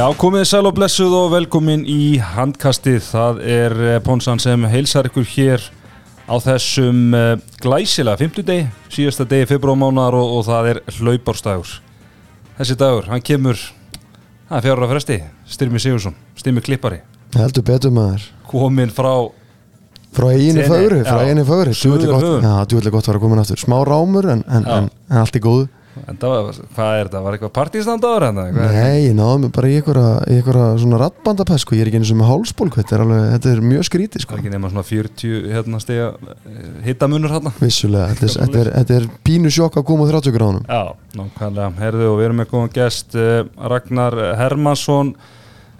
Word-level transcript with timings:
Já, 0.00 0.06
komið 0.16 0.46
sæl 0.48 0.64
og 0.64 0.72
blessuð 0.78 1.12
og 1.12 1.26
velkomin 1.34 1.82
í 1.84 2.14
handkastið. 2.24 3.02
Það 3.04 3.40
er 3.44 3.72
eh, 3.84 3.96
Ponsan 4.00 4.38
sem 4.40 4.62
heilsar 4.72 5.10
ykkur 5.10 5.26
hér 5.28 5.66
á 6.24 6.40
þessum 6.40 7.12
uh, 7.12 7.34
glæsilega 7.60 8.16
50 8.22 8.46
degi, 8.48 8.62
síðasta 8.94 9.26
degi 9.28 9.50
februarmánar 9.50 10.14
og, 10.16 10.38
og 10.38 10.46
það 10.46 10.68
er 10.70 10.80
hlaupárstagur. 10.96 11.74
Þessi 12.56 12.76
dagur, 12.80 13.10
hann 13.12 13.26
kemur, 13.28 13.60
það 14.48 14.56
er 14.56 14.64
fjárra 14.70 14.88
fresti, 14.94 15.18
Styrmi 15.52 15.82
Sigursson, 15.84 16.16
Styrmi 16.38 16.64
Klippari, 16.64 17.02
Heldur 17.36 17.66
betur 17.68 17.92
maður 17.92 18.24
komin 18.48 18.94
frá, 18.94 19.12
Frá 20.16 20.30
Tenni, 20.32 20.64
fögru, 20.64 21.02
frá 21.04 21.20
já. 21.20 21.26
eiginu 21.26 21.44
fögru 21.50 21.76
Suður 21.76 22.16
höfum. 22.16 22.48
Já, 22.48 22.54
djúvillig 22.72 22.96
gott 22.96 23.04
að 23.04 23.12
vera 23.12 23.22
komin 23.26 23.44
aftur 23.44 23.60
Smá 23.60 23.76
rámur 23.84 24.32
en, 24.32 24.46
en, 24.48 24.64
en, 24.64 24.88
en 25.10 25.20
allt 25.20 25.36
er 25.36 25.44
góðu 25.44 25.68
en 25.98 26.18
það 26.20 26.34
var, 26.34 26.58
hvað 26.76 26.92
er 26.96 27.08
þetta, 27.08 27.22
var 27.24 27.36
eitthvað 27.36 27.52
partístandagur 27.56 28.24
hérna? 28.26 28.44
Nei, 28.70 29.06
ég 29.08 29.16
náðu 29.18 29.40
mig 29.42 29.52
bara 29.56 29.70
í 29.70 29.78
einhverja, 29.80 30.68
svona 30.80 31.00
rattbandapest 31.02 31.64
sko. 31.64 31.74
Ég 31.74 31.82
er 31.84 31.90
ekki 31.90 32.00
eins 32.00 32.12
og 32.14 32.20
með 32.20 32.30
hálsbólk 32.30 32.78
Þetta 32.78 32.96
er, 32.96 33.02
alveg, 33.06 33.24
þetta 33.34 33.50
er 33.50 33.64
mjög 33.72 33.88
skrítið 33.88 34.20
Það 34.20 34.26
sko. 34.26 34.36
er 34.36 34.42
ekki 34.44 34.54
nema 34.54 34.70
svona 34.70 34.86
40 34.86 35.50
hérna 35.56 35.82
stiga 35.82 36.06
hittamunur 36.86 37.34
hérna. 37.34 37.54
Vissulega, 37.58 38.12
þetta 38.14 38.28
er, 38.28 38.36
þetta, 38.38 38.62
er, 38.62 38.72
þetta 38.78 39.00
er 39.00 39.10
pínu 39.26 39.52
sjokk 39.56 39.80
að 39.80 39.88
koma 39.90 40.06
á 40.06 40.10
30 40.14 40.36
gráðunum 40.38 40.70
Já, 40.70 40.82
nákvæmlega, 41.18 41.74
herðu 41.82 42.08
og 42.12 42.16
við 42.20 42.28
erum 42.30 42.40
með 42.44 42.50
góðan 42.54 42.72
gest 42.78 43.18
uh, 43.18 43.42
Ragnar 43.74 44.16
Hermansson 44.38 45.14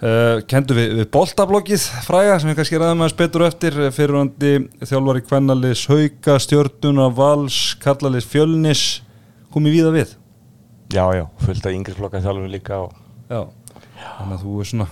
uh, 0.01 0.41
kendu 0.49 0.75
við, 0.77 0.97
við 0.99 1.09
boltablokkið 1.13 1.85
fræga 2.05 2.39
sem 2.41 2.51
við 2.51 2.59
kannski 2.59 2.81
ræðum 2.81 3.05
aðeins 3.05 3.17
betur 3.21 3.45
eftir 3.47 3.79
eh, 3.79 3.93
fyrirvandi 3.95 4.53
þjálfari 4.83 5.23
kvennalis 5.27 5.85
Hauka, 5.91 6.37
Stjörnuna, 6.41 7.07
Vals 7.15 7.61
Kallalis, 7.81 8.27
Fjölnis 8.29 8.83
komið 9.53 9.77
víða 9.77 9.93
við. 9.95 10.17
Já, 10.91 11.05
já, 11.15 11.25
fullt 11.45 11.65
af 11.65 11.75
yngri 11.75 11.95
flokka 11.95 12.23
þjálfum 12.23 12.51
líka 12.51 12.81
og 12.83 12.91
Já, 13.31 13.45
þannig 14.17 14.33
að 14.35 14.41
þú 14.43 14.53
er 14.59 14.67
svona 14.67 14.87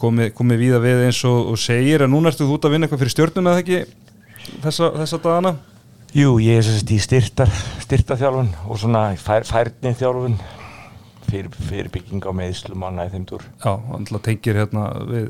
komið, 0.00 0.28
komið 0.34 0.58
víða 0.64 0.82
við 0.82 1.02
eins 1.06 1.20
og, 1.28 1.52
og 1.52 1.60
segir 1.62 2.02
en 2.02 2.10
núna 2.10 2.32
ertu 2.32 2.48
þú 2.48 2.56
út 2.56 2.66
að 2.66 2.74
vinna 2.74 2.88
eitthvað 2.88 3.02
fyrir 3.04 3.14
Stjörnuna 3.14 3.52
eða 3.52 3.62
ekki 3.62 3.78
þessa, 4.64 4.88
þessa 4.96 5.20
dagana? 5.22 5.52
Jú, 6.16 6.32
ég 6.42 6.58
er 6.58 6.66
sérst 6.66 6.90
í 6.90 6.98
styrtar, 7.02 7.52
styrtarþjálfun 7.84 8.50
og 8.66 8.80
svona 8.80 9.04
fær, 9.20 9.46
færni 9.46 9.92
þjálfun 10.00 10.34
fyrir, 11.28 11.50
fyrir 11.68 11.92
bygging 11.94 12.26
á 12.26 12.32
meðslum 12.34 12.82
á 12.82 12.90
næðum 12.96 13.28
túr. 13.28 13.44
Já, 13.62 13.76
hann 13.76 14.08
tengir 14.24 14.58
hérna 14.58 14.88
við, 15.06 15.28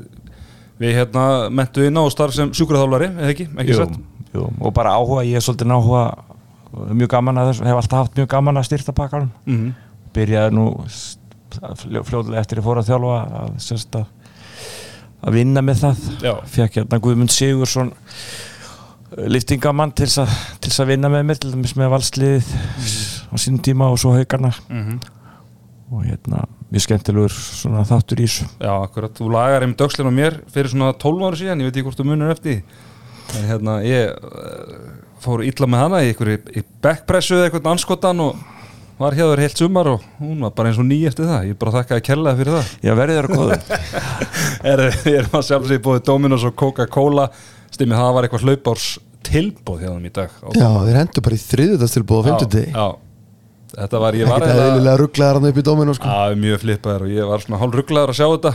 við 0.81 0.97
hérna 0.97 1.27
mentu 1.53 1.85
inn 1.85 2.01
á 2.01 2.09
starf 2.13 2.33
sem 2.37 2.53
sjúkraþjálfari, 2.57 3.11
eða 3.19 3.35
ekki, 3.35 3.49
ekki 3.53 3.77
jú, 3.77 3.87
jú, 4.33 4.49
og 4.49 4.73
bara 4.73 4.95
áhuga, 4.97 5.27
ég 5.27 5.37
er 5.37 5.45
svolítið 5.45 5.77
áhuga 5.77 6.07
mjög 6.73 7.09
gaman 7.09 7.37
að 7.37 7.51
þessu, 7.51 7.65
hef 7.69 7.75
alltaf 7.81 7.99
haft 8.03 8.15
mjög 8.19 8.27
gaman 8.35 8.57
að 8.57 8.67
styrta 8.69 8.93
pakkanum. 8.97 9.31
Mm 9.45 9.73
byrjaði 10.17 10.53
nú 10.55 10.63
s- 10.89 11.17
fljó- 11.77 12.01
fljótlega 12.07 12.39
eftir 12.41 12.57
að 12.57 12.63
fóra 12.65 12.81
að 12.81 12.87
þjálfa 12.87 13.17
að, 13.17 13.51
að, 13.99 14.05
að 15.27 15.33
vinna 15.35 15.61
með 15.61 15.81
það. 15.83 15.99
Já. 16.23 16.33
fekk 16.45 16.77
hérna 16.79 16.99
Guðmund 17.03 17.29
Sigursson 17.35 17.91
liftingamann 19.27 19.93
til 19.95 20.07
þess 20.07 20.19
að, 20.23 20.33
þess 20.65 20.81
vinna 20.89 21.09
með 21.11 21.23
mér 21.29 21.39
til 21.41 21.51
dæmis 21.53 21.75
með 21.79 21.91
valsliðið 21.93 22.49
á 23.31 23.35
sínum 23.39 23.61
tíma 23.63 23.87
og 23.93 23.99
svo 24.01 24.11
haugarna 24.15 24.51
-hmm. 24.67 24.97
og 25.91 26.03
hérna 26.05 26.43
mjög 26.71 26.81
skemmtilegur 26.83 27.31
svona 27.31 27.85
þáttur 27.87 28.19
í 28.19 28.27
þessu. 28.27 28.45
Já, 28.59 28.73
akkurat, 28.83 29.13
þú 29.15 29.31
lagar 29.31 29.61
einmitt 29.63 29.77
dögslinn 29.79 30.09
á 30.11 30.13
mér 30.13 30.41
fyrir 30.51 30.69
svona 30.69 30.91
12 30.93 31.23
ára 31.27 31.35
síðan, 31.39 31.61
ég 31.61 31.69
veit 31.69 31.77
ekki 31.77 31.83
hvort 31.87 31.99
þú 31.99 32.05
munir 32.05 32.31
eftir 32.31 32.63
en 33.37 33.45
hérna, 33.47 33.79
ég 33.83 34.11
uh, 34.11 35.06
fór 35.23 35.43
illa 35.47 35.67
með 35.69 35.83
hana 35.85 36.03
í 36.03 36.11
einhverju 36.11 36.37
í 36.59 36.63
backpressu 36.83 37.37
eða 37.37 37.47
eitthvað 37.49 37.71
anskotan 37.73 38.23
og 38.27 38.45
var 38.97 39.13
hjá 39.13 39.25
þér 39.29 39.41
heilt 39.45 39.59
sumar 39.61 39.89
og 39.91 40.05
hún 40.21 40.39
var 40.41 40.53
bara 40.57 40.71
eins 40.71 40.79
og 40.81 40.87
ný 40.89 40.97
eftir 41.09 41.27
það, 41.29 41.49
ég 41.51 41.57
bara 41.61 41.73
þakkaði 41.75 42.05
kellaði 42.07 42.39
fyrir 42.41 42.55
það. 42.57 42.71
Já, 42.81 42.93
verðið 42.97 43.19
þeirra 43.19 43.35
góður 43.37 43.59
er, 44.71 44.83
Ég 45.11 45.19
er 45.21 45.27
maður 45.33 45.47
sjálfsög 45.51 45.83
búið 45.85 46.05
Dominos 46.07 46.45
og 46.49 46.55
Coca-Cola. 46.57 47.27
Stimmið 47.73 48.01
það 48.01 48.15
var 48.15 48.27
eitthvað 48.27 48.47
hlaupárs 48.47 48.87
tilbúð 49.27 49.83
hjá 49.83 49.89
þeim 49.91 50.07
í 50.07 50.13
dag. 50.15 50.37
Já, 50.55 50.69
þeir 50.87 50.97
hendur 51.01 51.25
bara 51.27 51.37
í 51.37 51.43
þriðutastilbúð 51.43 52.17
á 52.17 52.27
50 52.31 52.51
degi 52.55 52.71
Já, 52.73 52.87
þetta 53.77 54.01
var, 54.01 54.17
ég 54.17 54.29
var 54.29 54.43
Ekkert 54.43 54.61
eðlilega 54.63 54.99
rugglaðar 55.01 55.39
hann 55.39 55.49
upp 55.51 55.59
í 55.61 55.63
dóminu 55.67 55.95
sko. 55.97 56.11
Já, 56.11 56.37
mjög 56.43 56.61
flippaður 56.63 57.05
og 57.07 57.11
ég 57.13 57.29
var 57.31 57.43
svona 57.43 57.59
hálf 57.61 57.77
rugglaður 57.77 58.13
að 58.13 58.19
sjá 58.19 58.27
þetta. 58.33 58.53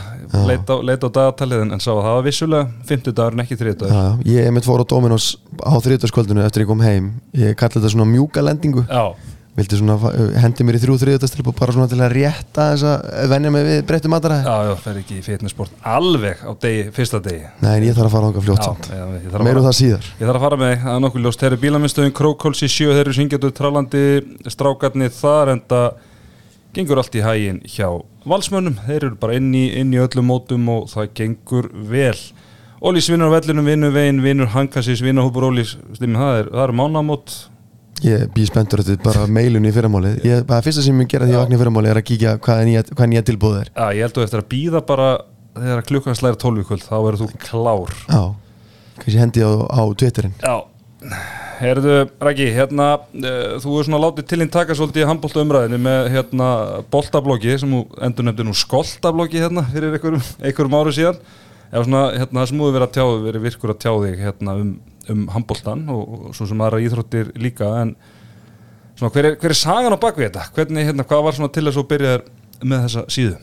Leit 0.49 0.73
á, 0.73 0.75
leit 0.89 1.05
á 1.05 1.09
dagatalið 1.17 1.63
en, 1.65 1.75
en 1.77 1.83
sá 1.83 1.91
að 1.93 2.01
það 2.07 2.17
var 2.17 2.25
vissulega 2.27 2.89
50 2.91 3.17
dagur 3.19 3.37
en 3.37 3.43
ekki 3.45 3.59
30 3.61 3.79
dagur 3.83 3.93
Já, 3.93 4.33
ég 4.43 4.51
mitt 4.57 4.67
fór 4.67 4.83
á 4.83 4.85
Dominos 4.93 5.29
á 5.63 5.73
þriðutaskvöldinu 5.83 6.43
eftir 6.45 6.65
ég 6.65 6.71
kom 6.73 6.83
heim. 6.83 7.11
Ég 7.37 7.55
kalli 7.59 7.79
þetta 7.79 7.93
svona 7.95 8.09
mjúka 8.09 8.43
lendingu. 8.45 8.83
Já, 8.89 9.15
Vildi 9.53 9.77
svona 9.77 9.95
fa- 10.01 10.11
hendi 10.41 10.65
mér 10.65 10.79
í 10.79 10.81
þrjú 10.81 10.95
þriðutastilbúð 10.97 11.53
bara 11.59 11.73
svona 11.75 11.85
til 11.91 11.99
að 12.01 12.13
rétta 12.15 12.63
þess 12.71 12.85
að 12.89 13.27
venja 13.29 13.51
mig 13.53 13.65
við 13.67 13.81
breyttu 13.85 14.09
mataræði? 14.09 14.47
Já, 14.49 14.55
já, 14.65 14.71
fer 14.81 14.95
ekki 15.03 15.17
í 15.19 15.25
fitnessport 15.27 15.75
alveg 15.91 16.41
á 16.41 16.51
degi, 16.63 16.87
fyrsta 16.95 17.19
degi. 17.21 17.43
Nei, 17.61 17.69
en 17.77 17.85
ég 17.85 17.93
þarf 17.93 18.07
að 18.09 18.15
fara 18.15 18.29
þangað 18.31 18.47
fljótt. 18.47 18.63
Já, 18.63 18.71
samt 18.71 18.89
já, 18.89 19.03
ég 19.13 19.27
þarf 19.29 19.43
að 19.43 19.45
Meir 19.45 19.59
um 19.61 19.67
það 19.67 19.77
síðar. 19.77 20.07
Ég 20.17 20.25
þarf 20.25 20.39
að 20.39 20.45
fara 20.47 20.59
með 20.63 20.73
það 20.81 20.95
er 20.97 21.03
nokkuð 21.05 21.25
ljóst. 21.27 21.43
Þeir 21.43 21.51
eru 21.51 21.61
bílaminstöðin 21.67 22.15
Krókóls 22.17 22.63
í 22.65 22.71
sjö 22.73 22.89
Þeir 22.97 23.03
eru 23.03 23.15
syngjandu 23.19 23.51
trálandi 23.61 24.03
strákarnir 24.57 25.13
þar 25.19 25.53
en 25.53 25.63
það 25.69 25.87
gengur 26.73 27.03
allt 27.03 27.13
í 27.21 27.21
hægin 27.27 27.61
hjá 27.69 27.87
valsmönnum. 28.25 28.81
Þeir 28.89 29.05
eru 29.11 29.15
bara 29.21 29.37
inn 29.37 29.53
í, 29.53 29.67
inn 29.77 29.93
í 29.93 30.01
öllum 30.01 30.31
mótum 30.33 30.65
og 30.73 30.89
það 30.89 31.13
gengur 31.21 31.69
vel. 31.93 32.17
Ólís 32.83 33.05
vinnur 33.07 33.29
á 33.29 33.35
vellinum, 33.37 33.69
vinnur 33.69 33.93
veginn, 33.95 34.17
vinnur 34.25 34.49
hankasis, 34.57 35.05
vinnur 35.05 35.29
hópur 35.29 35.45
Ólís. 35.53 35.77
Stimmi, 35.93 36.17
það 36.17 36.39
er, 36.41 36.49
það 36.57 36.65
er 36.65 36.73
mánamót 36.81 37.35
Ég 38.03 38.23
býð 38.33 38.47
spenntur 38.49 38.81
eftir 38.81 38.97
bara 39.03 39.27
meilun 39.31 39.67
í 39.69 39.71
fyrramáli 39.71 40.15
Ég, 40.25 40.41
bara 40.49 40.63
fyrsta 40.65 40.81
sem 40.83 40.97
ég 41.03 41.11
gera 41.11 41.27
því 41.27 41.35
ég 41.35 41.43
vakna 41.43 41.55
í 41.55 41.59
fyrramáli 41.61 41.91
er 41.91 41.99
að 42.01 42.07
kíkja 42.09 42.33
hvað 42.43 42.63
er 42.63 42.67
nýja, 42.67 42.81
hvað 42.89 43.09
nýja 43.11 43.25
tilbúð 43.29 43.59
er. 43.61 43.69
Já, 43.75 43.85
ég 43.95 44.07
held 44.07 44.17
þú 44.17 44.23
eftir 44.25 44.41
að 44.41 44.49
býða 44.51 44.81
bara 44.89 45.07
þegar 45.53 45.85
klukkan 45.91 46.17
slæðir 46.17 46.39
tólvíkvöld 46.41 46.83
þá 46.87 46.95
verður 47.05 47.21
þú 47.21 47.27
klár. 47.45 47.93
Já, 48.09 48.23
kannski 48.97 49.19
hendi 49.21 49.45
á, 49.45 49.51
á 49.69 49.81
Twitterin 49.93 50.33
Já, 50.41 50.55
herðu 51.61 51.95
Rækki, 52.23 52.49
hérna 52.55 52.87
uh, 52.97 53.55
þú 53.61 53.77
er 53.77 53.87
svona 53.87 54.01
látið 54.01 54.27
til 54.31 54.41
hinn 54.41 54.51
taka 54.53 54.75
svolítið 54.77 55.05
í 55.05 55.07
handbólta 55.11 55.43
umræðinu 55.45 55.79
með 55.85 56.09
hérna 56.15 56.49
boltablokki 56.91 57.55
sem 57.61 57.77
þú 57.77 57.83
endur 58.09 58.27
nefndi 58.27 58.47
nú 58.49 58.57
skoltablokki 58.57 59.43
hérna 59.43 59.63
fyrir 59.69 59.95
einhverjum, 59.95 60.25
einhverjum 60.41 60.77
áru 60.81 60.95
síðan 60.97 61.21
eða 61.73 61.85
svona 61.87 62.03
hérna 62.13 62.39
það 62.39 62.49
sem 62.49 62.59
hefur 62.61 62.75
verið 62.75 62.87
að 62.87 62.97
tjá 62.97 63.05
verið 63.23 63.45
virkur 63.47 63.73
að 63.73 63.79
tjá 63.81 63.91
þig 64.03 64.19
hérna 64.21 64.57
um, 64.61 64.73
um 65.09 65.23
handbóltan 65.33 65.87
og, 65.89 66.03
og 66.13 66.37
svo 66.37 66.47
sem 66.49 66.61
aðra 66.61 66.81
íþróttir 66.85 67.33
líka 67.41 67.71
en 67.81 67.95
svona 68.99 69.09
hver 69.15 69.31
er, 69.31 69.37
hver 69.41 69.55
er 69.55 69.59
sagan 69.59 69.97
á 69.97 69.99
bakvið 69.99 70.29
þetta? 70.29 70.45
Hvernig, 70.53 70.87
hérna, 70.91 71.07
hvað 71.09 71.25
var 71.25 71.39
til 71.39 71.65
þess 71.65 71.73
að 71.73 71.79
þú 71.79 71.85
byrjaðir 71.89 72.25
með 72.61 72.87
þessa 72.87 73.05
síðu? 73.15 73.37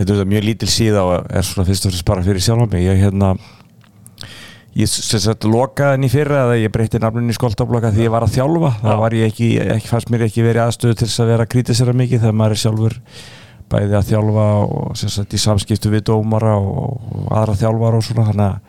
Þetta 0.00 0.14
er 0.18 0.30
mjög 0.32 0.46
lítil 0.48 0.70
síða 0.72 1.02
og 1.06 1.28
er 1.30 1.46
svona 1.46 1.68
fyrst 1.68 1.86
og 1.86 1.92
fremst 1.92 2.08
bara 2.08 2.24
fyrir 2.26 2.42
sjálfa 2.42 2.70
mig 2.72 2.86
ég 2.88 3.02
hérna 3.04 3.36
ég 4.72 4.88
sagt 4.88 5.44
lokaði 5.44 5.98
henni 5.98 6.08
fyrra 6.10 6.46
eða 6.46 6.56
ég 6.62 6.72
breytti 6.72 7.00
nafninu 7.00 7.30
í 7.32 7.36
skoltablokka 7.36 7.92
því 7.92 8.06
ég 8.06 8.14
var 8.14 8.24
að 8.24 8.38
þjálfa 8.38 8.72
þá 8.80 8.92
var 9.02 9.16
ég 9.18 9.28
ekki, 9.28 9.50
ekki 9.76 9.90
fannst 9.90 10.12
mér 10.12 10.24
ekki 10.26 10.46
verið 10.46 10.64
aðstöðu 10.64 10.96
til 10.96 11.08
þess 11.10 11.22
að 11.22 11.32
vera 11.34 11.46
að 11.46 11.52
kritisera 11.52 11.94
mikið 11.96 12.24
þegar 12.24 12.38
maður 12.40 12.56
er 12.56 12.62
sjálfur 12.62 12.96
bæði 13.72 13.96
að 13.98 14.10
þjálfa 14.12 14.48
og 14.66 15.00
sagt 15.00 15.34
í 15.34 15.40
samskiptu 15.40 15.92
við 15.92 16.06
dómara 16.12 16.58
og, 16.60 17.00
aðra 17.32 17.58
þjálfara 17.64 18.02
og 18.02 18.06
svona 18.06 18.28
þannig 18.30 18.50
að 18.50 18.60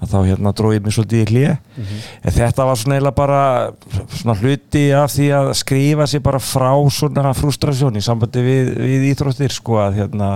að 0.00 0.12
þá 0.14 0.18
hérna 0.24 0.52
dróð 0.56 0.74
ég 0.76 0.84
mig 0.84 0.94
svolítið 0.96 1.20
í 1.20 1.28
hlýja 1.28 1.56
en 1.76 2.34
þetta 2.34 2.66
var 2.68 2.78
svona 2.80 2.96
eiginlega 2.96 3.16
bara 3.18 3.40
svona 4.14 4.36
hluti 4.38 4.84
af 4.96 5.12
því 5.12 5.26
að 5.36 5.50
skrifa 5.60 6.06
sér 6.08 6.22
bara 6.24 6.40
frá 6.40 6.70
svona 6.94 7.34
frustrasjón 7.36 7.98
í 8.00 8.04
sambandi 8.04 8.44
við, 8.44 8.70
við 8.80 9.06
íþróttir 9.10 9.52
sko 9.52 9.80
að 9.82 10.00
hérna 10.00 10.30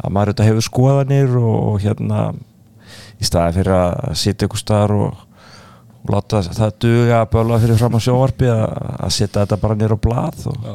að 0.00 0.16
maður 0.16 0.32
þetta 0.32 0.48
hefur 0.48 0.66
skoðanir 0.68 1.36
og, 1.40 1.54
og 1.74 1.78
hérna 1.84 2.24
í 3.20 3.28
staði 3.28 3.58
fyrir 3.58 3.76
að 3.76 4.18
sitja 4.22 4.48
ykkur 4.48 4.62
staðar 4.62 4.96
og, 4.96 5.22
og 6.00 6.14
láta 6.14 6.42
það 6.48 6.76
duga 6.86 7.20
að 7.20 7.30
böla 7.36 7.60
fyrir 7.62 7.80
fram 7.80 8.00
á 8.00 8.00
sjóvarpi 8.06 8.50
að, 8.50 8.66
að 8.96 9.14
setja 9.18 9.44
þetta 9.44 9.60
bara 9.62 9.78
nýra 9.78 10.00
á 10.00 10.04
blað 10.08 10.48
og, 10.50 10.68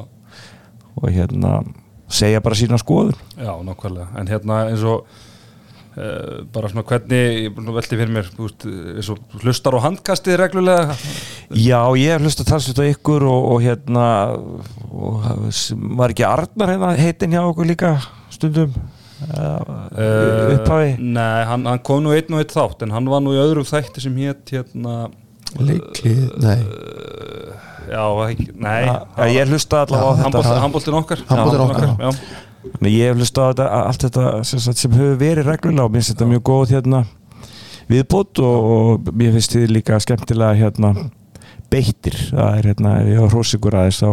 og 0.99 1.09
hérna 1.09 1.59
segja 2.09 2.43
bara 2.43 2.57
sína 2.57 2.79
skoðun. 2.81 3.17
Já, 3.37 3.53
nákvæmlega, 3.65 4.07
en 4.19 4.29
hérna 4.31 4.61
eins 4.69 4.85
og 4.87 5.05
uh, 5.95 6.39
bara 6.53 6.71
svona 6.71 6.85
hvernig 6.89 7.19
ég 7.19 7.49
er 7.49 7.55
búinn 7.55 7.71
að 7.71 7.79
velti 7.79 7.99
fyrir 7.99 8.13
mér, 8.15 8.29
eins 8.39 9.11
og 9.13 9.39
hlustar 9.43 9.77
á 9.77 9.85
handkastið 9.87 10.39
reglulega? 10.43 10.97
Já, 11.53 11.81
ég 11.99 12.15
hef 12.15 12.25
hlust 12.25 12.43
að 12.43 12.51
talsvita 12.53 12.87
ykkur 12.93 13.27
og, 13.29 13.49
og 13.53 13.65
hérna 13.65 14.05
og, 14.89 15.27
var 15.99 16.13
ekki 16.15 16.27
Arnar 16.27 16.73
hérna 16.75 16.95
heitin 16.99 17.35
hjá 17.35 17.43
okkur 17.45 17.69
líka 17.69 17.97
stundum? 18.33 18.73
Uh, 19.19 20.55
upphafi? 20.55 20.93
Nei, 21.03 21.41
hann, 21.49 21.65
hann 21.67 21.81
kom 21.83 22.05
nú 22.05 22.13
einn 22.15 22.31
og 22.31 22.39
einn 22.39 22.53
þátt 22.53 22.85
en 22.85 22.93
hann 22.95 23.09
var 23.11 23.23
nú 23.23 23.33
í 23.35 23.41
öðrum 23.41 23.67
þætti 23.67 24.05
sem 24.05 24.15
hétt 24.23 24.53
hérna 24.55 25.09
Leiklið, 25.59 26.29
nei. 26.39 26.59
uh, 26.61 27.48
Já, 27.89 28.03
ekki, 28.27 28.47
nei. 28.59 28.83
Já, 28.85 29.25
ég 29.33 29.49
hlusta 29.53 29.83
allavega 29.85 30.09
á 30.09 30.17
þetta. 30.19 30.41
þetta- 30.43 30.61
Handbóltin 30.65 30.97
okkar. 30.99 31.23
Handboltinn 31.29 31.63
okkar. 31.69 32.19
Nei, 32.83 32.91
ég 32.91 33.07
hef 33.13 33.17
hlust 33.21 33.37
á 33.39 33.43
þetta, 33.49 33.65
allt 33.87 34.03
þetta 34.03 34.23
sem, 34.45 34.59
sem 34.73 34.91
hefur 34.91 35.15
verið 35.21 35.47
reglulega 35.47 35.85
og 35.87 35.91
mér 35.93 36.01
finnst 36.03 36.11
þetta 36.15 36.27
mjög 36.33 36.43
góð 36.49 36.73
hérna 36.75 36.99
viðbútt 37.89 38.41
og, 38.43 38.67
og 38.73 39.13
mér 39.15 39.31
finnst 39.37 39.55
þið 39.55 39.71
líka 39.77 39.99
skemmtilega 40.03 40.57
hérna 40.59 40.91
beittir. 41.71 42.17
Það 42.33 42.57
er 42.59 42.67
hérna, 42.73 42.95
ég 43.07 43.21
var 43.23 43.31
hrósikur 43.33 43.77
aðeins 43.79 44.01
þá 44.03 44.11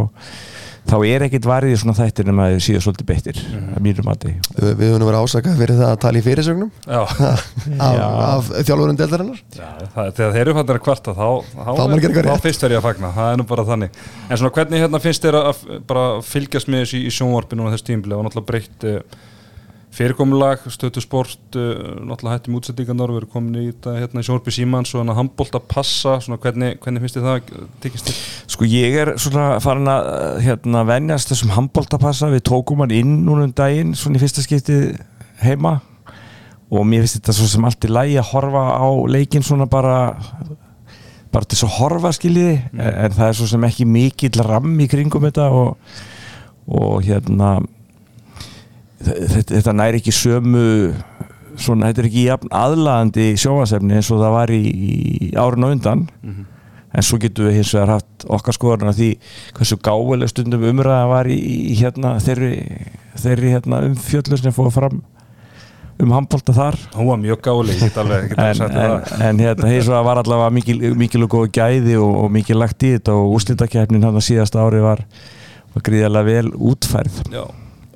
þá 0.87 0.97
er 1.07 1.25
ekkit 1.27 1.47
varðið 1.49 1.75
í 1.75 1.79
svona 1.81 1.95
þættir 1.99 2.27
nema 2.29 2.47
að 2.47 2.57
þau 2.57 2.65
séu 2.67 2.81
svolítið 2.85 3.09
beittir 3.11 3.41
að 3.57 3.83
mínum 3.85 4.07
mati. 4.07 4.33
Við 4.57 4.73
við 4.81 4.93
höfum 4.93 5.07
verið 5.09 5.27
ásakað 5.27 5.61
fyrir 5.61 5.81
það 5.81 5.93
að 5.93 6.01
tala 6.05 6.21
í 6.21 6.25
fyrirsögnum. 6.27 6.73
Já, 6.87 7.01
af, 7.87 8.03
af 8.27 8.51
þjálfurinn 8.69 9.01
deildarinnar. 9.01 9.41
Já, 9.57 9.69
það, 9.95 10.11
þegar 10.19 10.35
þeir 10.37 10.43
eru 10.45 10.57
fannir 10.59 10.81
að 10.81 10.85
kvarta 10.87 11.17
þá, 11.17 11.29
þá, 11.53 11.63
Þá 11.67 11.83
maður 11.83 12.09
eitthvað 12.11 12.31
þá 12.31 12.47
fyrst 12.49 12.67
er 12.67 12.77
ég 12.77 12.83
að 12.83 12.89
fagna, 12.89 13.13
það 13.17 13.31
er 13.33 13.41
nú 13.41 13.49
bara 13.53 13.67
þannig. 13.71 14.03
En 14.27 14.43
svona 14.43 14.55
hvernig 14.59 14.85
hérna 14.85 15.03
finnst 15.07 15.27
þér 15.27 15.41
að, 15.43 15.65
fylgjast 16.31 16.71
með 16.73 16.85
þessu 16.85 17.01
í, 17.03 17.15
sjónvarpinu 17.19 17.67
og 17.67 17.75
þess 17.75 17.89
tímbilið 17.91 18.21
og 18.21 18.29
náttúrulega 18.29 18.51
breytt 18.53 18.89
uh, 19.97 19.99
fyrirkomulag, 19.99 20.67
stötu 20.73 21.01
sport 21.01 21.57
uh, 21.57 21.97
náttúrulega 22.05 22.37
hættum 22.37 22.59
útsendingarnar 22.59 23.13
við 23.13 23.23
erum 23.23 23.33
komin 23.33 23.59
í 23.61 23.67
þetta 23.71 23.97
hérna 23.97 24.23
í 24.23 24.29
sjónvarpi 24.29 24.55
símans 24.55 24.93
og 24.95 25.03
hann 25.03 25.13
að 25.15 25.21
handbólt 25.23 25.57
að 25.57 25.67
passa, 25.73 26.19
svona 26.21 26.39
hvernig, 26.43 26.77
hvernig 26.85 27.05
finnst 27.05 27.19
þér 27.19 27.27
það 27.27 27.67
tekist 27.85 28.11
til? 28.11 28.17
Sko 28.55 28.69
ég 28.71 28.97
er 29.03 29.13
svona 29.23 29.49
farin 29.65 29.89
að 29.91 30.41
hérna, 30.45 30.85
venjast 30.89 31.33
þessum 31.33 31.55
handbóltapassa 31.57 32.31
við 32.35 32.45
tókum 32.51 32.85
hann 32.85 32.95
inn 32.97 33.19
núna 33.27 33.49
um 33.49 33.55
daginn 33.57 33.95
svona 33.97 34.21
í 34.21 34.25
fyrsta 34.25 34.45
skipti 34.45 34.81
heima 35.43 35.79
og 36.71 36.87
mér 36.89 37.05
finnst 37.05 37.21
þetta 37.21 37.37
svo 37.37 37.49
sem 37.51 37.67
allt 37.69 37.87
í 37.87 37.93
lægi 37.93 38.17
að 38.21 38.31
horfa 38.33 38.65
á 38.77 38.89
leikinn 39.09 39.45
svona 39.47 39.69
bara 39.71 39.99
bara 41.33 41.45
til 41.45 41.57
þess 41.57 41.67
að 41.69 41.75
horfa 41.81 42.13
skiljiði 42.17 42.57
Mm. 42.73 42.81
en, 42.81 42.95
en 43.05 43.17
það 43.17 43.29
er 43.29 43.37
svo 43.39 43.47
sem 43.51 43.65
ekki 43.69 43.87
mikill 43.89 44.43
ramm 44.45 44.77
í 44.81 44.89
kringum 44.91 45.25
þetta 45.29 45.49
og, 45.53 45.77
og 46.67 47.05
hérna 47.07 47.61
þetta, 49.01 49.47
þetta 49.55 49.77
næri 49.77 50.01
ekki 50.01 50.15
sömu 50.15 50.67
svona, 51.57 51.89
þetta 51.91 52.03
er 52.03 52.11
ekki 52.11 52.27
jafn 52.27 52.53
aðlaðandi 52.55 53.31
sjónvarsefni 53.41 53.97
eins 53.99 54.13
og 54.13 54.23
það 54.23 54.37
var 54.37 54.53
í, 54.55 54.61
í 54.67 55.33
árun 55.39 55.67
og 55.67 55.75
undan. 55.77 56.07
En 56.97 57.05
svo 57.05 57.19
getum 57.21 57.49
við 57.49 57.59
hins 57.59 57.75
vegar 57.75 57.97
haft 57.97 58.25
okkar 58.33 58.57
skoðan 58.57 58.95
því 58.97 59.11
hversu 59.57 59.77
gáfuleg 59.85 60.31
stundum 60.33 60.65
umræða 60.65 61.11
var 61.11 61.29
í, 61.29 61.37
í 61.37 61.75
hérna 61.77 62.15
þeirri, 62.25 62.55
þeirri 63.21 63.53
hérna 63.53 63.83
umfjöllur 63.91 64.41
sem 64.41 64.55
fóða 64.57 64.73
fram 64.79 65.03
um 66.01 66.13
handbólta 66.13 66.53
þar. 66.57 66.79
Hún 66.95 67.11
var 67.11 67.21
mjög 67.21 67.43
gáli, 67.45 67.77
alveg 68.01 68.33
en, 68.37 68.63
en, 68.69 68.97
en 69.29 69.45
hérna 69.45 69.71
hins 69.73 69.89
vegar 69.89 70.05
var 70.09 70.21
allavega 70.23 70.53
mikil, 70.53 70.81
mikil 70.97 71.25
og 71.27 71.33
góð 71.37 71.47
gæði 71.57 71.97
og, 72.01 72.17
og 72.25 72.33
mikil 72.33 72.61
lagt 72.61 72.85
í 72.85 72.95
þetta 72.97 73.17
og 73.17 73.37
úrslitakefnin 73.37 74.05
hann 74.05 74.17
að 74.17 74.27
síðasta 74.29 74.65
ári 74.65 74.83
var, 74.85 75.05
var 75.75 75.87
gríðarlega 75.89 76.29
vel 76.29 76.53
útfærð. 76.73 77.23
Já, 77.33 77.45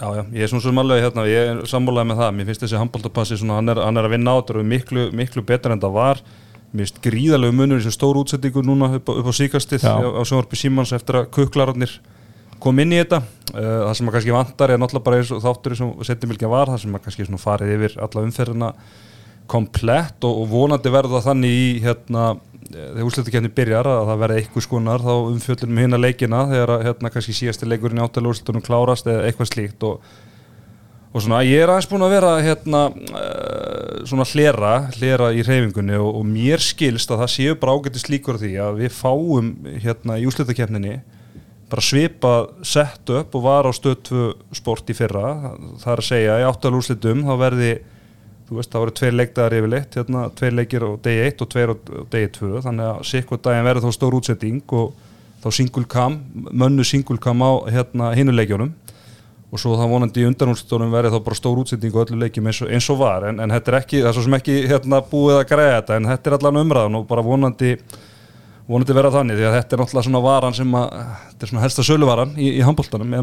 já, 0.00 0.06
já, 0.16 0.22
ég 0.32 0.44
er 0.44 0.50
svona 0.50 0.64
sem 0.64 0.82
alveg 0.82 1.02
hérna, 1.04 1.24
ég 1.28 1.50
er 1.50 1.64
sammálaði 1.68 2.10
með 2.10 2.22
það, 2.22 2.30
mér 2.36 2.48
finnst 2.50 2.62
þessi 2.64 2.78
handbóltapassi 2.80 3.40
svona, 3.40 3.58
hann 3.60 3.72
er, 3.72 3.80
hann 3.84 4.00
er 4.00 4.08
að 4.08 4.14
vinna 4.16 4.32
á 4.32 4.38
þetta 4.40 4.56
og 4.56 4.62
er 4.62 4.70
miklu, 4.70 5.08
miklu 5.20 5.44
betur 5.46 5.74
en 5.74 5.82
það 5.82 5.98
var. 5.98 6.22
Mér 6.70 6.86
finnst 6.86 7.02
gríðalegu 7.04 7.56
munur 7.58 7.80
í 7.80 7.84
þessu 7.84 7.98
stóru 7.98 8.22
útsettingu 8.24 8.62
núna 8.64 8.92
upp 8.96 9.10
á, 9.10 9.12
upp 9.20 9.28
á 9.28 9.34
síkastið 9.34 9.84
Já. 9.84 9.92
á, 9.92 10.06
á 10.16 10.22
sjónvarpi 10.22 10.58
Símans 10.60 10.94
eftir 10.96 11.20
að 11.20 11.30
kuklararnir 11.34 11.96
kom 12.62 12.80
inn 12.82 12.94
í 12.94 13.00
þetta. 13.00 13.22
Uh, 13.50 13.86
það 13.88 13.94
sem 13.98 14.10
að 14.10 14.16
kannski 14.16 14.34
vantar 14.36 14.72
er 14.72 14.80
náttúrulega 14.80 15.06
bara 15.08 15.20
eins 15.20 15.32
og 15.34 15.42
þáttur 15.44 15.76
sem 15.78 15.92
setjumilkja 16.06 16.50
var, 16.52 16.70
það 16.70 16.84
sem 16.84 16.96
að 16.96 17.06
kannski 17.06 17.26
svona 17.26 17.42
farið 17.42 17.74
yfir 17.76 17.96
alla 18.06 18.24
umferðina 18.26 18.72
komplett 19.50 20.26
og, 20.28 20.44
og 20.44 20.50
vonandi 20.50 20.92
verður 20.92 21.18
það 21.18 21.28
þannig 21.30 21.56
í 21.56 21.70
hérna, 21.82 22.26
eh, 22.36 22.49
þegar 22.70 23.06
úrslutukefni 23.06 23.50
byrjar 23.54 23.88
að 23.90 24.08
það 24.08 24.24
verði 24.24 24.40
eitthvað 24.40 24.66
skonar 24.66 25.04
þá 25.04 25.12
umfjöllum 25.18 25.72
með 25.74 25.86
hérna 25.86 26.00
leikina 26.00 26.40
þegar 26.50 26.72
að, 26.76 26.82
hérna 26.88 27.12
kannski 27.14 27.36
síðasti 27.36 27.68
leikurinn 27.68 28.00
í 28.00 28.04
áttalega 28.04 28.34
úrslutunum 28.34 28.64
klárast 28.66 29.08
eða 29.10 29.28
eitthvað 29.28 29.50
slíkt 29.50 29.86
og, 29.88 30.10
og 31.10 31.24
svona 31.24 31.42
ég 31.46 31.64
er 31.64 31.72
aðeins 31.72 31.90
búin 31.90 32.06
að 32.06 32.14
vera 32.14 32.32
hérna 32.46 32.82
uh, 32.94 34.02
svona 34.08 34.26
hlera, 34.30 34.74
hlera 34.98 35.30
í 35.34 35.44
reyfingunni 35.46 35.98
og, 35.98 36.20
og 36.20 36.28
mér 36.28 36.62
skilst 36.64 37.10
að 37.10 37.24
það 37.24 37.32
séu 37.34 37.56
bara 37.62 37.78
ágætist 37.78 38.12
líkur 38.12 38.38
á 38.38 38.42
því 38.44 38.52
að 38.66 38.82
við 38.84 38.98
fáum 39.00 39.54
hérna 39.82 40.20
í 40.20 40.28
úrslutukefninni 40.30 41.00
bara 41.70 41.86
svipa 41.86 42.34
sett 42.66 43.10
upp 43.14 43.34
og 43.38 43.44
var 43.46 43.66
á 43.66 43.72
stöðtvu 43.74 44.32
sport 44.58 44.90
í 44.90 44.96
fyrra. 44.98 45.54
Það 45.78 45.92
er 45.92 46.02
að 46.02 46.08
segja 46.08 46.38
í 46.42 46.46
áttalega 46.48 46.80
úrslutum 46.80 47.22
þá 47.28 47.34
verði 47.38 47.70
þú 48.50 48.58
veist, 48.58 48.72
það 48.72 48.82
voru 48.82 48.94
tveir 48.98 49.14
leikdagar 49.14 49.54
yfirleitt 49.54 49.96
hérna, 50.00 50.24
tveir 50.34 50.56
leikir 50.58 50.82
á 50.82 50.90
degi 51.04 51.22
1 51.28 51.44
og 51.44 51.50
tveir 51.52 51.70
á 51.70 51.74
degi 52.10 52.30
2, 52.34 52.48
þannig 52.64 52.88
að 52.88 53.04
sikvað 53.06 53.42
daginn 53.44 53.68
verður 53.68 53.86
þá 53.86 53.96
stór 53.96 54.16
útsetting 54.18 54.74
og 54.74 54.88
þá 55.40 55.48
singulkam, 55.54 56.16
mönnu 56.50 56.84
singulkam 56.84 57.44
á 57.46 57.50
hérna 57.70 58.10
hinuleikjónum 58.18 58.72
og 59.50 59.58
svo 59.58 59.76
það 59.78 59.94
vonandi 59.94 60.22
í 60.22 60.26
undanúrslutunum 60.28 60.92
verður 60.94 61.14
þá 61.14 61.24
bara 61.28 61.38
stór 61.38 61.62
útsetting 61.62 61.94
og 61.94 62.02
öllu 62.04 62.18
leikjum 62.24 62.50
eins 62.50 62.60
og, 62.62 62.70
eins 62.74 62.90
og 62.90 63.00
var 63.00 63.30
en, 63.30 63.40
en 63.42 63.54
þetta 63.54 63.72
er 63.72 63.78
ekki, 63.80 64.02
það 64.02 64.10
er 64.10 64.18
svo 64.18 64.26
sem 64.26 64.38
ekki 64.38 64.56
hérna, 64.70 65.00
búið 65.10 65.38
að 65.38 65.48
græða 65.50 65.76
þetta, 65.78 65.96
en 65.96 66.10
þetta 66.10 66.30
er 66.30 66.36
allan 66.38 66.60
umræðan 66.64 66.98
og 67.00 67.06
bara 67.10 67.24
vonandi 67.26 67.72
vonandi 68.70 68.94
vera 68.94 69.10
þannig 69.14 69.38
því 69.38 69.46
að 69.48 69.56
þetta 69.56 69.74
er 69.74 69.82
náttúrulega 69.82 70.06
svona 70.06 70.22
varan 70.26 70.54
sem 70.58 70.76
að 70.78 70.86
þetta 70.98 71.46
er 71.46 71.50
svona 71.52 71.64
helsta 71.64 71.86
söluvaran 71.86 72.36
í, 72.38 72.52
í 72.58 72.60
handbóltanum 72.66 73.16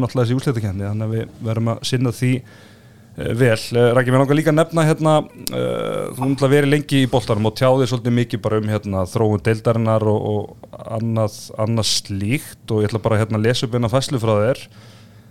vel. 3.18 3.58
Uh, 3.74 3.88
Rækki, 3.96 4.12
mér 4.14 4.22
langar 4.22 4.38
líka 4.38 4.52
að 4.52 4.58
nefna 4.60 4.84
hérna, 4.86 5.14
uh, 5.26 6.10
þú 6.14 6.28
náttúrulega 6.28 6.52
verið 6.52 6.72
lengi 6.74 7.00
í 7.02 7.08
bóltanum 7.10 7.48
og 7.50 7.56
tjáðið 7.58 7.90
svolítið 7.90 8.14
mikið 8.18 8.42
bara 8.44 8.60
um 8.62 8.68
hérna 8.70 9.06
þróun 9.10 9.42
deildarinnar 9.46 10.06
og, 10.06 10.28
og 10.32 10.76
annað, 10.98 11.40
annað 11.58 11.88
slíkt 11.90 12.74
og 12.74 12.84
ég 12.84 12.92
ætla 12.92 13.02
bara 13.02 13.18
að 13.18 13.24
hérna 13.24 13.42
lesa 13.42 13.66
upp 13.66 13.74
eina 13.74 13.90
fæslu 13.90 14.22
frá 14.22 14.34
þér. 14.42 14.62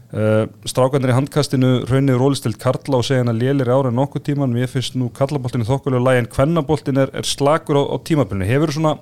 Uh, 0.08 0.44
strákanir 0.68 1.12
í 1.12 1.18
handkastinu 1.18 1.72
raunir 1.88 2.20
rólistild 2.20 2.60
Karla 2.62 3.00
og 3.00 3.08
segja 3.08 3.24
hann 3.24 3.32
að 3.34 3.42
lélir 3.44 3.72
ára 3.72 3.92
nokkuð 3.92 4.28
tíman, 4.30 4.54
mér 4.56 4.72
finnst 4.72 4.96
nú 4.96 5.10
Karlaboltinu 5.16 5.68
þokkulega 5.68 6.04
lægi 6.06 6.24
en 6.24 6.30
kvennaboltin 6.32 7.02
er, 7.04 7.12
er 7.12 7.28
slakur 7.28 7.80
á, 7.80 7.84
á 7.92 7.96
tímabilinu, 8.08 8.48
hefur 8.48 8.76
svona 8.76 8.96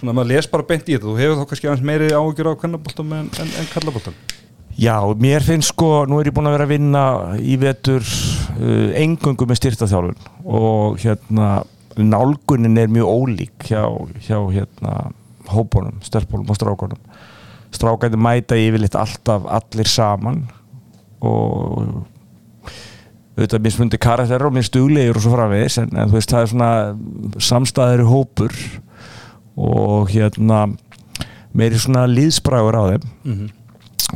svona 0.00 0.16
maður 0.18 0.32
les 0.34 0.50
bara 0.50 0.66
beint 0.66 0.88
í 0.88 0.96
þetta, 0.96 1.06
þú 1.06 1.18
hefur 1.20 1.38
þá 1.38 1.50
kannski 1.50 1.70
aðeins 1.70 1.86
meiri 1.86 2.10
áhugjur 2.12 2.50
á 2.50 2.60
kvennaboltum 2.60 3.14
en, 3.14 3.30
en, 3.40 3.52
en 3.62 3.70
Karlaboltum 3.70 4.18
Já, 4.74 4.98
mér 5.22 5.44
finnst 5.46 5.70
sko, 5.70 6.02
nú 6.10 6.18
er 6.18 6.30
ég 6.30 6.34
búin 6.34 6.48
að 6.50 6.56
vera 6.56 6.66
að 6.66 6.72
vinna 6.74 7.04
í 7.38 7.54
vetur 7.62 8.02
uh, 8.02 8.90
engöngu 8.98 9.46
með 9.46 9.60
styrtaþjálfun 9.60 10.32
og 10.44 10.98
hérna 11.02 11.50
nálgunin 11.94 12.80
er 12.82 12.90
mjög 12.90 13.06
ólík 13.06 13.68
hjá, 13.68 13.84
hjá 14.26 14.38
hérna 14.50 15.12
hópunum, 15.52 16.00
stelpunum 16.02 16.50
og 16.50 16.58
strákunum. 16.58 16.98
Strákandi 17.74 18.18
mæta 18.18 18.58
yfirleitt 18.58 18.98
alltaf 18.98 19.46
allir 19.46 19.90
saman 19.90 20.42
og 21.22 22.02
auðvitað 23.34 23.64
mismundi 23.64 23.98
karakter 23.98 24.42
og 24.46 24.54
minnst 24.54 24.76
uglegir 24.78 25.16
og 25.18 25.24
svo 25.24 25.34
framvegis 25.34 25.80
en, 25.82 25.90
en 25.94 26.10
þú 26.10 26.18
veist 26.18 26.34
það 26.34 26.44
er 26.44 26.52
svona 26.52 27.40
samstæðari 27.42 28.06
hópur 28.06 28.54
og 29.54 30.10
hérna 30.10 30.66
meiri 31.54 31.78
svona 31.82 32.06
líðsbræður 32.10 32.78
á 32.78 32.84
þeim 32.92 33.10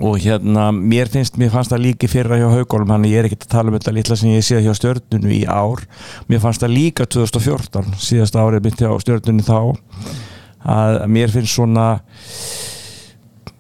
og 0.05 0.19
hérna 0.23 0.69
mér 0.75 1.11
finnst, 1.13 1.37
mér 1.41 1.51
fannst 1.53 1.73
það 1.73 1.85
líki 1.87 2.09
fyrra 2.11 2.39
hjá 2.39 2.47
haugólum 2.53 2.93
hann 2.95 3.07
ég 3.09 3.21
er 3.21 3.29
ekkert 3.29 3.47
að 3.47 3.55
tala 3.55 3.73
um 3.73 3.77
þetta 3.79 3.95
litla 3.97 4.17
sem 4.19 4.33
ég 4.33 4.47
sé 4.47 4.63
hjá 4.63 4.73
stjörnunu 4.77 5.35
í 5.35 5.43
ár. 5.45 5.85
Mér 6.31 6.43
fannst 6.45 6.65
það 6.65 6.75
líka 6.75 7.07
2014 7.09 7.99
síðasta 8.03 8.45
árið 8.45 8.67
mitt 8.69 8.83
hjá 8.83 8.91
stjörnunu 9.03 9.47
þá 9.47 9.59
að 10.69 10.99
mér 11.15 11.33
finnst 11.35 11.55
svona 11.57 11.89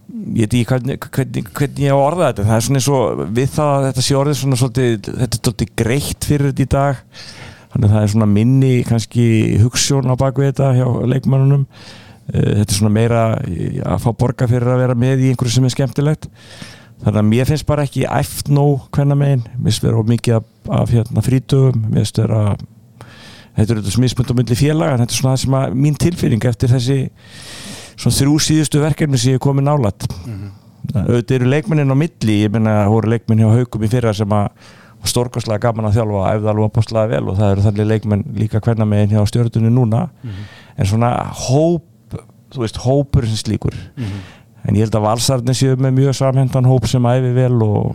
ég 0.08 0.46
veit 0.46 0.54
ekki 0.54 0.64
hvernig, 0.68 1.08
hvernig, 1.12 1.52
hvernig 1.56 1.84
ég 1.84 1.94
á 1.94 1.98
orða 1.98 2.30
þetta. 2.30 2.48
Það 2.48 2.56
er 2.56 2.66
svona 2.66 2.80
eins 2.80 2.90
og 2.92 3.22
við 3.38 3.52
það 3.54 3.74
að 3.74 3.86
þetta 3.88 4.04
sé 4.06 4.18
orðið 4.18 4.40
svona 4.40 4.58
svolítið, 4.62 4.98
þetta 5.08 5.28
er 5.28 5.42
svolítið 5.42 5.72
greitt 5.82 6.28
fyrir 6.28 6.50
þetta 6.50 6.64
í 6.64 6.72
dag. 6.74 7.04
Þannig 7.68 7.88
að 7.88 7.94
það 7.94 8.04
er 8.04 8.12
svona 8.14 8.28
minni 8.32 8.74
kannski 8.88 9.24
hugssjón 9.62 10.12
á 10.12 10.14
bakvið 10.18 10.52
þetta 10.52 10.70
hjá 10.78 10.86
leikmannunum 11.12 11.66
þetta 12.32 12.66
er 12.66 12.76
svona 12.76 12.94
meira 12.94 13.22
að 13.38 14.02
fá 14.04 14.10
borga 14.20 14.48
fyrir 14.50 14.72
að 14.72 14.82
vera 14.84 14.98
með 14.98 15.24
í 15.24 15.30
einhverju 15.32 15.54
sem 15.54 15.68
er 15.68 15.74
skemmtilegt. 15.74 16.28
Þannig 16.98 17.20
að 17.20 17.28
mér 17.28 17.48
finnst 17.48 17.66
bara 17.68 17.84
ekki 17.86 18.08
æft 18.10 18.50
nóg 18.50 18.88
hvenna 18.94 19.16
megin, 19.18 19.44
mér 19.54 19.70
finnst 19.70 19.86
vera 19.86 20.04
mikið 20.12 20.38
af, 20.40 20.46
af 20.80 20.92
hérna, 20.92 21.22
frítugum, 21.24 21.84
mér 21.86 22.02
finnst 22.02 22.20
vera 22.20 22.42
þetta 23.58 23.74
er 23.74 23.80
þetta 23.80 23.94
smismund 23.94 24.30
á 24.30 24.34
milli 24.38 24.56
félaga 24.58 24.98
þetta 25.00 25.14
er 25.14 25.18
svona 25.18 25.34
það 25.34 25.42
sem 25.42 25.54
að 25.58 25.76
mín 25.82 25.96
tilfinning 25.98 26.44
eftir 26.46 26.70
þessi 26.70 26.98
svona 27.98 28.18
þrjú 28.18 28.34
síðustu 28.46 28.82
verkefni 28.82 29.18
sem 29.18 29.34
ég 29.34 29.42
komið 29.42 29.66
nálat 29.66 30.06
auðvitað 30.94 31.34
eru 31.38 31.48
leikmennin 31.52 31.92
á 31.92 31.96
milli. 31.98 32.36
Ég 32.44 32.52
menna 32.52 32.82
að 32.84 32.92
voru 32.94 33.12
leikmenn 33.12 33.42
hjá 33.42 33.50
haugum 33.52 33.84
í 33.84 33.90
fyrra 33.92 34.14
sem 34.16 34.32
að 34.32 34.48
var 34.98 35.10
stórkastlega 35.12 35.62
gaman 35.62 35.86
að 35.86 35.98
þjálfa 35.98 36.22
æfða 36.32 36.52
alveg 36.52 36.66
opastlega 36.66 37.10
vel 37.12 37.28
og 37.30 37.36
það 37.38 37.52
eru 37.52 37.64
þannig 37.66 37.88
leikmenn 37.92 38.24
líka 38.38 38.62
hvenna 38.64 38.86
megin 38.88 39.12
hjá 39.14 39.26
stjórnunni 39.30 39.70
núna. 39.74 40.08
En 40.78 40.88
svona 40.88 41.12
hóp 41.46 41.84
þú 42.54 42.64
veist, 42.64 42.82
hópur 42.84 43.26
sem 43.28 43.36
slíkur. 43.40 43.74
En 44.68 44.76
ég 44.76 44.84
held 44.84 44.96
að 44.98 45.06
valsarnir 45.06 45.56
séu 45.56 45.76
með 45.80 45.94
mjög 46.00 46.16
samhendan 46.18 46.66
hóp 46.68 46.88
sem 46.90 47.04
æfi 47.08 47.30
vel 47.36 47.62
og, 47.64 47.94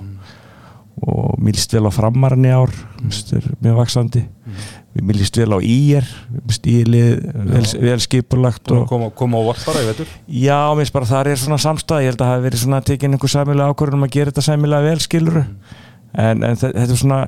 og 1.03 1.35
mér 1.43 1.57
líst 1.57 1.73
vel 1.75 1.85
á 1.85 1.91
framarinn 1.93 2.47
í 2.47 2.53
ár 2.53 2.71
mm. 2.71 3.57
mjög 3.65 3.75
vaksandi 3.81 4.21
mm. 4.23 4.63
mér 5.03 5.19
líst 5.19 5.37
vel 5.37 5.51
á 5.53 5.59
ír 5.59 6.07
stílið, 6.53 7.19
vel, 7.49 7.65
vel 7.83 7.99
skipulagt 8.03 8.71
og 8.71 8.83
og, 8.83 8.87
koma, 8.89 9.09
koma 9.17 9.41
á 9.41 9.43
vart 9.49 9.65
bara, 9.67 9.81
ég 9.83 9.91
veitur 9.91 10.13
já, 10.29 10.57
mér 10.71 10.81
finnst 10.85 10.95
bara 10.95 11.09
þar 11.09 11.31
er 11.33 11.41
svona 11.41 11.59
samstæð 11.65 12.05
ég 12.05 12.13
held 12.13 12.21
að 12.21 12.29
það 12.29 12.33
hafi 12.37 12.45
verið 12.47 12.63
svona 12.63 12.81
tekin 12.89 13.17
einhver 13.17 13.33
sæmilega 13.35 13.73
ákvörðun 13.73 13.99
um 13.99 14.07
að 14.07 14.13
gera 14.15 14.31
þetta 14.31 14.45
sæmilega 14.47 14.87
vel 14.87 15.03
skiluru 15.03 15.43
en, 15.43 16.43
en 16.45 16.61
þe- 16.61 16.73
þetta 16.77 16.87
er 16.87 17.01
svona 17.03 17.19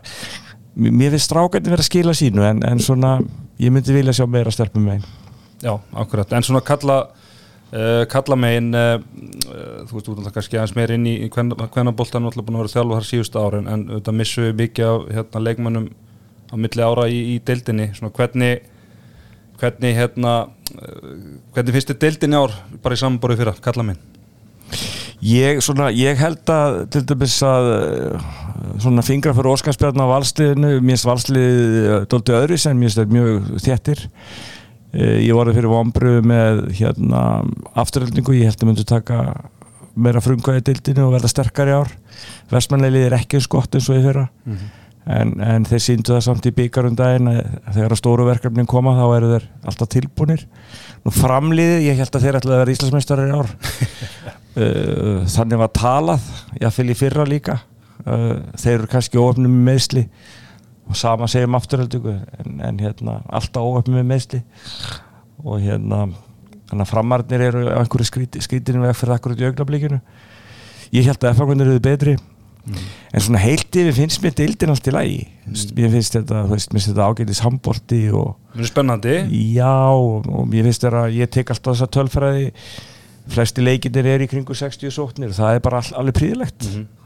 mér 0.75 1.15
finnst 1.17 1.29
strákandi 1.31 1.73
verið 1.73 1.85
að 1.85 1.91
skila 1.91 2.17
sínu 2.21 2.47
en, 2.47 2.63
en 2.69 2.81
svona, 2.87 3.17
ég 3.61 3.73
myndi 3.75 3.97
vilja 3.97 4.15
sjá 4.15 4.25
meira 4.29 4.53
stelpum 4.53 4.85
megin 4.87 5.05
Já, 5.63 5.71
akkurat, 5.95 6.33
en 6.35 6.43
svona 6.43 6.61
kalla 6.65 6.97
uh, 7.71 8.03
kalla 8.11 8.37
megin 8.39 8.73
uh, 8.75 8.97
þú 9.87 9.97
veist, 9.97 10.07
þú 10.07 10.15
veist 10.17 10.35
kannski 10.35 10.59
aðeins 10.59 10.75
meir 10.77 10.95
inn 10.95 11.05
í, 11.07 11.15
hvernig 11.31 11.95
boltan 11.95 12.25
er 12.25 12.31
alltaf 12.31 12.45
búin 12.45 12.57
að 12.59 12.65
vera 12.65 12.73
þjálfa 12.73 12.99
þar 12.99 13.07
síðustu 13.09 13.43
árin 13.43 13.69
en 13.71 13.85
þetta 13.93 14.15
missu 14.19 14.47
við 14.49 14.57
mikið 14.63 14.89
af 14.89 15.05
hérna, 15.19 15.43
leikmönnum 15.47 15.85
á 16.51 16.55
milli 16.59 16.83
ára 16.85 17.05
í, 17.09 17.21
í 17.35 17.37
deildinni. 17.45 17.89
Svona 17.97 18.13
hvernig 18.15 18.67
hvernig 19.61 19.95
hérna 19.95 20.33
uh, 20.43 21.13
hvernig 21.55 21.77
finnst 21.77 21.93
þið 21.93 22.01
deildinni 22.03 22.41
ár 22.41 22.59
bara 22.83 22.97
í 22.97 23.01
samanborið 23.01 23.41
fyrra, 23.43 23.55
kalla 23.63 23.87
megin? 23.87 24.11
Ég, 25.25 25.61
svona, 25.63 25.87
ég 25.95 26.19
held 26.19 26.51
að 26.51 26.81
til 26.91 27.01
dæmis 27.07 27.37
að 27.47 27.69
svona 28.83 29.01
fingra 29.05 29.31
fyrir 29.33 29.53
Óskarsbjörn 29.53 30.03
á 30.03 30.11
valsliðinu, 30.11 30.73
mér 30.83 30.97
finnst 30.97 31.07
valslið 31.07 31.61
doldi 32.11 32.35
öðru 32.35 32.57
sem 32.59 32.75
mér 32.75 32.91
finnst 32.91 32.99
þetta 32.99 33.15
mjög 33.15 33.63
þéttir 33.63 34.03
uh, 34.95 35.19
ég 35.21 35.35
voru 35.35 35.53
fyrir 35.55 35.71
vombru 35.71 36.15
með 36.25 36.63
hérna 36.79 37.43
afturöldingu, 37.75 38.35
ég 38.39 38.49
held 38.49 38.63
að 38.63 38.71
myndu 38.71 38.87
taka 38.87 39.19
meira 39.95 40.21
frumkvæði 40.23 40.63
dildinu 40.69 41.05
og 41.07 41.13
verða 41.15 41.31
sterkar 41.31 41.71
í 41.71 41.75
ár. 41.75 41.91
Vestmannleilið 42.51 43.07
er 43.07 43.17
ekki 43.19 43.39
eins 43.39 43.51
gott 43.51 43.75
eins 43.75 43.87
og 43.89 43.99
ég 43.99 44.07
fyrra. 44.07 44.25
Mm 44.45 44.55
-hmm. 44.55 44.73
en, 45.15 45.33
en 45.41 45.65
þeir 45.65 45.83
síndu 45.83 46.13
það 46.13 46.23
samt 46.27 46.45
í 46.45 46.55
byggarundaginn 46.55 47.27
að 47.31 47.73
þegar 47.73 47.91
að 47.91 48.01
stóru 48.01 48.25
verkefnin 48.25 48.65
koma 48.67 48.95
þá 48.97 49.05
eru 49.17 49.31
þeir 49.33 49.45
alltaf 49.63 49.89
tilbúnir. 49.89 50.47
Nú 51.05 51.11
framliðið, 51.11 51.85
ég 51.85 51.97
held 51.97 52.15
að 52.15 52.25
þeir 52.25 52.39
ætlaði 52.39 52.55
að 52.55 52.63
vera 52.63 52.75
Íslandsmeistarar 52.75 53.29
í 53.29 53.35
ár. 53.35 53.49
Uh, 54.55 55.21
þannig 55.35 55.57
var 55.57 55.71
talað 55.71 56.21
jáfnvel 56.59 56.89
í 56.89 56.99
fyrra 56.99 57.25
líka. 57.27 57.59
Uh, 58.05 58.41
þeir 58.57 58.79
eru 58.79 58.87
kannski 58.87 59.17
með 59.17 59.49
meðsli 59.69 60.09
og 60.85 60.99
sama 60.99 61.27
segjum 61.31 61.57
afturöldingu 61.57 62.13
en, 62.13 62.61
en 62.61 62.79
hérna, 62.79 63.19
alltaf 63.33 63.65
óöfnum 63.65 63.99
með 63.99 64.07
meðsli 64.11 64.41
og 65.43 65.59
hérna 65.63 66.05
þannig 66.69 66.85
að 66.85 66.91
framarnir 66.91 67.43
eru 67.47 67.65
á 67.69 67.81
einhverju 67.81 68.09
skríti, 68.09 68.41
skrítinu 68.43 68.83
veg 68.83 68.95
fyrir 68.97 69.17
akkurat 69.17 69.41
í 69.41 69.49
augnablíkinu 69.49 69.99
ég 70.95 71.09
held 71.09 71.21
að 71.21 71.35
FH-kunir 71.35 71.69
eru 71.69 71.83
betri 71.83 72.15
mm. 72.15 72.81
en 73.13 73.25
svona 73.25 73.41
heilt 73.43 73.79
yfir 73.81 73.95
finnst 73.97 74.21
mér 74.23 74.35
deildin 74.37 74.73
allt 74.73 74.89
í 74.89 74.95
lagi 74.95 75.21
mm. 75.25 75.61
mér 75.77 75.93
finnst 75.95 76.17
þetta, 76.17 76.43
þetta 76.55 77.07
ágætis 77.09 77.43
handbólti 77.45 78.01
og 78.15 78.35
er 78.57 78.69
spennandi 78.69 79.15
já 79.55 79.77
og, 79.93 80.27
og 80.29 80.49
mér 80.51 80.69
finnst 80.69 80.85
þetta 80.85 81.07
ég 81.15 81.31
tek 81.33 81.53
alltaf 81.53 81.75
þessa 81.75 81.91
tölfræði 81.97 82.51
flesti 83.33 83.65
leikinir 83.65 84.09
er 84.09 84.25
í 84.25 84.29
kringu 84.29 84.57
60 84.57 84.93
sóknir 84.93 85.33
það 85.35 85.57
er 85.57 85.65
bara 85.65 85.81
all, 85.81 85.95
alveg 86.01 86.19
príðilegt 86.19 86.65
mm 86.65 86.75
-hmm. 86.75 87.04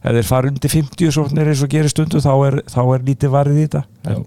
Ef 0.00 0.16
þeir 0.16 0.28
fara 0.28 0.50
undir 0.50 0.72
50 0.72 1.14
sóknir 1.16 1.50
eins 1.50 1.64
og 1.64 1.72
gerir 1.72 1.92
stundu 1.92 2.22
þá 2.24 2.32
er, 2.48 2.60
þá 2.70 2.80
er 2.84 3.04
lítið 3.08 3.34
varðið 3.34 3.60
í 3.60 3.66
þetta. 3.66 3.82
En, 4.08 4.24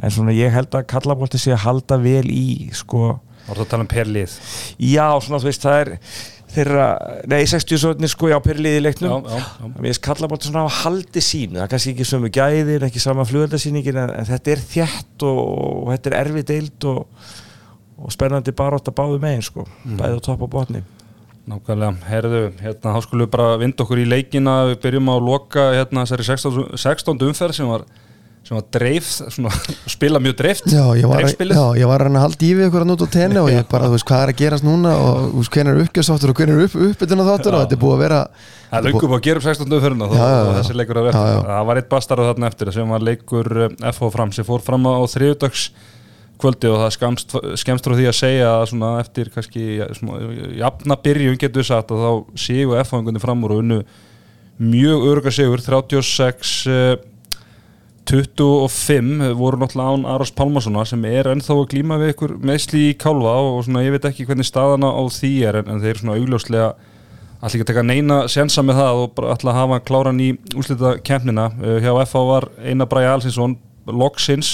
en 0.00 0.14
svona 0.16 0.36
ég 0.36 0.52
held 0.54 0.76
að 0.76 0.88
kallabólti 0.92 1.40
sé 1.40 1.54
að 1.56 1.64
halda 1.64 2.00
vel 2.02 2.26
í 2.28 2.68
sko. 2.76 3.14
Þú 3.46 3.54
ert 3.54 3.64
að 3.64 3.72
tala 3.72 3.86
um 3.86 3.90
perlið? 3.90 4.36
Já, 4.84 5.06
svona 5.24 5.40
þú 5.40 5.48
veist, 5.48 5.64
það 5.64 5.80
er 5.80 5.92
þeirra, 6.50 6.86
nei, 7.30 7.40
60 7.48 7.80
sóknir 7.80 8.12
sko 8.12 8.30
já, 8.30 8.36
perlið 8.44 8.76
í 8.76 8.84
leiknum. 8.84 9.24
Já, 9.24 9.40
já, 9.40 9.50
já. 9.64 9.74
Finnst 9.80 10.04
kallabólti 10.04 10.50
svona 10.50 10.66
að 10.66 10.78
haldi 10.82 11.24
sínu. 11.24 11.56
Það 11.56 11.64
er 11.64 11.74
kannski 11.74 11.94
ekki 11.94 12.08
sömu 12.12 12.32
gæðir, 12.36 12.86
ekki 12.90 13.02
sama 13.02 13.26
flugöldasýningin 13.28 14.04
en, 14.04 14.14
en 14.20 14.28
þetta 14.28 14.54
er 14.54 14.64
þjætt 14.74 15.28
og, 15.30 15.42
og 15.86 15.92
þetta 15.94 16.12
er 16.12 16.18
erfið 16.20 16.48
deild 16.52 16.88
og, 16.92 17.28
og 18.00 18.14
spennandi 18.14 18.56
barótt 18.56 18.92
að 18.92 18.98
báðu 19.00 19.20
megin 19.22 19.46
sko. 19.46 19.68
Mm. 19.86 20.00
bæði 20.02 20.20
á 20.20 20.26
topp 20.28 20.44
og 20.44 20.52
botni 20.58 20.84
Nákvæmlega, 21.50 21.94
herðu, 22.06 22.42
hérna, 22.60 22.92
þá 22.94 23.06
skulum 23.06 23.24
við 23.26 23.32
bara 23.32 23.56
vinda 23.58 23.82
okkur 23.82 23.98
í 24.02 24.06
leikina, 24.06 24.60
við 24.70 24.78
byrjum 24.84 25.10
á 25.10 25.14
að 25.16 25.26
loka 25.26 25.64
hérna 25.74 26.04
þessari 26.06 26.28
16. 26.28 26.78
16. 26.78 27.24
umferð 27.26 27.56
sem 27.56 27.66
var, 27.70 27.82
sem 28.46 28.54
var 28.54 28.68
dreifð, 28.76 29.10
svona, 29.34 29.50
spila 29.96 30.22
mjög 30.22 30.36
dreift, 30.38 30.70
Já, 30.70 30.84
ég 31.00 31.10
var, 31.10 31.26
já, 31.26 31.64
ég 31.80 31.90
var 31.90 32.04
reyna 32.06 32.22
að 32.22 32.26
halda 32.28 32.46
í 32.46 32.52
við 32.54 32.68
ykkur 32.68 32.86
að 32.86 32.90
nút 32.92 33.02
á 33.02 33.08
tenni 33.16 33.42
og 33.42 33.50
ég 33.50 33.66
bara, 33.72 33.90
þú 33.90 33.98
veist, 33.98 34.06
hvað 34.12 34.24
er 34.28 34.34
að 34.34 34.40
gerast 34.44 34.68
núna 34.68 34.94
og 35.00 35.20
þú 35.26 35.42
veist, 35.42 35.52
hvernig 35.56 35.74
er 35.74 35.84
uppgjörsáttur 35.88 36.32
og 36.34 36.40
hvernig 36.40 36.56
er 36.56 36.68
upp, 36.68 36.80
uppbytun 36.90 37.24
á 37.24 37.30
þáttur 37.32 37.58
og 37.58 37.64
þetta 37.64 37.78
er 37.78 37.84
búið 37.84 37.96
að 37.96 38.02
vera 38.06 38.22
Það 38.70 38.78
er 38.78 38.86
löngum 38.86 39.14
að 39.16 39.22
gera 39.26 39.40
upp 39.40 39.46
16. 39.50 39.72
umferðina 39.74 40.06
og 40.06 40.50
þessi 40.60 40.74
leikur 40.78 40.98
að 41.00 41.06
verða. 41.08 41.30
Það 41.48 41.64
var 41.66 41.78
eitt 41.80 41.88
bastar 41.90 42.20
á 42.22 42.28
þarna 42.28 42.50
eftir 42.52 42.68
sem 42.76 42.92
var 42.94 43.02
leikur 43.02 43.48
eh, 43.64 43.72
FH 43.90 44.10
fram 44.14 44.34
sem 44.36 44.46
fór 44.46 44.62
fram 44.62 44.86
á 44.86 45.02
þriðudags 45.10 45.64
kvöldi 46.40 46.70
og 46.70 46.80
það 46.82 46.94
skemst, 46.96 47.34
skemst 47.62 47.86
frá 47.86 47.96
því 47.98 48.06
að 48.10 48.18
segja 48.18 48.52
að 48.60 48.86
eftir 49.00 49.30
kannski 49.34 49.66
jafna 50.58 50.96
byrjun 51.04 51.38
getur 51.40 51.62
við 51.62 51.70
sagt 51.70 51.92
að 51.94 52.04
þá 52.04 52.40
séu 52.46 52.74
F-fangunni 52.82 53.22
fram 53.22 53.44
úr 53.46 53.56
og 53.56 53.62
unnu 53.64 53.80
mjög 54.60 55.06
öruga 55.08 55.32
sigur 55.32 55.62
36 55.64 56.56
eh, 56.68 56.96
25 58.10 59.34
voru 59.38 59.60
náttúrulega 59.60 59.94
án 59.94 60.06
Aros 60.14 60.32
Pálmarssona 60.34 60.84
sem 60.88 61.04
er 61.06 61.28
ennþá 61.30 61.54
að 61.54 61.68
glíma 61.70 61.98
við 62.00 62.14
ykkur 62.14 62.32
meðsli 62.42 62.88
í 62.90 62.96
kálfa 62.98 63.36
og 63.38 63.60
svona 63.64 63.84
ég 63.84 63.94
veit 63.94 64.08
ekki 64.08 64.26
hvernig 64.26 64.48
staðana 64.48 64.90
á 64.90 65.02
því 65.14 65.32
er 65.46 65.60
en, 65.60 65.70
en 65.70 65.82
þeir 65.84 66.00
svona 66.00 66.16
augljóslega 66.18 66.72
allir 67.40 67.56
ekki 67.56 67.64
að 67.64 67.70
taka 67.70 67.86
neina 67.86 68.18
sensa 68.28 68.64
með 68.66 68.80
það 68.82 69.02
og 69.04 69.14
bara 69.16 69.34
ætla 69.36 69.52
að 69.52 69.60
hafa 69.60 69.80
kláran 69.88 70.20
í 70.20 70.30
úslita 70.58 70.96
kemnina 71.06 71.46
uh, 71.54 71.76
hjá 71.80 71.92
FH 72.02 72.24
var 72.28 72.48
Einar 72.60 72.90
Bræði 72.90 73.12
Alsinsson 73.14 73.56
loksins 73.86 74.50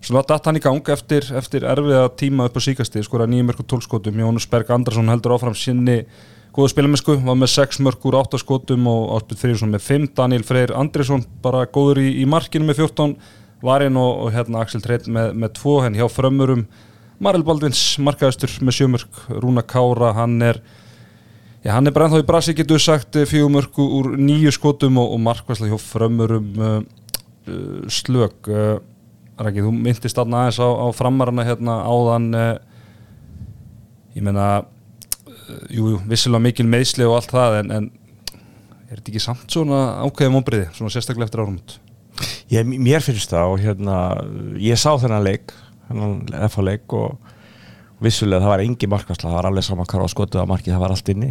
svona 0.00 0.24
datt 0.26 0.46
hann 0.46 0.58
í 0.58 0.62
gang 0.62 0.90
eftir, 0.94 1.26
eftir 1.36 1.66
erfiða 1.68 2.08
tíma 2.18 2.48
upp 2.48 2.58
á 2.58 2.60
síkasti 2.62 3.02
skora 3.06 3.26
nýjum 3.28 3.50
mörgur 3.50 3.66
tólskotum 3.68 4.20
Jónus 4.20 4.48
Berg 4.50 4.70
Andrason 4.74 5.10
heldur 5.10 5.34
áfram 5.36 5.56
sinni 5.58 6.04
góða 6.54 6.72
spilamennsku, 6.72 7.18
var 7.22 7.36
með 7.38 7.52
6 7.54 7.80
mörgur 7.86 8.16
8 8.18 8.40
skotum 8.40 8.86
og 8.90 9.12
Áspil 9.18 9.38
Frýrsson 9.38 9.74
með 9.74 9.84
5 9.86 10.08
Daniel 10.18 10.46
Freyr 10.46 10.74
Andrisson 10.74 11.24
bara 11.42 11.66
góður 11.66 12.02
í, 12.02 12.08
í 12.22 12.26
markinu 12.26 12.68
með 12.68 12.84
14 12.84 13.16
Varinn 13.62 13.98
og, 13.98 14.24
og 14.24 14.34
hérna 14.34 14.62
Axel 14.62 14.82
Treit 14.82 15.08
með, 15.10 15.32
með 15.34 15.56
2 15.58 15.78
henn 15.84 15.98
hjá 15.98 16.06
frömmurum 16.10 16.66
Marel 17.18 17.42
Baldvins 17.46 17.82
markaðistur 17.98 18.54
með 18.62 18.78
7 18.80 18.92
mörg 18.94 19.22
Rúna 19.42 19.66
Kára, 19.66 20.12
hann 20.18 20.38
er 20.46 20.62
Já, 21.64 21.72
hann 21.74 21.90
er 21.90 21.92
bara 21.92 22.06
ennþá 22.06 22.22
í 22.22 22.26
brasi, 22.26 22.52
getur 22.54 22.78
sagt, 22.78 23.16
fjögur 23.26 23.50
mörgu 23.50 23.82
úr 23.98 24.12
nýju 24.14 24.52
skotum 24.54 25.00
og, 25.02 25.10
og 25.16 25.18
markværslega 25.24 25.74
hjá 25.74 25.82
frömmurum 25.82 26.52
uh, 26.62 26.76
uh, 27.50 27.88
slög. 27.90 28.36
Uh, 28.46 28.78
Rækki, 29.38 29.62
þú 29.62 29.74
myndist 29.74 30.18
aðna 30.18 30.44
aðeins 30.44 30.58
á, 30.58 30.68
á 30.68 30.86
framarana 30.96 31.46
hérna 31.46 31.78
áðan, 31.86 32.28
uh, 32.34 32.56
ég 34.16 34.24
meina, 34.26 34.48
uh, 35.28 35.60
jú, 35.70 35.92
jú, 35.94 36.00
vissilega 36.10 36.42
mikil 36.48 36.66
meðsli 36.66 37.06
og 37.06 37.20
allt 37.20 37.34
það, 37.34 37.60
en, 37.60 37.76
en 37.76 37.90
er 38.88 38.98
þetta 38.98 39.12
ekki 39.12 39.22
samt 39.22 39.46
svona 39.52 39.82
ákveðum 40.02 40.40
ombriði, 40.40 40.70
svona 40.74 40.92
sérstaklega 40.94 41.28
eftir 41.28 41.44
árumut? 41.44 41.78
Ég, 42.50 42.66
mér 42.66 43.04
finnst 43.04 43.30
það 43.30 43.54
og 43.54 43.62
hérna, 43.62 43.96
ég 44.58 44.80
sá 44.80 44.90
þennan 44.98 45.26
leik 45.26 45.52
þennan 45.88 46.48
FH 46.48 46.64
leik 46.64 46.94
og 46.96 47.34
vissulega 48.04 48.44
það 48.44 48.52
var 48.52 48.62
engi 48.64 48.88
markværsla 48.90 49.28
það 49.28 49.36
var 49.38 49.48
alveg 49.50 49.66
saman 49.66 49.88
hvar 49.90 50.04
á 50.06 50.08
skotuð 50.12 50.42
að 50.42 50.50
markið 50.52 50.74
það 50.74 50.82
var 50.84 50.94
allt 50.94 51.12
inni 51.12 51.30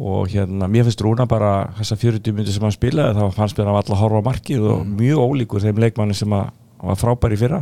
og 0.00 0.30
hérna, 0.32 0.68
mér 0.72 0.86
finnst 0.86 1.02
Rúna 1.04 1.26
bara 1.28 1.52
þessa 1.76 1.98
40 2.00 2.36
myndi 2.36 2.54
sem 2.54 2.64
hann 2.64 2.72
spilaði 2.72 3.18
þá 3.18 3.36
fannst 3.36 3.58
mér 3.58 3.66
að 3.66 3.68
hann 3.68 3.76
var 3.76 3.82
alltaf 3.82 3.96
að 3.96 4.02
horfa 4.04 4.22
á 4.24 4.28
markið 4.30 4.68
og 4.70 4.86
mjög 4.96 5.24
ólíkur 5.26 5.64
þeim 5.64 5.82
leikmanni 5.84 6.16
sem 6.16 6.36
að 6.36 6.52
hann 6.80 6.90
var 6.92 6.98
frábær 7.00 7.36
í 7.36 7.38
fyrra. 7.40 7.60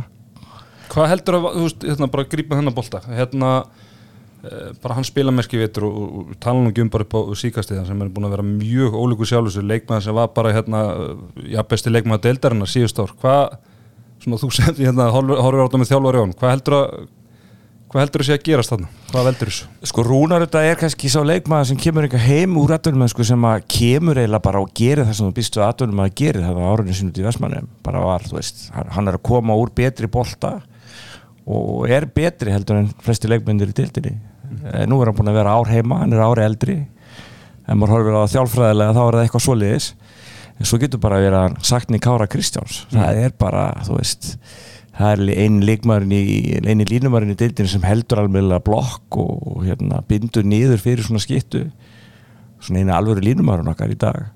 Hvað 0.89 1.11
heldur 1.11 1.37
að, 1.37 1.47
þú 1.53 1.67
veist, 1.67 1.85
hérna, 1.85 2.09
bara 2.09 2.27
grípa 2.31 2.57
hennar 2.57 2.73
bolta, 2.73 3.01
hérna, 3.05 3.51
eh, 4.41 4.71
bara 4.81 4.97
hann 4.97 5.05
spila 5.05 5.33
merki 5.35 5.59
vitur 5.61 5.85
og, 5.85 5.99
og, 5.99 6.15
og 6.23 6.39
tala 6.41 6.63
nú 6.63 6.71
ekki 6.71 6.85
um 6.85 6.91
bara 6.93 7.05
upp 7.05 7.13
á 7.13 7.21
síkastiða 7.37 7.85
sem 7.85 8.01
er 8.01 8.09
búin 8.13 8.25
að 8.25 8.33
vera 8.37 8.47
mjög 8.47 8.97
ólíkur 8.97 9.29
sjálfsög, 9.29 9.67
leikmaður 9.69 10.07
sem 10.07 10.17
var 10.17 10.31
bara, 10.33 10.55
hérna, 10.55 10.81
já, 11.45 11.61
besti 11.69 11.93
leikmaður 11.93 12.25
deildarinnar 12.25 12.71
síðust 12.71 13.03
ár, 13.03 13.13
hvað, 13.21 13.59
svona 14.23 14.41
þú 14.41 14.51
sem, 14.57 14.73
hérna, 14.81 15.11
horfir 15.13 15.61
á 15.61 15.65
þetta 15.67 15.83
með 15.83 15.91
þjálfari 15.93 16.21
á 16.21 16.23
hann, 16.23 16.35
hvað 16.41 16.55
heldur 16.55 16.79
að, 16.79 17.07
hvað 17.89 18.03
heldur 18.03 18.23
að 18.23 18.27
sé 18.27 18.35
að 18.37 18.45
gerast 18.45 18.73
þarna, 18.73 18.89
hvað 19.09 19.27
veldur 19.29 19.49
þessu? 19.49 19.67
Sko 19.89 20.05
Rúnar 20.05 20.43
þetta 20.45 20.63
er 20.69 20.79
kannski 20.79 21.09
sá 21.09 21.19
leikmaður 21.25 21.69
sem 21.71 21.79
kemur 21.81 22.05
eitthvað 22.05 22.25
heim 22.27 22.57
úr 22.61 22.73
sko, 23.09 23.25
sem 23.25 23.47
að 23.49 23.65
kemur 23.73 24.19
eiginlega 24.21 24.45
bara 24.45 24.61
og 24.61 24.73
gerir 24.77 25.07
það 25.07 25.17
sem 25.17 25.29
þú 25.29 25.35
býstu 25.39 25.63
að 25.65 26.15
gera 26.21 26.45
það 26.45 26.61
á 26.61 26.69
árunni 26.69 26.97
sinu 26.97 27.09
út 27.09 27.19
í 27.19 27.25
Vestmannum 27.25 27.69
bara 27.83 28.03
var, 28.05 28.25
þú 28.29 28.37
veist, 28.37 28.67
hann, 28.75 29.07
er 29.07 29.17
að 29.17 29.25
koma 29.31 29.57
úr 29.57 29.73
betri 29.73 30.07
bolta 30.07 30.59
og 31.49 31.89
er 31.89 32.05
betri 32.05 32.53
heldur 32.53 32.83
en 32.83 32.91
flesti 33.01 33.31
leikmyndir 33.31 33.73
í 33.73 33.77
tildinni 33.81 34.13
mm. 34.49 34.85
nú 34.89 35.01
er 35.01 35.09
hann 35.09 35.17
búin 35.17 35.31
að 35.31 35.39
vera 35.39 35.57
ár 35.57 35.69
heima 35.71 36.03
hann 36.03 36.13
er 36.13 36.23
ári 36.25 36.45
eldri. 36.45 36.77
En 37.69 37.77
maður 37.77 37.99
horfir 37.99 38.17
á 38.17 38.31
þjálfræðilega 38.33 38.95
þá 38.95 39.01
er 39.03 39.15
það 39.15 39.23
eitthvað 39.23 39.45
svoleiðis. 39.45 39.87
En 40.59 40.65
svo 40.67 40.79
getur 40.81 41.01
bara 41.01 41.19
það 44.99 45.13
er 45.13 45.41
einn 45.45 45.61
leikmaðurinn 45.63 46.15
í 46.15 46.23
einn 46.59 46.83
línumarinn 46.89 47.33
í 47.33 47.37
deildinu 47.39 47.71
sem 47.71 47.85
heldur 47.87 48.23
alveg 48.23 48.35
blokk 48.65 49.19
og 49.21 49.63
hérna, 49.63 50.01
bindur 50.09 50.47
niður 50.47 50.81
fyrir 50.83 51.07
svona 51.07 51.23
skittu. 51.23 51.65
Svona 52.59 52.83
eina 52.83 52.99
alvöru 52.99 53.23
línumarinn 53.23 53.71
okkar 53.71 53.93
í 53.93 53.97
dag. 53.99 54.27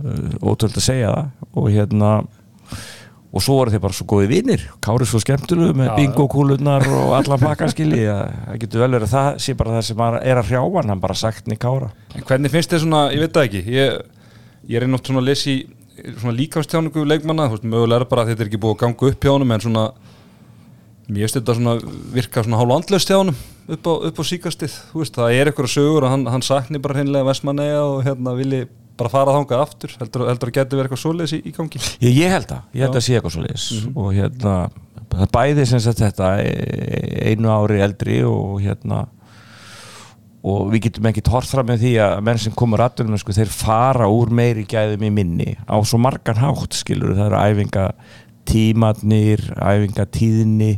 Uh, 0.00 0.38
ótrúld 0.46 0.78
að 0.78 0.86
segja 0.86 1.10
það. 1.10 1.48
Og 1.58 1.70
hérna 1.74 2.12
og 3.30 3.42
svo 3.44 3.60
voru 3.60 3.70
þeir 3.70 3.82
bara 3.84 3.94
svo 3.94 4.06
góði 4.10 4.28
vinnir 4.30 4.62
Kári 4.82 5.06
svo 5.06 5.20
skemmtilegu 5.22 5.74
með 5.78 5.92
bingokúlunar 5.98 6.86
og 6.90 7.12
allan 7.14 7.42
pakkaskili 7.42 8.00
það 8.02 8.56
getur 8.64 8.82
vel 8.82 8.88
verið 8.96 9.06
að 9.06 9.12
það 9.12 9.28
sé 9.44 9.54
bara 9.58 9.76
það 9.76 9.84
sem 9.86 10.02
er 10.18 10.40
að 10.40 10.48
hrjáa 10.48 10.70
hann 10.90 11.02
bara 11.02 11.18
sagt 11.18 11.50
niður 11.50 11.60
Kára. 11.62 11.92
En 12.18 12.26
hvernig 12.26 12.50
finnst 12.50 12.74
þið 12.74 12.82
svona, 12.84 13.04
ég 13.14 13.22
veit 13.22 13.36
það 13.36 13.46
ekki 13.46 13.62
ég, 13.76 14.00
ég 14.66 14.80
er 14.80 14.86
einnátt 14.86 15.10
svona 15.10 15.22
að 15.22 15.30
lesa 15.30 15.52
í 15.52 15.60
svona 16.20 16.36
líkamstjáningu 16.36 17.04
leikmanna, 17.06 17.48
þú 17.48 17.58
veist, 17.58 17.68
mögulega 17.72 18.00
er 18.00 18.10
bara 18.10 18.24
að 18.24 18.32
þetta 18.32 18.44
er 18.44 18.50
ekki 18.50 18.62
búið 18.62 18.76
að 18.76 18.82
ganga 18.84 19.10
upp 19.10 19.26
hjá 19.26 19.32
honum 19.34 19.54
en 19.56 19.64
svona 19.66 19.84
Mér 21.10 21.26
þetta 21.26 21.56
svona 21.58 21.72
virka 22.14 22.44
svona 22.46 22.58
hálf 22.60 22.76
andlaust 22.76 23.10
hjá 23.10 23.16
honum 23.18 23.38
upp 23.70 23.86
á, 23.86 23.92
upp 24.10 24.20
á 24.20 24.24
síkastið, 24.26 24.74
þú 24.90 25.00
veist, 25.02 25.16
það 25.16 25.36
er 25.36 25.50
eitthvað 25.50 25.72
sögur 25.72 26.06
og 26.06 26.12
hann, 26.12 26.26
hann 26.30 26.44
sakni 26.44 26.80
bara 26.82 26.98
hreinlega 26.98 27.26
Vestmanneja 27.28 27.82
og 27.86 28.04
hérna 28.06 28.34
vilji 28.38 28.64
bara 29.00 29.12
fara 29.12 29.34
þangað 29.36 29.64
aftur 29.64 29.94
heldur, 30.00 30.26
heldur 30.28 30.50
að 30.50 30.56
geti 30.58 30.78
verið 30.78 30.88
eitthvað 30.88 31.02
svoleiðis 31.04 31.34
í, 31.36 31.40
í 31.46 31.52
gangi. 31.56 31.82
Ég, 32.02 32.18
ég 32.18 32.34
held 32.34 32.54
að, 32.56 32.64
ég 32.76 32.84
held 32.86 32.98
að 32.98 33.04
sé 33.06 33.16
eitthvað 33.16 33.34
svo 33.36 33.44
liðis 33.44 33.68
og 33.94 34.10
hérna, 34.16 34.54
það 35.14 35.32
bæði 35.36 35.66
sem 35.70 35.82
sagt 35.84 36.02
þetta 36.02 36.32
e- 36.42 37.30
einu 37.30 37.52
ári 37.54 37.80
eldri 37.86 38.20
og 38.26 38.58
hérna 38.64 39.04
og 40.40 40.70
við 40.72 40.86
getum 40.86 41.08
ekki 41.10 41.24
hort 41.28 41.50
fram 41.50 41.68
með 41.68 41.82
því 41.84 41.92
að 42.04 42.14
menn 42.24 42.40
sem 42.40 42.54
komur 42.56 42.80
aftur 42.80 43.10
sko, 43.20 43.34
þeir 43.36 43.52
fara 43.52 44.08
úr 44.08 44.32
meiri 44.32 44.64
gæðum 44.68 45.04
í 45.04 45.12
minni 45.12 45.56
á 45.68 45.76
svo 45.84 46.00
margan 46.00 46.40
hátt 46.40 46.78
skilur 46.78 47.12
það 47.16 47.26
eru 47.26 47.40
æfinga 47.44 47.86
tímatnir 48.48 49.42
æfinga 49.60 50.06
tíðni 50.16 50.72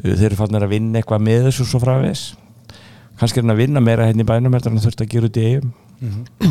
þeir 0.00 0.30
eru 0.30 0.38
fannir 0.40 0.64
að 0.64 0.72
vinna 0.72 1.00
eitthvað 1.00 1.26
með 1.28 1.50
þessu 1.50 1.68
svo 1.68 1.82
frávegis 1.84 2.24
kannski 3.20 3.40
er 3.40 3.44
hann 3.44 3.56
að 3.56 3.60
vinna 3.64 3.84
meira 3.84 4.08
hérna 4.08 4.24
í 4.24 4.28
bænum 4.28 4.56
heldur 4.56 4.72
en 4.72 4.78
hann 4.78 4.86
þurft 4.86 5.04
að 5.04 5.12
gera 5.12 5.28
út 5.28 5.36
í 5.40 5.46
eigum 5.50 5.74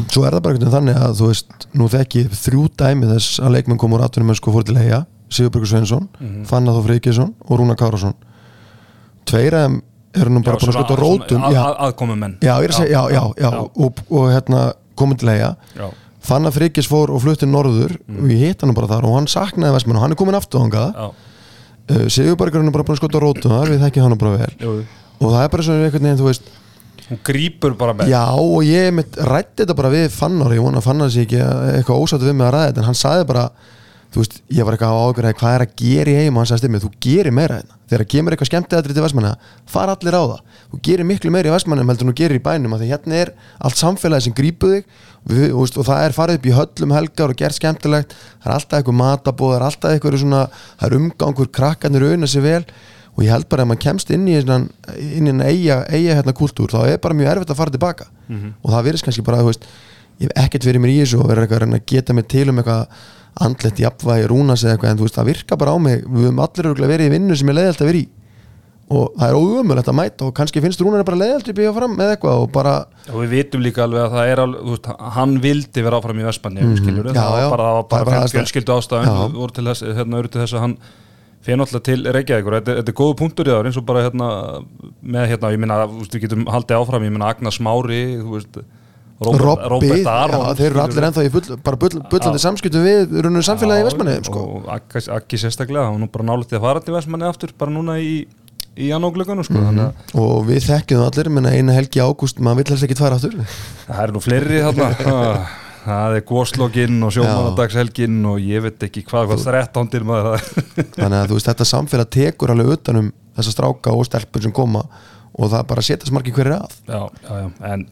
svo 0.10 0.26
er 0.26 0.34
það 0.34 0.46
bara 0.46 0.56
einhvern 0.56 0.62
veginn 0.62 0.76
þannig 0.78 1.02
að 1.02 1.18
þú 1.20 1.32
veist 1.32 1.68
nú 1.78 1.90
þekki 1.94 2.24
ég 2.24 2.38
þrjú 2.42 2.64
dæmi 2.82 3.10
þess 3.12 3.42
að 3.42 3.58
leikmenn 3.58 3.82
kom 3.82 3.94
úr 3.98 4.06
atvinnum 4.06 4.32
mennsku 4.34 4.50
og 4.50 4.58
fór 4.60 4.70
til 4.70 4.78
eiga 4.78 5.04
Sigurbjörgur 5.30 5.68
Sveinsson, 5.68 6.08
mm. 6.20 6.28
-hmm. 6.28 6.46
Fanna 6.46 6.72
Þó 6.72 6.84
Freykjesson 6.86 7.34
og 7.40 7.60
Rúna 7.60 7.76
Kárásson 7.76 8.14
tveir 9.26 9.54
af 9.54 9.66
þeim 9.66 9.82
eru 10.22 10.34
nú 10.36 10.42
bara 10.46 10.58
búin 10.58 10.72
að 10.72 10.78
skjóta 10.80 10.98
rótum 11.00 11.44
að, 11.46 11.54
já, 11.56 11.62
að, 11.62 11.94
að. 13.52 13.70
Og, 13.86 14.02
og 14.10 14.26
hérna 14.34 14.64
eiga 15.36 15.52
Já. 15.76 15.88
Fanna 16.26 16.50
Freykjes 16.50 16.88
fór 16.90 17.12
og 17.14 17.22
flutti 17.22 17.46
norður 17.46 17.96
Mhm. 18.08 18.20
og 18.24 18.30
ég 18.34 18.40
hitt 18.48 18.62
hann 18.66 18.74
bara 18.74 18.88
þar 18.90 19.06
og 19.06 19.16
hann 19.20 19.28
saknaði 19.30 19.74
Vestmann 19.76 19.98
og 20.00 20.02
hann 20.06 20.12
er 20.12 20.20
komin 20.20 20.36
aftur 20.40 20.60
þangað 20.64 20.94
Já. 20.96 21.08
uh, 21.92 22.06
Sigurbjörgur 22.10 22.66
er 22.66 22.72
bara 22.72 22.84
búin 22.84 22.98
að 22.98 23.02
skjóta 23.04 23.22
rótum 23.22 23.52
þar 23.54 23.70
við 23.74 23.84
þekkjum 23.86 24.08
hann 24.08 24.18
bara 24.18 24.38
vel 24.38 24.86
og 25.22 25.32
það 25.32 25.44
er 25.44 25.50
bara 25.54 25.64
svona 25.64 25.86
einhvern 25.86 26.08
veginn, 26.08 26.18
þú 26.20 26.30
veist 26.32 26.50
hún 27.06 27.20
grípur 27.24 27.76
bara 27.78 27.94
með 27.94 28.10
Já 28.10 28.24
og 28.34 28.64
ég 28.66 29.04
rætti 29.30 29.62
þetta 29.64 29.76
bara 29.78 29.90
við 29.94 30.10
Fannar 30.10 30.56
ég 30.56 30.64
vona 30.66 30.82
að 30.82 30.88
Fannar 30.90 31.10
sé 31.14 31.26
ekki 31.28 31.38
eitthvað 31.38 32.02
ósáttu 32.02 32.26
við 32.26 32.36
mig 32.40 32.48
að 32.48 32.54
ræða 32.56 32.70
þetta 32.72 32.82
en 32.82 32.90
hann 32.90 32.98
sagði 32.98 33.28
bara 33.30 33.46
þú 34.16 34.22
veist, 34.24 34.38
ég 34.56 34.64
var 34.64 34.78
eitthvað 34.78 34.96
á 34.96 35.04
ágjörði 35.04 35.32
hvað 35.42 35.56
er 35.56 35.64
að 35.66 35.74
gera 35.82 36.12
í 36.12 36.20
heim 36.22 36.38
og 36.38 36.40
hann 36.40 36.48
sagði 36.48 36.62
stimmið, 36.64 36.86
þú 36.86 36.92
gerir 37.04 37.34
meira 37.36 37.58
hérna. 37.60 37.76
Þegar 37.92 38.08
kemur 38.14 38.34
eitthvað 38.36 38.50
skemmtiðatri 38.50 38.96
til 38.96 39.04
Vestmanna 39.04 39.32
fara 39.70 39.96
allir 39.96 40.16
á 40.16 40.24
það, 40.24 40.62
þú 40.72 40.80
gerir 40.88 41.08
miklu 41.10 41.34
meira 41.36 41.52
í 41.52 41.54
Vestmannum 41.54 41.92
heldur 41.92 42.08
en 42.08 42.14
þú 42.14 42.16
gerir 42.22 42.40
í 42.40 42.44
bænum, 42.46 42.78
því 42.80 42.88
hérna 42.94 43.20
er 43.20 43.34
allt 43.60 43.82
samfélagi 43.82 44.26
sem 44.30 44.36
grípu 44.38 44.72
þig. 44.72 44.88
Við, 45.26 45.46
og, 45.52 45.64
veist, 45.66 45.78
og 45.82 45.88
það 45.88 46.04
er 46.06 46.16
farið 46.16 46.40
upp 46.40 46.46
í 46.46 46.56
höllum 46.56 46.96
helgar 46.96 47.32
og 47.34 47.40
gert 47.40 47.58
skemmtilegt. 47.58 48.12
Það 48.44 48.50
er 48.50 48.56
alltaf 48.56 48.78
eitthvað 48.80 48.98
matabóð, 49.00 49.52
það 49.52 49.58
er 49.58 49.66
alltaf 49.68 49.96
eitthvað 49.96 50.20
svona, 50.22 50.42
það 50.78 50.88
er 50.88 50.98
umgangur, 51.00 51.50
krakkarnir 51.60 52.06
auðna 52.06 52.30
sér 52.30 52.46
vel. 52.46 52.62
Og 53.16 53.24
ég 53.24 53.32
held 53.34 53.50
bara 53.50 53.66
að 53.66 53.72
maður 53.72 53.84
kemst 53.88 54.12
inn 54.14 54.28
í 54.30 54.36
en 54.38 55.42
eiga, 55.42 55.80
eiga 55.90 56.20
hérna 56.20 56.36
kúltúr 56.36 56.70
þá 56.70 56.82
er 56.92 57.02
bara 57.02 57.18
mjög 57.18 57.32
erfitt 57.32 57.54
að 57.56 57.60
fara 57.62 57.74
tilbaka. 57.74 58.10
Og 58.62 58.74
það 58.74 58.86
virðist 58.90 59.08
kannski 59.08 59.26
bara, 59.26 59.42
þú 59.42 59.50
veist 59.50 59.66
ég 60.20 60.30
hef 60.30 60.46
ekkert 60.46 60.68
verið 60.68 60.84
mér 60.84 60.94
í 60.94 60.98
þessu 61.02 61.22
og 61.22 61.30
verið 61.32 61.46
eitthvað 61.48 61.74
að 61.74 61.86
geta 61.90 62.14
mig 62.16 62.28
til 62.32 62.50
um 62.52 62.60
eitthvað 62.62 62.86
andlegt 63.44 63.82
jafnvægi 63.84 64.28
rúnas 64.32 64.64
eða 64.64 64.76
eitthvað 64.76 64.92
en 64.94 65.00
þú 65.00 65.08
veist 65.08 65.18
það 65.20 65.32
virka 65.32 65.58
bara 65.60 65.74
á 65.76 65.78
mig. 65.82 66.06
Við 66.06 66.30
höfum 66.30 66.44
allir 66.46 66.70
verið 66.86 67.08
í 67.10 67.14
vinnu 67.16 67.36
sem 67.40 67.52
er 67.52 67.58
leiðalt 67.60 67.84
að 67.84 67.90
vera 67.92 68.02
í. 68.02 68.06
Og 68.86 69.16
það 69.18 69.32
er 69.32 69.36
óumöðulegt 69.40 69.88
að 69.90 69.98
mæta 69.98 70.28
og 70.28 70.34
kannski 70.38 70.62
finnst 70.62 70.82
rúnar 70.84 71.06
bara 71.08 71.18
leiðalt 71.18 71.48
að 71.50 71.56
byggja 71.58 71.72
fram 71.74 71.96
með 71.98 72.12
eitthvað 72.14 72.44
og 72.44 72.52
bara 72.54 72.74
og 73.10 73.24
við 73.24 73.32
vitum 73.34 73.64
líka 73.66 73.82
alveg 73.82 74.04
að 74.04 74.14
það 74.14 74.34
er 74.34 74.42
alveg, 74.44 74.68
veist, 74.70 74.90
hann 75.16 75.34
vildi 75.42 75.86
vera 75.88 75.98
áfram 75.98 76.22
í 76.22 76.28
Vespanni 76.28 76.62
mm 76.62 77.00
Já, 77.10 77.24
það 77.24 77.48
það 77.56 77.64
var 77.66 77.88
bara 77.96 78.28
fjölskyldu 78.30 78.76
ástæðum 78.76 79.34
voru 79.40 79.56
til 79.58 79.66
þess, 79.66 79.88
hérna, 79.98 80.22
að 80.22 80.62
hann 80.62 80.78
fyrir 81.46 81.60
náttúrulega 81.62 81.86
til 81.86 82.14
Reykjavíkur, 82.14 82.58
þetta, 82.60 82.78
þetta 82.80 82.94
er 82.94 82.98
góðu 83.02 83.18
punktur 83.20 83.50
í 83.50 83.54
það 83.54 83.70
eins 83.70 83.82
og 83.82 83.86
bara 83.90 84.06
hérna 84.06 84.30
með 85.02 85.28
hérna, 85.34 85.52
ég 85.54 85.62
minna, 85.62 85.82
þú 85.90 86.02
veist, 86.04 86.16
við 86.16 86.26
getum 86.26 86.46
haldið 86.54 86.80
áfram 86.80 87.06
ég 87.06 87.14
minna 87.14 87.30
Agnar 87.34 87.58
Smári, 87.58 88.02
þú 88.22 88.38
veist 88.38 88.62
Robert, 89.16 89.68
Robert 89.72 90.02
já, 90.02 90.10
Aron 90.12 90.58
þeir 90.60 90.68
eru 90.74 90.82
allir 90.84 91.06
ennþá 91.08 91.24
í 91.24 91.30
bull, 91.32 91.58
bara 91.64 91.78
bull, 91.80 92.00
bullandi 92.12 92.42
samskiptum 92.44 92.84
við 92.84 93.14
raunum 93.24 93.46
samfélagi 93.48 93.86
í 93.86 93.88
Vestmanni 93.88 94.16
sko. 94.28 94.42
og 94.58 94.66
Aggi, 94.76 95.06
Aggi 95.16 95.40
sérstaklega, 95.40 95.86
hann 95.88 96.02
nú 96.04 96.10
bara 96.12 96.28
nálægt 96.28 96.52
að 96.52 96.66
fara 96.66 96.82
til 96.84 96.96
Vestmanni 96.98 97.30
aftur, 97.30 97.54
bara 97.58 97.72
núna 97.72 97.96
í 98.04 98.26
í 98.76 98.90
janúglöganu, 98.90 99.46
sko, 99.48 99.56
þannig 99.56 99.86
að 99.86 100.18
og 100.20 100.42
við 100.50 100.66
þekkjum 100.68 101.04
allir, 101.06 101.30
menna 101.32 101.54
eina 101.56 101.76
helgi 101.78 102.02
ágúst 102.04 102.42
maður 102.44 102.60
vill 102.60 102.74
helst 102.74 102.88
ekki 102.90 102.98
tvara 103.00 103.16
aftur. 103.16 103.38
Það 103.86 104.02
eru 104.04 104.18
nú 104.18 104.26
fleiri 104.26 104.66
þarna. 104.66 104.90
Ah, 105.86 106.02
Það 106.10 106.16
er 106.18 106.24
góslokinn 106.26 107.04
og 107.06 107.12
sjómanadagshelginn 107.14 108.16
og 108.26 108.40
ég 108.42 108.64
veit 108.66 108.84
ekki 108.88 109.04
hvað, 109.06 109.28
hvað 109.30 109.44
þrettándir 109.44 110.06
maður 110.10 110.32
það 110.32 110.38
er. 110.40 110.88
þannig 110.96 111.18
að 111.20 111.28
þú 111.30 111.36
veist 111.38 111.50
þetta 111.52 111.68
samfélag 111.70 112.10
tekur 112.16 112.54
alveg 112.56 112.72
utanum 112.74 113.12
þessa 113.38 113.54
stráka 113.54 113.94
og 113.94 114.08
stelpur 114.08 114.42
sem 114.48 114.56
koma 114.56 114.82
og 115.36 115.52
það 115.54 115.68
bara 115.70 115.84
setjast 115.86 116.16
margir 116.16 116.34
hverju 116.34 116.58
að. 116.58 116.74
Já, 116.90 117.04
já, 117.28 117.36
já, 117.44 117.52
en, 117.70 117.86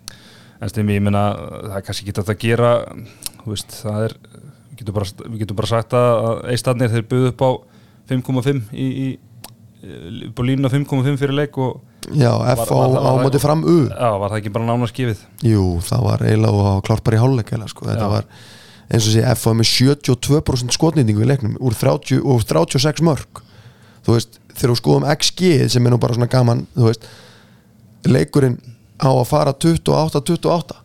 en 0.62 0.72
stundum 0.72 0.94
ég 0.94 1.04
minna, 1.04 1.24
það 1.68 1.78
er 1.78 1.86
kannski 1.88 2.06
ekki 2.06 2.16
þetta 2.20 2.36
að 2.36 2.44
gera, 2.44 2.72
veist, 3.46 3.78
það 3.84 4.08
er, 4.08 4.18
við 4.70 4.82
getum 4.82 4.98
bara, 4.98 5.12
við 5.28 5.44
getum 5.44 5.60
bara 5.60 5.72
sagt 5.74 5.96
að 5.98 6.42
eistadnir 6.54 6.94
þeir 6.94 7.08
buðu 7.12 7.32
upp 7.34 7.44
á 7.44 7.50
5,5 8.14 8.62
í, 8.76 8.88
í, 8.88 9.08
upp 10.30 10.40
á 10.40 10.44
línuna 10.48 10.72
5,5 10.72 11.20
fyrir 11.20 11.36
leik 11.38 11.60
og 11.62 11.82
já, 12.12 12.32
F 12.56 12.66
á, 12.68 12.78
á 13.00 13.12
móti 13.20 13.40
fram 13.44 13.64
U 13.64 13.78
já, 13.88 14.10
var 14.20 14.34
það 14.34 14.40
ekki 14.42 14.54
bara 14.56 14.68
nána 14.68 14.90
skifið? 14.92 15.24
jú, 15.48 15.64
það 15.84 16.06
var 16.10 16.26
eiginlega 16.28 16.68
og 16.74 16.84
klárt 16.88 17.06
bara 17.06 17.20
í 17.20 17.24
hálfleik 17.24 17.54
sko. 17.72 17.88
þetta 17.88 18.12
var 18.12 18.28
eins 18.94 19.08
og 19.08 19.16
sé 19.16 19.24
F 19.34 19.48
var 19.48 19.58
með 19.60 19.70
72% 19.72 20.76
skotnýtingu 20.76 21.24
í 21.24 21.30
leiknum 21.30 21.58
úr 21.64 21.76
30, 21.80 22.20
og 22.24 22.44
36 22.44 23.04
mörg 23.08 23.44
þú 24.04 24.18
veist, 24.18 24.40
þegar 24.54 24.74
við 24.74 24.82
skoðum 24.82 25.08
XG 25.16 25.54
sem 25.72 25.88
er 25.88 25.96
nú 25.96 26.00
bara 26.02 26.18
svona 26.18 26.32
gaman 26.32 26.66
þú 26.76 26.90
veist, 26.90 27.08
leikurinn 28.04 28.60
á 29.04 29.10
að 29.12 29.28
fara 29.30 29.54
28-28 29.54 30.80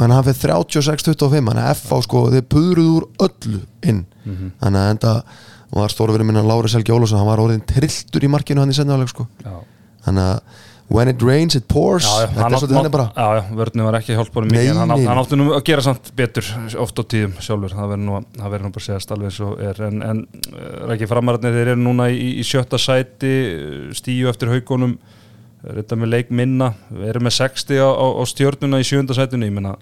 þannig 0.00 0.14
að 0.14 0.16
hann 0.16 0.26
fyrir 0.30 0.40
36-25 0.56 1.50
þannig 1.50 1.62
að 1.66 1.72
F 1.76 1.92
á 1.92 1.98
sko, 2.06 2.24
þeir 2.32 2.46
pudruð 2.48 2.90
úr 2.96 3.06
öllu 3.26 3.60
inn. 3.84 4.02
Þannig 4.24 4.80
að 4.80 4.92
enda 4.94 5.14
var 5.76 5.92
stórverið 5.92 6.26
minna 6.30 6.42
Lári 6.46 6.70
Selgi 6.72 6.94
Ólafsson 6.94 7.20
hann 7.20 7.28
var 7.28 7.42
orðin 7.44 7.62
trilltur 7.68 8.24
í 8.24 8.30
markinu 8.32 8.64
hann 8.64 8.72
í 8.72 8.76
sendaðaleg 8.78 9.12
sko. 9.12 9.28
Já. 9.44 9.58
þannig 10.06 10.24
að 10.32 10.66
when 10.90 11.06
it 11.08 11.22
rains 11.22 11.54
it 11.54 11.68
pours. 11.70 12.02
Þetta 12.02 12.46
er 12.48 12.54
svolítið 12.56 12.76
þannig 12.80 12.94
bara. 12.96 13.04
Já, 13.14 13.26
já, 13.38 13.42
vörðinu 13.60 13.84
var 13.86 13.98
ekki 14.00 14.16
hjálpbórum 14.18 14.50
Nei, 14.50 14.56
mikið 14.58 14.70
en 14.72 14.80
hann, 14.80 14.94
átt- 14.96 15.06
hann 15.06 15.20
átti 15.22 15.38
nú 15.38 15.46
að 15.54 15.62
gera 15.68 15.84
samt 15.86 16.10
betur 16.18 16.48
oft 16.82 16.98
á 16.98 17.02
tíðum 17.12 17.36
sjálfur, 17.38 17.76
það 17.76 17.92
verður 17.92 18.02
nú, 18.08 18.16
nú 18.18 18.72
bara 18.74 18.82
að 18.82 18.86
segja 18.88 19.14
alveg 19.14 19.30
eins 19.30 19.38
og 19.46 19.62
er. 19.62 19.82
En, 19.86 20.02
en 20.02 20.24
rækki 20.90 21.06
framararnir 21.12 21.54
þeir 21.54 21.72
eru 21.76 21.84
núna 21.84 22.08
í, 22.10 22.32
í 22.42 22.46
sjötta 22.46 22.80
sæti 22.82 23.34
stíu 23.94 24.32
eftir 24.32 24.50
haugunum 24.50 24.96
reynda 25.64 25.98
með 26.00 26.12
leik 26.14 26.30
minna, 26.32 26.70
við 26.90 27.10
erum 27.12 27.26
með 27.28 27.36
60 27.36 27.82
á, 27.82 27.88
á, 27.90 28.06
á 28.16 28.22
stjörnuna 28.28 28.80
í 28.80 28.86
sjönda 28.86 29.16
sætinu 29.16 29.48
ég 29.48 29.54
menna, 29.54 29.74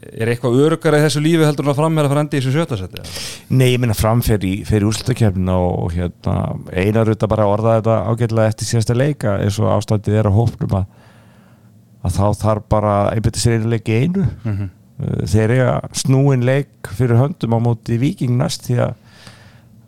er 0.00 0.30
eitthvað 0.32 0.58
örugara 0.64 1.00
í 1.00 1.04
þessu 1.04 1.22
lífi 1.24 1.44
heldur 1.44 1.66
en 1.66 1.72
að 1.72 1.80
framherra 1.80 2.08
að 2.08 2.14
frendi 2.14 2.38
í 2.38 2.40
þessu 2.40 2.54
sjötta 2.54 2.78
sæti 2.80 3.04
Nei, 3.52 3.72
ég 3.72 3.80
minna 3.82 3.96
fram 3.98 4.22
fyrir, 4.24 4.64
fyrir 4.68 4.88
úrslutakefnina 4.88 5.56
og 5.60 5.94
hérna, 5.96 6.36
einar 6.72 7.10
auðvitað 7.10 7.32
bara 7.34 7.46
að 7.46 7.54
orða 7.56 7.76
þetta 7.78 7.96
ágætlega 8.08 8.54
eftir 8.54 8.70
síðasta 8.70 8.96
leika 8.96 9.36
eins 9.42 9.60
og 9.60 9.72
ástændið 9.74 10.20
er 10.20 10.30
að 10.30 10.38
hópnum 10.38 10.76
að, 10.80 10.86
að 12.06 12.18
þá 12.18 12.42
þarf 12.44 12.68
bara 12.72 12.94
að 13.00 13.10
einbæti 13.16 13.42
sér 13.42 13.58
einu 13.58 13.74
leik 13.74 13.90
í 13.90 14.02
einu 14.04 14.26
mm 14.26 14.52
-hmm. 14.52 14.76
Uh, 15.00 15.22
þeir 15.24 15.54
eiga 15.54 15.74
snúin 15.96 16.42
leik 16.44 16.90
fyrir 16.92 17.16
höndum 17.16 17.54
á 17.56 17.58
móti 17.64 17.96
viking 17.96 18.34
næst 18.36 18.66
því 18.66 18.74
að, 18.84 18.90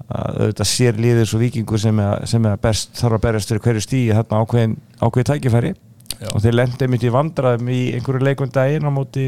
að 0.08 0.40
auðvitað 0.40 0.70
sér 0.72 0.98
líður 1.00 1.28
svo 1.30 1.40
vikingur 1.42 1.80
sem 1.80 2.02
er, 2.02 2.26
sem 2.30 2.48
best 2.62 2.96
þarf 2.98 3.18
að 3.18 3.24
berjast 3.26 3.52
fyrir 3.52 3.64
hverju 3.66 3.84
stíi 3.84 4.10
þarna 4.12 4.42
ákveðin, 4.42 4.76
ákveðin 5.00 5.30
tækifæri 5.30 5.72
Já. 6.18 6.28
og 6.32 6.42
þeir 6.44 6.58
lendi 6.58 6.90
mitt 6.90 7.06
í 7.06 7.12
vandraðum 7.12 7.70
í 7.72 7.80
einhverju 7.96 8.26
leikum 8.26 8.52
daginn 8.52 8.88
á 8.88 8.92
móti 8.92 9.26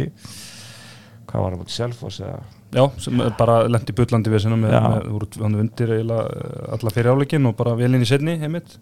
hvað 1.28 1.40
var 1.40 1.54
það 1.54 1.62
móti 1.62 1.76
Selfoss 1.76 2.20
eða 2.22 2.42
Já, 2.74 2.88
sem 2.98 3.20
bara 3.38 3.60
lendi 3.70 3.94
við 3.94 4.48
með, 4.58 4.72
Já. 4.74 4.80
með, 4.82 5.10
úr, 5.14 5.26
hann 5.44 5.58
undir 5.62 5.92
eh, 5.94 6.72
alla 6.74 6.94
fyrir 6.94 7.14
áleikin 7.14 7.46
og 7.46 7.54
bara 7.58 7.76
vel 7.78 7.92
inn 7.92 8.02
í 8.02 8.08
setni 8.08 8.34
heimitt 8.40 8.78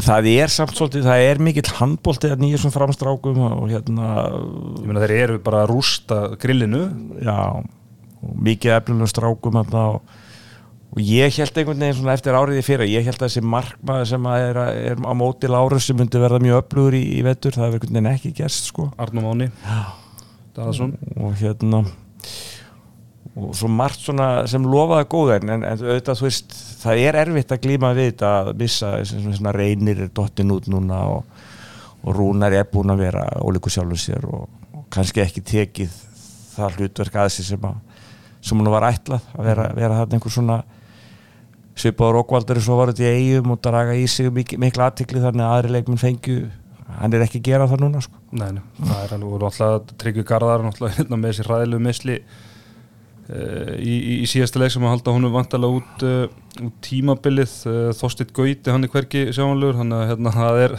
það 0.00 0.28
er 0.30 0.52
samt 0.52 0.72
svolítið, 0.78 1.04
það 1.04 1.24
er 1.26 1.42
mikill 1.42 1.74
handbólti 1.76 2.30
að 2.30 2.44
svona 2.54 2.76
framstrákum 2.76 3.40
og 3.44 3.66
hérna, 3.68 4.06
Ég 4.78 4.86
meina 4.86 5.02
þeir 5.02 5.16
eru 5.18 5.38
bara 5.44 5.64
að 5.64 5.72
rústa 5.74 6.20
grillinu 6.40 6.86
já, 7.20 7.36
og 7.60 8.36
mikið 8.46 8.76
eflunum 8.78 9.10
strákum 9.10 9.58
hérna 9.60 9.86
og, 9.96 10.16
og 10.90 11.00
ég 11.06 11.36
held 11.38 11.58
einhvern 11.60 11.84
veginn 11.84 11.98
svona 12.00 12.14
eftir 12.18 12.34
áriði 12.34 12.62
fyrir, 12.66 12.88
ég 12.90 13.04
held 13.06 13.20
að 13.20 13.28
þessi 13.28 13.44
markmaður 13.46 14.08
sem 14.10 14.24
að 14.26 14.46
er, 14.48 14.60
er 14.90 15.02
á 15.06 15.12
móti 15.14 15.50
Lárus 15.50 15.86
sem 15.86 15.98
myndi 15.98 16.22
verða 16.22 16.40
mjög 16.42 16.64
öflugur 16.64 16.96
í, 16.98 17.02
í 17.14 17.20
vetur, 17.26 17.54
það 17.54 17.68
hefur 17.68 17.78
einhvern 17.78 17.98
veginn 17.98 18.12
ekki 18.14 18.32
gerst 18.40 18.70
sko. 18.72 18.88
Arnum 18.98 19.28
Áni 19.30 19.50
og 21.14 21.36
hérna 21.38 21.84
og 23.38 23.52
svo 23.54 23.68
margt 23.70 24.02
svona 24.02 24.46
sem 24.50 24.64
lofaði 24.66 25.06
góð 25.12 25.32
en, 25.36 25.52
en 25.54 25.66
auðvitað 25.70 26.18
þú 26.18 26.26
veist 26.26 26.56
það 26.80 27.02
er 27.04 27.18
erfitt 27.20 27.54
að 27.54 27.62
glíma 27.62 27.92
við 27.94 28.10
þetta 28.10 28.32
að 28.40 28.50
missa 28.58 28.90
svona, 29.06 29.54
reynir 29.54 30.02
er 30.04 30.10
dottin 30.14 30.50
út 30.50 30.66
núna 30.72 31.04
og, 31.12 31.46
og 32.02 32.16
rúnar 32.16 32.56
er 32.56 32.66
búin 32.70 32.90
að 32.90 33.04
vera 33.04 33.28
ólíku 33.38 33.70
sjálfur 33.70 34.02
sér 34.02 34.26
og, 34.26 34.48
og 34.74 34.88
kannski 34.92 35.22
ekki 35.22 35.44
tekið 35.46 35.94
það 36.56 36.80
hlutverk 36.80 37.22
að 37.22 37.32
sig 37.36 37.48
sem 37.52 37.70
að 37.70 37.78
sem 38.40 38.58
hún 38.58 38.72
var 38.72 38.88
ætlað 38.88 39.24
að 39.36 39.50
vera, 39.50 39.70
vera 39.76 40.00
þarna 40.00 40.16
einhver 40.16 40.34
svona 40.34 40.60
svipaður 41.80 42.20
okkvaldur 42.22 42.60
svo 42.64 42.76
var 42.78 42.92
þetta 42.92 43.08
í 43.08 43.20
eigum 43.20 43.54
og 43.54 43.62
draga 43.64 43.96
í 43.96 44.06
sig 44.10 44.30
mikil, 44.34 44.60
mikla 44.62 44.90
aðtikli 44.90 45.22
þannig 45.24 45.46
að 45.46 45.56
aðri 45.56 45.72
leikmenn 45.76 46.02
fengju 46.02 46.38
hann 46.98 47.14
er 47.14 47.24
ekki 47.24 47.40
að 47.40 47.48
gera 47.48 47.66
það 47.70 47.84
núna 47.84 48.02
sko. 48.04 48.20
Nei, 48.34 48.48
nei, 48.56 48.62
það 48.78 49.02
er 49.04 49.12
alveg, 49.16 49.34
og 49.34 49.42
náttúrulega 49.44 49.98
Tryggvi 50.02 50.24
Garðar 50.26 50.64
náttúrulega 50.64 50.98
hérna 50.98 51.18
með 51.20 51.32
þessi 51.32 51.46
ræðilegu 51.46 51.84
misli 51.86 52.16
uh, 52.20 53.74
í, 53.78 53.94
í, 54.16 54.16
síðasta 54.30 54.62
leik 54.62 54.74
sem 54.74 54.86
að 54.86 54.96
halda 54.96 55.14
honum 55.16 55.36
vantalega 55.36 55.80
út, 55.80 56.06
uh, 56.06 56.64
út 56.66 56.80
tímabilið 56.84 57.54
uh, 57.70 57.82
Þorstit 57.96 58.34
Gauti, 58.36 58.72
hann 58.72 58.86
er 58.86 58.92
hverki 58.92 59.28
sjáanlegur, 59.30 59.78
þannig 59.80 60.02
að 60.02 60.10
hérna, 60.12 60.34
það 60.38 60.64
er 60.64 60.76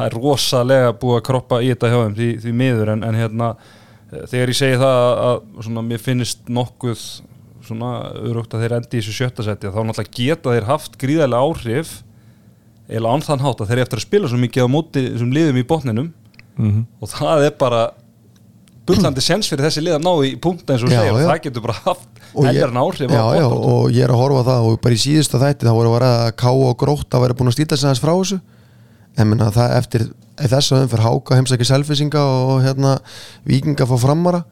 er 0.00 0.14
rosalega 0.16 0.94
búið 0.96 1.18
að 1.18 1.26
kroppa 1.28 1.60
í 1.60 1.68
þetta 1.72 1.90
hjá 1.92 1.98
þeim 1.98 2.14
því, 2.16 2.28
því 2.42 2.52
miður, 2.56 2.92
en, 2.94 3.02
en 3.04 3.18
hérna 3.18 3.50
þegar 4.12 4.52
ég 4.52 4.58
segi 4.58 4.78
það 4.80 4.98
að, 5.02 5.12
að 5.26 5.66
svona, 5.66 5.84
mér 5.88 6.02
finnist 6.02 6.48
nokkuð 6.52 7.04
svona 7.66 7.92
örugt 8.22 8.54
að 8.54 8.64
þeir 8.64 8.76
endi 8.78 8.98
í 8.98 9.00
þessu 9.00 9.14
sjötta 9.16 9.46
seti 9.46 9.70
þá 9.70 9.80
náttúrulega 9.82 10.16
geta 10.18 10.54
þeir 10.56 10.68
haft 10.68 10.98
gríðarlega 11.00 11.48
áhrif 11.48 11.92
eða 12.92 13.12
án 13.14 13.24
þann 13.24 13.44
hátt 13.46 13.62
að 13.62 13.72
þeir 13.72 13.82
eftir 13.84 14.00
að 14.00 14.06
spila 14.06 14.30
svo 14.30 14.40
mikið 14.42 14.66
á 14.66 14.74
móti 14.74 15.04
þessum 15.08 15.34
liðum 15.34 15.60
í 15.60 15.66
botninum. 15.68 16.12
Mm 16.58 16.84
og 17.00 17.10
það 17.10 17.46
er 17.48 17.54
bara 17.58 17.82
bullandi 18.86 19.22
sens 19.22 19.48
fyrir 19.50 19.68
þessi 19.68 19.82
lið 19.84 19.96
að 19.96 20.04
ná 20.04 20.12
í 20.26 20.32
punkt 20.42 20.70
eins 20.70 20.82
og 20.84 20.90
segja 20.90 21.12
og 21.14 21.20
það 21.22 21.42
getur 21.44 21.64
bara 21.64 21.76
haft 21.84 22.22
heljarn 22.32 22.80
áhrif 22.80 23.12
já, 23.12 23.22
já, 23.38 23.46
og 23.46 23.92
ég 23.92 24.02
er 24.04 24.12
að 24.12 24.20
horfa 24.22 24.42
það 24.48 24.66
og 24.68 24.80
bara 24.82 24.96
í 24.96 25.02
síðustu 25.02 25.40
þætti 25.42 25.68
þá 25.68 25.74
voru 25.76 25.92
að 25.92 25.96
vera 25.96 26.10
að 26.24 26.32
ká 26.42 26.48
og 26.50 26.74
grótt 26.80 27.14
að 27.14 27.24
vera 27.26 27.36
búin 27.38 27.52
að 27.52 27.56
stýta 27.58 27.78
sig 27.78 27.88
aðeins 27.88 28.02
frá 28.02 28.12
þessu. 28.12 28.40
En 29.20 29.28
minna 29.28 29.50
það 29.52 29.76
eftir 29.78 30.06
þess 30.40 30.74
að 30.74 30.86
fyrir 30.90 31.04
háka 31.06 31.38
heimsækja 31.38 31.68
selfisinga 31.68 32.22
og 32.22 32.62
hérna 32.64 32.96
vikinga 33.48 33.86
fá 33.86 33.94
framara 34.00 34.42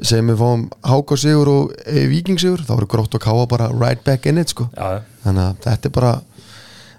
sem 0.00 0.26
við 0.32 0.38
fáum 0.40 0.62
háka 0.88 1.16
sigur 1.20 1.48
og 1.52 1.72
e, 1.86 2.06
vikingsigur 2.08 2.62
þá 2.66 2.72
eru 2.78 2.86
grótt 2.90 3.14
og 3.14 3.20
káa 3.22 3.46
bara 3.50 3.68
right 3.74 4.02
back 4.04 4.26
in 4.26 4.38
it 4.38 4.48
sko 4.54 4.68
já, 4.76 5.02
þannig 5.24 5.42
að 5.50 5.58
þetta 5.66 5.88
er 5.90 5.94
bara 5.98 6.12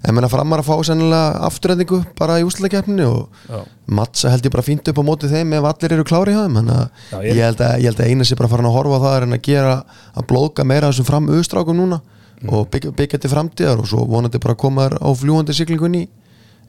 en 0.03 0.15
minna 0.17 0.27
framar 0.27 0.60
að 0.60 0.67
fá 0.67 0.75
sennilega 0.84 1.39
afturrendingu 1.47 2.01
bara 2.19 2.36
í 2.41 2.43
úsleikeppninni 2.43 3.06
og 3.08 3.29
Já. 3.47 3.62
mattsa 3.88 4.29
held 4.34 4.43
ég 4.45 4.51
bara 4.51 4.65
fínt 4.67 4.88
upp 4.91 4.99
á 4.99 5.03
móti 5.08 5.29
þeim 5.32 5.53
ef 5.56 5.63
allir 5.69 5.93
eru 5.95 6.03
klári 6.03 6.34
hjá 6.36 6.41
þeim 6.43 6.58
þannig 6.60 6.82
að 7.15 7.23
ég- 7.29 7.39
held 7.39 7.62
að, 7.63 7.75
ég 7.79 7.88
held 7.88 8.01
að 8.03 8.10
eina 8.12 8.23
sé 8.27 8.36
bara 8.36 8.49
farin 8.51 8.67
að 8.67 8.75
horfa 8.75 8.99
á 8.99 9.03
það 9.06 9.15
er 9.17 9.23
en 9.29 9.38
að 9.38 9.41
gera 9.47 9.75
að 10.19 10.27
blóka 10.27 10.65
meira 10.67 10.89
þessum 10.91 11.08
fram 11.08 11.29
auðstrákum 11.32 11.79
núna 11.79 12.01
Mm. 12.43 12.49
og 12.58 12.65
byggja, 12.73 12.91
byggja 12.91 13.17
til 13.23 13.29
framtíðar 13.32 13.79
og 13.79 13.88
svo 13.88 14.01
vonandi 14.10 14.39
bara 14.43 14.56
koma 14.60 14.89
þær 14.89 14.97
á 14.99 15.08
fljúandi 15.15 15.53
siglingun 15.56 15.93
í 15.95 16.08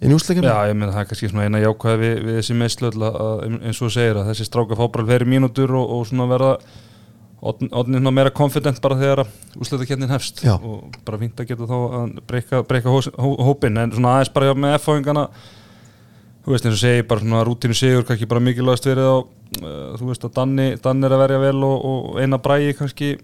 inn 0.05 0.13
í 0.13 0.17
úsleikeppni 0.17 0.51
já, 0.51 0.71
ég 0.71 0.79
meina 0.79 0.93
það 0.93 1.03
er 1.03 1.11
kannski 1.11 1.31
svona 1.33 1.47
eina 1.49 1.63
jákvæði 1.65 2.01
við, 2.03 2.17
við 2.27 2.41
þessi 2.41 2.57
meðslu 2.61 2.91
eins 3.57 3.81
og 3.81 3.95
segir 3.95 4.21
að 4.21 4.31
þessi 4.31 4.49
stráka 4.49 4.79
fá 4.79 4.85
bara 4.87 5.07
fleiri 5.09 5.29
mínútur 5.29 5.73
og, 5.79 5.95
og 5.97 6.09
svona 6.11 6.29
verða 6.31 6.55
odnin 7.45 8.09
meira 8.15 8.33
confident 8.33 8.81
bara 8.81 8.97
þegar 8.97 9.27
úslutakefnin 9.61 10.13
hefst. 10.13 10.41
Já. 10.45 10.55
og 10.57 10.95
bara 11.05 11.21
fínt 11.21 11.41
að 11.41 11.51
geta 11.51 11.69
þá 11.69 11.77
að 11.77 12.15
breyka, 12.29 12.63
breyka 12.65 12.93
hó, 12.93 13.01
hópin 13.51 13.77
en 13.81 13.93
svona 13.93 14.15
aðeins 14.17 14.33
bara 14.33 14.55
með 14.57 14.79
F-fáingana 14.79 15.27
þú 16.45 16.55
veist 16.55 16.69
eins 16.69 16.79
og 16.79 16.81
segi 16.81 17.05
bara 17.09 17.25
svona 17.25 17.45
rútínu 17.45 17.77
sigur 17.77 18.07
kannski 18.09 18.29
bara 18.31 18.43
mikilvægast 18.45 18.89
verið 18.89 19.11
á 19.13 19.17
uh, 19.21 19.93
þú 20.01 20.09
veist 20.09 20.25
að 20.25 20.35
Danni, 20.39 20.69
Danni 20.81 21.09
er 21.09 21.17
að 21.17 21.25
verja 21.25 21.43
vel 21.45 21.61
og, 21.69 21.85
og 21.91 22.19
eina 22.23 22.41
bræði 22.41 22.75
kannski 22.81 23.15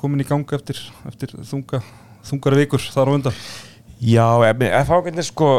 komin 0.00 0.24
í 0.24 0.28
ganga 0.28 0.56
eftir, 0.56 0.80
eftir 1.08 1.36
þunga, 1.44 1.82
þungara 2.24 2.60
vikur 2.62 2.84
þar 2.94 3.12
á 3.12 3.14
undan 3.18 3.38
Já, 4.04 4.26
F-ákveðin 4.84 5.24
sko 5.24 5.50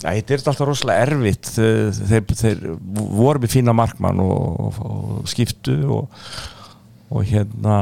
þetta 0.00 0.34
er 0.34 0.42
alltaf 0.42 0.66
rosalega 0.66 1.06
erfitt. 1.06 1.50
Þeir, 1.54 2.26
þeir, 2.36 2.66
voru 3.16 3.42
með 3.42 3.54
fína 3.54 3.74
markmann 3.76 4.20
og, 4.22 4.60
og, 4.66 4.80
og 4.86 5.30
skiptu 5.30 5.76
og, 5.98 6.28
og 7.10 7.26
hérna 7.28 7.78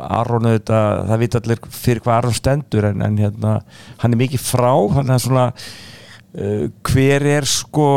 Aron 0.00 0.48
auðvitað, 0.48 1.04
það 1.10 1.22
vita 1.22 1.40
allir 1.42 1.62
fyrir 1.74 2.02
hvað 2.04 2.18
Aron 2.18 2.36
stendur 2.36 2.88
en, 2.88 3.04
en 3.04 3.20
hérna, 3.20 3.54
hann 4.00 4.16
er 4.16 4.20
mikið 4.22 4.44
frá 4.46 4.72
þannig 4.94 5.12
að 5.12 5.24
svona 5.26 5.44
uh, 5.50 6.62
hver 6.88 7.26
er 7.34 7.48
sko 7.50 7.88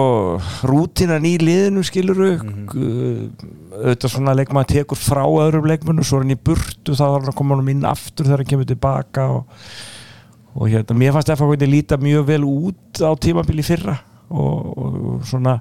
rútinan 0.67 1.29
í 1.29 1.37
liðinu 1.41 1.85
skiluru 1.87 2.35
mm 2.41 3.29
auðvitað 3.73 4.11
svona 4.13 4.35
leikmann 4.37 4.67
tekur 4.69 4.99
frá 4.99 5.23
öðrum 5.25 5.65
leikmannu, 5.65 6.03
svo 6.05 6.19
er 6.19 6.27
hann 6.27 6.35
í 6.35 6.37
burtu 6.37 6.93
þá 6.93 6.99
þarf 6.99 7.15
hann 7.15 7.31
að 7.31 7.37
koma 7.39 7.55
hann 7.57 7.71
inn 7.71 7.87
aftur 7.89 8.27
þegar 8.27 8.43
hann 8.43 8.49
kemur 8.51 8.67
tilbaka 8.69 9.23
og 9.33 9.63
og 10.53 10.69
hérna, 10.69 10.97
mér 10.97 11.15
fannst 11.15 11.33
FH 11.33 11.65
líta 11.65 11.97
mjög 11.97 12.27
vel 12.27 12.45
út 12.45 13.01
á 13.01 13.09
tímabili 13.17 13.65
fyrra. 13.65 13.97
Og, 14.29 14.77
og, 14.77 14.93
og 15.13 15.25
svona 15.27 15.57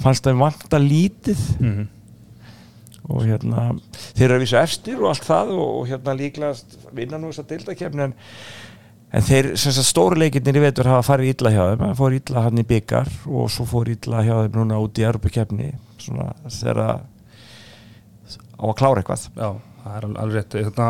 fannst 0.00 0.26
þeim 0.26 0.42
vanta 0.42 0.78
lítið. 0.78 1.42
Mm 1.60 1.72
-hmm. 1.74 1.86
og 3.08 3.22
hérna 3.22 3.78
þeir 4.14 4.24
eru 4.24 4.34
að 4.34 4.40
vísa 4.42 4.62
efstir 4.62 4.96
og 4.98 5.08
allt 5.08 5.24
það 5.24 5.50
og, 5.54 5.80
og 5.80 5.88
hérna 5.88 6.14
líklegast 6.14 6.78
vinna 6.92 7.18
nú 7.18 7.28
þess 7.30 7.38
að 7.38 7.48
deildakefni 7.48 8.02
en, 8.02 8.14
en 9.12 9.22
þeir, 9.22 9.56
sem 9.56 9.72
sagt, 9.72 9.86
stóru 9.86 10.18
leikirnir 10.18 10.56
í 10.56 10.60
vetur 10.60 10.88
hafa 10.90 11.02
farið 11.02 11.34
illa 11.34 11.50
hjá 11.50 11.62
þeim. 11.70 11.84
Það 11.84 11.98
fór 12.00 12.16
illa 12.18 12.42
hann 12.42 12.58
í 12.58 12.66
byggar 12.66 13.12
og 13.26 13.50
svo 13.50 13.64
fór 13.64 13.88
illa 13.88 14.22
hjá 14.22 14.34
þeim 14.42 14.58
núna 14.58 14.78
út 14.78 14.98
í 14.98 15.06
Europakefni 15.06 15.72
svona 15.98 16.32
þeirra 16.48 17.00
á 18.56 18.64
að 18.64 18.76
klára 18.78 19.00
eitthvað. 19.02 19.28
Já, 19.36 19.48
það 19.84 19.96
er 19.96 20.04
alveg, 20.06 20.34
rétt. 20.34 20.58
Þetta, 20.66 20.88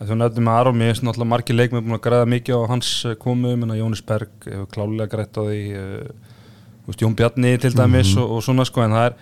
þú 0.00 0.16
nefnir 0.20 0.44
með 0.44 0.58
Aron, 0.60 0.76
mér 0.76 0.90
finnst 0.92 1.04
náttúrulega 1.06 1.30
margir 1.30 1.56
leikmenn 1.56 1.84
búin 1.86 1.96
að 1.96 2.02
græða 2.04 2.28
mikið 2.28 2.58
á 2.60 2.62
hans 2.68 2.90
eh, 3.08 3.14
komu 3.20 3.54
Jónis 3.78 4.02
Berg 4.04 4.44
hefur 4.44 4.68
klálega 4.74 5.08
grætt 5.14 5.38
á 5.40 5.42
því 5.46 5.60
uh, 5.80 6.98
Jón 7.00 7.16
Bjarni 7.16 7.56
til 7.62 7.72
dæmis 7.74 8.12
og, 8.20 8.36
og 8.36 8.44
svona 8.44 8.66
sko, 8.68 8.84
en 8.84 8.96
það 8.96 9.08
er 9.08 9.16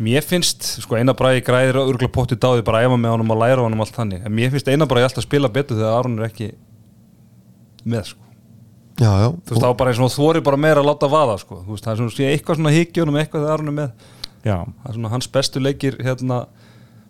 mér 0.00 0.24
finnst, 0.24 0.66
sko 0.84 0.96
eina 1.00 1.16
bræði 1.16 1.44
græðir 1.44 1.80
og 1.80 1.94
örgulega 1.94 2.12
potti 2.12 2.38
dáði 2.40 2.64
bara 2.66 2.82
að 2.82 2.90
æfa 2.90 3.00
með 3.00 3.16
honum 3.16 3.34
og 3.34 3.40
læra 3.40 3.64
honum 3.64 3.84
allt 3.84 3.96
þannig, 3.96 4.22
en 4.24 4.36
mér 4.36 4.52
finnst 4.52 4.68
eina 4.68 4.88
bræði 4.88 5.08
alltaf 5.08 5.24
að 5.24 5.28
spila 5.28 5.52
betur 5.52 5.80
þegar 5.80 5.98
Aron 5.98 6.20
er 6.20 6.28
ekki 6.28 6.52
með 7.88 8.12
sko. 8.12 8.24
Já, 9.00 9.08
já, 9.08 9.28
þú 9.32 9.54
veist, 9.54 9.64
þá 9.64 9.76
bara 9.80 9.92
eins 9.92 10.00
og 10.04 10.12
þorir 10.12 10.44
bara 10.44 10.60
meira 10.60 10.82
að 10.84 10.90
láta 10.90 11.08
vaða 11.08 11.36
sko, 11.40 11.62
þú 11.64 11.74
veist, 11.74 11.84
það 11.86 11.92
er 11.92 12.00
svona 12.02 12.16
sé 12.16 12.30
eitthvað 12.30 12.60
svona 12.60 12.72
higgjónum 12.76 13.20
eitthvað 13.20 13.46
þegar 13.46 13.54
Aron 13.56 13.72
er 13.72 13.76
með. 13.78 14.08
Já, 14.44 14.56
það 14.64 14.90
er 14.90 14.98
svona 14.98 15.12
hans 15.14 15.30
bestu 15.32 15.62
leikir 15.64 15.96
hérna 16.04 16.40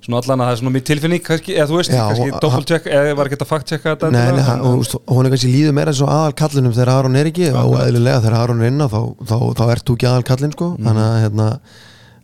svona 0.00 0.20
allan 0.20 0.40
að 0.40 0.48
það 0.48 0.54
er 0.54 0.58
svona 0.60 0.72
mér 0.74 0.84
tilfinning 0.88 1.22
kannski, 1.24 1.54
eða 1.56 1.68
þú 1.68 1.76
veist, 1.76 1.92
Já, 1.92 2.02
kannski 2.08 2.64
check 2.70 2.86
eða 2.88 3.14
var 3.18 3.28
ekki 3.30 3.46
fact 3.48 3.66
checka 3.70 3.94
þetta 3.94 4.10
Nei, 4.14 4.32
nei, 4.36 4.44
hann, 4.46 4.60
og, 4.64 4.84
hún 5.10 5.26
er 5.26 5.30
kannski 5.34 5.50
líður 5.52 5.74
meira 5.76 5.92
eins 5.92 6.00
og 6.04 6.08
aðal 6.14 6.34
kallinum 6.40 6.74
þegar 6.76 6.92
Aron 6.94 7.18
er 7.20 7.26
ekki 7.30 7.46
og 7.52 7.74
eðlilega 7.82 8.22
þegar 8.24 8.36
Aron 8.40 8.62
er 8.64 8.70
inna 8.72 8.86
þá, 8.88 9.00
þá, 9.28 9.36
þá 9.58 9.64
ert 9.74 9.84
þú 9.84 9.96
ekki 9.98 10.08
aðal 10.10 10.26
kallin 10.30 10.54
sko. 10.56 10.68
þannig 10.80 11.04
að 11.04 11.18
hérna, 11.24 11.48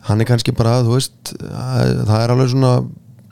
hann 0.09 0.21
er 0.23 0.29
kannski 0.31 0.55
bara 0.57 0.73
þú 0.87 0.91
veist, 0.97 1.33
að- 1.53 2.01
það 2.09 2.19
er 2.23 2.29
alveg 2.33 2.49
svona 2.55 2.73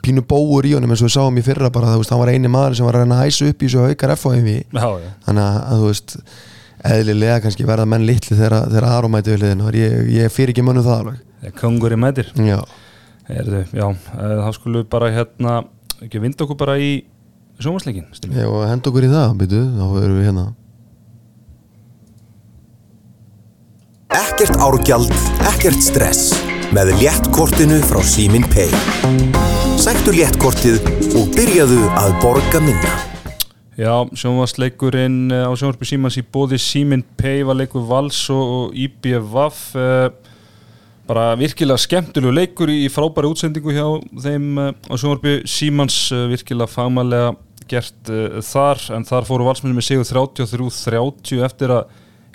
pínu 0.06 0.22
bóur 0.30 0.64
í 0.70 0.76
honum 0.78 0.92
eins 0.94 1.02
og 1.02 1.10
við 1.10 1.16
sáum 1.18 1.40
í 1.42 1.46
fyrra 1.46 1.72
bara, 1.74 1.96
þú 1.96 2.04
veist, 2.04 2.12
hann 2.14 2.22
var 2.22 2.30
eini 2.36 2.50
maður 2.52 2.78
sem 2.78 2.86
var 2.86 2.96
að 3.00 3.02
reyna 3.06 3.18
að 3.18 3.26
hæsa 3.26 3.50
upp 3.50 3.58
í 3.58 3.66
þessu 3.66 3.82
haukar 3.88 4.14
FHM 4.14 4.48
já, 4.54 4.86
já. 5.02 5.10
þannig 5.26 5.42
að, 5.42 5.58
að 5.66 5.78
þú 5.82 5.86
veist 5.90 6.10
eðlilega 6.86 7.42
kannski 7.42 7.66
verða 7.66 7.88
menn 7.90 8.06
litli 8.06 8.38
þegar, 8.38 8.70
þegar 8.70 8.86
Já, 13.26 13.40
Erðu, 13.42 13.64
já, 13.74 13.88
eh, 13.90 14.36
þá 14.44 14.52
skulum 14.54 14.84
við 14.84 14.90
bara 14.90 15.10
hérna 15.10 15.56
ekki 16.04 16.22
vinda 16.22 16.46
okkur 16.46 16.58
bara 16.60 16.76
í 16.78 16.92
sjómasleikin 17.58 18.06
og 18.46 18.68
henda 18.70 18.92
okkur 18.92 19.08
í 19.08 19.10
það, 19.10 19.34
byrju, 19.40 19.64
þá 19.80 19.86
erum 20.04 20.20
við 20.20 20.30
hérna 20.30 20.46
Ekkert 24.16 24.60
árgjald, 24.62 25.12
ekkert 25.50 25.82
stress 25.84 26.36
með 26.76 26.94
léttkortinu 27.02 27.82
frá 27.88 28.02
Símin 28.06 28.46
Pay. 28.52 28.70
Sæktu 29.80 30.14
léttkortið 30.16 30.86
og 31.16 31.30
byrjaðu 31.36 31.82
að 32.00 32.16
borga 32.24 32.62
minna. 32.64 32.94
Já, 33.76 33.92
sjómasleikurinn 34.16 35.34
eh, 35.36 35.48
á 35.48 35.52
sjómasby 35.52 35.88
Símans 35.88 36.16
í 36.20 36.24
bóði 36.24 36.60
Símin 36.62 37.04
Pay 37.20 37.44
var 37.48 37.60
leikur 37.60 37.84
Vals 37.90 38.22
og, 38.32 38.54
og 38.60 38.78
IBVF 38.86 39.64
eh, 39.76 40.06
bara 41.06 41.34
virkilega 41.38 41.82
skemmtilegu 41.82 42.34
leikur 42.34 42.72
í, 42.74 42.86
frábæri 42.94 43.30
útsendingu 43.30 43.74
hjá 43.76 43.86
þeim 44.26 44.48
eh, 44.62 44.72
á 44.90 44.94
sjómasby 44.98 45.36
Símans 45.50 45.98
eh, 46.14 46.26
virkilega 46.32 46.72
fagmælega 46.72 47.36
gert 47.66 48.10
uh, 48.14 48.42
þar 48.46 48.82
en 48.94 49.08
þar 49.10 49.26
fóru 49.26 49.48
valsmenni 49.48 49.74
með 49.74 49.88
sigur 49.88 50.06
33-30 50.06 51.40
eftir 51.48 51.72
að 51.74 51.88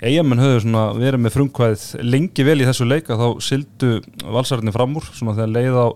eigamenn 0.03 0.41
höfðu 0.43 0.81
verið 0.97 1.21
með 1.23 1.35
frumkvæðið 1.37 1.85
lengi 2.03 2.43
vel 2.43 2.57
í 2.59 2.65
þessu 2.67 2.87
leika. 2.89 3.15
Þá 3.15 3.27
sildu 3.45 3.91
valsararnir 4.25 4.75
fram 4.75 4.97
úr 4.99 5.07
svona 5.13 5.37
þegar 5.37 5.53
leið 5.53 5.77
á 5.79 5.87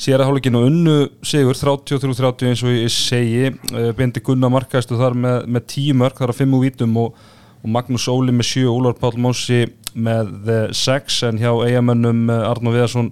sér 0.00 0.22
að 0.22 0.30
hálfleikin 0.30 0.56
og 0.56 0.64
unnu 0.70 0.94
sigur 1.28 1.60
33-30 1.60 2.48
eins 2.48 2.64
og 2.64 2.72
ég 2.72 2.94
segi. 2.94 3.50
Bendi 3.98 4.24
Gunnar 4.24 4.54
markaðistu 4.54 4.96
þar 4.96 5.18
með, 5.26 5.44
með 5.44 5.66
10 5.74 6.00
mörg 6.00 6.22
þar 6.22 6.32
að 6.32 6.40
5 6.40 6.56
úr 6.56 6.64
vítum 6.64 6.96
og, 7.02 7.20
og 7.60 7.74
Magnús 7.74 8.08
Óli 8.08 8.32
með 8.32 8.48
7 8.54 8.64
Úlar 8.72 8.96
Páll 8.96 9.20
Mósi 9.20 9.66
með 9.94 10.30
6 10.76 11.18
en 11.28 11.40
hjá 11.40 11.50
eigamennum 11.66 12.26
uh, 12.30 12.48
Arnó 12.50 12.72
Viðarsson 12.74 13.10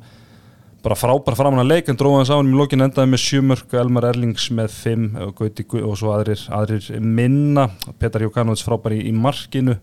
bara 0.84 0.94
frábær 0.94 1.34
framan 1.36 1.64
að 1.64 1.72
leik 1.72 1.88
en 1.90 1.98
dróða 1.98 2.20
hans 2.20 2.30
á 2.30 2.38
hann 2.38 2.52
í 2.52 2.56
lokin 2.56 2.84
endaði 2.84 3.10
með 3.12 3.22
7 3.24 3.46
mörg 3.50 3.74
Elmar 3.80 4.06
Erlings 4.12 4.46
með 4.54 4.76
5 4.76 5.08
og, 5.26 5.42
Gu- 5.58 5.82
og 5.84 5.96
svo 5.98 6.12
aðrir, 6.14 6.44
aðrir 6.54 6.86
minna. 7.02 7.66
Petar 7.98 8.22
Jókanovic 8.22 8.62
frábær 8.64 8.94
í, 8.94 9.00
í 9.10 9.14
markinu 9.14 9.74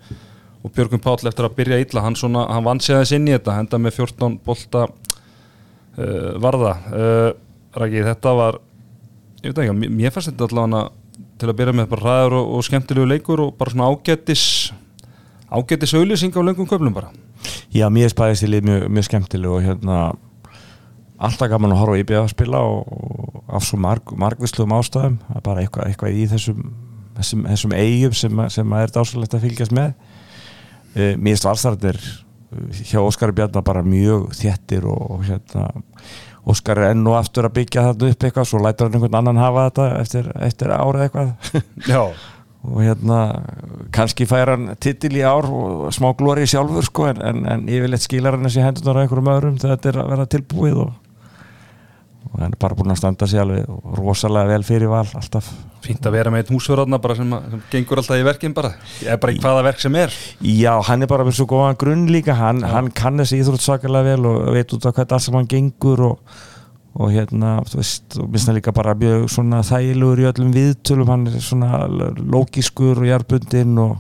og 0.66 0.72
Björgum 0.74 1.04
Páll 1.04 1.28
eftir 1.28 1.46
að 1.46 1.58
byrja 1.60 1.82
illa 1.84 2.06
hann, 2.06 2.16
hann 2.16 2.66
vann 2.66 2.82
þess 2.82 3.12
inn 3.14 3.28
í 3.28 3.36
þetta 3.36 3.60
enda 3.62 3.82
með 3.82 4.00
14 4.00 4.40
bolta 4.46 4.86
uh, 4.88 6.32
varða. 6.42 6.78
Uh, 6.90 7.30
Raki, 7.76 8.06
þetta 8.08 8.34
var 8.40 8.62
ég 9.44 9.52
veit 9.52 9.66
ekki, 9.66 9.92
mér 9.92 10.16
fannst 10.16 10.32
þetta 10.32 10.48
allavega 10.48 10.86
til 11.36 11.52
að 11.52 11.58
byrja 11.60 11.76
með 11.76 11.92
bara 11.92 12.08
ræður 12.08 12.38
og, 12.40 12.52
og 12.56 12.66
skemmtilegu 12.66 13.12
leikur 13.12 13.44
og 13.44 13.54
bara 13.60 13.74
svona 13.74 13.92
ágættis 13.92 14.46
ágættis 15.52 15.96
auðlýsing 15.98 16.36
á 16.36 16.42
löngum 16.46 16.70
köflum 16.70 16.96
bara. 16.96 17.12
Já, 17.74 17.88
mér 17.94 18.14
spæðist 18.14 18.48
í 18.48 18.50
lið 18.50 18.70
mjög, 18.70 18.88
mjög 18.96 19.10
skemmtileg 19.10 19.52
og 19.52 19.64
hérna 19.66 20.00
alltaf 21.16 21.52
gaman 21.52 21.76
að 21.76 21.82
horfa 21.84 22.02
í 22.02 22.18
að 22.20 22.32
spila 22.34 22.64
og, 22.66 22.90
og 22.90 23.56
af 23.56 23.68
svo 23.68 23.80
marg, 23.80 24.16
margvisluðum 24.20 24.76
ástæðum. 24.80 25.20
Er 25.36 25.46
bara 25.46 25.64
eitthvað, 25.64 25.92
eitthvað 25.92 26.18
í 26.18 26.28
þessum 26.34 26.66
þessum, 27.16 27.48
þessum 27.50 27.76
eigum 27.78 28.16
sem, 28.18 28.44
sem 28.52 28.76
að 28.76 28.86
er 28.86 28.94
dásalegt 28.98 29.36
að 29.38 29.48
fylgjast 29.48 29.76
með. 29.76 29.96
Uh, 30.96 31.12
Mér 31.16 31.34
finnst 31.34 31.48
valstarðir 31.48 32.00
hjá 32.86 33.02
Óskari 33.02 33.36
Bjarnar 33.36 33.66
bara 33.68 33.84
mjög 33.84 34.30
þéttir 34.38 34.86
og, 34.88 35.02
og 35.18 35.26
hérna 35.28 35.68
Óskar 36.46 36.78
er 36.78 36.94
enn 36.94 37.08
og 37.10 37.18
aftur 37.18 37.48
að 37.48 37.56
byggja 37.58 37.88
þetta 37.88 38.10
upp 38.12 38.26
eitthvað 38.28 38.48
svo 38.48 38.60
lætur 38.62 38.86
hann 38.86 39.00
einhvern 39.00 39.18
annan 39.18 39.42
hafa 39.42 39.64
þetta 39.66 39.86
eftir, 39.98 40.28
eftir 40.46 40.74
árið 40.76 41.08
eitthvað. 41.08 41.32
Já, 41.90 42.02
og 42.66 42.82
hérna 42.84 43.20
kannski 43.96 44.26
fær 44.30 44.52
hann 44.56 44.72
titil 44.82 45.14
í 45.20 45.24
ár 45.26 45.46
og 45.48 45.88
smá 45.96 46.10
glóri 46.18 46.48
sjálfur 46.50 46.86
sko 46.88 47.08
en, 47.12 47.22
en, 47.22 47.42
en 47.46 47.66
yfirleitt 47.70 48.04
skilar 48.06 48.36
hann 48.38 48.48
þessi 48.50 48.64
hendunar 48.66 48.98
á 48.98 49.02
einhverjum 49.06 49.30
öðrum 49.36 49.60
þegar 49.62 49.76
þetta 49.78 49.92
er 49.94 50.00
að 50.04 50.10
vera 50.16 50.26
tilbúið 50.36 50.80
og, 50.86 50.94
og 52.32 52.40
hann 52.42 52.56
er 52.56 52.60
bara 52.66 52.76
búinn 52.80 52.92
að 52.96 53.00
standa 53.04 53.28
sig 53.30 53.40
alveg 53.44 53.70
rosalega 54.00 54.50
vel 54.56 54.66
fyrir 54.68 54.90
val 54.92 55.06
alltaf. 55.16 55.52
Fínt 55.86 56.08
að 56.10 56.16
vera 56.18 56.32
með 56.34 56.42
einn 56.48 56.56
húsverðarna 56.58 56.98
bara 57.04 57.16
sem, 57.20 57.30
að- 57.38 57.46
sem 57.54 57.62
gengur 57.72 58.02
alltaf 58.02 58.18
í 58.18 58.26
verkin 58.26 58.56
bara. 58.58 58.72
Eða 59.06 59.20
bara 59.22 59.36
í 59.36 59.40
hvaða 59.44 59.64
verk 59.68 59.84
sem 59.84 59.96
er. 60.02 60.16
Já, 60.42 60.72
hann 60.90 61.06
er 61.06 61.12
bara 61.12 61.24
með 61.28 61.38
svo 61.38 61.46
góðan 61.52 61.78
grunn 61.78 62.08
líka. 62.10 62.34
Hann, 62.40 62.64
hann 62.66 62.90
kann 62.98 63.22
þessi 63.22 63.38
íþrótt 63.44 63.62
sakalega 63.68 64.10
vel 64.16 64.26
og 64.32 64.50
veit 64.58 64.74
út 64.74 64.88
af 64.90 64.96
hvað 64.98 65.14
allt 65.20 65.28
sem 65.28 65.38
hann 65.38 65.48
gengur 65.54 66.02
og, 66.10 66.36
og 66.96 67.12
hérna, 67.12 67.58
þú 67.68 67.80
veist 67.82 68.18
og 68.22 68.32
minnst 68.32 68.48
hann 68.48 68.56
líka 68.56 68.72
bara 68.76 68.96
mjög 68.96 69.28
svona 69.34 69.62
þægilegur 69.68 70.24
í 70.24 70.28
öllum 70.32 70.52
viðtölum, 70.56 71.12
hann 71.12 71.28
er 71.28 71.44
svona 71.44 71.86
lókiskur 72.16 73.04
og 73.04 73.10
jarbundinn 73.10 73.78
og, 73.84 73.98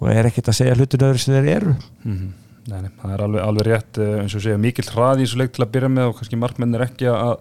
og 0.00 0.12
er 0.12 0.30
ekkert 0.30 0.52
að 0.52 0.60
segja 0.62 0.76
hlutin 0.78 1.08
öðru 1.08 1.20
sem 1.20 1.36
þeir 1.36 1.50
eru. 1.58 1.74
Mm 2.04 2.28
Nei, 2.68 2.84
nei, 2.84 2.90
það 3.00 3.14
er 3.14 3.22
alveg, 3.24 3.40
alveg 3.42 3.66
rétt 3.66 3.98
eh, 4.02 4.16
eins 4.20 4.34
og 4.36 4.44
segja 4.44 4.60
mikill 4.60 4.86
hraði 4.92 5.24
í 5.24 5.26
þessu 5.26 5.40
leik 5.40 5.54
til 5.56 5.64
að 5.64 5.72
byrja 5.74 5.90
með 5.90 6.10
og 6.10 6.18
kannski 6.18 6.38
markmenn 6.38 6.76
er 6.76 6.84
ekki 6.84 7.08
að 7.10 7.32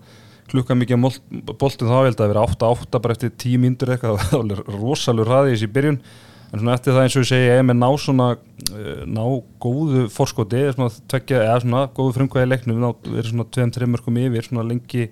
klukka 0.50 0.78
mikið 0.78 0.96
á 0.98 1.00
boltinn 1.52 1.90
þá. 1.92 1.98
Ég 2.00 2.08
held 2.10 2.24
að 2.24 2.32
vera 2.32 2.46
8-8 2.48 3.02
bara 3.04 3.16
eftir 3.18 3.34
10 3.36 3.62
mínútur 3.62 3.92
eitthvað. 3.94 4.22
Það 4.30 4.40
alveg 4.40 4.72
rosalur 4.80 5.30
hraði 5.30 5.52
í 5.52 5.58
þessu 5.58 5.72
byrjun 5.76 6.00
en 6.50 6.62
svona 6.62 6.76
eftir 6.76 6.96
það 6.96 7.04
eins 7.06 7.16
og 7.16 7.24
ég 7.24 7.30
segja 7.30 7.58
ef 7.60 7.66
með 7.68 7.78
ná 7.78 7.90
svona 8.02 8.28
eh, 8.34 9.04
ná 9.06 9.24
góðu 9.62 10.06
forskoti 10.14 10.62
eða 10.64 10.76
svona 10.78 10.94
tvekja 11.14 11.44
eða 11.46 11.60
svona 11.66 11.84
góðu 11.98 12.16
frumkvæði 12.18 12.50
leiknum 12.50 12.82
ná 12.82 12.90
verið 13.06 13.30
svona 13.30 13.46
2-3 13.58 13.90
mörgum 13.94 14.18
yfir 14.24 14.48
svona 14.48 14.66
lengi, 14.66 15.06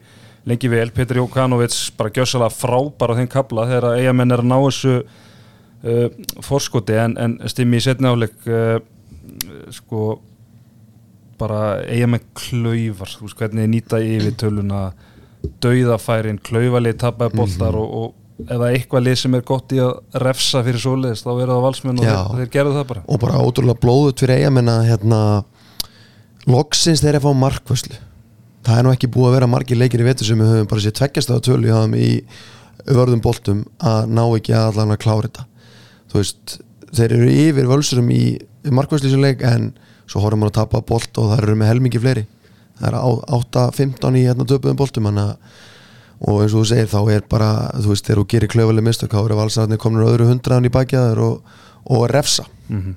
lengi 0.49 0.71
vel. 0.73 0.89
Petri 0.95 1.21
Jókanovits 1.21 1.81
bara 1.97 2.13
gjössalega 2.15 2.55
frábara 2.57 3.13
á 3.13 3.17
þeim 3.21 3.31
kabla 3.35 3.67
þegar 3.69 3.89
að 3.91 4.01
eigamenn 4.01 4.33
er 4.33 4.43
að 4.43 4.49
ná 4.49 4.57
þessu 4.63 4.95
uh, 4.97 6.07
forskoti. 6.47 6.97
En, 7.05 7.17
en 7.21 7.37
stimmi 7.53 7.77
í 7.77 7.85
setni 7.85 8.09
áleik 8.09 8.49
uh, 8.49 8.79
sko 9.77 10.17
bara 11.37 11.83
eiga 11.85 12.07
með 12.09 12.31
klaufar 12.37 13.13
þú 13.13 13.27
veist 13.27 13.41
hvernig 13.43 13.69
nýta 13.69 13.99
yfir 14.01 14.33
töluna 14.41 14.87
dauðafærin, 15.61 16.39
klaufalið 16.41 16.97
tapaði 17.03 17.37
boltar 17.37 17.77
og, 17.77 17.93
og 17.93 18.15
ef 18.45 18.51
það 18.53 18.65
er 18.67 18.75
eitthvað 18.77 19.05
lið 19.07 19.19
sem 19.21 19.37
er 19.37 19.45
gott 19.47 19.73
í 19.73 19.79
að 19.81 20.21
refsa 20.23 20.63
fyrir 20.65 20.83
svoleiðis 20.83 21.23
þá 21.25 21.31
er 21.35 21.51
það 21.53 21.63
valsmenn 21.67 22.01
og 22.01 22.05
þeir, 22.05 22.41
þeir 22.41 22.51
gerðu 22.57 22.75
það 22.75 22.89
bara. 22.91 23.05
Og 23.07 23.21
bara 23.23 23.41
ótrúlega 23.41 23.81
blóðut 23.81 24.21
fyrir 24.21 24.43
eigamenn 24.43 24.73
að 24.73 24.83
hérna 24.91 25.21
loksins 26.47 27.01
þeir 27.01 27.15
eru 27.15 27.23
að 27.23 27.25
fá 27.27 27.41
markvöslu 27.45 27.97
það 28.67 28.79
er 28.79 28.85
nú 28.85 28.93
ekki 28.93 29.09
búið 29.11 29.29
að 29.29 29.35
vera 29.37 29.49
margir 29.49 29.79
leikir 29.79 30.03
í 30.03 30.07
vetur 30.07 30.27
sem 30.27 30.39
við 30.41 30.51
höfum 30.51 30.69
bara 30.71 30.83
sér 30.83 30.95
tveggjast 30.97 31.31
á 31.31 31.37
tölu 31.43 31.81
í 31.95 32.09
vörðum 32.87 33.21
boltum 33.23 33.63
að 33.83 34.09
ná 34.11 34.23
ekki 34.25 34.55
að 34.55 34.69
allan 34.71 34.93
að 34.95 35.01
klára 35.03 35.27
þetta. 35.27 35.45
Þú 36.11 36.19
veist, 36.21 36.57
þeir 36.95 37.15
eru 37.17 37.29
yfir 37.31 37.69
völsurum 37.71 38.11
í 38.15 38.23
markvöslu 38.71 39.11
sem 39.11 39.23
leik 39.23 39.43
en 39.47 39.71
svo 40.07 40.23
horfum 40.23 40.45
við 40.45 40.51
að 40.51 40.57
tapa 40.59 40.83
bolt 40.87 41.19
og 41.19 41.31
það 41.31 41.41
eru 41.43 41.55
með 41.59 41.71
helmingi 41.71 42.01
fleiri. 42.03 42.25
Það 42.77 42.89
er 42.91 42.97
8-15 43.39 44.19
í 44.19 44.25
hérna 44.27 44.47
töpuðum 44.47 44.79
boltum 44.79 45.09
hana, 45.09 45.25
og 46.17 46.41
eins 46.41 46.53
og 46.53 46.63
þú 46.63 46.67
segir 46.71 46.91
þá 46.91 46.99
er 47.13 47.25
bara 47.29 47.49
þú 47.77 47.93
veist, 47.93 48.05
þegar 48.07 48.21
þú 48.23 48.27
gerir 48.33 48.53
klöfuleg 48.53 48.87
mistök 48.87 49.13
þá 49.13 49.19
eru 49.23 49.39
valsararnir 49.39 49.81
komin 49.81 50.05
öðru 50.07 50.29
hundraðan 50.31 50.69
í 50.69 50.73
bakjaður 50.73 51.23
og, 51.27 51.57
og 51.93 52.07
refsa. 52.11 52.47
Mm 52.69 52.95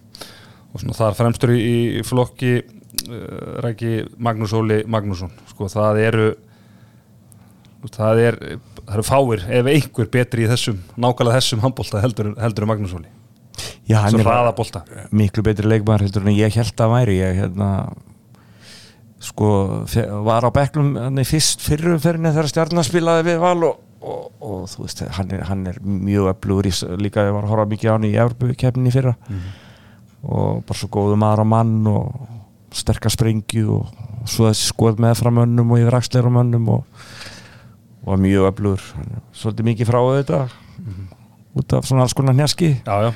og 0.71 0.83
svona 0.83 0.97
þar 0.97 1.17
fremstur 1.19 1.55
í, 1.55 1.73
í 2.01 2.03
flokki 2.07 2.53
uh, 2.61 3.61
ræki 3.65 3.95
Magnús 4.23 4.55
Óli 4.57 4.83
Magnússon. 4.91 5.33
Sko 5.51 5.71
það 5.71 6.03
eru 6.05 6.29
það 7.91 8.23
er 8.27 8.39
það 8.43 8.93
eru 8.99 9.07
fáir 9.07 9.47
ef 9.61 9.71
einhver 9.73 10.11
betri 10.13 10.45
í 10.45 10.51
þessum 10.51 10.83
nákvæmlega 11.01 11.41
þessum 11.41 11.65
handbólta 11.65 12.03
heldur, 12.05 12.35
heldur 12.41 12.69
Magnús 12.71 12.95
Óli. 12.99 13.11
Já, 13.89 14.05
hann 14.05 14.21
er 14.23 15.11
miklu 15.11 15.43
betri 15.45 15.67
leikmaður 15.69 16.07
heldur 16.07 16.29
en 16.29 16.37
ég 16.37 16.55
held 16.55 16.85
að 16.85 16.95
væri. 16.95 17.19
Ég 17.19 17.41
hérna 17.41 17.71
sko 19.21 19.51
var 20.25 20.47
á 20.49 20.51
beklum 20.55 20.95
hann 20.97 21.21
í 21.21 21.27
fyrst 21.29 21.61
fyrrumferðinni 21.65 22.33
þegar 22.33 22.49
stjarnar 22.49 22.87
spilaði 22.87 23.27
við 23.27 23.41
val 23.43 23.67
og, 23.69 23.81
og, 24.01 24.23
og 24.41 24.63
þú 24.73 24.85
veist 24.87 25.03
hann 25.19 25.35
er, 25.37 25.43
hann 25.51 25.67
er 25.69 25.81
mjög 25.85 26.31
öflugur 26.33 26.69
í, 26.71 26.73
líka 27.05 27.27
ég 27.29 27.37
var 27.37 27.45
að 27.45 27.53
horfa 27.53 27.69
mikið 27.75 27.93
á 27.93 27.95
hann 27.99 28.09
í 28.09 28.15
Evropu-keppninni 28.17 28.95
fyrra. 28.95 29.17
Og 30.21 30.63
bara 30.69 30.77
svo 30.81 30.89
góðu 30.93 31.21
maður 31.21 31.45
á 31.45 31.53
mann 31.53 31.77
og 31.89 32.77
sterkar 32.77 33.13
sprengju 33.13 33.77
og, 33.81 33.93
og 34.21 34.29
svo 34.31 34.49
þessi 34.49 34.73
skoð 34.73 35.01
með 35.05 35.21
fram 35.21 35.43
önnum 35.45 35.73
og 35.75 35.83
yfir 35.83 35.97
axleir 36.01 36.29
á 36.29 36.33
mönnum 36.33 36.69
og, 36.79 37.07
og 38.07 38.21
mjög 38.25 38.51
öflugur. 38.55 38.85
Er 39.05 39.25
svolítið 39.37 39.71
mikið 39.73 39.93
frá 39.93 40.01
þetta 40.01 40.43
út 41.59 41.75
af 41.75 41.89
svona 41.89 42.05
alls 42.07 42.15
konar 42.15 42.37
hnjaski 42.37 42.69
Já, 42.87 43.09
já, 43.09 43.11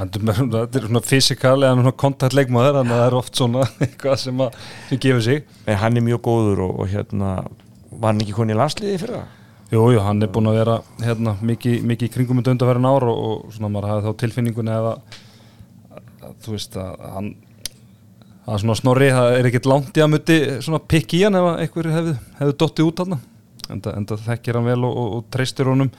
Þetta 0.00 0.78
er 0.78 0.86
svona 0.86 1.02
fysikal 1.04 1.56
eða 1.58 1.74
svona 1.76 1.92
kontaktleikmaður 2.02 2.78
þannig 2.78 2.94
að 2.94 3.02
það 3.02 3.08
er 3.08 3.16
oft 3.18 3.40
svona 3.40 3.66
eitthvað 3.84 4.22
sem, 4.22 4.44
að, 4.46 4.62
sem 4.88 5.02
gefur 5.04 5.26
sig. 5.26 5.42
Nei, 5.66 5.74
hann 5.82 5.98
er 5.98 6.06
mjög 6.06 6.22
góður 6.24 6.62
og, 6.66 6.78
og 6.80 6.88
hérna 6.94 7.34
var 7.90 8.14
hann 8.14 8.22
ekki 8.24 8.36
konið 8.38 8.56
í 8.56 8.60
landsliði 8.60 9.02
fyrir 9.02 9.18
það? 9.18 9.36
Jú, 9.70 9.82
jú, 9.94 10.00
hann 10.02 10.24
er 10.24 10.30
búin 10.34 10.48
að 10.50 10.56
vera 10.58 10.78
hérna, 11.04 11.36
mikið, 11.46 11.76
mikið 11.86 12.08
í 12.08 12.14
kringum 12.14 12.40
þetta 12.40 12.54
undarfærin 12.56 12.88
ár 12.90 13.06
og, 13.10 13.20
og 13.26 13.52
svona 13.54 13.70
maður 13.70 13.90
hafði 13.90 14.06
þá 14.08 14.22
tilfinningunni 14.22 14.72
að, 14.74 14.88
að 16.00 16.32
þú 16.46 16.54
veist 16.56 16.78
að 16.80 17.04
hann 17.14 17.28
að 18.50 18.62
svona 18.64 18.78
snorri, 18.80 19.10
það 19.14 19.36
er 19.36 19.48
ekkert 19.50 19.68
langt 19.70 19.98
í 19.98 20.02
að 20.02 20.12
muti 20.14 20.38
svona 20.64 20.80
pikk 20.90 21.14
í 21.18 21.20
hann 21.26 21.38
ef 21.38 21.46
að 21.52 21.60
einhver 21.64 21.90
hefði, 21.94 22.14
hefði 22.40 22.56
dottið 22.64 22.88
út 22.88 23.02
hann 23.04 23.20
enda, 23.70 23.94
enda 23.94 24.18
þekkir 24.24 24.58
hann 24.58 24.66
vel 24.66 24.80
og, 24.88 24.96
og, 24.96 25.12
og 25.18 25.26
treystir 25.30 25.70
honum. 25.70 25.90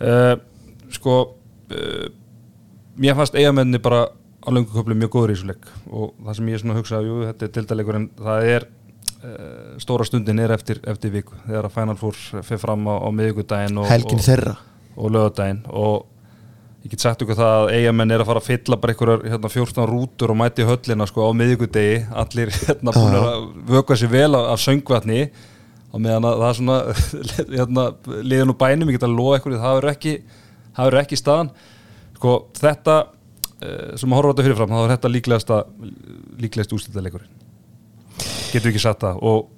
Uh, 0.00 0.34
sko 0.94 1.16
uh, 1.26 2.08
mér 3.00 3.16
fannst 3.18 3.38
eigamenni 3.38 3.80
bara 3.82 4.08
á 4.40 4.48
löngu 4.48 4.72
köflu 4.72 4.96
mjög 4.96 5.14
góður 5.14 5.32
í 5.32 5.38
þessu 5.38 5.50
leik. 5.52 5.72
Og 5.92 6.12
það 6.24 6.38
sem 6.38 6.52
ég 6.52 6.62
svona 6.62 6.78
hugsa, 6.78 7.02
jú, 7.04 7.18
þetta 7.28 7.46
er 7.46 7.56
tildaleikur 7.56 7.98
en 7.98 8.06
það 8.20 8.52
er 8.54 8.66
uh, 9.24 9.74
stóra 9.82 10.06
stundin 10.08 10.40
er 10.42 10.54
eftir, 10.56 10.80
eftir 10.88 11.12
viku 11.14 11.36
þegar 11.46 11.68
að 11.68 11.76
Final 11.76 11.98
Four 12.00 12.22
fer 12.46 12.62
fram 12.62 12.88
á, 12.88 12.94
á 13.04 13.08
miðvikudaginn 13.12 13.82
og, 13.82 13.90
helgin 13.90 14.20
og, 14.20 14.26
þeirra. 14.26 14.56
og 14.96 15.14
lögadaginn 15.16 15.62
og 15.68 16.08
ég 16.80 16.94
get 16.94 17.04
sagt 17.04 17.22
ykkur 17.24 17.36
það 17.36 17.54
að 17.58 17.70
eigamenn 17.76 18.14
er 18.14 18.22
að 18.22 18.30
fara 18.30 18.40
að 18.40 18.48
fylla 18.48 18.80
bara 18.80 18.94
einhverjar 18.94 19.24
hérna, 19.28 19.52
14 19.52 19.88
rútur 19.90 20.32
og 20.32 20.38
mæti 20.40 20.64
höllina 20.64 21.06
sko 21.08 21.28
á 21.28 21.30
miðvikudegi. 21.36 21.96
Allir 22.22 22.52
hérna 22.56 22.94
að 22.96 23.48
vöka 23.68 23.98
sér 24.00 24.12
vel 24.14 24.30
af, 24.38 24.62
söngvatni. 24.64 25.26
Og 25.90 26.00
meðan 26.00 26.28
að 26.28 26.40
það 26.40 26.48
er 26.48 26.58
svona 26.60 26.78
hérna, 27.58 27.84
liðan 28.22 28.54
úr 28.54 28.58
bænum, 28.62 28.88
ég 28.88 28.96
get 28.96 29.08
að 29.08 29.18
lofa 29.18 29.40
ykkur 29.40 29.58
það 29.58 29.76
verður 29.80 29.92
ekki, 29.92 30.14
það 30.76 30.90
verður 30.90 31.02
ekki 31.04 31.20
staðan. 31.20 31.52
Sko 32.16 32.34
þetta 32.60 32.96
eh, 33.60 33.94
sem 34.00 34.10
að 34.10 34.18
horfa 34.20 34.34
þetta 34.34 34.48
fyrirfram, 34.48 34.74
þá 34.74 34.82
er 34.82 34.92
þetta 34.96 35.14
líklegasta 35.14 35.62
líklegast 36.44 36.76
úrslitaleikurinn. 36.76 37.32
Getur 38.50 38.72
ekki 38.72 38.82
satt 38.82 39.00
það? 39.04 39.20
Og 39.24 39.48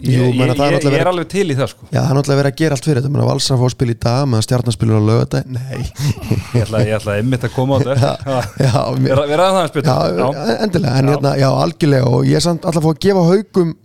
ég, 0.00 0.14
Jú, 0.14 0.30
ég, 0.30 0.38
ég, 0.38 0.62
er 0.64 0.76
ég, 0.86 0.96
er 1.00 1.10
alveg 1.10 1.28
til 1.32 1.44
í 1.52 1.56
það 1.58 1.72
sko. 1.74 1.88
Já, 1.90 1.98
það 1.98 2.10
er 2.12 2.18
náttúrulega 2.18 2.40
verið 2.40 2.52
að 2.54 2.60
gera 2.62 2.76
allt 2.78 2.88
fyrir 2.88 3.04
þetta. 3.04 3.26
Valsar 3.30 3.60
fá 3.60 3.66
að 3.66 3.74
spila 3.74 3.94
í 3.94 3.98
dag 4.06 4.22
meðan 4.30 4.46
stjarnaspilur 4.46 4.96
á 4.96 5.02
lögadag 5.10 5.50
Nei. 5.50 5.82
Ég 6.54 6.64
ætla, 6.64 6.82
ég 6.86 6.96
ætla 6.96 7.18
einmitt 7.20 7.46
að 7.46 7.54
koma 7.56 7.76
á 7.76 7.84
þetta. 7.84 8.40
Vera 9.04 9.50
að 9.50 9.58
það 9.58 9.60
að 9.60 9.70
spila 9.74 9.98
Já, 10.00 10.28
endilega, 10.56 10.96
en 10.96 11.10
Já. 11.10 11.14
hérna, 11.14 11.36
já, 11.42 11.48
algjörlega. 11.66 12.10
Og 12.16 12.28
ég 12.30 12.40
er 12.40 12.46
samt 12.46 12.64
alltaf 12.64 12.80
að 12.80 12.88
fá 12.88 12.94
að 12.94 13.02
gefa 13.06 13.26
haugum 13.28 13.76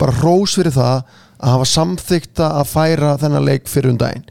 bara 0.00 0.16
hrós 0.16 0.56
fyrir 0.58 0.74
það 0.74 1.16
að 1.40 1.54
hafa 1.54 1.70
samþykta 1.70 2.50
að 2.60 2.68
færa 2.68 3.16
þennan 3.20 3.46
leik 3.46 3.68
fyrir 3.70 3.94
um 3.94 4.00
daginn 4.00 4.26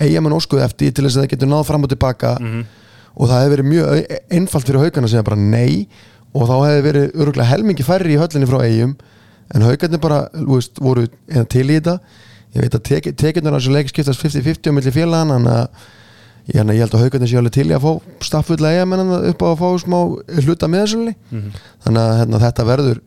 eiga 0.00 0.22
mann 0.24 0.36
óskuð 0.36 0.64
eftir 0.64 0.92
til 0.96 1.04
þess 1.06 1.18
að 1.18 1.24
það 1.26 1.30
getur 1.34 1.50
náð 1.52 1.66
fram 1.68 1.86
og 1.86 1.92
tilbaka. 1.92 2.32
Og 3.16 3.28
það 3.28 3.40
hefði 3.42 3.54
verið 3.56 3.70
mjög 3.70 4.16
einfalt 4.38 4.68
fyrir 4.68 4.84
haugana 4.84 5.08
að 5.08 5.14
segja 5.14 5.26
bara 5.26 5.40
nei. 5.42 5.86
Og 6.34 6.46
þá 6.46 6.56
hefði 6.64 6.82
verið 6.86 7.14
öruglega 7.20 7.50
helmingi 7.50 7.86
færri 7.86 8.14
í 8.14 8.20
höllinni 8.20 8.48
frá 8.50 8.60
eigum 8.64 8.96
en 9.50 9.64
haugarnir 9.66 9.98
bara, 9.98 10.20
veist, 10.46 10.78
voru 10.78 11.08
til 11.50 11.64
í 11.66 11.78
þetta. 11.80 11.96
Ég 12.54 12.62
veit 12.64 12.74
að 12.74 12.84
tek, 12.86 13.08
tekjurnar 13.18 13.54
á 13.54 13.58
þessu 13.58 13.72
leik 13.74 13.90
skiptast 13.90 14.22
50-50 14.22 14.70
á 14.70 14.74
milli 14.74 14.92
félagan 14.94 15.32
þannig 15.34 15.56
að 15.56 15.88
ég, 16.50 16.62
ég 16.74 16.82
held 16.82 16.94
að 16.94 17.04
haugarnir 17.04 17.30
séu 17.30 17.40
alveg 17.40 17.54
til 17.54 17.66
í 17.70 17.74
að 17.76 17.84
fá 17.84 17.92
staffullega 18.26 18.80
eigamennan 18.80 19.28
upp 19.30 19.42
á 19.42 19.48
að 19.50 19.60
fá 19.60 19.68
smá 19.84 19.98
hluta 20.46 20.70
með 20.70 20.84
þessu 20.84 21.14
þannig 21.84 22.02
að 22.02 22.12
hérna, 22.20 22.40
þetta 22.46 22.66
verður 22.70 23.00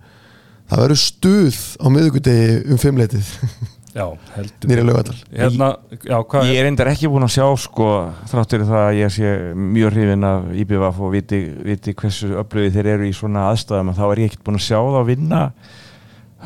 það 0.71 0.83
verður 0.83 1.01
stuð 1.03 1.59
á 1.79 1.85
miðugudegi 1.95 2.59
um 2.71 2.81
fimmleitið 2.81 3.31
Já, 3.93 4.07
heldur 4.33 4.71
nýri 4.71 4.83
lögadal 4.87 5.17
Hérna, 5.29 5.69
já, 6.01 6.17
hvað 6.17 6.49
Ég 6.49 6.59
er 6.59 6.65
reyndar 6.65 6.89
ekki 6.89 7.11
búin 7.13 7.27
að 7.27 7.35
sjá 7.35 7.45
sko 7.61 7.89
þráttur 8.31 8.65
það 8.65 8.83
að 8.87 8.97
ég 8.97 9.13
sé 9.13 9.33
mjög 9.53 9.93
hrifin 9.93 10.25
af 10.25 10.47
IBVF 10.63 11.01
og 11.05 11.13
viti, 11.13 11.41
viti 11.67 11.93
hversu 11.99 12.31
öflugið 12.41 12.77
þeir 12.79 12.89
eru 12.95 13.07
í 13.09 13.13
svona 13.13 13.47
aðstæðum 13.51 13.91
að 13.93 13.99
þá 13.99 14.05
er 14.07 14.21
ég 14.23 14.31
ekkert 14.31 14.45
búin 14.47 14.57
að 14.57 14.65
sjá 14.65 14.77
það 14.79 14.99
að 15.03 15.09
vinna 15.11 15.41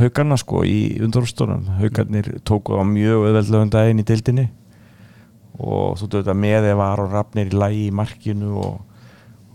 haugarna 0.02 0.38
sko 0.44 0.66
í 0.68 0.78
undarústunum 1.08 1.72
haugarnir 1.80 2.30
tóku 2.46 2.76
á 2.76 2.84
mjög 2.84 3.30
öðveldlegum 3.32 3.72
daginn 3.74 4.04
í 4.04 4.08
dildinni 4.12 4.48
og 5.58 5.98
þú 5.98 6.12
veit 6.20 6.30
að 6.30 6.40
með 6.44 6.70
ef 6.74 6.78
var 6.78 7.02
og 7.02 7.16
rafnir 7.16 7.50
í 7.50 7.58
lægi 7.58 7.88
í 7.88 7.96
markinu 7.96 8.54
og, 8.62 9.02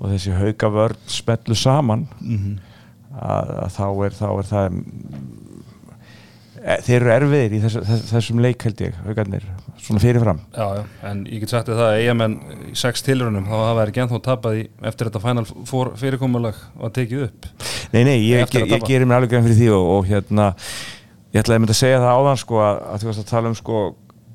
og 0.01 0.11
þessi 0.11 0.35
haugavörn 0.35 0.99
smellu 1.07 1.55
saman. 1.59 2.09
Mhm. 2.21 2.59
að, 3.13 3.51
að 3.67 3.73
þá, 3.77 3.87
er, 4.07 4.15
þá 4.17 4.29
er 4.33 4.47
það 4.49 4.77
þeir 6.63 6.97
eru 6.99 7.13
erfiðir 7.17 7.57
í 7.57 7.61
þess, 7.65 7.79
þess, 7.89 8.07
þessum 8.13 8.43
leik 8.45 8.65
held 8.67 8.83
ég 8.85 8.97
haugarnir, 9.07 9.45
svona 9.83 10.03
fyrirfram. 10.03 10.41
Já, 10.55 10.79
já, 10.79 10.83
en 11.11 11.23
ég 11.27 11.43
get 11.43 11.55
sagt 11.55 11.71
þér 11.71 11.81
það 11.81 11.91
að 11.91 11.99
eigamenn 12.01 12.37
í 12.69 12.75
sex 12.79 13.07
tilrunum, 13.07 13.49
þá 13.49 13.55
hafa 13.59 13.77
þeir 13.81 13.93
ekki 13.93 14.05
ennþá 14.05 14.21
tapað 14.29 14.59
í 14.61 14.65
eftir 14.91 15.11
þetta 15.11 15.23
Final 15.27 15.47
fyrirkomulag 16.01 16.61
var 16.79 16.95
tekið 16.99 17.27
upp. 17.29 17.51
Nei, 17.93 18.03
nei, 18.07 18.17
ég, 18.21 18.45
ég, 18.45 18.57
að 18.63 18.77
ég 18.77 18.87
gerir 18.87 19.09
mér 19.09 19.21
alveg 19.21 19.35
grein 19.35 19.47
fyrir 19.49 19.59
því 19.59 19.73
og, 19.77 19.89
og 19.97 20.07
hérna 20.11 20.53
ég 21.33 21.43
ætlaði 21.43 21.57
að 21.57 21.65
mynda 21.65 21.77
að 21.77 21.81
segja 21.81 22.01
það 22.03 22.21
áðan 22.21 22.41
sko 22.43 22.63
að, 22.63 22.81
að 22.93 23.03
þú 23.03 23.11
varst 23.11 23.23
að 23.23 23.31
tala 23.33 23.51
um 23.51 23.59
sko 23.59 23.83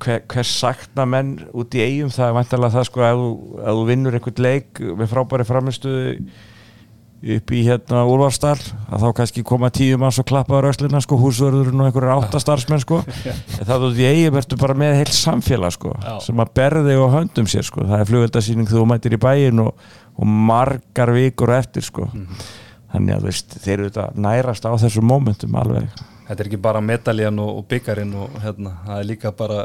hver, 0.02 0.22
hver 0.30 0.48
sakna 0.48 1.06
menn 1.08 1.32
út 1.56 1.74
í 1.76 1.82
eigum 1.84 2.12
það 2.14 2.28
er 2.28 2.36
vantarlega 2.36 2.74
það 2.76 2.86
sko 2.88 3.04
að 3.06 3.22
þú, 3.22 3.32
ef 3.62 3.78
þú 3.78 3.84
vinnur 3.88 4.18
einhvern 4.18 4.44
leik 4.46 4.82
með 4.98 5.12
frábæri 5.12 5.46
framistuðu 5.48 6.14
upp 7.18 7.50
í 7.50 7.62
hérna 7.66 8.04
úrvarstal 8.06 8.54
að 8.54 9.02
þá 9.02 9.08
kannski 9.18 9.42
koma 9.46 9.70
tíu 9.74 9.98
manns 9.98 10.20
og 10.22 10.26
klappa 10.28 10.60
á 10.60 10.62
röslina 10.62 11.00
sko, 11.02 11.18
húsvörðurinn 11.18 11.80
og 11.82 11.88
einhverjur 11.88 12.14
áttastarsmenn 12.14 12.82
sko. 12.84 13.00
En 13.58 13.66
það 13.66 13.98
í 13.98 14.06
eigum 14.06 14.38
ertu 14.38 14.58
bara 14.60 14.76
með 14.78 15.00
heilt 15.00 15.16
samfélag 15.16 15.74
sko, 15.74 15.96
Já. 15.98 16.14
sem 16.28 16.42
að 16.44 16.52
berði 16.60 16.94
og 17.00 17.10
höndum 17.16 17.48
sér 17.50 17.66
sko, 17.66 17.86
það 17.88 18.04
er 18.04 18.10
flugveldasýning 18.12 18.70
þú 18.70 18.84
mætir 18.86 19.16
í 19.18 19.20
bæin 19.22 19.64
og, 19.64 19.88
og 20.14 20.30
margar 20.50 21.12
vikur 21.16 21.54
á 21.54 21.58
eftir 21.58 21.86
sko. 21.86 22.06
Þannig 22.88 23.16
að 23.16 23.24
þú 23.24 23.28
veist, 23.28 23.58
þeir 23.64 23.74
eru 23.74 23.88
þetta 23.90 24.06
nærast 24.24 24.64
á 24.64 24.72
þessum 24.80 25.10
mómentum 25.10 25.58
alveg. 25.60 25.90
Þetta 26.28 26.44
er 26.44 26.48
ekki 26.50 26.60
bara 26.60 26.80
medaljan 26.84 27.40
og, 27.40 27.50
og 27.58 27.66
byggarinn 27.68 28.14
og 28.20 28.38
hérna, 28.42 28.74
það 28.84 29.02
er 29.02 29.06
líka 29.08 29.32
bara 29.36 29.58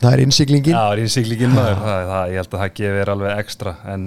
það 0.00 0.14
er 0.14 0.22
innsiklingin 0.26 0.74
Já, 0.74 0.78
það 0.78 0.94
er 0.94 1.02
innsiklingin 1.04 1.54
maður. 1.56 1.78
Það, 1.80 2.00
það, 2.10 2.24
ég 2.30 2.40
held 2.40 2.54
að 2.54 2.62
það 2.62 2.72
gefur 2.80 3.12
alveg 3.14 3.42
ekstra 3.44 3.74
en 3.92 4.06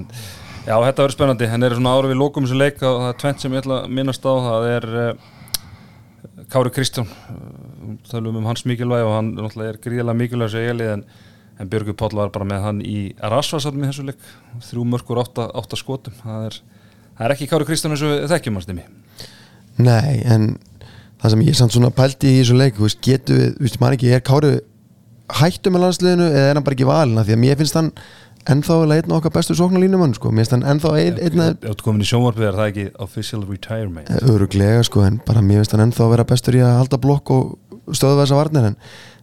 já, 0.64 0.74
þetta 0.74 1.04
verður 1.04 1.16
spennandi. 1.16 1.50
En 1.50 1.68
er 1.68 1.76
svona 1.78 1.94
ára 1.98 2.10
við 2.12 2.20
lókum 2.22 2.48
þessu 2.48 2.60
leik 2.60 2.82
og 2.82 3.00
það 3.02 3.12
er 3.12 3.20
tvent 3.24 3.44
sem 3.44 3.56
ég 3.56 3.64
ætla 3.64 3.80
að 3.82 3.94
minnast 4.00 4.26
á. 4.28 4.34
Það 4.48 4.70
er 4.72 4.90
uh, 5.04 5.28
Kári 6.54 6.74
Kristján. 6.74 7.14
Tölum 8.10 8.42
um 8.42 8.50
hans 8.50 8.66
mikilvæg 8.70 9.06
og 9.06 9.16
hann 9.18 9.32
er 9.44 9.80
gríðilega 9.84 10.18
mikilvæg 10.18 10.50
þessu 10.50 10.64
eiginlið 10.64 10.92
en, 10.96 11.06
en 11.60 11.72
Björgur 11.72 11.98
Páll 12.00 12.18
var 12.18 12.34
bara 12.34 12.48
með 12.50 12.68
hann 12.68 12.84
í 12.84 12.98
Rasvarsatmi 13.20 13.90
þessu 13.92 14.08
leik. 14.10 14.28
Þrjú 14.72 14.90
mörkur 14.96 15.22
átta, 15.24 15.50
átta 15.52 15.80
skotum. 15.80 16.16
Það 16.24 16.50
er, 16.50 16.60
það 17.14 17.26
er 17.28 17.36
ekki 17.38 17.50
Kári 17.52 17.70
Kristján 17.70 17.96
eins 17.96 18.06
og 18.08 18.28
þekkjum 18.32 18.62
hans 18.62 18.70
nými 18.72 18.88
nei, 19.82 20.22
en 20.26 20.54
það 21.22 21.34
sem 21.34 21.46
ég 21.48 21.58
samt 21.58 21.76
svona 21.76 21.94
pældi 21.96 22.34
í 22.34 22.42
þessu 22.42 22.58
leik 22.60 22.78
þú 22.78 22.88
veist, 22.88 23.02
getur 23.06 23.40
við, 23.40 23.56
þú 23.56 23.66
veist, 23.66 23.80
maður 23.82 23.98
ekki, 23.98 24.12
er 24.14 24.26
Kári 24.28 24.52
hættu 25.34 25.72
með 25.74 25.86
landsliðinu 25.86 26.28
eða 26.30 26.50
er 26.50 26.58
hann 26.58 26.66
bara 26.66 26.78
ekki 26.78 26.90
valina 26.90 27.26
því 27.26 27.36
að 27.36 27.42
mér 27.44 27.60
finnst 27.62 27.80
hann 27.80 27.92
ennþá 28.50 28.78
einn 28.98 29.14
okkar 29.16 29.32
bestu 29.34 29.56
sóknarlínumann 29.58 30.16
sko, 30.18 30.32
mér 30.32 30.44
finnst 30.44 30.56
hann 30.58 30.66
ennþá 30.74 30.90
ein, 31.00 31.20
einn 31.22 31.40
af 31.44 31.64
Ef 31.64 31.78
þú 31.80 31.86
komin 31.88 32.04
í 32.04 32.08
sjónvarpið 32.10 32.48
er 32.50 32.58
það 32.58 32.70
ekki 32.72 32.86
official 33.06 33.42
retirement? 33.48 34.12
Öruglega 34.28 34.84
sko, 34.88 35.00
en 35.08 35.20
bara 35.28 35.42
mér 35.46 35.62
finnst 35.62 35.76
hann 35.76 35.86
ennþá 35.86 36.04
að 36.08 36.14
vera 36.16 36.28
bestur 36.34 36.58
í 36.58 36.64
að 36.64 36.78
halda 36.82 37.00
blokk 37.04 37.32
og 37.34 37.44
stöða 37.96 38.24
þessa 38.24 38.40
varnir 38.40 38.66
en, 38.72 38.78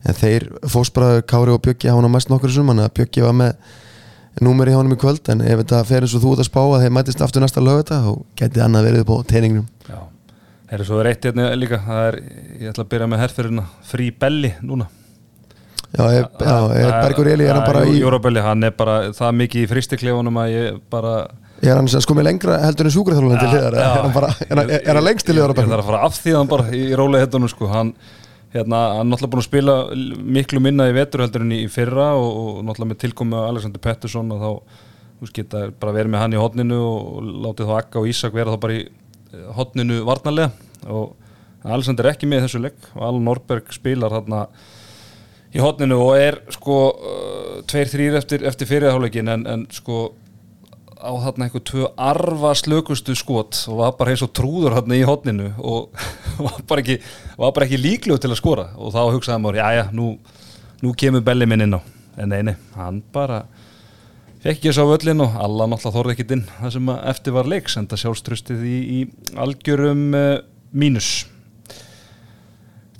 en 0.09 0.15
þeir 0.17 0.43
fósbræður 0.73 1.23
Kári 1.29 1.51
og 1.55 1.63
Bjöggi 1.65 1.91
hafa 1.91 2.01
hann 2.01 2.11
á 2.13 2.17
mest 2.17 2.33
nokkur 2.33 2.53
suman 2.55 2.83
að 2.85 2.95
Bjöggi 3.01 3.25
var 3.25 3.37
með 3.37 3.53
númer 4.41 4.71
í 4.71 4.77
honum 4.77 4.95
í 4.95 5.01
kvöld 5.01 5.25
en 5.33 5.41
ef 5.45 5.59
þetta 5.65 5.83
fer 5.89 6.07
eins 6.07 6.15
og 6.17 6.23
þú 6.25 6.31
ert 6.37 6.45
að 6.45 6.51
spá 6.51 6.63
að 6.63 6.81
þeir 6.85 6.95
mætist 6.97 7.25
aftur 7.25 7.43
næsta 7.45 7.65
lög 7.65 7.83
þetta 7.83 7.97
þá 8.07 8.13
geti 8.41 8.59
annað 8.65 8.87
verið 8.89 9.01
upp 9.05 9.13
á 9.13 9.17
teiningnum 9.33 9.67
Já, 9.91 10.01
það 10.71 10.77
er 10.79 10.85
svo 10.89 10.97
er 15.99 16.07
hérna 16.07 16.11
er, 16.11 16.17
ég 16.17 16.41
Já, 16.41 16.57
er, 16.57 16.81
já, 16.81 16.89
er 16.89 17.05
Bergur 17.09 17.31
Eli 17.33 17.47
er 17.47 17.59
hann 17.59 17.67
bara 17.67 17.85
í 17.89 18.01
Jóra 18.01 18.21
Belli, 18.23 18.43
hann 18.45 18.67
er 18.69 18.75
bara 18.77 18.99
það 19.17 19.39
mikið 19.43 19.65
í 19.65 19.71
fristiklefunum 19.71 20.41
að 20.43 20.53
ég 20.55 20.83
bara 20.93 21.15
er 21.61 21.77
hann 21.77 21.89
sko 21.93 22.17
með 22.17 22.27
lengra 22.31 22.57
heldur 22.63 22.89
en 22.89 22.95
sjúkraþjálfun 22.95 23.41
til 23.41 23.49
Já, 23.49 23.53
hliðar 23.53 23.77
já. 23.77 23.85
er 23.85 24.57
hann, 24.57 24.63
er, 24.65 24.89
er 24.95 25.01
lengst 25.05 25.29
til 25.29 25.37
hliðar 25.37 25.53
á 25.53 25.57
ég 25.61 25.69
þarf 25.69 25.83
að 25.83 25.91
fara 25.91 26.03
af 26.07 26.17
því 26.17 26.35
hann 26.39 26.51
bara 26.51 26.67
í, 26.73 26.83
rólega 26.97 27.27
hettunum 27.27 27.51
sko. 27.53 27.69
Hann 27.71 27.93
hérna, 28.55 28.81
hann 28.99 29.11
náttúrulega 29.13 29.33
búin 29.35 29.43
að 29.43 29.49
spila 29.49 29.75
miklu 30.39 30.63
minna 30.65 30.89
í 30.91 30.95
vetur 30.97 31.25
heldur 31.25 31.45
en 31.45 31.53
í 31.55 31.61
fyrra 31.73 32.09
og, 32.19 32.31
og 32.31 32.63
náttúrulega 32.65 32.95
með 32.95 33.03
tilkomu 33.05 33.43
Alexander 33.45 33.85
Pettersson 33.85 34.33
og 34.35 34.41
þá, 34.41 34.81
þú 35.21 35.27
veist, 35.27 35.37
geta 35.37 35.63
bara 35.83 35.97
verið 35.99 36.15
með 36.15 36.25
hann 36.25 36.37
í 36.37 36.41
hotninu 36.41 36.81
og 36.81 37.31
látið 37.47 37.71
þá 37.71 37.77
Akka 37.83 38.03
og 38.03 38.11
Ísak 38.11 38.37
vera 38.37 38.57
þá 38.57 38.65
bara 38.65 38.79
í 38.79 38.83
eh, 38.89 39.47
hotninu 39.59 40.01
varnarlega. 40.09 40.69
Og 40.89 41.17
Alexander 41.69 42.09
er 42.09 42.15
ekki 42.15 42.31
með 42.31 42.47
þessu 42.47 42.65
legg 42.65 42.91
og 42.95 43.03
Alan 43.05 43.27
Norberg 43.29 43.69
spilar 43.77 44.17
þarna 44.17 44.47
í 45.55 45.63
hotninu 45.63 45.99
og 46.05 46.17
er 46.19 46.41
sko 46.55 46.81
uh, 46.91 47.61
tveir 47.71 47.91
þrýr 47.91 48.19
eftir, 48.21 48.45
eftir 48.47 48.71
fyrirháleikin 48.71 49.31
en, 49.33 49.47
en 49.51 49.65
sko 49.75 50.11
á 51.01 51.11
þarna 51.17 51.47
einhver 51.47 51.65
tvö 51.65 51.89
arfa 51.97 52.53
slökustu 52.61 53.15
skot 53.17 53.65
og 53.71 53.81
var 53.81 53.95
bara 53.99 54.13
eins 54.13 54.25
og 54.25 54.35
trúður 54.37 54.77
þarna 54.77 54.99
í 54.99 55.07
hotninu 55.09 55.49
og 55.59 55.89
var 56.47 56.61
bara 56.69 56.85
ekki, 56.85 57.01
ekki 57.39 57.81
líklegur 57.81 58.21
til 58.21 58.33
að 58.33 58.41
skora. 58.41 58.69
Og 58.77 58.93
þá 58.95 59.01
hugsaði 59.15 59.43
maður, 59.43 59.63
já 59.63 59.81
já, 59.81 59.85
nú, 59.97 60.13
nú 60.85 60.93
kemur 60.99 61.25
belli 61.25 61.49
minn 61.49 61.65
inn 61.65 61.79
á. 61.79 61.81
En 62.21 62.33
nei, 62.33 62.43
nei, 62.45 62.55
hann 62.77 63.01
bara 63.15 63.45
fekk 64.41 64.57
ekki 64.57 64.71
þess 64.71 64.81
á 64.81 64.91
völlin 64.93 65.25
og 65.25 65.37
alla 65.37 65.67
náttúrulega 65.69 65.97
þorði 65.97 66.15
ekkit 66.17 66.35
inn 66.37 66.47
það 66.59 66.75
sem 66.77 66.95
eftir 67.13 67.37
var 67.37 67.49
leiks 67.49 67.77
en 67.77 67.89
það 67.91 68.03
sjálfströstið 68.05 68.63
í, 68.65 68.79
í 68.81 69.37
algjörum 69.41 70.07
uh, 70.17 70.31
mínus 70.73 71.11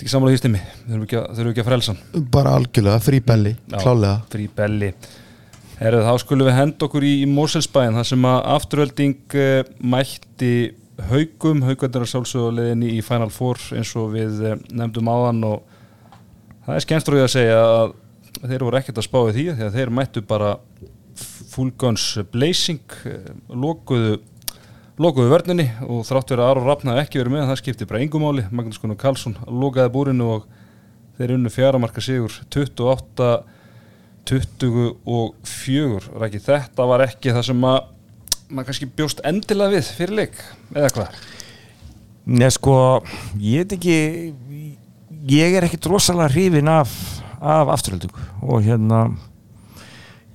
Þetta 0.01 0.07
ekki 0.07 0.13
samlega 0.15 0.33
því 0.33 0.41
stimmi, 0.41 0.59
þurfum 0.89 1.03
ekki, 1.05 1.19
ekki 1.51 1.61
að 1.61 1.67
frelsa 1.67 1.93
bara 2.33 2.53
algjörlega, 2.57 3.01
frí 3.05 3.19
belli, 3.21 3.51
Já, 3.69 3.75
klálega 3.83 4.13
Frí 4.33 4.47
belli 4.57 4.87
Herðu, 5.77 5.99
þá 6.07 6.23
skulum 6.23 6.49
við 6.49 6.57
henda 6.57 6.87
okkur 6.87 7.05
í, 7.05 7.11
í 7.21 7.27
Moselsbæin 7.29 7.99
þar 7.99 8.09
sem 8.09 8.25
að 8.31 8.39
afturölding 8.55 9.37
uh, 9.37 9.69
mætti 9.93 10.53
haugum 11.11 11.61
haugvendur 11.67 12.07
að 12.07 12.11
sjálfsöguleginni 12.15 12.95
í 12.95 13.03
Final 13.05 13.29
Four 13.35 13.61
eins 13.77 13.93
og 14.01 14.15
við 14.15 14.41
uh, 14.41 14.57
nefndum 14.73 15.13
áðan. 15.13 15.45
Og 15.51 16.57
það 16.65 16.79
er 16.79 16.87
skemmstrúið 16.87 17.27
að 17.27 17.33
segja 17.37 17.61
að 17.61 17.95
þeir 18.41 18.67
voru 18.71 18.81
ekkert 18.81 19.03
að 19.05 19.09
spá 19.11 19.21
í 19.21 19.37
því 19.37 19.47
því 19.51 19.69
að 19.69 19.77
þeir 19.77 19.95
mættu 20.01 20.25
bara 20.33 20.55
full 21.53 21.69
guns 21.85 22.07
blazing 22.33 23.01
uh, 23.13 23.33
lokuðu 23.53 24.17
lokuðu 25.01 25.31
vörninni 25.33 25.67
og 25.87 26.03
þrátt 26.05 26.35
verið 26.35 26.45
að 26.45 26.51
Aron 26.53 26.67
Rafn 26.69 26.91
hafi 26.93 27.03
ekki 27.05 27.21
verið 27.23 27.35
með 27.35 27.47
það 27.49 27.61
skipti 27.63 27.87
bara 27.89 28.03
engumáli 28.05 28.45
Magnús 28.53 28.81
Gunnar 28.83 28.99
Karlsson 29.01 29.39
lokaði 29.49 29.93
búrinu 29.95 30.27
og 30.35 30.43
þeir 31.17 31.35
unnu 31.39 31.53
fjaramarka 31.53 32.05
sigur 32.05 32.35
28 32.53 33.31
24 34.29 36.13
Rækki, 36.21 36.43
þetta 36.45 36.87
var 36.91 37.07
ekki 37.07 37.33
það 37.33 37.47
sem 37.49 37.65
að 37.71 37.79
maður 38.51 38.69
kannski 38.69 38.91
bjóst 38.99 39.23
endilega 39.27 39.73
við 39.77 39.91
fyrir 39.97 40.17
leik, 40.19 40.37
eða 40.75 40.91
hvað? 40.97 41.19
Nei 42.31 42.51
sko, 42.53 42.77
ég 43.41 43.65
veit 43.65 43.75
ekki 43.79 43.97
ég 45.31 45.57
er 45.57 45.67
ekkit 45.67 45.89
rosalega 45.91 46.31
hrifin 46.35 46.71
af, 46.71 46.93
af 47.41 47.73
afturhaldingu 47.73 48.29
og 48.45 48.65
hérna 48.67 49.07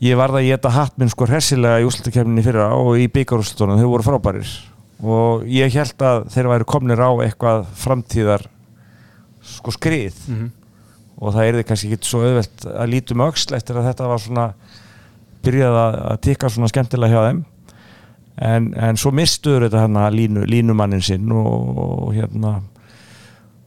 ég 0.03 0.17
varð 0.19 0.41
að 0.41 0.49
geta 0.49 0.73
hatt 0.75 0.97
minn 0.99 1.11
sko 1.11 1.27
hressilega 1.29 1.79
í 1.81 1.87
úslutakefninni 1.87 2.43
fyrra 2.45 2.71
og 2.75 2.99
í 2.99 3.07
byggarúslutunum 3.11 3.79
þau 3.79 3.89
voru 3.93 4.07
frábærir. 4.07 4.51
Og 5.05 5.45
ég 5.51 5.73
held 5.75 6.03
að 6.07 6.27
þeir 6.33 6.51
væri 6.51 6.67
komnir 6.67 7.01
á 7.03 7.11
eitthvað 7.23 7.65
framtíðar 7.79 8.45
sko 9.45 9.73
skrið. 9.75 10.15
Og 11.15 11.31
það 11.31 11.47
er 11.47 11.57
þið 11.59 11.67
kannski 11.69 11.91
ekki 11.95 12.09
svo 12.09 12.23
auðvelt 12.25 12.65
að 12.71 12.91
lítum 12.91 13.23
öxl 13.23 13.55
eftir 13.55 13.79
að 13.79 13.87
þetta 13.89 14.07
var 14.11 14.23
svona 14.23 14.45
byrjað 15.45 15.77
að, 15.79 15.99
að 16.11 16.21
tikka 16.27 16.49
svona 16.49 16.71
skemmtilega 16.71 17.13
hjá 17.13 17.27
þeim. 17.29 17.43
En, 18.35 18.73
en 18.75 18.97
svo 18.99 19.13
mistuður 19.15 19.69
þetta 19.69 19.85
hérna 19.85 20.09
línu, 20.11 20.43
línumannin 20.43 21.03
sinn 21.05 21.31
og, 21.31 21.77
og 21.79 22.09
hérna 22.17 22.57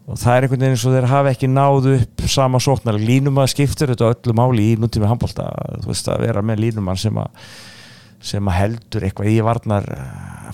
og 0.09 0.19
það 0.19 0.35
er 0.35 0.47
einhvern 0.47 0.63
veginn 0.63 0.77
eins 0.77 0.87
og 0.89 0.95
þeir 0.97 1.09
hafa 1.13 1.33
ekki 1.35 1.51
náðu 1.53 1.97
upp 1.99 2.29
sama 2.33 2.61
sóknar, 2.63 2.99
línumann 3.01 3.51
skiptur 3.51 3.93
þetta 3.93 4.13
öllu 4.15 4.37
máli 4.37 4.71
í 4.73 4.79
nútími 4.81 5.09
handbólta 5.11 5.51
þú 5.83 5.91
veist 5.91 6.09
að 6.09 6.25
vera 6.25 6.45
með 6.45 6.65
línumann 6.65 7.01
sem 7.01 7.21
að 7.21 7.49
sem 8.25 8.51
að 8.51 8.59
heldur 8.59 9.07
eitthvað 9.07 9.31
í 9.31 9.39
varnar 9.47 9.87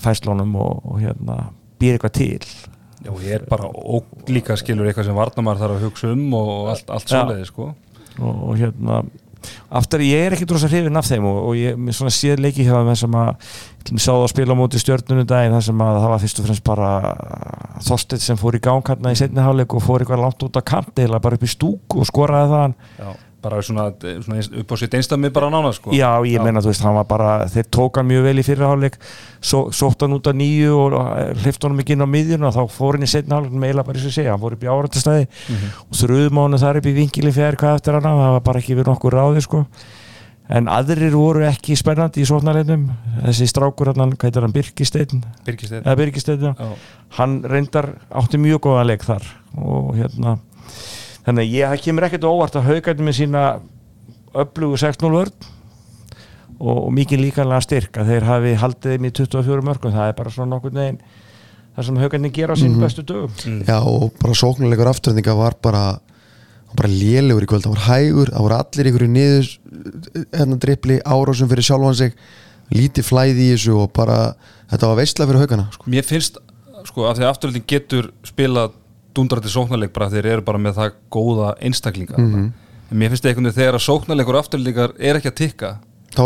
fæslónum 0.03 0.53
og, 0.61 0.83
og 0.85 0.99
hérna 1.01 1.37
býr 1.81 1.97
eitthvað 1.97 2.15
til. 2.19 2.49
Já, 3.05 3.11
ég 3.21 3.37
er 3.37 3.45
bara 3.49 3.69
ólíka 3.69 4.57
skilur 4.57 4.87
eitthvað 4.89 5.09
sem 5.09 5.17
Varnamar 5.17 5.59
þarf 5.61 5.77
að 5.77 5.85
hugsa 5.85 6.11
um 6.13 6.23
og 6.37 6.71
allt, 6.73 6.87
allt 6.93 7.11
svoleiði 7.11 7.47
sko. 7.49 7.69
Og, 8.15 8.31
og 8.33 8.59
hérna 8.59 9.01
aftur 9.79 10.03
ég 10.05 10.25
er 10.25 10.35
ekki 10.35 10.47
drosa 10.49 10.69
hrifin 10.71 10.99
af 10.99 11.07
þeim 11.09 11.27
og, 11.29 11.39
og 11.49 11.59
ég 11.59 11.79
svona 11.95 12.13
séð 12.13 12.43
leiki 12.45 12.65
hjá 12.67 12.75
þeim 12.77 12.99
sem 12.99 13.17
að 13.19 13.33
til 13.85 13.95
mig 13.95 14.01
sá 14.01 14.09
það 14.11 14.23
að 14.23 14.31
spila 14.33 14.55
á 14.57 14.59
móti 14.59 14.81
stjörnunum 14.81 15.27
daginn 15.29 15.53
þar 15.53 15.65
sem 15.67 15.83
að 15.85 15.99
það 16.01 16.11
var 16.13 16.23
fyrst 16.23 16.39
og 16.41 16.47
fremst 16.47 16.65
bara 16.65 16.91
Þorstedt 17.85 18.23
sem 18.23 18.39
fór 18.39 18.57
í 18.57 18.61
gangkanna 18.63 19.11
í 19.13 19.19
setni 19.19 19.43
hálfleik 19.43 19.75
og 19.77 19.83
fór 19.83 20.01
eitthvað 20.01 20.23
langt 20.23 20.45
út 20.47 20.57
af 20.57 20.65
kant 20.65 21.01
eða 21.03 21.19
bara 21.21 21.37
upp 21.37 21.45
í 21.45 21.51
stúk 21.51 21.97
og 21.99 22.07
skoraði 22.09 22.51
það 22.53 22.75
Já, 22.97 23.09
bara 23.45 23.61
svona, 23.65 23.87
svona 24.25 24.41
upp 24.61 24.73
á 24.73 24.75
sitt 24.81 24.97
einstami 24.97 25.29
bara 25.33 25.51
nána 25.53 25.71
sko. 25.77 25.93
Já, 25.95 26.09
ég 26.25 26.41
meina, 26.43 26.61
þú 26.65 26.71
veist, 26.71 26.83
hann 26.85 26.97
var 26.97 27.07
bara 27.09 27.31
þeir 27.53 27.67
tók 27.77 27.99
hann 28.01 28.09
mjög 28.09 28.25
vel 28.25 28.41
í 28.41 28.45
fyrirháleik 28.47 28.97
sótt 29.45 30.01
hann 30.05 30.15
út 30.17 30.29
af 30.31 30.37
nýju 30.37 30.71
og 30.75 30.95
hlifta 31.43 31.69
hann 31.69 31.83
ekki 31.83 31.95
inn 31.95 32.05
á 32.05 32.09
miðjun 32.09 32.47
og 32.49 32.55
þá 32.57 32.63
fór 32.73 32.97
hann 32.97 33.05
í 33.05 33.11
setna 33.11 33.37
hálfleik 33.39 33.61
með 33.61 33.73
eila 33.75 33.85
bara 33.85 34.01
eins 34.01 34.09
og 34.09 34.15
segja, 34.15 34.33
hann 34.33 34.41
fór 34.41 34.55
upp 34.57 34.65
í 34.65 34.71
árættastæði 34.71 35.27
og 35.85 35.99
þrjuðum 36.01 36.41
á 36.41 36.43
hann 36.45 36.59
þar 36.65 36.79
upp 36.81 36.89
í 36.89 36.95
vingili 36.97 37.35
fjær 37.35 37.59
hvað 37.61 37.77
eftir 37.79 37.99
hann, 37.99 38.09
það 38.09 38.33
var 38.37 38.43
bara 38.49 38.63
ekki 38.63 38.79
við 38.79 38.89
nokkur 38.89 39.13
ráði 39.19 39.45
sko. 39.45 39.61
en 40.49 40.67
aðrir 40.69 41.15
voru 41.17 41.45
ekki 41.47 41.73
spennandi 41.77 42.21
í 42.21 42.25
sóknarleginum 42.29 42.83
þessi 43.23 43.47
strákur 43.49 43.89
hann, 43.93 44.11
hvað 44.13 44.27
heitir 44.29 44.43
hann, 44.45 44.53
já. 46.45 46.51
Já. 46.53 46.75
hann 47.17 47.39
reyndar 47.49 47.87
átti 48.13 48.37
mjög 48.37 48.61
góða 48.67 48.83
leik 48.85 49.05
þar 49.07 49.25
og 49.57 49.95
hérna 49.97 50.35
þannig 51.25 51.43
að 51.43 51.53
ég 51.55 51.83
kemur 51.85 52.07
ekkert 52.07 52.29
óvart 52.29 52.57
að 52.59 52.69
haugætti 52.69 53.05
með 53.05 53.19
sína 53.19 53.43
öflugu 54.35 54.79
6-0 54.79 55.11
vörn 55.15 55.35
og, 56.59 56.77
og 56.85 56.89
mikið 56.95 57.23
líkanlega 57.25 57.65
styrk 57.65 57.99
að 57.99 58.11
þeir 58.13 58.27
hafi 58.29 58.55
haldið 58.61 58.95
þeim 58.95 59.07
í 59.07 59.13
24 59.19 59.65
mörgum. 59.65 59.95
Það 59.95 60.09
er 60.11 60.17
bara 60.17 60.33
svona 60.33 60.53
nokkur 60.55 60.75
neginn 60.75 60.99
það 61.75 61.87
sem 61.89 62.01
haugættin 62.03 62.35
gera 62.35 62.55
á 62.55 62.57
sínum 62.59 62.83
bestu 62.83 63.03
dögum. 63.03 63.61
Já 63.67 63.77
og 63.81 64.15
bara 64.21 64.37
sóknulegur 64.37 64.91
afturhendinga 64.91 65.35
var 65.37 65.57
bara 65.63 65.85
bara 66.75 66.91
lélegur 66.91 67.45
í 67.45 67.49
kvöld, 67.49 67.65
það 67.65 67.75
var 67.75 67.85
hægur 67.85 68.31
það 68.33 68.45
voru 68.45 68.57
allir 68.57 68.89
ykkur 68.89 69.05
í 69.05 69.11
niður 69.11 69.51
hérna 70.35 70.57
drippli, 70.59 70.97
árásum 71.07 71.51
fyrir 71.51 71.67
sjálfan 71.67 71.99
sig 71.99 72.17
lítið 72.75 73.07
flæði 73.07 73.45
í 73.45 73.51
þessu 73.53 73.77
og 73.83 73.93
bara 73.95 74.17
þetta 74.71 74.89
var 74.89 74.99
veistlega 74.99 75.29
fyrir 75.29 75.45
haugana 75.45 75.67
sko. 75.71 75.87
Mér 75.91 76.07
finnst, 76.07 76.39
sko, 76.89 77.05
af 77.07 77.15
því 77.17 77.25
að 77.25 77.31
afturöldin 77.31 77.67
getur 77.69 78.09
spilað 78.27 78.75
dundrati 79.15 79.51
sóknarleik 79.53 79.93
bara 79.95 80.09
þeir 80.13 80.25
eru 80.35 80.41
bara 80.45 80.61
með 80.61 80.77
það 80.79 80.91
góða 81.11 81.53
einstaklinga 81.61 82.17
Mhm. 82.19 82.45
en 82.91 82.97
mér 83.01 83.09
finnst 83.13 83.25
einhvern 83.25 83.47
veginn 83.49 83.59
þegar 83.59 83.79
að 83.79 83.85
sóknarleikur 83.87 84.39
afturöldingar 84.41 84.93
er 84.99 85.15
ekki 85.19 85.31
að 85.31 85.39
tikka 85.41 85.71
þá 86.15 86.21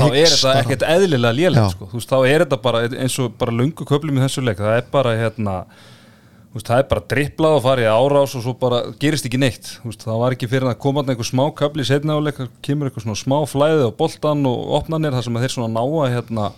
þá 0.00 0.06
er 0.16 0.30
þetta 0.30 0.52
ekkert 0.62 0.84
eðlilega 0.88 1.32
Já. 1.34 1.36
lélegt 1.36 1.70
sko. 1.74 1.88
Þá 2.00 2.16
er 2.28 2.44
þetta 2.46 2.62
bara 2.62 2.78
eins 2.88 3.18
og 3.20 3.34
bara 3.36 3.52
lungu 3.52 3.84
köflum 3.84 4.16
í 4.16 4.22
þessu 4.24 4.44
leik, 4.44 4.56
það 4.56 4.76
er 4.78 4.86
bara 4.90 5.10
hérna 5.18 5.64
veist, 6.54 6.68
það 6.70 6.78
er 6.78 6.86
bara 6.88 7.02
dripplað 7.10 7.56
og 7.58 7.62
farið 7.64 7.88
árás 7.90 8.34
og 8.38 8.42
svo 8.44 8.54
bara 8.58 8.78
gerist 9.02 9.26
ekki 9.26 9.40
neitt 9.42 9.72
veist, 9.84 10.04
það 10.06 10.20
var 10.22 10.36
ekki 10.36 10.48
fyrir 10.48 10.70
að 10.70 10.78
koma 10.78 11.02
einhver 11.02 11.26
smá 11.28 11.44
köfli 11.58 11.82
í 11.84 11.88
setna 11.90 12.14
áleik, 12.16 12.38
það 12.38 12.48
kemur 12.62 12.88
einhver 12.88 13.02
svona 13.04 13.18
smá 13.20 13.38
flæði 13.50 13.84
á 13.84 13.90
boltan 13.98 14.46
og 14.46 14.72
opnanir 14.78 15.12
þar 15.12 15.26
sem 15.26 15.34
þeir 15.42 15.54
svona 15.56 15.74
ná 15.74 15.82
að 15.82 16.14
hérna, 16.14 16.52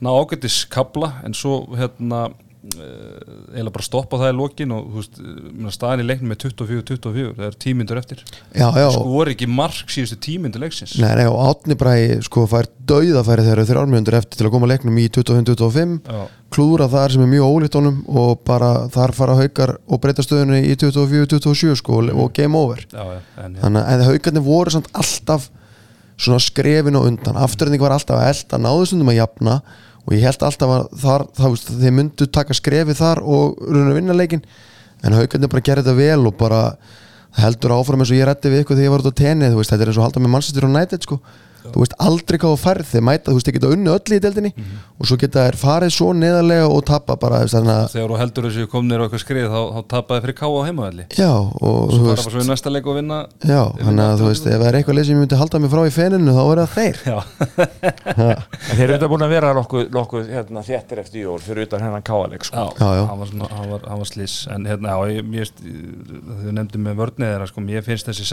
ná 0.00 0.08
ágættis 0.14 0.60
kabla 0.70 1.12
en 1.26 1.34
svo 1.34 1.66
hérna 1.76 2.30
eh, 2.62 3.22
eiginlega 3.52 3.72
bara 3.74 3.86
stoppa 3.86 4.18
það 4.20 4.32
í 4.32 4.36
lokin 4.38 4.74
og 4.76 4.90
veist, 4.96 5.16
minna, 5.22 5.72
staðan 5.74 6.02
í 6.04 6.06
leiknum 6.06 6.30
með 6.32 6.40
24-24 6.44 7.32
það 7.38 7.46
er 7.48 7.56
tímyndur 7.64 8.00
eftir. 8.00 8.22
Já, 8.54 8.68
já, 8.78 8.86
skor 8.94 9.30
ekki 9.32 9.48
mark 9.50 9.90
síðustu 9.92 10.18
tímyndur 10.22 10.62
leiksins. 10.62 10.94
Nei, 11.02 11.10
nei, 11.18 11.26
og 11.30 11.40
Átni 11.48 11.76
Bræði 11.80 12.20
sko 12.26 12.44
fær 12.50 12.68
dauðafæri 12.92 13.46
þegar 13.48 13.66
þeir 13.70 13.80
ármjöndur 13.82 14.18
eftir 14.20 14.38
til 14.40 14.46
að 14.48 14.54
koma 14.56 14.70
leiknum 14.70 14.98
í 15.02 15.08
25-25 15.14 15.96
Já. 16.06 16.22
klúra 16.52 16.88
þar 16.92 17.14
sem 17.16 17.24
er 17.24 17.30
mjög 17.32 17.48
ólíkt 17.56 17.78
honum 17.78 18.00
og 18.10 18.42
bara 18.46 18.72
þar 18.92 19.14
fara 19.16 19.36
haukar 19.38 19.74
og 19.86 20.02
breyta 20.02 20.24
stöðunni 20.26 20.62
í 20.68 20.76
24-27 20.76 21.76
sko 21.80 21.98
og- 22.02 22.12
og 22.26 22.32
game 22.36 22.58
over. 22.58 22.84
Já, 22.92 23.20
en, 23.42 23.56
þannig 23.62 23.82
að 23.96 24.06
haukarnir 24.10 24.44
voru 24.46 24.70
samt 24.74 24.90
alltaf 24.92 25.48
svona 26.22 26.38
skrefin 26.42 26.94
og 26.98 27.06
undan. 27.08 27.38
Afturhending 27.40 27.80
var 27.82 27.94
alltaf 27.96 28.18
að 28.20 28.28
elda 28.30 28.58
náðu 28.62 28.86
stundum 28.86 29.08
að 29.10 29.16
jafna 29.22 29.56
og 30.02 30.16
ég 30.16 30.26
held 30.26 30.42
alltaf 30.42 30.74
að 30.74 30.86
þar, 31.02 31.24
veist, 31.44 31.70
þeir 31.82 31.94
myndu 31.98 32.28
taka 32.34 32.56
skrefið 32.58 32.98
þar 32.98 33.22
og 33.22 33.62
runna 33.68 33.94
vinna 33.96 34.16
leikin 34.16 34.42
en 35.02 35.16
haukarnir 35.16 35.50
bara 35.50 35.64
gerði 35.66 35.86
þetta 35.86 35.98
vel 35.98 36.28
og 36.30 36.36
bara 36.40 36.62
það 37.32 37.44
heldur 37.46 37.74
áfram 37.76 38.02
eins 38.02 38.12
og 38.12 38.18
ég 38.18 38.28
rætti 38.28 38.52
við 38.52 38.64
ykkur 38.64 38.76
þegar 38.76 38.88
ég 38.88 38.94
var 38.94 39.04
út 39.04 39.14
á 39.14 39.20
tenni 39.22 39.50
þetta 39.52 39.78
er 39.78 39.92
eins 39.92 40.00
og 40.00 40.06
halda 40.06 40.22
með 40.22 40.34
Manchester 40.34 40.66
United 40.68 41.06
sko. 41.06 41.18
Þú 41.62 41.82
veist 41.84 41.94
aldrei 42.02 42.38
hvað 42.42 42.54
þú 42.56 42.60
færð 42.62 42.88
þeir 42.92 43.04
mæta, 43.08 43.30
þú 43.30 43.36
veist, 43.38 43.46
þeir 43.48 43.56
geta 43.58 43.70
unni 43.76 43.92
öll 43.92 44.16
í 44.16 44.20
deildinni 44.26 44.52
og 44.98 45.08
svo 45.08 45.18
geta 45.22 45.44
þær 45.46 45.58
farið 45.62 45.92
svo 45.96 46.08
neðarlega 46.16 46.66
og 46.72 46.82
tapa 46.88 47.16
bara, 47.22 47.42
þú 47.46 47.62
þegar 47.92 48.12
þú 48.12 48.18
heldur 48.22 48.48
þessu 48.48 48.66
komnir 48.72 48.98
á 48.98 49.04
eitthvað 49.06 49.22
skrið 49.24 49.46
þá, 49.52 49.60
þá 49.76 49.80
tapaði 49.92 50.24
fyrir 50.26 50.36
káa 50.42 50.52
á 50.52 50.62
heimavelli. 50.68 51.04
Já, 51.18 51.30
og 51.32 51.92
þú 51.92 52.00
veist 52.08 52.22
bara 52.22 52.34
svo 52.36 52.42
í 52.42 52.48
næsta 52.50 52.72
leik 52.72 52.86
og 52.90 52.98
vinna 52.98 53.18
já, 53.46 53.62
þannig 53.82 54.04
að 54.06 54.22
þú 54.22 54.28
veist, 54.32 54.46
ef 54.46 54.58
það 54.62 54.68
er 54.72 54.78
eitthvað 54.80 54.98
leið 54.98 55.06
sem 55.08 55.14
ég 55.16 55.22
myndi 55.22 55.40
halda 55.42 55.60
mig 55.62 55.72
frá 55.72 55.82
í 55.86 55.94
feninu 55.96 56.36
þá 56.36 56.42
er 56.42 56.62
það 56.62 56.70
þeir. 56.76 56.96
Já, 57.06 57.18
En 58.12 58.76
þeir 58.76 58.84
eru 58.86 58.94
þetta 58.96 59.08
búin 59.12 59.24
að 59.26 59.32
vera 59.34 59.52
nokkuð, 59.56 59.86
nokkuð 59.94 60.30
hérna, 60.32 60.62
þéttir 60.66 61.00
eftir 61.02 61.24
jól 61.26 61.38
fyrir 61.42 61.66
utan 61.68 61.82
hennan 61.84 62.04
káaleg 62.06 62.44
sko. 62.46 62.56
já, 62.56 62.82
Já, 62.82 62.88
já. 62.98 63.04
hann 63.10 63.18
var, 63.22 63.30
svona, 63.32 63.48
hann 63.56 63.70
var, 63.72 63.86
hann 63.90 64.02
var 64.02 64.10
slís 64.10 64.36
en 64.52 64.66
hérna, 64.68 64.94
já, 64.94 65.16
ég, 65.18 65.26
mér, 65.32 65.52
þau 66.42 66.52
nefndu 66.58 66.82
með 66.86 66.98
vörnið 67.02 67.28
þeirra, 67.32 67.48
sko, 67.50 67.64
ég 67.72 67.86
finnst 67.86 68.08
þessi 68.10 68.28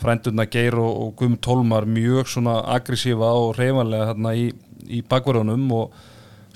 frændurna 0.00 0.46
Geir 0.50 0.76
og, 0.80 0.90
og 1.04 1.10
Guðm 1.20 1.36
Tólmar 1.44 1.86
mjög 1.88 2.30
svona 2.32 2.60
aggressífa 2.76 3.32
og 3.36 3.54
reyfanlega 3.58 4.12
hérna 4.12 4.34
í, 4.38 4.48
í 4.88 5.02
bakverðunum 5.06 5.68
og 5.76 6.00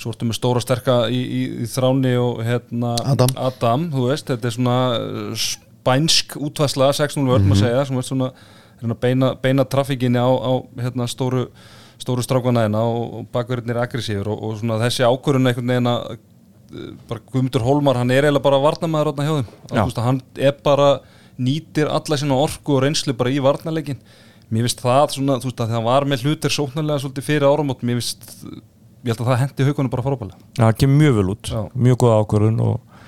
svo 0.00 0.10
ertu 0.12 0.26
með 0.28 0.38
stóra 0.38 0.62
sterka 0.62 0.96
í, 1.12 1.20
í, 1.20 1.42
í 1.64 1.68
þráni 1.70 2.16
og 2.18 2.42
hérna 2.44 2.94
Adam. 3.04 3.36
Adam, 3.38 3.86
þú 3.94 4.08
veist, 4.08 4.28
þetta 4.30 4.50
er 4.50 4.56
svona 4.56 4.78
uh, 4.98 5.46
spænsk 5.84 6.36
útvæsla 6.40 6.90
6-0 6.98 7.24
vörn 7.28 7.48
maður 7.48 7.62
segja, 7.62 7.86
sem 7.88 8.00
er 8.00 8.08
svona 8.08 8.30
að 8.84 8.98
beina, 9.00 9.32
beina 9.40 9.64
trafikkinni 9.64 10.20
á, 10.20 10.28
á 10.28 10.52
hérna, 10.82 11.06
stóru, 11.08 11.46
stóru 12.02 12.24
strákana 12.26 12.66
hérna 12.66 12.84
og, 12.90 13.20
og 13.20 13.26
bakverðinir 13.34 13.80
aggressífur 13.84 14.32
og, 14.34 14.42
og 14.48 14.60
svona 14.60 14.80
þessi 14.82 15.06
ákvörðun 15.06 15.52
einhvern 15.52 15.74
veginn 15.74 15.92
að 15.92 16.14
uh, 16.14 16.88
bara 17.08 17.26
Guðmundur 17.30 17.66
Hólmar, 17.68 18.02
hann 18.02 18.12
er 18.14 18.26
eiginlega 18.26 18.48
bara 18.48 18.62
varnamæður 18.64 19.14
átna 19.14 19.28
hjá 19.28 19.34
þeim, 19.38 19.98
hann 20.08 20.22
er 20.42 20.56
bara 20.66 20.88
nýtir 21.40 21.90
alla 21.90 22.18
sína 22.20 22.38
orku 22.38 22.76
og 22.76 22.84
reynslu 22.84 23.14
bara 23.18 23.32
í 23.32 23.40
varnarleikin 23.42 23.98
mér 24.52 24.68
finnst 24.68 24.84
það 24.84 25.16
svona, 25.16 25.40
þú 25.42 25.50
veist 25.50 25.62
að 25.64 25.74
það 25.74 25.86
var 25.88 26.06
með 26.10 26.24
hlutir 26.28 26.54
sóknarlega 26.54 27.02
svolítið 27.02 27.28
fyrir 27.28 27.46
áramót 27.48 27.82
mér 27.82 28.00
finnst, 28.00 28.26
ég 29.04 29.12
held 29.12 29.22
að 29.24 29.30
það 29.32 29.40
hendi 29.42 29.68
haugunum 29.68 29.92
bara 29.92 30.06
frábælega 30.06 30.38
Já, 30.38 30.64
það 30.64 30.80
kemur 30.82 31.00
mjög 31.02 31.18
vel 31.18 31.28
út, 31.34 31.52
Já. 31.52 31.60
mjög 31.88 32.00
góð 32.04 32.16
ákvörðun 32.20 32.64
og, 32.64 33.04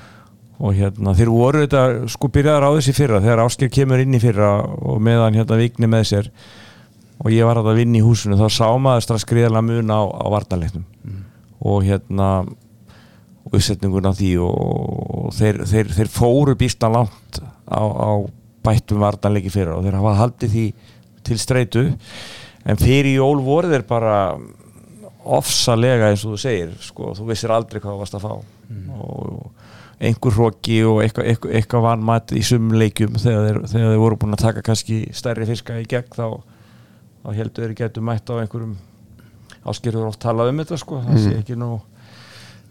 og 0.57 0.79
hérna, 0.81 1.17
þeir 1.19 1.33
voru 1.37 1.65
þetta 1.65 1.83
sko 2.17 2.31
byrjaðar 2.35 2.67
á 2.67 2.77
þessi 2.79 2.97
fyrra, 2.97 3.23
þegar 3.25 3.45
Ásker 3.47 3.73
kemur 3.79 4.03
inn 4.03 4.17
í 4.17 4.23
fyrra 4.23 4.53
og 4.65 5.03
meðan 5.05 5.37
hérna 5.39 5.61
vikni 5.61 5.91
með 5.93 6.09
sér 6.11 6.31
og 7.23 7.33
ég 7.33 7.49
var 7.49 7.61
að 7.61 7.75
vinna 7.79 8.01
í 8.01 8.05
húsinu 8.05 8.37
þá 8.37 8.47
sá 8.53 8.69
maður 8.77 9.07
strax 9.07 9.25
gríðarlega 9.29 9.65
mun 9.65 9.93
á, 9.93 10.01
á 10.05 10.27
varnarleiknum. 10.35 10.85
Og 11.65 11.87
hérna 11.87 12.29
uppsetningun 13.47 14.09
af 14.09 14.19
því 14.19 14.33
og, 14.45 14.57
og 15.27 15.37
þeir, 15.37 15.63
þeir, 15.69 15.93
þeir 15.97 16.11
fóru 16.13 16.57
býstan 16.59 16.97
langt 16.97 17.41
á, 17.71 17.83
á 17.83 18.11
bættum 18.67 19.03
varnarleiki 19.03 19.53
fyrra 19.53 19.77
og 19.79 19.87
þeir 19.87 19.99
hafa 20.01 20.15
haldið 20.21 20.55
því 20.57 20.67
til 21.27 21.39
streitu 21.43 21.85
en 22.67 22.81
fyrir 22.81 23.19
jól 23.19 23.41
voru 23.47 23.71
þeir 23.71 23.87
bara 23.87 24.17
ofsalega 25.27 26.11
eins 26.11 26.25
og 26.27 26.35
þú 26.35 26.41
segir 26.41 26.75
sko, 26.83 27.13
þú 27.19 27.31
vissir 27.31 27.55
aldrei 27.55 27.81
hvað 27.81 27.97
þú 27.97 28.03
varst 28.03 28.19
að 28.19 28.27
fá. 28.27 28.35
Og 28.97 30.07
einhver 30.07 30.35
hróki 30.37 30.77
og 30.87 31.01
eitthvað, 31.03 31.31
eitthvað, 31.33 31.55
eitthvað 31.59 31.87
vanmat 31.87 32.35
í 32.37 32.43
sumleikjum 32.47 33.17
þegar 33.19 33.47
þeir, 33.47 33.61
þegar 33.73 33.93
þeir 33.95 34.03
voru 34.03 34.19
búin 34.23 34.37
að 34.37 34.45
taka 34.45 34.65
kannski 34.67 34.99
stærri 35.17 35.49
fiska 35.49 35.79
í 35.81 35.87
gegn 35.89 36.13
þá, 36.15 36.27
þá 37.25 37.29
heldur 37.39 37.67
þeir 37.67 37.77
getur 37.81 38.07
mætt 38.07 38.31
á 38.31 38.35
einhverjum. 38.39 38.77
Áskýrður 39.67 40.11
oft 40.13 40.23
talað 40.23 40.53
um 40.53 40.63
þetta 40.63 40.79
sko, 40.79 41.01
það 41.03 41.23
sé 41.25 41.37
ekki 41.41 41.59
nú 41.59 41.71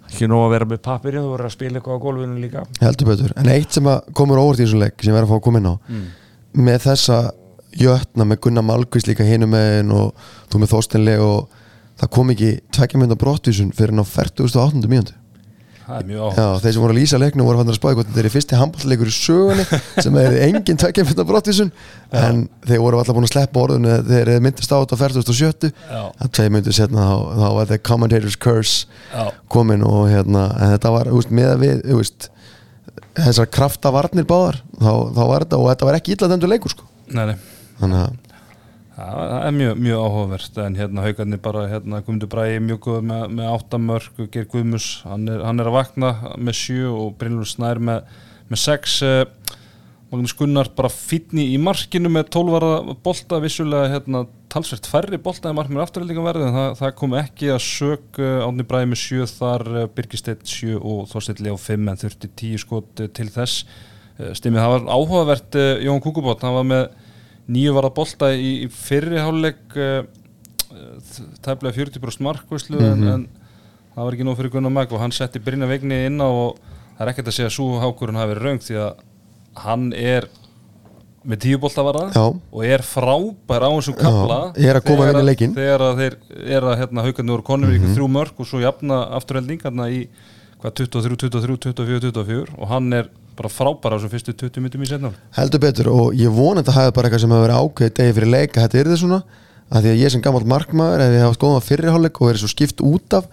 ekki 0.09 0.29
nú 0.31 0.41
að 0.43 0.53
vera 0.55 0.69
með 0.69 0.81
pappirinn 0.85 1.25
þú 1.25 1.31
verður 1.33 1.49
að 1.49 1.55
spila 1.55 1.79
eitthvað 1.79 1.97
á 1.97 2.03
gólfinu 2.05 2.39
líka. 2.43 2.63
Heldur 2.81 3.09
betur, 3.11 3.33
en 3.41 3.49
eitt 3.55 3.75
sem 3.75 3.89
komur 4.13 4.41
óvart 4.41 4.61
í 4.61 4.65
þessum 4.65 4.83
leik 4.85 4.95
sem 5.01 5.11
ég 5.11 5.17
verð 5.17 5.27
að 5.27 5.33
fá 5.33 5.39
að 5.39 5.45
koma 5.47 5.61
inn 5.61 5.71
á 5.71 5.75
með 6.55 6.79
þessa 6.85 7.19
jötna 7.75 8.25
með 8.25 8.39
Gunnar 8.45 8.63
Malkvist 8.63 9.09
líka 9.09 9.25
hinum 9.27 9.51
megin 9.51 9.91
og 9.91 10.13
þú 10.51 10.61
með 10.61 10.71
Þorstenlega 10.71 11.25
og 11.27 11.61
það 11.99 12.11
kom 12.15 12.31
ekki 12.31 12.51
tvekja 12.75 13.01
mynda 13.01 13.17
brottvísun 13.19 13.73
fyrir 13.75 13.95
ná 13.95 14.03
40.800 14.07 14.91
mínútu 14.91 15.15
það 15.85 15.97
er 15.99 16.07
mjög 16.09 16.21
Já, 16.25 16.43
áhuga 16.45 16.61
þeir 16.63 16.75
sem 16.75 16.83
voru 16.83 16.95
að 16.95 16.99
lýsa 16.99 17.19
leiknum 17.21 17.47
voru 17.47 17.59
fannar 17.61 17.75
að 17.75 17.79
spáði 17.79 17.97
hvort 17.99 18.09
þetta 18.09 18.21
er 18.21 18.33
fyrsti 18.33 18.59
handballleikur 18.59 19.11
í 19.11 19.15
sögunni 19.15 19.65
sem 20.05 20.17
er 20.21 20.37
engin 20.47 20.79
tvekja 20.81 21.05
mynda 21.07 21.25
brottvísun 21.29 21.71
en 22.21 22.41
þeir 22.65 22.81
voru 22.83 22.99
alltaf 23.01 23.17
búin 23.17 23.27
að 23.27 23.33
sleppa 23.33 23.63
orðinu 23.63 23.97
þeir 24.09 24.31
eru 24.35 24.45
myndist 24.45 24.73
á 24.73 24.77
40.70 24.81 25.71
Já. 25.71 26.01
að 26.09 26.33
tvei 26.39 26.49
myndir 26.55 26.77
setna 26.77 27.05
þá, 27.09 27.15
þá 27.37 27.47
var 27.59 27.69
þetta 27.71 27.87
commentator's 27.91 28.39
curse 28.41 29.25
komin 29.53 29.85
og 29.85 30.07
hérna 30.11 30.47
en 30.57 30.75
þetta 30.75 30.93
var 30.97 31.11
úst, 31.13 31.33
með 31.33 31.51
að 31.53 31.65
við 31.65 31.85
úst, 31.99 32.29
þessar 33.15 33.51
krafta 33.53 33.93
varnir 33.95 34.27
báðar 34.27 34.61
þá, 34.79 34.91
þá 35.15 35.23
var 35.23 35.45
þetta 35.45 35.61
og 35.61 35.71
þetta 35.71 35.89
var 35.91 35.99
ekki 36.01 36.15
illa 36.17 36.31
dæmdu 36.31 36.49
leikur 36.51 36.73
sko. 36.73 36.87
Nei, 37.13 37.27
nei. 37.31 37.35
þannig 37.79 38.01
að 38.01 38.24
Það 38.95 39.33
er 39.35 39.55
mjög, 39.55 39.79
mjög 39.83 40.03
áhugavert 40.05 40.57
en 40.63 40.75
hérna 40.79 41.03
haugarnir 41.03 41.39
bara 41.43 41.65
hérna 41.67 41.97
Guðmundur 41.99 42.29
Bræði 42.31 42.61
mjög 42.63 42.77
góð 42.85 43.01
með, 43.09 43.23
með 43.35 43.49
áttamörk 43.51 44.21
og 44.23 44.29
Geir 44.31 44.47
Guðmus, 44.53 44.85
hann 45.03 45.27
er, 45.27 45.41
hann 45.43 45.59
er 45.59 45.67
að 45.67 45.75
vakna 45.75 46.11
með 46.39 46.55
sjö 46.61 46.93
og 46.93 47.17
Brynlur 47.19 47.49
Snær 47.49 47.81
með, 47.83 48.13
með 48.47 48.61
sex 48.61 48.95
eh, 49.03 49.25
Magnús 50.13 50.35
Gunnar 50.39 50.71
bara 50.77 50.93
fínni 50.93 51.49
í 51.51 51.59
markinu 51.59 52.07
með 52.13 52.29
12 52.37 52.55
varða 52.55 52.95
bolta 53.03 53.41
vissulega 53.43 53.91
hérna, 53.97 54.23
talsvert 54.53 54.87
færri 54.87 55.19
bolta 55.19 55.51
en 55.51 55.59
markmið 55.59 55.83
afturhaldingum 55.83 56.29
verði 56.29 56.47
en 56.47 56.55
það, 56.55 56.75
það 56.79 56.97
kom 57.01 57.19
ekki 57.19 57.51
að 57.51 57.63
sög 57.67 58.19
uh, 58.23 58.45
Átni 58.45 58.67
Bræði 58.69 58.93
með 58.93 59.01
7 59.03 59.31
þar 59.33 59.71
uh, 59.73 59.87
Birgisteit 59.97 60.45
7 60.47 60.77
og 60.79 61.09
Þorstein 61.11 61.43
Leo 61.43 61.59
5 61.59 61.91
en 61.91 62.05
þurfti 62.05 62.31
10 62.31 62.63
skot 62.63 63.03
til 63.17 63.27
þess. 63.33 63.65
Stimmið, 64.15 64.61
það 64.61 64.71
var 64.71 64.85
áhugavert 64.95 65.57
Jón 65.83 65.99
Kúkubót, 65.99 66.45
hann 66.47 66.55
var 66.55 66.67
með 66.69 66.85
nýju 67.51 67.73
varða 67.75 67.93
bolta 67.95 68.31
í, 68.33 68.51
í 68.65 68.69
fyrri 68.71 69.19
hálfleik 69.21 69.75
uh, 69.77 70.05
tæflega 71.45 71.75
40% 71.77 72.25
markvæslu 72.25 72.79
en, 72.83 73.03
en 73.09 73.27
það 73.95 74.07
var 74.07 74.17
ekki 74.17 74.27
nóg 74.27 74.39
fyrir 74.39 74.55
Gunnar 74.55 74.73
Mag 74.73 74.95
og 74.95 75.03
hann 75.03 75.13
setti 75.15 75.41
Brynja 75.43 75.69
Vigni 75.69 76.05
inn 76.09 76.17
á 76.19 76.27
og 76.27 76.57
það 76.95 77.05
er 77.05 77.11
ekkert 77.13 77.29
að 77.31 77.37
segja 77.37 77.51
að 77.51 77.55
svo 77.57 77.83
hákurinn 77.83 78.19
hafi 78.19 78.33
verið 78.33 78.47
raung 78.49 78.65
því 78.65 78.81
að 78.81 79.05
hann 79.65 79.85
er 79.95 80.27
með 81.25 81.41
tíu 81.45 81.59
bolta 81.61 81.83
varða 81.85 82.05
og 82.53 82.61
er 82.65 82.83
frábær 82.85 83.65
á 83.65 83.69
þessum 83.73 83.97
að 84.81 84.87
koma 84.89 85.07
þegar 85.07 85.27
leikinn. 85.29 85.55
þegar 85.55 85.83
að 85.87 86.01
þeir 86.01 86.17
er 86.57 86.67
að 86.69 86.79
hérna, 86.83 87.05
haugarnir 87.07 87.35
voru 87.35 87.45
konur 87.47 87.75
ykkur 87.75 87.93
þrjú 87.95 88.09
mörg 88.13 88.41
og 88.41 88.49
svo 88.49 88.61
jafna 88.61 88.99
afturhelding 89.17 89.63
hérna 89.65 89.87
í 89.89 90.03
hvað, 90.61 90.75
23, 90.85 91.17
23, 91.25 91.57
24, 91.71 92.01
24 92.11 92.59
og 92.59 92.69
hann 92.69 92.93
er 92.99 93.09
bara 93.37 93.51
frábær 93.51 93.95
á 93.95 93.97
þessum 93.97 94.13
fyrstu 94.13 94.35
20 94.45 94.63
minnum 94.65 94.85
í 94.85 94.89
setna 94.89 95.11
heldur 95.37 95.63
betur 95.63 95.89
og 95.93 96.13
ég 96.19 96.31
vona 96.33 96.61
að 96.61 96.69
þetta 96.69 96.77
hafi 96.79 96.95
bara 96.97 97.09
eitthvað 97.09 97.25
sem 97.25 97.35
hafi 97.35 97.45
verið 97.47 97.63
ákveðið 97.65 97.97
degi 97.99 98.15
fyrir 98.19 98.33
leik 98.35 98.55
að 98.55 98.65
þetta 98.67 98.81
er 98.81 98.91
þið 98.91 99.01
svona 99.01 99.19
að 99.65 99.81
því 99.85 99.91
að 99.91 100.01
ég 100.03 100.13
sem 100.13 100.23
gammal 100.25 100.45
markmaður 100.45 101.03
ef 101.05 101.15
ég 101.15 101.25
hafa 101.25 101.37
skoðað 101.39 101.67
fyrirháleik 101.69 102.21
og 102.21 102.29
verið 102.29 102.43
svo 102.43 102.51
skipt 102.51 102.83
út 102.85 103.17
af 103.17 103.29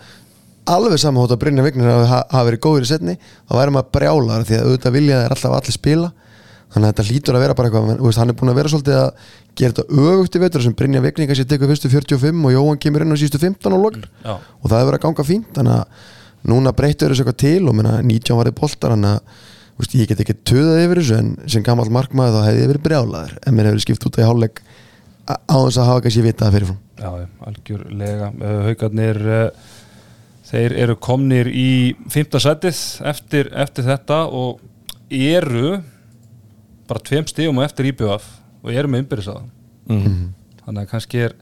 alveg 0.73 1.01
saman 1.03 1.23
hótt 1.23 1.35
að 1.35 1.41
Brynja 1.43 1.65
Vignir 1.67 1.91
hafi, 1.91 2.09
hafi 2.31 2.49
verið 2.51 2.63
góður 2.63 2.87
í 2.87 2.91
setni 2.91 3.15
þá 3.19 3.55
væri 3.59 3.75
maður 3.75 3.93
brjálar 3.97 4.45
því 4.47 4.59
að 4.59 4.67
auðvitað 4.69 4.97
vilja 4.97 5.21
þeir 5.23 5.35
alltaf 5.37 5.57
allir 5.59 5.77
spila. 5.77 6.11
Þannig 6.73 6.89
að 6.89 6.93
þetta 6.93 7.05
lítur 7.11 7.37
að 7.37 7.43
vera 7.43 7.57
bara 7.59 7.69
eitthvað 7.69 7.99
þú 7.99 8.07
veist, 8.07 8.21
hann 8.23 8.33
er 8.33 8.37
búin 8.39 8.51
að 8.53 8.59
vera 8.61 8.71
svolítið 8.73 8.99
að 9.03 9.09
gera 9.59 9.75
þetta 9.75 10.03
öfugt 10.07 10.37
í 10.39 10.41
vetur 10.41 10.65
sem 10.65 10.77
Brynja 10.79 11.03
Vignir 11.05 11.29
kannski 11.29 11.49
tekur 11.51 11.69
fyrstu 11.69 11.91
45 11.93 12.47
og 12.49 12.55
Jóhann 12.55 12.81
kemur 12.81 13.05
inn 13.05 13.13
á 13.13 13.19
sístu 13.21 13.41
15 13.43 13.77
og 13.77 13.83
lokn 13.83 14.07
Já. 14.23 14.39
og 14.39 14.71
það 14.71 14.79
hefur 14.79 14.89
verið 14.89 15.01
að 15.01 15.05
ganga 15.05 15.27
fínt 15.29 15.51
þannig 15.59 15.75
að 15.75 16.07
núna 16.49 16.73
breytur 16.79 17.13
þessu 17.13 17.27
eitthvað 17.27 17.41
til 17.43 17.69
og 17.69 17.77
minna 17.77 17.99
19 18.01 18.39
varði 18.39 18.55
boltar 18.57 18.95
þannig 18.97 19.19
að 19.19 19.51
veist, 19.81 19.97
ég 19.97 20.09
get 20.11 20.23
ekki 20.25 20.39
töðað 20.49 20.85
yfir 20.87 21.01
þessu 21.03 21.19
en 21.19 21.35
sem 21.55 21.67
gammal 21.67 21.89
markmaður 21.93 22.39
þá 22.39 22.49
hefði 22.49 22.65
ég 22.65 22.73
verið 22.73 22.87
brjálaður 22.87 23.37
en 23.41 23.57
mér 23.57 23.69
hefur 23.69 23.77
verið 23.77 23.87
skipt 23.87 24.09
út 24.09 24.19
í 24.19 24.27
hálfleik 24.27 24.63
á 25.29 25.35
á 25.39 25.57
þess 25.63 25.79
að 25.79 25.89
hafa 25.91 26.03
kannski 26.07 26.25
vitað 26.27 26.49
það 26.49 26.57
fyrirfram 26.57 26.81
Já, 27.03 27.09
algjörlega. 27.49 28.29
Uh, 28.39 28.59
Haukarnir 28.69 29.19
uh, 29.27 29.71
þeir 30.47 30.77
eru 30.85 30.99
komnir 31.03 31.49
í 31.51 31.71
fymta 32.13 32.41
sætið 32.43 32.83
eftir, 33.11 33.49
eftir 33.65 33.89
þetta 33.89 34.21
og 34.29 34.61
eru 35.13 35.79
bara 36.91 37.03
tveim 37.07 37.27
stígum 37.31 37.63
á 37.63 37.67
eftir 37.67 37.89
IBF 37.91 38.29
og 38.63 38.71
eru 38.75 38.91
með 38.91 39.07
umbyrðisaða 39.07 39.47
mm. 39.89 40.21
þannig 40.67 40.83
að 40.85 40.91
kannski 40.93 41.25
er 41.29 41.37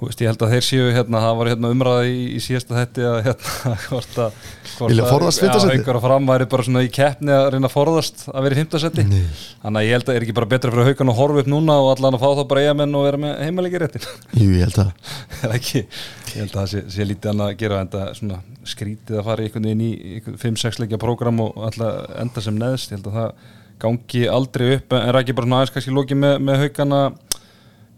veist, 0.00 0.20
ég 0.24 0.28
held 0.30 0.42
að 0.44 0.52
þeir 0.54 0.64
séu 0.66 0.86
hérna, 0.94 1.20
það 1.24 1.36
var 1.38 1.48
hérna 1.52 1.70
umræða 1.74 2.04
í, 2.10 2.16
í 2.34 2.40
síðasta 2.44 2.76
hætti 2.78 3.04
að 3.06 3.18
hérna, 3.28 3.74
hvort 3.88 4.18
að 4.24 4.38
hvort 4.74 4.94
að- 4.98 5.10
forðast 5.12 5.42
fimmta 5.42 5.58
Já, 5.58 5.62
sæti? 5.64 5.74
einhver 5.78 5.98
að 6.00 6.04
fram 6.06 6.28
væri 6.30 6.46
bara 6.54 6.66
svona 6.66 6.82
í 6.84 6.90
keppni 6.96 7.34
að 7.36 7.48
reyna 7.54 7.68
að 7.70 7.74
forðast 7.76 8.24
að 8.32 8.46
vera 8.48 8.56
í 8.56 8.58
fymtasetti 8.60 9.04
þannig 9.06 9.78
að 9.80 9.86
ég 9.86 9.94
held 9.94 10.08
að 10.10 10.18
er 10.18 10.26
ekki 10.26 10.36
bara 10.40 10.50
betra 10.54 10.72
fyrir 10.74 10.88
haukan 10.90 11.12
að 11.14 11.18
horfa 11.20 11.44
upp 11.44 11.50
núna 11.54 11.76
og 11.84 11.90
allan 11.94 12.18
að 12.18 12.24
fá 12.24 12.28
þá 12.34 12.42
bara 12.50 12.64
eigamenn 12.66 12.98
og 12.98 13.06
vera 13.06 13.22
með 13.24 13.34
heimalegi 13.46 13.82
réttin 13.84 14.06
Jú, 14.40 14.48
ég 14.50 14.64
held 14.66 14.80
að 14.82 15.12
er 15.48 15.56
ekki, 15.60 15.84
ég 15.84 16.38
held 16.42 16.50
að 16.50 16.60
það 16.60 16.70
sé, 16.74 16.84
sé 16.96 17.08
lítið 17.12 17.32
annað 17.34 17.52
að 17.54 17.58
gera 17.64 17.82
en 17.84 17.92
það 17.94 18.08
svona 18.20 18.40
skrítið 18.74 19.20
að 19.20 19.28
fara 19.30 19.44
í 19.44 19.48
einhvern 19.50 19.68
veginn 19.70 19.84
í 19.84 20.38
5-6 20.42 20.80
leikja 20.82 21.00
prógram 21.04 21.42
og 21.44 21.60
alltaf 21.68 22.16
enda 22.24 22.42
sem 22.48 22.58
neðst, 22.58 22.90
ég 22.90 22.98
held 22.98 23.12
að 23.12 23.20
það 23.20 23.52
gangi 23.84 24.20
aldrei 24.30 24.66
upp, 24.78 24.94
en 24.96 25.08
er 25.10 25.16
ekki 25.20 25.34
bara 25.36 25.46
svona 25.48 25.56
aðeins 25.60 25.72
kannski 25.74 25.92
lókið 25.94 26.18
með, 26.22 26.34
með 26.46 26.60
haugana 26.62 27.00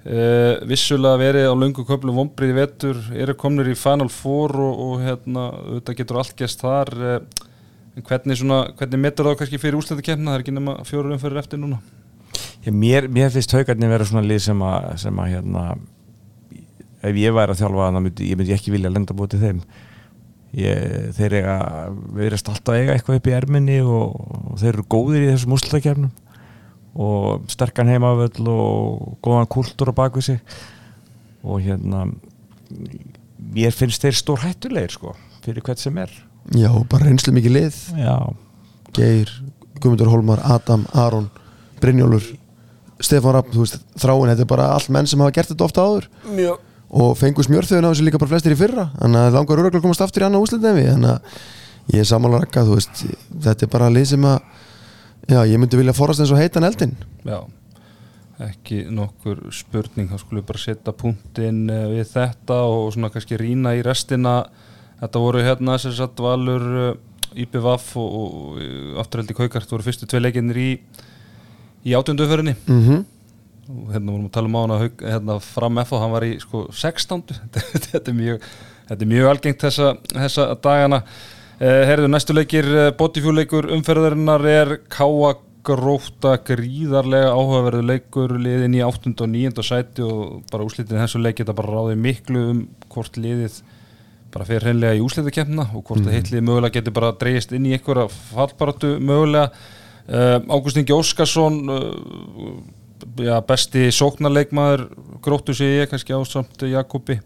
uh, 0.06 0.62
vissulega 0.68 1.20
verið 1.20 1.50
á 1.50 1.54
löngu 1.58 1.84
köflum 1.86 2.16
vombriði 2.20 2.56
vetur, 2.56 3.02
eru 3.14 3.34
komnir 3.38 3.70
í 3.72 3.76
Final 3.78 4.10
Four 4.12 4.54
og, 4.62 4.80
og 4.86 5.04
hérna 5.04 5.48
þetta 5.64 5.96
getur 6.00 6.20
allt 6.22 6.36
gæst 6.38 6.64
þar 6.64 6.92
uh, 6.96 7.18
hvernig 8.04 8.38
svona, 8.40 8.62
hvernig 8.76 9.02
metur 9.02 9.30
það 9.30 9.38
kannski 9.40 9.60
fyrir 9.60 9.78
úsleitakefna, 9.80 10.30
það 10.30 10.38
er 10.38 10.44
ekki 10.44 10.54
nema 10.56 10.76
fjóru 10.86 11.14
umfyrir 11.16 11.40
eftir 11.40 11.60
núna. 11.62 11.80
Já, 12.66 12.70
mér, 12.74 13.08
mér 13.12 13.32
finnst 13.32 13.54
haugarnir 13.56 13.92
vera 13.92 14.06
svona 14.08 14.26
lið 14.26 14.42
sem 14.48 14.62
að, 14.66 14.88
sem 15.00 15.20
að 15.22 15.32
hérna, 15.32 15.64
ef 17.06 17.20
ég 17.22 17.36
væri 17.36 17.54
að 17.54 17.62
þjálfa 17.62 17.88
þannig 17.88 18.06
myndi 18.08 18.30
ég 18.30 18.40
myndi 18.40 18.56
ekki 18.56 18.74
vilja 18.74 18.92
lenda 18.92 19.16
búið 19.16 19.36
til 19.36 19.42
þeim. 19.44 19.62
Ég, 20.56 20.84
þeir 21.16 21.36
eiga 21.40 21.56
við 22.16 22.28
erum 22.28 22.52
alltaf 22.52 22.72
að 22.72 22.80
eiga 22.80 22.94
eitthvað 22.96 23.18
upp 23.20 23.26
í 23.28 23.34
erminni 23.36 23.80
og, 23.84 24.20
og 24.52 24.60
þeir 24.60 24.72
eru 24.72 24.86
góðir 24.92 25.24
í 25.24 25.32
þessum 25.32 25.56
úrslutakefnum 25.56 26.12
og 26.96 27.44
sterkan 27.52 27.90
heimavöll 27.92 28.48
og 28.48 29.18
góðan 29.24 29.50
kultúr 29.52 29.92
á 29.92 29.98
bakvið 29.98 30.28
sig. 30.30 30.56
Og 31.46 31.60
hérna 31.62 32.06
mér 33.54 33.76
finnst 33.76 34.02
þeir 34.02 34.16
stór 34.16 34.42
hættulegir 34.42 34.96
sko, 34.96 35.14
fyrir 35.44 35.64
hvert 35.66 35.82
sem 35.82 35.96
er. 36.02 36.12
Já, 36.56 36.70
bara 36.90 37.06
reynslu 37.08 37.34
mikið 37.36 37.56
lið. 37.58 37.80
Já, 38.00 38.16
Geir, 38.96 39.32
Guðmundur 39.80 40.10
Hólmar, 40.10 40.42
Adam, 40.42 40.86
Aron 40.94 41.28
Brynjólfur 41.82 42.38
Stefán 43.04 43.36
Rapp, 43.36 43.50
þú 43.52 43.66
veist, 43.66 43.82
þráin, 44.00 44.30
þetta 44.30 44.46
er 44.46 44.48
bara 44.48 44.70
allt 44.72 44.88
menn 44.88 45.08
sem 45.10 45.20
hafa 45.20 45.34
gert 45.36 45.50
þetta 45.52 45.66
ofta 45.66 45.84
áður. 45.84 46.08
Mjög 46.32 46.62
og 46.96 47.16
fengu 47.18 47.44
smjörþöðun 47.44 47.88
á 47.88 47.90
þessu 47.90 48.06
líka 48.06 48.20
bara 48.20 48.30
flestir 48.30 48.54
í 48.54 48.58
fyrra. 48.58 48.88
Þannig 49.00 49.24
að 49.24 49.36
langar 49.36 49.60
öruglega 49.60 49.84
komast 49.84 50.04
aftur 50.04 50.24
í 50.24 50.26
annað 50.28 50.46
úslit 50.46 50.66
en 50.66 50.76
við. 50.76 50.90
Þannig 50.92 51.10
að 51.10 51.94
ég 51.94 52.02
er 52.02 52.08
sammála 52.08 52.40
rakka 52.42 52.64
þú 52.66 52.78
veist, 52.78 53.02
þetta 53.46 53.66
er 53.66 53.72
bara 53.72 53.90
lið 53.92 54.08
sem 54.12 54.26
að 54.26 54.38
já, 55.30 55.40
ég 55.46 55.58
myndi 55.60 55.78
vilja 55.78 55.96
forast 55.96 56.22
eins 56.22 56.32
og 56.34 56.40
heitan 56.40 56.66
eldin 56.66 56.94
Já, 57.26 57.40
ekki 58.46 58.84
nokkur 58.92 59.46
spurning, 59.54 60.10
þá 60.12 60.20
skulum 60.22 60.42
við 60.42 60.48
bara 60.52 60.62
setja 60.62 60.94
punktinn 60.96 61.66
eh, 61.72 61.88
við 61.94 62.08
þetta 62.12 62.60
og 62.70 62.92
svona 62.94 63.10
kannski 63.14 63.38
rýna 63.40 63.74
í 63.78 63.82
restina. 63.86 64.38
Þetta 65.00 65.22
voru 65.22 65.42
hérna 65.44 65.76
sem 65.80 65.94
sagt 65.96 66.20
Valur 66.22 66.66
eh, 66.82 66.94
IPVAF 67.46 67.90
og, 68.00 68.14
og 68.20 68.62
eh, 68.62 68.94
afturhaldi 69.02 69.36
Kaukart 69.36 69.72
voru 69.72 69.86
fyrstu 69.86 70.08
tvei 70.08 70.22
leikinnir 70.22 70.62
í 70.62 70.70
í 71.86 71.94
átjönduferðinni 71.94 72.56
mm 72.66 73.04
og 73.66 73.88
hérna 73.90 74.12
vorum 74.12 74.26
við 74.26 74.30
að 74.30 74.34
tala 74.36 74.46
um 74.46 74.56
á 74.56 74.62
hana 74.62 74.76
hérna, 74.86 75.34
fram 75.42 75.78
F 75.82 75.92
og 75.96 76.02
hann 76.02 76.12
var 76.12 76.22
í 76.22 76.36
sko 76.38 76.60
16 76.70 77.22
þetta 77.90 78.12
er 78.12 78.14
mjög 78.14 78.44
þetta 78.86 79.02
er 79.02 79.10
mjög 79.10 79.30
algengt 79.30 79.64
þessa, 79.64 79.88
þessa 80.12 80.44
dagana. 80.62 81.00
eh, 81.02 81.35
herðu 81.56 82.08
næstu 82.12 82.34
leikir 82.36 82.66
eh, 82.68 82.90
botifjúleikur 82.96 83.70
umferðarinnar 83.72 84.42
er 84.50 84.72
Káa 84.92 85.38
gróta 85.66 86.34
gríðarlega 86.44 87.30
áhugaverðu 87.32 87.86
leikur 87.88 88.34
liðin 88.38 88.76
í 88.76 88.82
8. 88.84 89.14
og 89.24 89.30
9. 89.32 89.64
sæti 89.64 90.04
og 90.04 90.42
bara 90.52 90.66
úslitin 90.66 91.00
þessu 91.00 91.18
leik 91.22 91.40
geta 91.40 91.56
bara 91.56 91.72
ráðið 91.72 92.02
miklu 92.04 92.42
um 92.52 92.60
hvort 92.92 93.16
liðið 93.16 93.56
bara 94.34 94.46
fyrir 94.46 94.66
hreinlega 94.66 94.98
í 94.98 95.02
úslitakefna 95.02 95.64
og 95.72 95.86
hvort 95.88 96.04
að 96.04 96.18
heitlið 96.18 96.44
mögulega 96.44 96.76
getur 96.76 96.94
bara 96.98 97.14
dreigist 97.16 97.56
inn 97.56 97.66
í 97.66 97.72
einhverja 97.74 98.04
fallbaratu 98.12 98.92
mögulega 99.00 99.48
uh, 99.48 100.38
Ágúst 100.52 100.78
Ingi 100.78 100.94
Óskarsson 100.94 101.58
uh, 101.72 102.60
já, 103.24 103.40
besti 103.48 103.88
sóknarleikmaður 103.96 104.90
gróttu 105.24 105.56
sig 105.56 105.80
ég 105.80 105.90
kannski 105.90 106.14
ásamt 106.14 106.68
Jakobi 106.68 107.18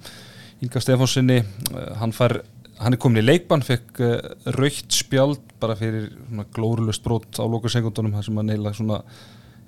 Inga 0.63 0.81
Stefánsinni 0.81 1.43
uh, 1.43 1.85
hann 2.01 2.15
fær 2.17 2.39
hann 2.81 2.97
er 2.97 3.01
komin 3.01 3.23
í 3.23 3.27
leikbann, 3.27 3.65
fekk 3.67 4.01
uh, 4.05 4.17
raukt 4.57 4.97
spjald 4.97 5.43
bara 5.61 5.77
fyrir 5.77 6.09
glórulust 6.57 7.05
brot 7.05 7.37
á 7.37 7.45
lokasekundunum 7.45 8.17
þar 8.17 8.27
sem 8.27 8.41
hann 8.41 8.53
eiginlega 8.55 8.79
svona 8.79 9.03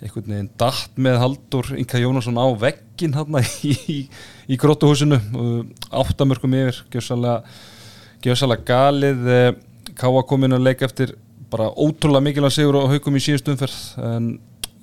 einhvern 0.02 0.32
veginn 0.32 0.48
datt 0.58 0.96
með 0.98 1.18
Haldur 1.22 1.68
Inga 1.78 2.00
Jónasson 2.02 2.40
á 2.40 2.46
veggin 2.58 3.14
hann 3.14 3.38
í, 3.68 3.74
í, 3.92 3.98
í 4.50 4.58
grótuhúsinu 4.60 5.18
áttamörkum 5.94 6.56
yfir 6.58 6.80
gjössalega 6.92 8.64
galið. 8.66 9.28
Eh, 9.28 9.52
Káa 9.98 10.22
komin 10.24 10.54
að 10.56 10.64
leika 10.64 10.86
eftir 10.86 11.12
bara 11.52 11.68
ótrúlega 11.68 12.24
mikilvæg 12.24 12.54
sigur 12.54 12.78
á 12.80 12.88
haugum 12.88 13.18
í 13.18 13.22
síðust 13.22 13.50
umferð 13.52 13.78
en 14.08 14.28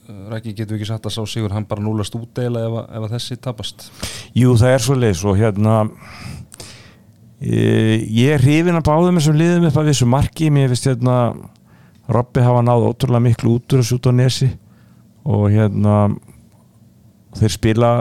eh, 0.08 0.26
Rækki 0.32 0.54
getur 0.60 0.78
ekki 0.78 0.90
sagt 0.92 1.08
að 1.10 1.16
sá 1.18 1.24
sigur 1.34 1.56
hann 1.56 1.68
bara 1.68 1.84
núlast 1.84 2.16
útdeila 2.20 2.64
ef, 2.68 2.78
ef 2.88 3.08
að 3.08 3.16
þessi 3.16 3.40
tapast? 3.42 3.90
Jú, 4.38 4.54
það 4.60 4.76
er 4.76 4.86
svo 4.86 5.00
leis 5.00 5.24
og 5.26 5.40
hérna 5.40 5.82
ég 7.40 8.34
er 8.34 8.42
hrifin 8.44 8.76
að 8.76 8.88
báðum 8.90 9.20
þessum 9.20 9.38
liðum 9.40 9.68
upp 9.70 9.78
að 9.80 9.92
þessu 9.94 10.08
marki 10.12 10.50
mér 10.52 10.74
finnst 10.74 10.90
hérna 10.90 11.16
Robby 12.10 12.44
hafa 12.44 12.64
náð 12.66 12.90
ótrúlega 12.90 13.24
miklu 13.24 13.56
út 13.56 13.74
úr 13.74 13.84
þessu 13.84 14.00
út 14.00 14.10
á 14.10 14.14
nesi 14.18 14.50
og 15.24 15.46
hérna 15.54 15.96
þeir 17.40 17.54
spila 17.54 17.92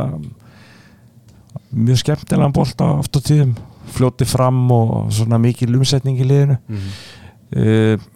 mjög 1.70 2.00
skemmtilegan 2.02 2.56
bolta 2.56 2.92
oft 2.98 3.14
á 3.14 3.20
tíðum 3.20 3.54
fljóti 3.94 4.26
fram 4.28 4.58
og 4.74 5.12
svona 5.14 5.38
mikil 5.40 5.70
umsetning 5.76 6.18
í 6.18 6.26
liðinu 6.26 6.58
mm 6.58 6.76
-hmm. 6.76 8.06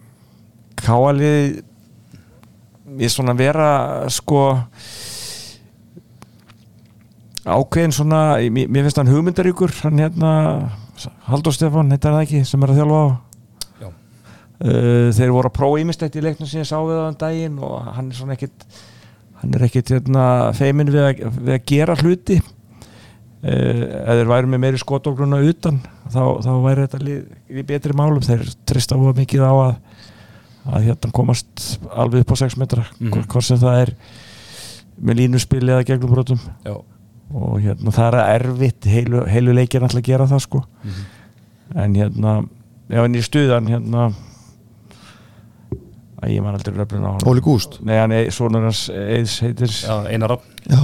Káalið 0.83 1.63
ég 2.99 3.09
svona 3.09 3.33
vera 3.33 4.09
sko 4.09 4.57
ákveðin 7.45 7.91
svona, 7.91 8.37
mér 8.51 8.67
mér 8.67 8.83
finnst 8.83 8.97
hann 8.97 9.07
hugmyndaríkur 9.11 9.71
hann 9.83 9.99
hérna 9.99 10.31
Haldur 11.27 11.53
Stefán, 11.55 11.91
heitar 11.93 12.13
það 12.15 12.25
ekki 12.25 12.41
sem 12.49 12.63
er 12.65 12.73
að 12.73 12.79
þjálfa 12.81 13.01
á? 13.03 13.07
Já. 13.83 13.87
uh, 13.89 15.11
þeir 15.17 15.31
voru 15.35 15.49
að 15.51 15.55
prófa 15.59 15.81
ímestætt 15.83 16.15
í 16.19 16.23
leiknum 16.25 16.47
sem 16.49 16.61
ég 16.63 16.69
sá 16.69 16.77
við 16.79 16.99
á 16.99 17.05
þann 17.09 17.19
daginn 17.25 17.59
og 17.59 17.87
hann 17.97 18.09
er 18.11 18.15
svona 18.19 18.37
ekkit 18.37 18.67
hann 19.41 19.53
er 19.57 19.65
ekkit 19.67 19.89
hérna, 19.97 20.25
feimin 20.55 20.91
við 20.93 21.23
við 21.43 21.53
að 21.57 21.65
gera 21.67 21.95
hluti. 21.99 22.37
Uh, 23.43 23.83
ef 24.07 24.13
þeir 24.21 24.29
væri 24.31 24.47
með 24.53 24.61
meiri 24.63 24.79
skotogruna 24.79 25.41
utan 25.43 25.81
þá, 26.07 26.21
þá 26.45 26.51
væri 26.63 26.85
þetta 26.85 26.99
lið, 27.03 27.23
í 27.51 27.63
betri 27.67 27.95
málum. 27.99 28.23
Þeir 28.23 28.45
trista 28.69 28.95
á 28.95 29.03
mikið 29.03 29.43
á 29.43 29.51
að 29.51 29.73
að 30.63 30.85
hérna 30.87 31.09
komast 31.11 31.63
alveg 31.91 32.23
upp 32.23 32.31
á 32.31 32.35
6 32.39 32.55
metra 32.55 32.85
Mhm. 33.01 33.25
hvort 33.27 33.43
sem 33.43 33.57
það 33.59 33.81
er 33.81 33.89
með 35.03 35.17
línuspili 35.19 35.73
eða 35.73 35.83
gegnum 35.89 36.13
brotum. 36.13 36.39
Já, 36.63 36.77
og 37.33 37.57
hérna 37.63 37.93
það 37.93 38.17
er 38.19 38.35
erfitt 38.37 38.87
heilu, 38.89 39.23
heilu 39.29 39.55
leikir 39.57 39.83
alltaf 39.83 40.01
að 40.03 40.09
gera 40.11 40.29
það 40.29 40.43
sko. 40.45 40.63
En 41.73 41.95
hérna 41.97 42.35
hann 42.93 43.15
er 43.15 43.19
í 43.19 43.25
stuðan 43.25 43.69
hérna 43.71 44.11
að 46.23 46.33
ég 46.35 46.43
man 46.45 46.55
aldrei 46.55 46.75
röflun 46.77 47.07
á 47.07 47.11
hann 47.15 47.25
Óli 47.27 47.43
Gúst? 47.43 47.79
Nei 47.83 47.97
hann 47.97 48.13
er 48.15 48.29
sonur 48.31 48.67
hans 48.67 48.85
eðs 48.93 49.39
heitir. 49.43 49.71
Já 49.73 50.05
Einar 50.11 50.35
Rapp 50.35 50.45
Já, 50.69 50.79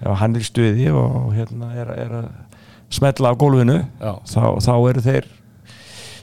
já, 0.00 0.12
hann 0.22 0.36
er 0.36 0.44
í 0.44 0.46
stuði 0.46 0.86
og 0.96 1.34
hérna 1.36 1.74
er, 1.76 1.90
er 2.06 2.14
að 2.22 2.30
smetla 2.90 3.30
á 3.30 3.34
gólfinu. 3.38 3.76
Já, 4.00 4.14
þá, 4.26 4.42
þá 4.64 4.72
eru 4.90 5.04
þeir 5.04 5.28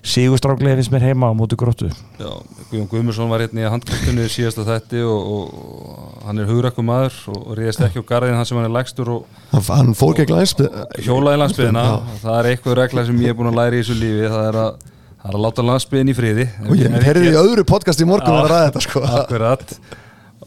sigustráklega 0.06 0.78
finnst 0.80 0.94
mér 0.94 1.10
heima 1.10 1.32
á 1.32 1.34
móti 1.38 1.58
gróttu. 1.60 1.90
Já 2.20 2.32
Guðjón 2.68 2.88
Guðmursson 2.92 3.30
var 3.32 3.44
hérna 3.46 3.64
í 3.64 3.70
handkvæmtunni 3.72 4.26
síðasta 4.32 4.66
þætti 4.68 5.00
og, 5.08 5.28
og 5.38 6.24
hann 6.28 6.42
er 6.42 6.50
hugrakkum 6.50 6.88
maður 6.90 7.16
og 7.32 7.54
réðist 7.56 7.84
ekki 7.86 8.04
á 8.04 8.10
garðin 8.10 8.36
hann 8.36 8.48
sem 8.50 8.60
hann 8.60 8.68
er 8.68 8.74
lægstur 8.76 9.12
og 9.14 9.38
hann, 9.54 9.94
fór 9.96 10.18
gegn 10.18 10.34
landsbyðina 10.36 11.86
það 12.24 12.40
er 12.42 12.50
eitthvað 12.52 12.78
regla 12.82 13.06
sem 13.08 13.22
ég 13.24 13.32
er 13.32 13.38
búin 13.40 13.52
að 13.54 13.60
læra 13.62 13.78
í 13.78 13.86
þessu 13.86 13.96
lífi 14.02 14.28
það 14.34 14.50
er 14.50 14.60
að, 14.64 14.84
það 15.22 15.30
er 15.32 15.40
að 15.40 15.46
láta 15.46 15.68
landsbyðin 15.70 16.12
í 16.12 16.18
friði. 16.18 16.50
Og 16.68 16.82
ég 16.82 17.00
heyrði 17.08 17.32
í 17.32 17.40
öðru 17.40 17.66
podcast 17.72 18.04
í 18.04 18.10
morgun 18.10 18.36
að 18.42 18.52
ræða 18.52 18.68
þetta 18.68 18.84
sko. 18.84 19.06
Akkurat. 19.22 19.76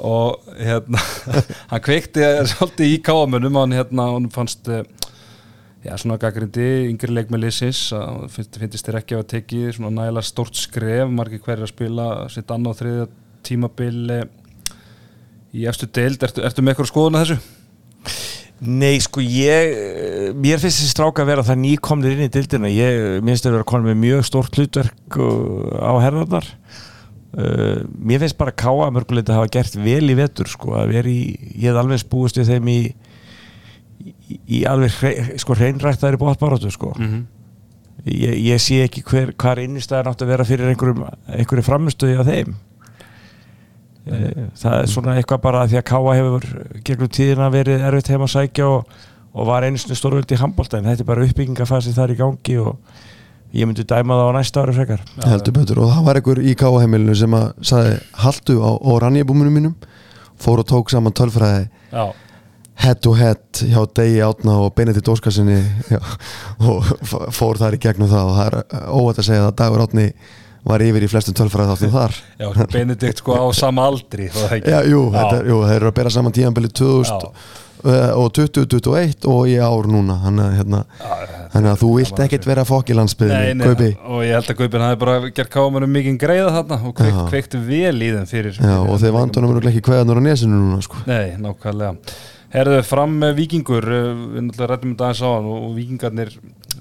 Og 0.00 0.54
hérna 0.60 1.00
hann 1.72 1.84
kveikti 1.88 2.28
svolítið 2.52 2.92
í 2.92 3.00
káamönnum 3.08 3.60
hann 3.62 3.78
hérna, 3.80 4.10
hann 4.12 4.28
fannst 4.34 4.68
eh, 4.68 4.84
já, 5.84 5.94
svona 5.96 6.18
gaggrindi, 6.20 6.66
yngri 6.90 7.14
leik 7.14 7.30
með 7.32 7.46
liðsins 7.46 7.86
að 7.96 8.26
finnst, 8.34 8.58
þér 8.84 8.98
ekki 9.00 9.16
að 9.16 9.28
tekið 9.34 9.70
svona 9.76 9.92
nægilega 9.96 10.28
stórt 10.28 10.60
skref, 10.60 11.08
margir 11.12 11.40
hverjir 11.44 11.64
að 11.64 11.72
spila 11.72 12.08
sitt 12.32 12.52
annað 12.52 12.74
og 12.74 12.80
þriðja 12.80 13.06
tímabil 13.48 14.02
eh, 14.16 14.26
í 15.56 15.64
efstu 15.70 15.88
deild, 15.88 16.20
ertu, 16.26 16.44
ertu 16.44 16.64
með 16.64 16.74
eitthvað 16.74 16.92
skoðun 16.92 17.18
að 17.18 17.26
þessu? 17.26 17.56
Nei, 18.60 19.00
sko, 19.00 19.22
ég 19.24 20.34
mér 20.36 20.60
finnst 20.60 20.82
þessi 20.82 20.92
stráka 20.92 21.24
að 21.24 21.30
vera 21.32 21.44
það 21.48 21.62
nýkomnir 21.62 22.12
inn 22.12 22.26
í 22.26 22.32
dildina, 22.32 22.68
ég 22.68 23.24
minnst 23.24 23.48
að 23.48 23.56
vera 23.56 23.68
konum 23.70 23.88
með 23.88 24.02
mjög 24.02 24.26
stórt 24.28 24.58
hlutverk 24.60 25.16
uh, 25.16 25.80
á 25.80 25.96
herðarnar 26.04 26.44
uh, 26.44 27.78
mér 27.96 28.20
finnst 28.20 28.36
bara 28.36 28.52
káa 28.52 28.90
mörgulegt 28.92 29.32
að 29.32 29.40
hafa 29.40 29.54
gert 29.56 29.80
vel 29.80 30.12
í 30.12 30.18
vetur, 30.18 30.50
sko, 30.52 30.74
að 30.76 30.92
vera 30.92 31.08
í 31.08 31.22
ég 31.56 31.70
hef 31.70 31.80
alveg 31.80 32.02
spúist 32.04 32.36
við 32.36 32.52
þeim 32.52 32.68
í 32.68 32.80
í, 34.38 34.64
alveg 34.68 34.96
hre, 35.00 35.12
sko, 35.42 35.58
hreinrættaðri 35.58 36.20
bóttbaróttu, 36.20 36.72
sko. 36.74 36.94
Mm 36.98 37.26
ég, 38.04 38.34
ég 38.44 38.62
sé 38.62 38.80
ekki 38.86 39.02
hver, 39.06 39.32
hvar 39.38 39.60
innistæðan 39.62 40.10
átt 40.12 40.24
að 40.24 40.32
vera 40.32 40.46
fyrir 40.48 40.72
einhverjum, 40.72 41.04
einhverju 41.36 41.66
framistöði 41.66 42.16
á 42.20 42.24
þeim. 42.26 42.56
Eh, 44.10 44.42
það 44.58 44.76
er 44.78 44.90
svona 44.90 45.16
eitthvað 45.18 45.42
bara 45.44 45.66
því 45.68 45.80
að 45.80 45.86
Káa 45.90 46.16
hefur 46.16 46.46
gegnum 46.86 47.12
tíðina 47.12 47.50
verið 47.52 47.84
erfitt 47.86 48.10
heim 48.14 48.24
að 48.24 48.32
sækja 48.34 48.68
og, 48.70 48.94
og 49.34 49.50
var 49.50 49.66
einsinu 49.68 49.98
stórvöldi 49.98 50.38
í 50.38 50.40
handbólta 50.40 50.80
en 50.80 50.88
þetta 50.88 51.04
er 51.04 51.10
bara 51.10 51.26
uppbyggingafasi 51.26 51.92
þar 51.96 52.14
í 52.14 52.18
gangi 52.18 52.56
og 52.62 52.78
ég 53.52 53.68
myndi 53.68 53.84
dæma 53.84 54.16
það 54.16 54.32
á 54.32 54.36
næsta 54.38 54.64
ári 54.64 54.76
frekar. 54.78 55.04
Heldur 55.26 55.56
betur. 55.58 55.82
Og 55.84 55.92
það 55.92 56.08
var 56.08 56.20
einhver 56.20 56.40
í 56.40 56.56
káaheimilinu 56.58 57.18
sem 57.18 57.36
að 57.36 57.46
saði 57.72 57.94
haldu 58.24 58.58
á, 58.64 58.70
rannjabúmunum 59.04 59.56
mínum 59.58 59.78
fór 60.40 60.62
og 60.62 60.70
tók 60.70 60.92
saman 60.92 61.12
tölfræði. 61.12 61.68
Já, 61.92 62.08
head 62.80 63.00
to 63.04 63.14
head 63.16 63.62
hjá 63.70 63.80
Degi 63.96 64.20
Átna 64.24 64.58
og 64.64 64.74
Benedikt 64.76 65.08
Óskarsinni 65.12 65.58
já, 65.90 66.00
og 66.64 66.86
fór 67.36 67.60
þar 67.60 67.76
í 67.76 67.82
gegnum 67.82 68.10
það 68.10 68.30
og 68.30 68.38
það 68.38 68.46
er 68.46 68.86
óvægt 69.00 69.22
að 69.22 69.28
segja 69.30 69.48
að 69.48 69.56
Dagur 69.60 69.84
Átni 69.84 70.06
var 70.66 70.84
yfir 70.84 71.06
í 71.06 71.08
flestum 71.08 71.36
tölfræði 71.36 71.72
þáttum 71.72 71.94
þar. 71.94 72.20
Já, 72.40 72.48
Benedikt 72.72 73.22
sko 73.22 73.36
á 73.36 73.46
sama 73.56 73.88
aldri 73.88 74.28
já, 74.28 74.78
jú, 74.84 75.08
þetta, 75.14 75.40
jú, 75.48 75.64
þeir 75.64 75.78
eru 75.78 75.90
að 75.90 75.98
bera 76.00 76.12
saman 76.12 76.34
tíðanbili 76.36 76.70
2000 76.76 77.28
uh, 77.80 78.10
og 78.20 78.28
2021 78.36 79.28
og 79.30 79.46
í 79.48 79.56
ár 79.56 79.88
núna. 79.90 80.18
Þannig 80.24 80.58
hérna, 80.58 80.82
þannig 81.54 81.70
að 81.72 81.84
þú 81.84 81.92
vilt 81.96 82.20
ekkert 82.26 82.48
vera 82.50 82.66
fokk 82.68 82.92
í 82.92 82.98
nei, 82.98 83.54
kaupi. 83.62 83.88
og 84.04 84.26
ég 84.26 84.36
held 84.36 84.52
að 84.52 84.58
Kaupin 84.60 84.84
hafi 84.84 85.00
bara 85.00 85.30
gert 85.30 85.52
káamönnum 85.54 85.96
mikið 85.96 86.20
greiða 86.20 86.52
þarna 86.58 86.80
og 86.84 86.98
kveikt, 86.98 87.16
Já. 87.16 87.24
kveiktu 87.32 87.62
vel 87.64 87.96
í 87.96 88.12
þeim 88.18 88.28
fyrir 88.28 88.60
Já, 88.60 88.76
og 88.84 89.00
þeir 89.00 89.16
vandunum 89.16 89.56
eru 89.56 89.72
ekki 89.72 89.86
kveðanur 89.88 90.20
á 90.20 90.22
nesinu 90.28 90.60
núna 90.60 90.84
sko. 90.84 91.00
Nei, 91.08 91.38
nákvæmlega 91.40 91.96
Herðu 92.50 92.80
fram 92.82 93.12
með 93.22 93.36
vikingur 93.38 93.84
uh, 93.86 94.08
við 94.34 94.46
náttúrulega 94.48 94.70
rættum 94.72 94.94
þetta 94.94 95.06
aðeins 95.06 95.22
á 95.22 95.28
hann 95.30 95.50
og, 95.50 95.68
vikingarnir 95.76 96.32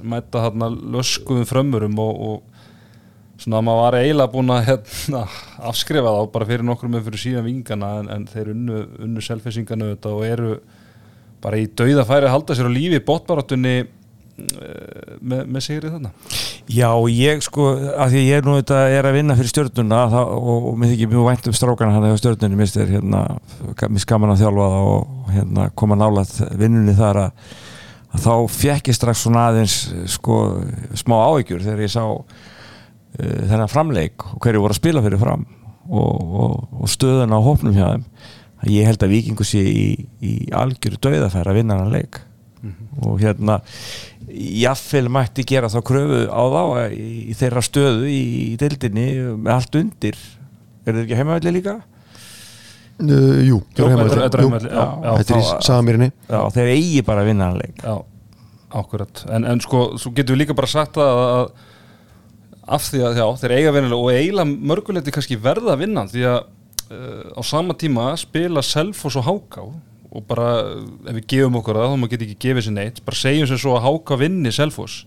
mæta 0.01 0.43
þarna 0.47 0.69
löskuðum 0.95 1.45
frömmurum 1.49 2.01
og, 2.01 2.23
og 2.29 3.43
svona 3.43 3.61
maður 3.63 3.83
var 3.83 3.97
eiginlega 3.99 4.33
búin 4.33 4.53
að 4.55 4.65
hérna, 4.71 5.21
afskrifa 5.69 6.15
þá 6.15 6.33
bara 6.33 6.49
fyrir 6.49 6.65
nokkrum 6.67 6.95
með 6.95 7.05
fyrir 7.09 7.23
síðan 7.25 7.47
vikingarna 7.47 7.91
en, 7.99 8.11
en 8.15 8.25
þeir 8.31 8.51
unnu, 8.55 8.81
unnu 9.05 9.23
selfisingarnu 9.23 9.93
þetta 9.93 10.15
og 10.15 10.25
eru 10.27 10.57
bara 11.43 11.61
í 11.61 11.69
dauða 11.69 12.07
færi 12.07 12.27
að 12.27 12.35
halda 12.35 12.57
sér 12.57 12.67
á 12.67 12.77
lífi 12.79 13.03
bóttbarátunni 13.05 13.75
uh, 13.83 13.93
með, 15.21 15.41
með 15.45 15.63
sigrið 15.65 15.95
þarna? 15.95 16.11
Já, 16.69 16.89
ég 17.09 17.41
sko, 17.41 17.71
að 17.97 18.13
því 18.13 18.23
ég 18.27 18.45
nú 18.45 18.55
þetta 18.59 18.79
er 18.93 19.07
að 19.09 19.17
vinna 19.17 19.37
fyrir 19.39 19.51
stjórnuna 19.51 20.01
það, 20.13 20.31
og, 20.37 20.67
og 20.69 20.77
mér 20.79 20.93
þykir 20.93 21.11
mjög 21.13 21.27
vænt 21.29 21.49
um 21.49 21.57
strákana 21.57 21.95
hann 21.95 22.07
hefur 22.07 22.21
stjórnunni, 22.21 22.59
mér 22.59 22.75
er 22.83 22.93
hérna 22.93 23.23
mér 23.81 24.03
skaman 24.05 24.33
að 24.35 24.43
þjálfa 24.43 24.69
það 24.75 24.89
og 24.93 25.33
hérna 25.35 25.67
koma 25.81 25.99
nálat 25.99 26.35
vinnunni 26.61 26.95
þar 26.99 27.21
að, 27.25 27.53
að 28.13 28.25
þá 28.27 28.33
fekk 28.59 28.91
ég 28.91 28.99
strax 28.99 29.25
svona 29.25 29.47
aðeins 29.49 29.79
sko 30.13 30.39
smá 30.99 31.17
áhyggjur 31.25 31.65
þegar 31.65 31.85
ég 31.85 31.95
sá 31.95 32.03
uh, 32.05 32.23
þennan 33.17 33.71
framleik 33.71 34.29
og 34.33 34.43
hverju 34.43 34.65
voru 34.65 34.77
að 34.77 34.81
spila 34.83 35.05
fyrir 35.05 35.21
fram 35.21 35.47
og, 35.89 36.15
og, 36.45 36.55
og 36.83 36.91
stöðuna 36.91 37.41
á 37.41 37.47
hópnum 37.49 37.77
hjá 37.77 37.87
þeim 37.95 38.07
ég 38.69 38.89
held 38.89 39.03
að 39.05 39.13
vikingu 39.15 39.45
sé 39.47 39.61
í, 39.63 39.85
í 40.21 40.33
algjöru 40.55 40.99
dauðafæra 41.01 41.53
að 41.53 41.61
vinna 41.61 41.79
hann 42.63 42.73
leik 42.99 43.05
og 43.09 43.19
hérna 43.23 43.59
jafnvel 44.63 45.07
mætti 45.15 45.45
gera 45.47 45.69
þá 45.71 45.79
kröfu 45.87 46.19
á 46.29 46.41
þá 46.53 46.63
í, 46.93 47.07
í 47.31 47.37
þeirra 47.39 47.63
stöðu 47.65 48.09
í, 48.11 48.19
í 48.53 48.57
deildinni 48.61 49.05
með 49.39 49.53
allt 49.55 49.79
undir 49.79 50.17
er 50.19 50.91
þetta 50.93 51.05
ekki 51.05 51.17
heimavelli 51.19 51.53
líka? 51.59 51.77
uh, 52.99 53.39
Jú, 53.47 53.57
Jú, 53.57 53.63
þeir 53.73 53.85
eru 53.95 54.09
þetta 54.09 54.19
er- 54.19 54.19
heimavelli. 54.19 54.21
þetta 54.25 54.39
Jú. 54.39 54.45
heimavelli, 54.45 54.69
já, 54.69 54.85
já. 55.07 55.17
Þetta 55.23 55.33
í 55.39 55.41
Já, 56.29 56.39
þeir 56.57 56.71
eigi 56.75 57.01
bara 57.07 57.23
að 57.25 57.31
vinna 57.31 57.49
hann 57.49 57.59
leik 57.63 57.83
ákvörðat 58.69 59.23
en, 59.33 59.45
en 59.49 59.61
sko, 59.65 59.79
svo 59.97 60.11
getum 60.13 60.35
við 60.35 60.43
líka 60.43 60.53
bara 60.59 60.69
sagt 60.69 60.93
það 60.99 61.09
að, 61.09 61.27
að 61.39 61.67
af 62.69 62.83
því 62.85 62.99
að 63.07 63.15
já, 63.17 63.25
þeir 63.41 63.53
eiga 63.57 63.71
vinnilega 63.73 64.03
og 64.03 64.11
eiginlega 64.13 64.57
mörguleiti 64.69 65.13
kannski 65.15 65.39
verða 65.41 65.71
að 65.73 65.79
vinna 65.81 66.03
því 66.11 66.25
að 66.29 66.37
uh, 66.93 67.23
á 67.33 67.41
sama 67.49 67.73
tíma 67.81 68.11
spila 68.21 68.61
Selfoss 68.61 69.17
og 69.17 69.25
Háká 69.25 69.63
og 70.09 70.25
bara 70.29 70.49
ef 71.09 71.17
við 71.19 71.25
gefum 71.35 71.59
okkur 71.59 71.77
það 71.77 71.91
þá 71.91 71.97
maður 72.01 72.13
geti 72.15 72.27
ekki 72.27 72.47
gefið 72.47 72.65
sér 72.65 72.75
neitt 72.77 73.01
bara 73.05 73.19
segjum 73.19 73.49
sem 73.49 73.59
svo 73.61 73.75
að 73.77 73.85
Háká 73.85 74.17
vinni 74.23 74.53
Selfoss 74.55 75.03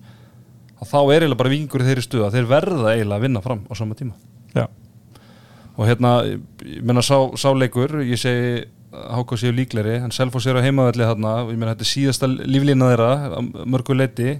að 0.82 0.92
þá 0.92 0.98
er 1.00 1.24
eiginlega 1.24 1.40
bara 1.40 1.52
vingur 1.52 1.82
í 1.82 1.88
þeirri 1.88 2.04
stuða 2.06 2.30
þeir 2.34 2.46
verða 2.50 2.94
eiginlega 2.94 3.18
að 3.18 3.26
vinna 3.26 3.42
fram 3.42 3.64
á 3.66 3.72
sama 3.78 3.98
tíma. 3.98 4.14
Já, 4.54 4.66
og 5.74 5.88
hérna, 5.88 6.12
ég 6.26 6.86
meina 6.86 7.02
sá, 7.02 7.16
sá 7.38 7.50
leikur 7.56 8.00
ég 8.04 8.20
segi 8.20 8.62
Háká 8.92 9.38
séu 9.40 9.54
líkleri 9.56 9.94
en 10.04 10.12
Selfoss 10.12 10.44
er 10.46 10.58
á 10.60 10.64
heimavelli 10.64 11.06
þarna 11.08 11.30
ég 11.48 11.56
meina 11.56 11.72
þetta 11.72 11.86
er 11.86 11.88
síðasta 11.88 12.28
líflína 12.28 12.90
þeirra 12.90 13.12
að 13.38 13.46
mörgu 13.72 13.96
leiti 13.96 14.34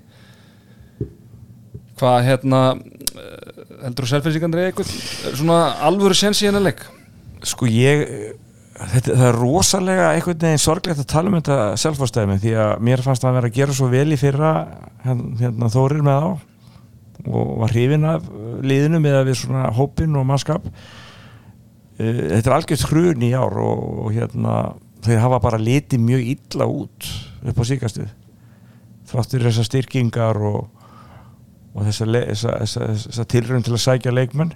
hvað 1.97 2.27
hérna 2.27 2.61
eh, 2.77 3.63
heldur 3.87 4.05
þú 4.05 4.11
Selfossingarnir 4.13 4.69
eitthvað 4.69 4.93
svona 5.39 5.59
alvöru 5.89 6.19
sens 6.19 6.43
í 6.43 6.51
hennar 6.51 6.67
leik? 6.67 6.85
Sko 7.49 7.67
ég 7.71 8.05
þetta, 8.93 9.17
það 9.17 9.27
er 9.29 9.39
rosalega 9.39 10.09
einhvern 10.13 10.41
veginn 10.45 10.63
sorglegt 10.63 11.03
að 11.03 11.11
tala 11.13 11.31
um 11.31 11.37
þetta 11.39 11.59
selfastæmi 11.83 12.39
því 12.43 12.55
að 12.65 12.73
mér 12.89 13.05
fannst 13.05 13.25
það 13.25 13.31
að 13.31 13.39
vera 13.39 13.51
að 13.51 13.59
gera 13.59 13.77
svo 13.79 13.91
vel 13.93 14.07
í 14.09 14.19
fyrra 14.21 14.53
hérna, 15.05 15.71
Þórir 15.73 16.05
með 16.07 16.27
á 16.27 16.31
og 17.23 17.51
var 17.63 17.75
hrifin 17.75 18.09
af 18.09 18.25
liðinu 18.67 18.99
með 19.03 19.19
að 19.21 19.29
við 19.29 19.37
svona 19.39 19.69
hópin 19.77 20.17
og 20.19 20.25
mannskap. 20.27 20.65
Uh, 22.01 22.23
þetta 22.33 22.43
er 22.43 22.57
algjört 22.57 22.89
hrun 22.91 23.23
í 23.23 23.31
ár 23.37 23.61
og, 23.63 23.85
og 24.07 24.17
hérna 24.17 24.57
þeir 25.03 25.23
hafa 25.23 25.39
bara 25.43 25.61
litið 25.61 26.03
mjög 26.03 26.27
illa 26.35 26.69
út 26.71 27.09
upp 27.43 27.59
á 27.59 27.65
síkastuð 27.67 28.11
þráttur 29.13 29.47
þessar 29.47 29.69
styrkingar 29.69 30.39
og, 30.47 30.61
og 31.75 31.89
þessa, 31.89 32.07
þessa, 32.13 32.53
þessa, 32.63 32.91
þessa 33.07 33.27
tilrönd 33.35 33.67
til 33.67 33.75
að 33.77 33.83
sækja 33.85 34.15
leikmenn 34.15 34.55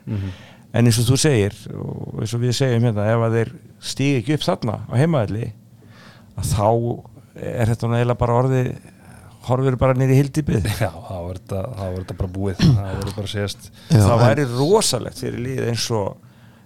en 0.76 0.88
eins 0.90 0.98
og 1.00 1.06
þú 1.08 1.16
segir 1.22 1.54
og 1.76 2.20
eins 2.22 2.34
og 2.36 2.42
við 2.42 2.54
segjum 2.58 2.86
hérna 2.88 3.06
ef 3.12 3.24
að 3.26 3.36
þeir 3.38 3.52
stígi 3.92 4.18
ekki 4.20 4.36
upp 4.36 4.44
þarna 4.46 4.76
á 4.86 4.94
heimaðli 5.00 5.46
að 6.36 6.50
þá 6.52 6.66
er 7.36 7.70
þetta 7.72 7.90
eiginlega 7.92 8.18
bara 8.20 8.36
orði 8.42 8.60
horfir 9.46 9.76
bara 9.78 9.94
niður 9.94 10.14
í 10.16 10.20
hildibið 10.20 10.64
Já, 10.84 10.90
þá 10.90 11.16
er 11.16 11.38
þetta, 11.40 11.62
þá 11.78 11.82
er 11.86 11.96
þetta 12.02 12.16
bara 12.20 12.32
búið 12.36 12.62
Það 12.62 12.86
verður 12.92 13.16
bara 13.16 13.26
að 13.28 13.32
segjast 13.34 13.68
Já, 13.70 13.98
það 14.02 14.14
en- 14.16 14.22
væri 14.26 14.46
rosalegt 14.56 15.20
fyrir 15.22 15.42
lið 15.46 15.66
eins 15.70 15.86
og 15.94 16.22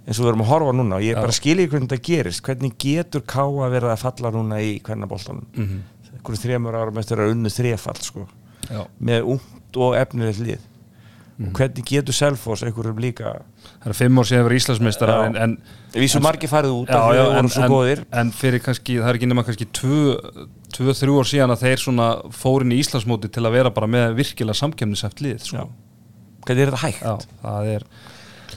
eins 0.09 0.17
og 0.19 0.25
við 0.25 0.31
erum 0.33 0.43
að 0.47 0.51
horfa 0.55 0.73
núna 0.79 0.97
og 0.97 1.05
ég 1.05 1.13
Já. 1.15 1.21
bara 1.21 1.37
skilji 1.37 1.67
hvernig 1.71 1.91
þetta 1.91 2.07
gerist 2.09 2.43
hvernig 2.47 2.77
getur 2.81 3.25
Káa 3.29 3.69
verið 3.71 3.93
að 3.93 4.01
falla 4.07 4.31
núna 4.35 4.61
í 4.65 4.71
hvernig 4.87 5.11
boltanum 5.13 5.45
mm 5.53 5.61
Mhm. 5.61 5.69
-hmm. 5.71 6.17
einhverjum 6.21 6.43
þremur 6.45 6.79
árum 6.81 6.99
eftir 6.99 7.19
að 7.21 7.31
unnu 7.35 7.49
þrefall 7.53 8.01
sko, 8.03 8.27
Já, 8.71 8.81
með 9.01 9.23
ungt 9.35 9.77
og 9.77 9.95
efnilegt 9.97 10.41
Mhm. 10.41 10.59
Og 11.41 11.57
hvernig 11.57 11.87
getur 11.89 12.17
Selfoss 12.17 12.65
einhverjum 12.67 12.99
líka 13.01 13.33
það 13.81 13.91
er 13.93 13.97
fimm 13.97 14.21
ár 14.21 14.29
síðan 14.29 14.45
að 14.45 15.01
vera 15.01 15.17
en, 15.25 15.37
en, 15.41 15.55
við 15.95 16.11
svo 16.13 16.21
margir 16.25 16.51
farið 16.53 16.75
út 16.77 16.93
já, 16.93 17.01
já, 17.17 17.23
en, 17.39 17.49
en, 17.49 17.73
góðir. 17.73 18.03
en 18.21 18.33
fyrir 18.37 18.63
kannski, 18.65 18.99
það 19.01 19.13
er 19.13 19.19
ekki 19.19 19.31
nema 19.31 19.45
kannski 19.47 19.69
tvö, 19.81 20.03
tvö 20.77 20.97
þrjú 21.01 21.17
ár 21.23 21.31
síðan 21.31 21.55
að 21.55 21.65
þeir 21.65 21.85
svona 21.85 22.09
fórin 22.37 22.75
í 22.77 22.81
Íslandsmóti 22.83 23.33
til 23.33 23.47
að 23.47 23.57
vera 23.57 23.73
bara 23.75 23.89
með 23.91 24.19
virkilega 24.21 24.61
samkemniseft 24.61 25.25
lið 25.25 25.47
sko. 25.49 25.67
hvernig 26.45 26.67
er 26.67 26.75
þetta 26.75 26.85
hægt? 26.85 27.05
Já, 27.05 27.37
það 27.47 27.75
er 27.77 27.87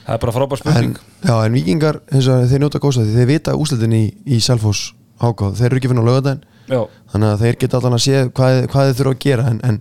það 0.04 0.14
er 0.16 0.24
bara 0.26 0.36
frábær 0.36 0.58
en, 0.58 0.64
spurning. 0.64 0.98
já, 1.24 1.34
en 1.38 1.56
vikingar 1.56 2.02
þeir 2.12 2.64
njóta 2.66 2.82
góðs 2.82 3.00
að 3.00 3.08
því 3.08 3.20
þeir 3.20 3.30
vita 3.32 3.56
úslitin 3.56 3.96
í, 3.96 4.04
í 4.28 4.42
Selfoss 4.44 4.92
hákáð, 5.22 5.56
þeir 5.60 5.70
eru 5.70 5.80
ekki 5.80 5.92
finna 5.92 6.04
á 6.04 6.08
lögadaginn 6.10 6.50
Já, 6.64 6.80
þannig 7.12 7.30
að 7.30 7.42
þeir 7.44 7.56
geta 7.60 7.78
allan 7.78 7.96
að 7.96 8.02
sé 8.06 8.20
hvað, 8.32 8.58
hvað 8.72 8.86
þeir 8.88 8.98
þurfa 8.98 9.14
að 9.14 9.24
gera 9.24 9.48
en, 9.50 9.58
en 9.68 9.80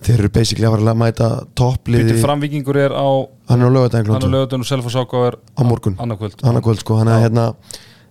þeir 0.00 0.18
eru 0.18 0.32
basically 0.32 0.66
að 0.66 0.76
fara 0.76 0.92
að 0.94 1.00
mæta 1.02 1.28
toppliði. 1.58 2.18
Framvikingur 2.22 2.78
er 2.80 2.94
á 2.96 3.08
hann 3.52 3.62
er 3.62 3.68
á 3.68 3.88
hann 3.92 4.26
er 4.26 4.32
lögutin 4.32 4.64
og 4.64 4.68
Selfoss 4.68 4.96
ágáð 4.96 5.26
er 5.28 5.38
á 5.38 5.62
morgun. 5.66 5.96
annarkvöld 6.00 6.80
sko, 6.80 6.98
þannig 7.00 7.14
að 7.18 7.24
hérna 7.26 7.46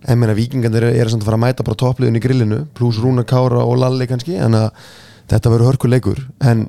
en 0.02 0.18
meina 0.18 0.34
vikingandir 0.34 0.88
eru 0.88 0.98
er 0.98 1.10
samt 1.10 1.22
að 1.22 1.30
fara 1.30 1.38
að 1.38 1.44
mæta 1.44 1.66
bara 1.66 1.78
toppliðin 1.78 2.18
í 2.18 2.22
grillinu, 2.22 2.62
pluss 2.74 2.98
Rúna 3.02 3.24
Kára 3.28 3.62
og 3.62 3.76
Lalli 3.78 4.08
kannski, 4.10 4.34
en 4.34 4.56
að 4.58 4.70
þetta 5.30 5.52
verður 5.52 5.70
hörkuleikur, 5.72 6.24
en 6.42 6.64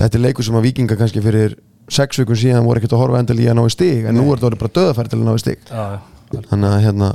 þetta 0.00 0.18
er 0.18 0.24
leikur 0.26 0.46
sem 0.46 0.58
að 0.58 0.66
vikinga 0.66 0.98
kannski 0.98 1.22
fyrir 1.22 1.54
sex 1.92 2.18
vikum 2.18 2.38
síðan 2.38 2.66
voru 2.66 2.80
ekkert 2.80 2.96
að 2.96 3.04
horfa 3.04 3.22
endal 3.22 3.38
í 3.38 3.46
að 3.50 3.58
ná 3.58 3.64
í 3.66 3.74
stig 3.74 4.06
en 4.08 4.18
nú 4.18 4.26
er 4.32 4.42
þetta 4.42 4.60
bara 4.60 4.74
döðafæri 4.78 5.12
til 5.12 5.20
að 5.20 5.28
ná 5.28 5.34
í 5.34 5.56
já. 5.70 5.86
Þannig 6.48 6.68
að 6.70 6.84
hérna 6.86 7.08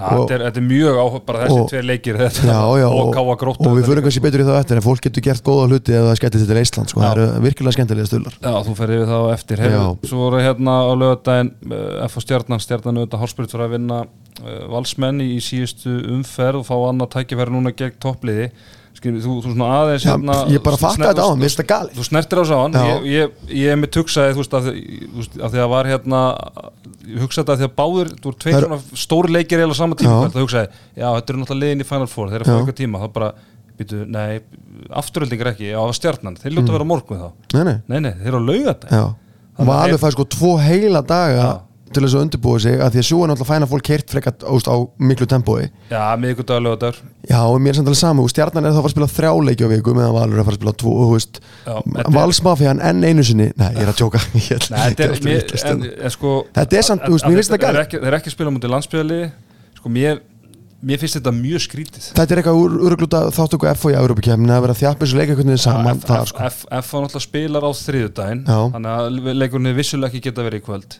Þetta 0.00 0.36
er, 0.36 0.44
er 0.48 0.64
mjög 0.64 0.98
áhuga, 1.00 1.20
bara 1.26 1.42
þessi 1.44 1.66
tveir 1.70 1.86
leikir 1.90 2.18
þetta, 2.20 2.46
já, 2.48 2.60
já, 2.80 2.86
og 2.88 3.10
káa 3.14 3.36
gróttu 3.40 3.68
og 3.68 3.76
við 3.78 3.90
fyrir 3.90 4.04
kannski 4.06 4.22
betur 4.24 4.42
í 4.42 4.46
það 4.48 4.58
eftir 4.60 4.80
en 4.80 4.86
fólk 4.86 5.04
getur 5.06 5.26
gert 5.26 5.44
góða 5.46 5.66
hluti 5.68 5.96
ef 5.96 6.06
það 6.08 6.18
skemmtir 6.20 6.46
til 6.50 6.60
Ísland 6.62 6.92
sko, 6.92 7.04
það 7.04 7.12
eru 7.12 7.44
virkilega 7.46 7.76
skemmtilega 7.76 8.10
stöðlar 8.10 8.38
Já, 8.40 8.54
þú 8.66 8.74
ferði 8.80 8.98
við 9.00 9.12
það 9.12 9.20
á 9.20 9.28
eftir. 9.34 9.62
Hef. 9.64 10.08
Svo 10.10 10.22
voru 10.24 10.42
hérna 10.44 10.76
á 10.80 10.92
lögadaginn 10.96 11.52
uh, 11.70 12.04
F 12.08 12.18
og 12.20 12.26
stjarnan, 12.26 12.64
stjarnan 12.64 13.00
auðvitað 13.00 13.24
hálspyrt 13.24 13.54
fyrir 13.54 13.66
að 13.66 13.74
vinna 13.76 14.02
uh, 14.06 14.60
valsmenn 14.72 15.24
í 15.24 15.30
síðustu 15.44 15.96
umferð 16.16 16.62
og 16.62 16.68
fá 16.70 16.76
annað 16.88 17.12
tækifæri 17.18 17.54
núna 17.56 17.74
gegn 17.76 17.98
toppliði 18.02 18.50
Skil, 19.00 19.14
þú, 19.24 19.34
þú 19.40 19.50
svona 19.54 19.68
aðeins 19.80 20.04
Já, 20.04 20.10
hérna, 20.12 20.34
ég 20.52 20.60
bara 20.60 20.76
fatta 20.76 20.94
sner- 20.98 21.08
þetta 21.08 21.24
á 21.24 21.28
það 21.32 21.66
galið. 21.70 21.92
Þú 21.96 22.04
snertir 22.04 22.36
á 22.36 22.44
sá 22.44 22.56
hann. 22.60 22.74
Já. 22.76 22.82
ég, 22.84 23.06
ég, 23.08 23.30
ég 23.56 23.78
með 23.80 23.90
tuksaði, 23.96 24.34
þú 24.36 24.42
veist, 24.42 24.56
að, 24.58 24.66
að 25.40 25.54
því 25.54 25.60
að 25.64 25.70
var 25.72 25.88
hérna 25.88 26.20
ég 27.08 27.22
hugsaði 27.24 27.40
þetta 27.40 27.54
að 27.54 27.62
því 27.62 27.68
að 27.70 27.74
báður 27.80 28.10
þú 28.20 28.26
voru 28.28 28.38
tveir 28.44 28.54
Það 28.54 28.60
er- 28.60 28.66
svona 28.68 29.00
stóri 29.04 29.32
leikir 29.32 29.62
eða 29.64 29.78
saman 29.80 30.00
tíma 30.02 30.18
það 30.34 30.44
hugsaði, 30.44 30.68
já, 31.00 31.06
þetta 31.16 31.32
eru 31.32 31.40
náttúrulega 31.40 31.64
liðin 31.64 31.80
í 31.80 31.88
Final 31.88 32.10
Four 32.12 32.28
þeir 32.28 32.36
eru 32.40 32.44
að 32.44 32.50
fá 32.52 32.60
eitthvað 32.60 32.78
tíma, 32.82 33.00
þá 33.00 33.08
bara 33.16 33.30
býtu, 33.80 34.02
nei, 34.12 34.40
afturöldingar 35.00 35.50
ekki, 35.54 35.70
já, 35.72 35.78
það 35.80 35.88
var 35.88 35.96
stjarnan 35.96 36.36
þeir 36.36 36.52
ljóta 36.58 36.68
að 36.68 36.76
vera 36.76 36.88
morgun 36.92 37.24
þá. 37.24 37.28
Nei, 37.56 37.64
nei, 37.64 37.76
Nei, 37.88 38.00
nei, 38.04 38.12
þeir 38.20 38.28
eru 38.34 38.40
á 38.40 38.48
laugardag. 38.50 38.90
Já. 38.92 39.04
Og 39.60 39.66
maður 39.66 39.82
alveg 39.88 40.00
fæði 40.04 40.14
sko 40.18 40.28
tvo 40.36 40.52
heila 40.60 41.02
daga 41.08 41.40
Já. 41.40 41.50
Til 41.90 42.02
þess 42.04 42.14
að 42.14 42.22
undirbúa 42.24 42.60
sig 42.62 42.76
að 42.80 42.92
því 42.94 43.00
að 43.02 43.06
svo 43.08 43.18
er 43.24 43.30
náttúrulega 43.32 43.50
fæna 43.50 43.68
fólk 43.70 43.84
keirt 43.88 44.12
frekar 44.14 44.34
óst, 44.54 44.68
á 44.70 44.76
miklu 45.02 45.26
tempói. 45.26 45.64
Já, 45.90 46.02
miðgudag 46.22 46.60
laugardagur 46.62 47.00
Já, 47.26 47.40
og 47.50 47.58
mér 47.60 47.72
er 47.74 47.78
samt 47.80 47.90
alveg 47.90 48.00
saman, 48.00 48.24
og 48.24 48.30
stjarnan 48.30 48.64
er 48.68 48.70
þá 48.70 48.78
að 48.78 48.84
fara 48.84 48.90
að 48.90 48.94
spila 48.94 49.10
þrjá 49.16 49.32
leiki 49.50 49.66
á 49.66 49.68
viku 49.74 49.94
meðan 49.98 50.14
Valur 50.16 50.36
er 50.38 50.42
að 50.42 50.48
fara 50.48 50.56
að 50.56 50.60
spila 50.60 50.74
tvo, 50.80 50.92
og 51.04 51.12
veist. 51.16 51.40
Já, 51.66 51.74
þetta 51.82 52.06
er- 52.06 52.14
Valsmafían 52.16 52.82
enn 52.90 53.04
einu 53.10 53.24
sinni. 53.26 53.50
Nei, 53.58 53.70
ég 53.74 53.82
er 53.84 53.92
að 53.92 53.98
tjóka 54.00 54.22
þetta 54.30 55.06
er, 55.10 56.10
sko 56.14 56.34
Þetta 56.54 56.78
er 56.80 56.86
samt, 56.86 57.04
þú 57.06 57.16
veist, 57.16 57.26
mér 57.28 57.40
finnst 57.40 57.50
það 57.52 57.58
þeir 57.60 57.70
eru 57.70 57.78
galið. 57.78 58.16
ekki- 58.16 58.30
að 58.30 58.36
spila 58.36 58.54
mútið 58.54 58.72
landsbyrjali 58.74 59.20
Sko, 59.80 59.88
mér, 59.92 60.18
mér 60.84 60.98
finnst 61.00 61.16
þetta 61.16 61.32
mjög 61.32 61.62
skrítið. 61.64 62.08
Þetta 62.16 62.34
er 62.34 62.40
eitthvað 62.42 62.58
úr, 62.60 62.74
úrgluta 62.90 63.20
þáttöku 63.32 63.68
F 63.70 63.86
og 63.88 63.92
í 63.94 63.98
Európa-kemni 64.00 64.52
að 64.52 64.64
vera 64.66 64.74
að 64.76 64.80
þjappa 64.82 65.06
þessu 65.06 65.16
leika 65.20 65.36
hvernig 65.38 65.56
þið 65.56 65.62
saman 65.64 65.94
F, 65.96 66.04
það 66.08 66.20
F, 66.24 66.28
sko. 66.32 66.48
F, 66.50 66.58
F 66.80 66.90
var 66.92 67.04
náttúrulega 67.06 67.24
spilar 67.26 67.64
á 67.64 67.70
þriðudaginn. 67.80 68.42
Þannig 68.48 68.90
að 68.96 69.38
leikurinn 69.40 69.76
vissulega 69.78 70.10
ekki 70.12 70.22
geta 70.28 70.44
verið 70.44 70.60
í 70.60 70.66
kvöld 70.68 70.98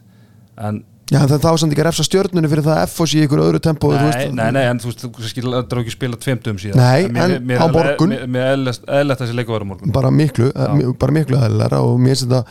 En 0.61 0.83
Já, 1.11 1.19
en 1.25 1.27
það 1.27 1.41
þá 1.43 1.53
samt 1.59 1.73
ekki 1.75 1.83
að 1.83 1.87
refsa 1.89 2.05
stjörnunni 2.07 2.49
fyrir 2.53 2.63
það 2.63 2.77
að 2.79 2.85
F 2.87 3.01
og 3.03 3.09
sé 3.11 3.17
í 3.19 3.23
ykkur 3.27 3.41
öðru 3.43 3.59
tempó 3.65 3.89
Nei, 3.91 4.27
nei, 4.31 4.51
nei, 4.55 4.61
en 4.71 4.79
þú 4.79 4.91
veist, 4.93 5.01
þú 5.03 5.09
þetta 5.57 5.79
ekki 5.83 5.95
spila 5.97 6.19
tveimtum 6.23 6.61
síðan 6.63 6.79
Nei, 6.79 7.09
mér- 7.17 7.33
en 7.35 7.47
mér 7.49 7.59
á 7.59 7.67
morgun. 7.75 8.13
Mér 8.31 8.45
er 8.47 8.53
eðlert 9.01 9.19
þessi 9.25 9.35
að 9.51 9.57
vera 9.57 9.67
á 9.67 9.71
morgun 9.73 9.95
bara 9.97 10.13
miklu, 10.15 10.53
Já. 10.55 10.69
uh, 10.71 10.93
bara 11.03 11.17
miklu 11.17 11.41
aðeinslega 11.41 11.81
og 11.83 11.99
mér 11.99 12.15
finnst 12.15 12.29
þetta, 12.29 12.43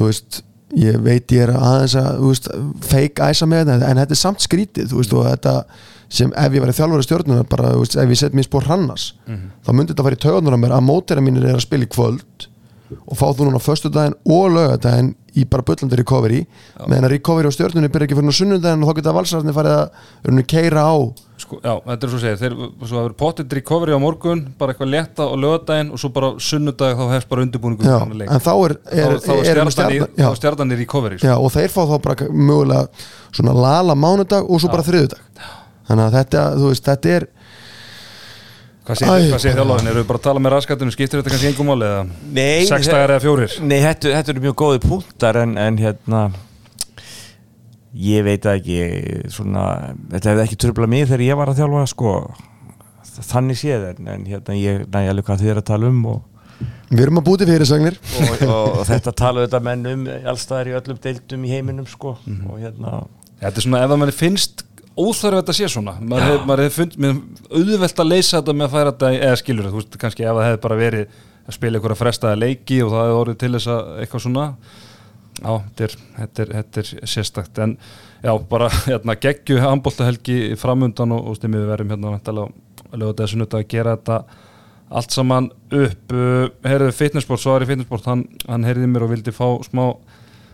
þú 0.00 0.08
veist 0.10 0.40
ég 0.82 0.98
veit 1.06 1.36
ég 1.36 1.44
er 1.46 1.54
aðeins 1.54 1.94
að 2.02 2.10
veist, 2.32 2.50
fake 2.90 3.22
æsa 3.30 3.46
með 3.46 3.70
þetta, 3.70 3.90
en 3.92 4.02
þetta 4.02 4.16
er 4.18 4.22
samt 4.24 4.42
skrítið 4.48 4.90
veist, 4.98 5.14
og 5.14 5.26
þetta 5.30 5.54
sem 6.12 6.32
ef 6.34 6.52
ég 6.58 6.60
væri 6.66 6.74
þjálfari 6.80 7.06
stjórnunar, 7.06 7.46
bara, 7.54 7.70
þú 7.76 7.84
veist, 7.86 7.96
ef 8.02 8.10
ég 8.16 8.18
set 8.24 8.34
mér 8.34 8.48
spór 8.50 8.66
hrannas, 8.66 9.12
Mhm. 9.30 9.46
þá 9.62 9.70
myndi 9.78 9.94
þetta 9.94 10.02
fara 10.10 10.18
í 10.18 10.24
tögunar 10.26 10.58
á 10.58 10.62
mér 10.66 10.74
að 10.74 10.88
mótera 10.90 11.22
mínir 11.22 11.46
er 11.46 11.54
að 11.54 11.68
spila 11.70 11.86
í 11.86 11.92
kvöld 11.94 12.48
og 13.06 13.18
fá 13.18 13.26
þú 13.32 13.48
núna 13.48 13.60
föstudaginn 13.62 14.16
og 14.28 14.46
lögadaginn 14.52 15.12
í 15.32 15.46
bara 15.48 15.64
bullandi 15.64 15.96
recovery. 15.96 16.42
Meðan 16.84 17.06
að 17.08 17.14
recovery 17.14 17.48
á 17.48 17.52
stjórnunni 17.56 17.88
byrja 17.92 18.08
ekki 18.08 18.18
fyrir 18.18 18.28
nú 18.28 18.34
sunnudaginn 18.36 18.82
og 18.84 18.90
þá 18.90 18.98
geta 18.98 19.14
valsararnir 19.16 19.56
farið 19.56 19.76
að 19.78 20.42
keira 20.50 20.84
á. 20.84 20.96
Sko, 21.40 21.58
já, 21.64 21.72
þetta 21.86 22.06
er 22.06 22.12
svo 22.12 22.18
að 22.18 22.24
segja, 22.26 22.40
þeir 22.42 22.56
vera 22.92 23.14
potið 23.18 23.56
recovery 23.58 23.96
á 23.96 24.00
morgun, 24.02 24.44
bara 24.60 24.74
eitthvað 24.74 24.92
létta 24.92 25.26
á 25.26 25.34
lögadaginn 25.34 25.90
og 25.90 26.02
svo 26.02 26.12
bara 26.14 26.34
sunnudag 26.38 27.00
þá 27.00 27.02
hefst 27.16 27.30
bara 27.32 27.46
undirbúningu 27.46 27.88
já, 27.88 27.96
en 28.28 28.44
þá 28.44 28.52
er, 28.52 28.76
er, 28.92 29.16
þá, 29.24 29.32
er, 29.40 29.62
já, 29.64 30.04
þá 30.20 30.28
er 30.28 30.38
stjarnan 30.38 30.76
í 30.76 30.78
recovery 30.84 31.18
sko. 31.18 31.32
Já, 31.32 31.34
og 31.40 31.50
þeir 31.56 31.74
fá 31.74 31.82
þá 31.88 31.96
bara 32.04 32.28
mögulega 32.30 33.08
svona 33.32 33.56
lala 33.56 33.96
mánudag 33.98 34.46
og 34.46 34.62
svo 34.62 34.70
bara 34.70 34.86
þriðudag 34.86 35.24
þannig 35.88 36.04
að 36.04 36.16
þetta, 36.20 36.44
þú 36.60 36.70
veist, 36.70 36.86
þetta 36.86 37.16
er 37.16 37.28
hvað 38.86 38.98
segir, 38.98 39.56
þjálfæðin, 39.56 39.90
eru 39.92 40.00
við 40.02 40.08
bara 40.08 40.18
að 40.20 40.24
tala 40.26 40.42
með 40.42 40.54
raskatinu 40.56 40.94
skiptir 40.94 41.20
þetta 41.20 41.34
kannski 41.34 41.50
engum 41.52 41.68
máli 41.70 41.86
eða 41.88 42.00
Nei, 42.34 42.64
þe- 42.66 42.80
dagar 42.88 43.12
eða 43.14 43.22
fjórir? 43.22 43.58
Nei, 43.62 43.76
þetta, 43.84 44.14
þetta 44.16 44.32
eru 44.34 44.42
mjög 44.46 44.56
góði 44.62 44.80
punktar 44.86 45.38
en, 45.42 45.52
en 45.62 45.78
hérna 45.78 46.22
ég 48.02 48.24
veit 48.26 48.48
ekki 48.48 48.80
svona, 49.32 49.66
þetta 50.14 50.32
hefði 50.32 50.44
ekki 50.46 50.58
tröfla 50.64 50.88
mig 50.90 51.06
þegar 51.06 51.24
ég 51.28 51.38
var 51.38 51.52
að 51.52 51.60
þjálfa 51.60 51.84
sko, 51.92 52.12
þannig 53.30 53.60
séð 53.60 53.88
en, 53.92 54.12
en 54.16 54.26
hérna 54.32 54.58
ég 54.58 54.84
næ 54.88 55.00
alveg 55.12 55.28
hvað 55.28 55.42
þið 55.44 55.54
er 55.54 55.60
að 55.62 55.68
tala 55.70 55.90
um 55.92 56.02
og, 56.14 56.20
við 56.92 57.04
erum 57.06 57.20
að 57.20 57.26
búti 57.28 57.48
fyrirsagnir 57.48 57.98
og, 58.00 58.30
og, 58.48 58.52
og 58.80 58.84
þetta 58.88 59.14
tala 59.22 59.44
þetta 59.46 59.62
menn 59.68 59.88
um 59.92 60.06
allstaðar 60.32 60.72
í 60.72 60.76
öllum 60.80 61.00
deildum 61.04 61.44
í 61.46 61.52
heiminum 61.54 61.88
sko 61.90 62.16
og 62.18 62.56
hérna 62.58 63.02
Þetta 63.42 63.58
er 63.58 63.64
svona, 63.64 63.78
ef 63.82 63.90
það 63.90 63.98
manni 63.98 64.12
finnst 64.14 64.60
óþarf 64.98 65.40
þetta 65.40 65.56
sé 65.56 65.68
svona. 65.72 65.96
Maður 66.00 66.26
hefði 66.26 66.46
maður 66.48 66.64
hef 66.66 66.78
fundið, 66.78 67.20
auðvelt 67.50 68.02
að 68.02 68.10
leysa 68.10 68.38
þetta 68.38 68.54
með 68.56 68.66
að 68.66 68.76
færa 68.76 68.92
þetta, 68.92 69.10
eða 69.26 69.40
skilur 69.40 69.68
þú 69.68 69.80
veist, 69.80 69.98
kannski 70.04 70.26
ef 70.26 70.38
það 70.38 70.48
hefði 70.48 70.62
bara 70.66 70.78
verið 70.80 71.18
að 71.42 71.56
spila 71.56 71.78
einhverja 71.78 71.98
frestaða 71.98 72.38
leiki 72.38 72.78
og 72.84 72.92
það 72.92 73.04
hefði 73.04 73.18
orðið 73.20 73.38
til 73.42 73.52
þess 73.56 73.72
að 73.72 73.92
eitthvað 74.02 74.24
svona. 74.26 74.46
Já, 75.42 75.52
þetta 75.78 76.44
er, 76.44 76.54
er, 76.60 76.70
er 76.82 77.10
sérstakt. 77.14 77.60
En 77.64 77.76
já, 78.22 78.32
bara 78.52 78.70
hérna, 78.90 79.18
geggju 79.26 79.58
handbóltahelgi 79.62 80.38
framundan 80.60 81.16
og, 81.16 81.32
og 81.32 81.38
stimmið 81.40 81.64
við 81.64 81.74
verðum 81.74 81.94
hérna 81.96 82.16
að 82.20 82.42
lögða 82.92 83.22
þessu 83.24 83.40
nutt 83.40 83.56
að 83.56 83.68
gera 83.72 83.96
þetta 83.96 84.22
allt 84.92 85.14
saman 85.14 85.48
upp. 85.72 86.12
Uh, 86.12 86.50
heyrðu 86.68 86.92
fitnessport, 86.94 87.40
svo 87.40 87.56
er 87.56 87.64
í 87.64 87.70
fitnessport 87.70 88.06
hann, 88.10 88.26
hann 88.44 88.68
heyrði 88.68 88.90
mér 88.92 89.06
og 89.06 89.14
vildi 89.14 89.32
fá 89.34 89.46
smá 89.64 89.86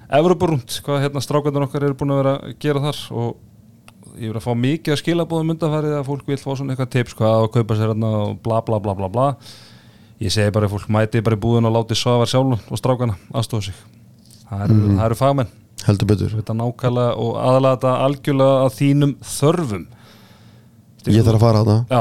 Evroparúnd, 0.09 0.73
hvað 0.87 1.03
hérna 1.03 1.21
strákvæðan 1.21 1.67
okkar 1.67 1.85
eru 1.85 1.97
búin 1.99 2.15
að 2.15 2.21
vera 2.23 2.31
að 2.39 2.53
gera 2.63 2.81
þar 2.87 3.01
og 3.13 3.35
ég 4.19 4.33
verið 4.33 4.41
að 4.41 4.47
fá 4.47 4.55
mikið 4.63 4.95
að 4.95 5.01
skilabóðum 5.03 5.55
undanfærið 5.55 5.97
að 5.99 6.09
fólk 6.09 6.29
vil 6.29 6.39
fá 6.43 6.51
svona 6.51 6.75
eitthvað 6.75 6.91
tips 6.95 7.17
hvað 7.19 7.37
að 7.39 7.49
kaupa 7.57 7.79
sér 7.79 7.93
hérna 7.93 8.13
og 8.25 8.35
bla 8.45 8.61
bla 8.67 8.81
bla 8.83 8.95
bla 8.99 9.09
bla. 9.15 9.29
Ég 10.23 10.35
segi 10.35 10.55
bara 10.55 10.67
að 10.67 10.75
fólk 10.75 10.91
mæti 10.91 11.23
bara 11.23 11.39
í 11.39 11.43
búðun 11.43 11.69
og 11.71 11.77
láti 11.77 11.99
svafa 11.99 12.27
sjálf 12.27 12.67
og 12.67 12.81
strákana 12.81 13.15
aðstofa 13.31 13.69
sig. 13.69 13.81
Það 14.49 14.65
eru, 14.67 14.79
það 14.97 15.05
eru 15.07 15.19
fagmenn. 15.21 15.53
Heldur 15.87 16.11
betur. 16.11 16.39
Og 16.39 17.35
aðalega 17.39 17.77
þetta 17.77 17.93
algjörlega 18.09 18.63
að 18.65 18.79
þínum 18.81 19.13
þörfum. 19.37 19.85
Ég 21.09 21.27
þarf 21.27 21.39
að 21.39 21.45
fara 21.45 21.61
á 21.63 21.65
það 21.69 21.93
já, 21.95 22.01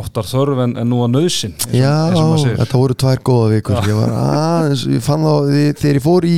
oftar 0.00 0.26
þörf 0.30 0.62
en, 0.64 0.72
en 0.80 0.88
nú 0.88 1.02
að 1.04 1.12
nöðsin 1.14 1.52
Já, 1.76 1.92
þetta 2.16 2.80
voru 2.80 2.96
tvær 2.96 3.20
góða 3.26 3.50
vikur. 3.52 3.76
Ég 3.90 3.98
var 3.98 4.14
aðeins, 4.16 4.86
ég 4.88 5.04
fann 5.04 5.26
þá 5.26 5.34
þegar 5.82 5.98
ég 6.00 6.06
fór 6.06 6.26
í 6.26 6.36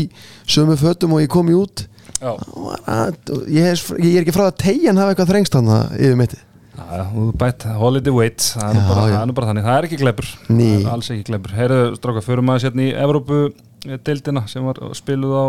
sömu 0.49 0.77
fötum 0.81 1.15
og 1.17 1.23
ég 1.23 1.31
kom 1.33 1.49
í 1.53 1.57
út 1.57 1.85
að, 1.85 1.98
ég, 2.21 3.65
er, 3.65 3.81
ég 4.03 4.19
er 4.19 4.25
ekki 4.25 4.37
frá 4.37 4.47
að 4.49 4.61
tegjan 4.65 5.01
hafa 5.01 5.15
eitthvað 5.15 5.33
þrengst 5.33 5.59
hann 5.59 5.73
yfir 5.99 6.19
mitti 6.19 6.41
Já, 6.79 7.05
þú 7.11 7.25
bætt 7.35 7.65
holiday 7.75 8.15
weight 8.15 8.45
það 8.55 8.69
er, 8.69 8.77
Já, 8.79 8.85
bara, 8.87 9.05
já. 9.09 9.15
það 9.17 9.31
er 9.33 9.37
bara 9.39 9.49
þannig, 9.51 9.65
það 9.67 9.79
er 9.79 9.87
ekki 9.89 10.01
gleipur 10.03 10.29
Ný. 10.55 10.69
alls 10.93 11.09
ekki 11.11 11.27
gleipur, 11.27 11.55
heyrðu 11.59 11.81
stráka 11.99 12.23
fyrir 12.23 12.45
maður 12.47 12.65
sérna 12.65 12.85
í 12.85 12.93
Evrópu 12.95 13.41
eh, 13.49 14.45
sem 14.53 14.69
var 14.69 14.79
spiluð 14.95 15.35
á, 15.35 15.47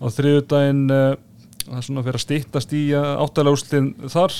á 0.00 0.06
þriðudaginn 0.16 0.84
uh, 0.88 1.18
það 1.66 1.80
er 1.80 1.86
svona 1.88 2.04
að 2.06 2.22
stýttast 2.22 2.74
í 2.76 2.82
áttalega 2.94 3.56
úrslitin 3.56 3.90
þar. 4.12 4.34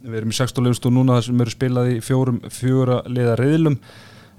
Við 0.00 0.16
erum 0.20 0.32
í 0.32 0.36
16 0.38 0.64
legustu 0.64 0.92
núna 0.94 1.18
þar 1.18 1.26
sem 1.26 1.42
eru 1.44 1.52
spilað 1.52 1.90
í 1.92 1.96
fjórum 2.04 2.38
fjóra 2.54 3.00
liða 3.10 3.36
reyðlum 3.40 3.76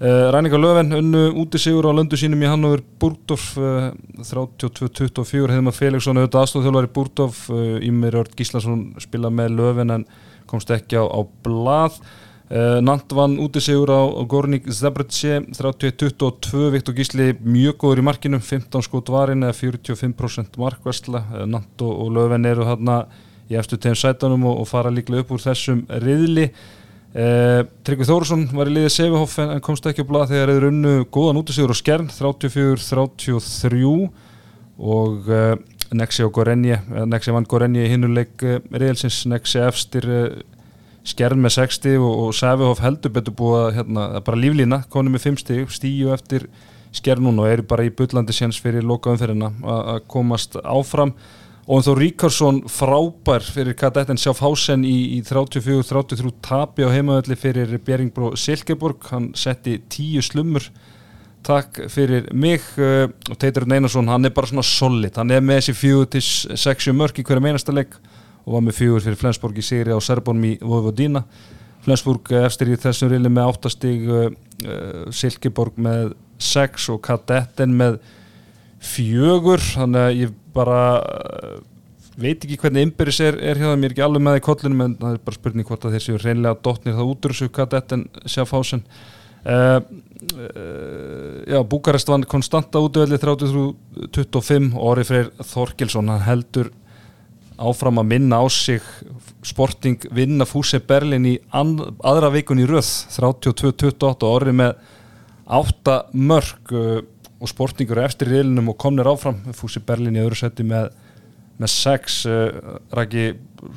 Ræningar 0.02 0.58
Löfven 0.58 0.95
unnu 0.97 1.20
úti 1.38 1.60
sigur 1.62 1.86
á 1.86 1.93
löndu 1.93 2.18
sínum 2.18 2.41
í 2.41 2.47
Hannover 2.49 2.82
Búrdorf 2.82 3.52
uh, 3.62 3.91
32-24 4.18 5.52
hefðum 5.54 5.70
að 5.70 5.78
Felixson 5.78 6.18
auðvitað 6.18 6.41
aðstofþjólari 6.41 6.89
Búrdorf 6.95 7.43
uh, 7.54 7.78
Ímir 7.86 8.18
Örd 8.18 8.34
Gíslason 8.34 8.95
spila 9.04 9.30
með 9.30 9.54
Löfven 9.60 9.93
en 9.93 10.08
komst 10.49 10.74
ekki 10.74 10.97
á, 10.97 11.06
á 11.06 11.22
blað. 11.45 11.99
Uh, 12.49 12.80
Nant 12.82 13.14
vann 13.14 13.38
úti 13.45 13.62
sigur 13.62 13.93
á, 13.93 14.02
á 14.10 14.26
Gornik 14.26 14.66
Zabretse 14.74 15.43
31-22 15.54 16.74
Viktor 16.74 16.97
Gísli 16.97 17.30
mjög 17.38 17.78
góður 17.86 18.02
í 18.02 18.10
markinu 18.10 18.41
15 18.41 18.89
skot 18.89 19.14
varinn 19.14 19.45
eða 19.45 19.60
45% 19.60 20.58
markværsla 20.58 21.45
Nant 21.45 21.86
og, 21.86 22.08
Löfven 22.18 22.49
eru 22.49 22.66
þarna 22.66 23.04
í 23.54 23.62
eftir 23.62 23.78
tegum 23.78 24.02
sætanum 24.02 24.49
og, 24.49 24.64
og 24.64 24.72
fara 24.74 24.89
líklega 24.89 25.22
upp 25.22 25.38
úr 25.38 25.45
þessum 25.45 25.86
riðli 26.02 26.49
Uh, 27.12 27.66
Tryggvi 27.84 28.05
Þórusson 28.07 28.45
var 28.55 28.70
í 28.70 28.72
liðið 28.72 28.93
Sevihoff 28.95 29.34
en 29.43 29.57
komst 29.59 29.84
ekki 29.89 30.05
á 30.05 30.07
blað 30.07 30.30
þegar 30.30 30.51
þeir 30.53 30.66
unnu 30.70 30.93
góðan 31.12 31.41
útisigur 31.41 31.74
á 31.76 31.76
skern 31.76 32.07
34-33 32.07 33.82
og 34.80 35.28
uh, 35.28 35.57
Nexi 35.91 36.24
og 36.24 36.32
Gorenje 36.38 36.78
uh, 36.80 37.03
Nexi 37.03 37.36
vann 37.36 37.49
Gorenje 37.51 37.84
í 37.84 37.91
hinnuleik 37.91 38.45
uh, 38.47 38.62
reyðelsins, 38.72 39.26
Nexi 39.28 39.59
efstir 39.59 40.07
skern 41.03 41.43
með 41.43 41.57
60 41.57 41.99
og, 41.99 42.14
og 42.30 42.32
Sevihoff 42.38 42.80
heldur 42.80 43.12
betur 43.18 43.36
búið 43.36 43.59
að 43.66 43.76
hérna, 43.82 44.07
bara 44.24 44.41
líflína, 44.45 44.84
konu 44.93 45.12
með 45.12 45.28
5 45.28 45.43
stíg 45.43 45.76
stíu 45.76 46.16
eftir 46.16 46.47
skern 46.95 47.28
núna 47.28 47.43
og 47.43 47.51
eru 47.51 47.68
bara 47.68 47.84
í 47.88 47.91
bullandi 47.91 48.32
séns 48.36 48.59
fyrir 48.64 48.88
lokaumferðina 48.88 49.51
að 49.59 49.93
að 49.97 50.01
komast 50.16 50.55
áfram 50.64 51.12
og 51.68 51.84
þó 51.86 51.91
Ríkarsson 51.97 52.64
frábær 52.72 53.45
fyrir 53.45 53.78
kadetten 53.78 54.20
Sjáfhásen 54.20 54.86
í, 54.88 55.18
í 55.18 55.20
34-33 55.28 56.34
tapi 56.41 56.88
á 56.88 56.89
heimaðalli 56.93 57.38
fyrir 57.38 57.76
Beringbro 57.86 58.34
Silkeborg, 58.39 59.05
hann 59.14 59.32
setti 59.38 59.78
tíu 59.91 60.24
slumur 60.26 60.72
takk 61.45 61.84
fyrir 61.89 62.28
mig 62.38 62.66
uh, 62.78 63.07
og 63.30 63.38
Teitur 63.41 63.66
Einarsson 63.66 64.09
hann 64.09 64.26
er 64.26 64.34
bara 64.34 64.49
svona 64.49 64.66
solid, 64.66 65.16
hann 65.18 65.34
er 65.34 65.41
með 65.45 65.62
þessi 65.62 65.78
fjögur 65.78 66.12
til 66.16 66.26
sexu 66.62 66.93
mörk 66.93 67.22
í 67.22 67.26
hverja 67.26 67.43
meinasta 67.43 67.74
leik 67.74 67.97
og 68.45 68.55
var 68.55 68.66
með 68.66 68.78
fjögur 68.80 69.05
fyrir 69.05 69.20
Flensborg 69.20 69.57
í 69.57 69.66
sigri 69.66 69.93
á 69.93 69.99
Serbonum 70.01 70.47
í 70.49 70.55
Vojvodina. 70.62 71.24
Flensborg 71.86 72.32
eh, 72.34 72.45
efstir 72.45 72.72
í 72.74 72.80
þessum 72.80 73.12
rili 73.12 73.30
með 73.30 73.51
áttastig 73.51 74.07
uh, 74.09 74.26
uh, 74.66 75.05
Silkeborg 75.14 75.78
með 75.82 76.16
sex 76.41 76.89
og 76.93 77.01
kadetten 77.05 77.74
með 77.78 77.99
fjögur. 78.82 79.62
Þannig 79.62 80.01
að 80.01 80.20
ég 80.24 80.36
bara 80.56 80.82
uh, 80.99 81.56
veit 82.20 82.43
ekki 82.43 82.60
hvernig 82.60 82.88
innbyrðis 82.88 83.22
er, 83.24 83.39
er 83.39 83.60
hjá 83.60 83.70
það, 83.70 83.80
mér 83.80 83.89
er 83.91 83.95
ekki 83.95 84.06
alveg 84.06 84.26
með 84.26 84.36
það 84.36 84.41
í 84.41 84.45
kollinu 84.47 84.86
en 84.86 84.97
það 84.99 85.16
er 85.16 85.24
bara 85.26 85.38
spurning 85.38 85.70
hvort 85.70 85.88
að 85.88 85.95
þeir 85.95 86.06
séu 86.06 86.20
reynlega 86.22 86.62
dotnir 86.68 86.97
það 86.97 87.12
út 87.14 87.28
úr 87.28 87.36
þessu 87.36 87.54
kadetten 87.56 88.06
Sjáfhásen 88.26 88.84
uh, 88.84 89.80
uh, 90.41 91.39
Já, 91.47 91.60
Búkarest 91.72 92.12
vann 92.12 92.28
konstanta 92.30 92.84
útöðli 92.84 93.20
33-25 93.22 94.70
og 94.76 94.86
Orri 94.91 95.08
Freyr 95.08 95.32
Þorkilsson 95.54 96.12
hann 96.12 96.26
heldur 96.28 96.72
áfram 97.62 98.02
að 98.02 98.10
minna 98.10 98.41
á 98.41 98.45
sig 98.49 98.82
Sporting 99.45 100.02
vinna 100.14 100.47
Fúse 100.49 100.82
Berlin 100.84 101.28
í 101.30 101.36
aðra 101.54 102.32
vikun 102.34 102.62
í 102.62 102.68
röð 102.70 102.89
32-28 103.16 104.28
og 104.28 104.30
Orri 104.30 104.56
með 104.58 104.76
átta 105.52 106.04
mörg 106.14 106.76
uh, 106.76 107.02
og 107.42 107.50
Sportingur 107.50 108.04
eftir 108.04 108.30
riðlinum 108.30 108.72
og 108.72 108.78
komnir 108.82 109.10
áfram. 109.10 109.39
Fúsi 109.58 109.82
Berlin 109.84 110.18
í 110.18 110.22
öðru 110.22 110.38
seti 110.38 110.66
með, 110.68 110.92
með 111.62 111.74
sex 111.74 112.22
uh, 112.30 112.78
Raki, 112.94 113.32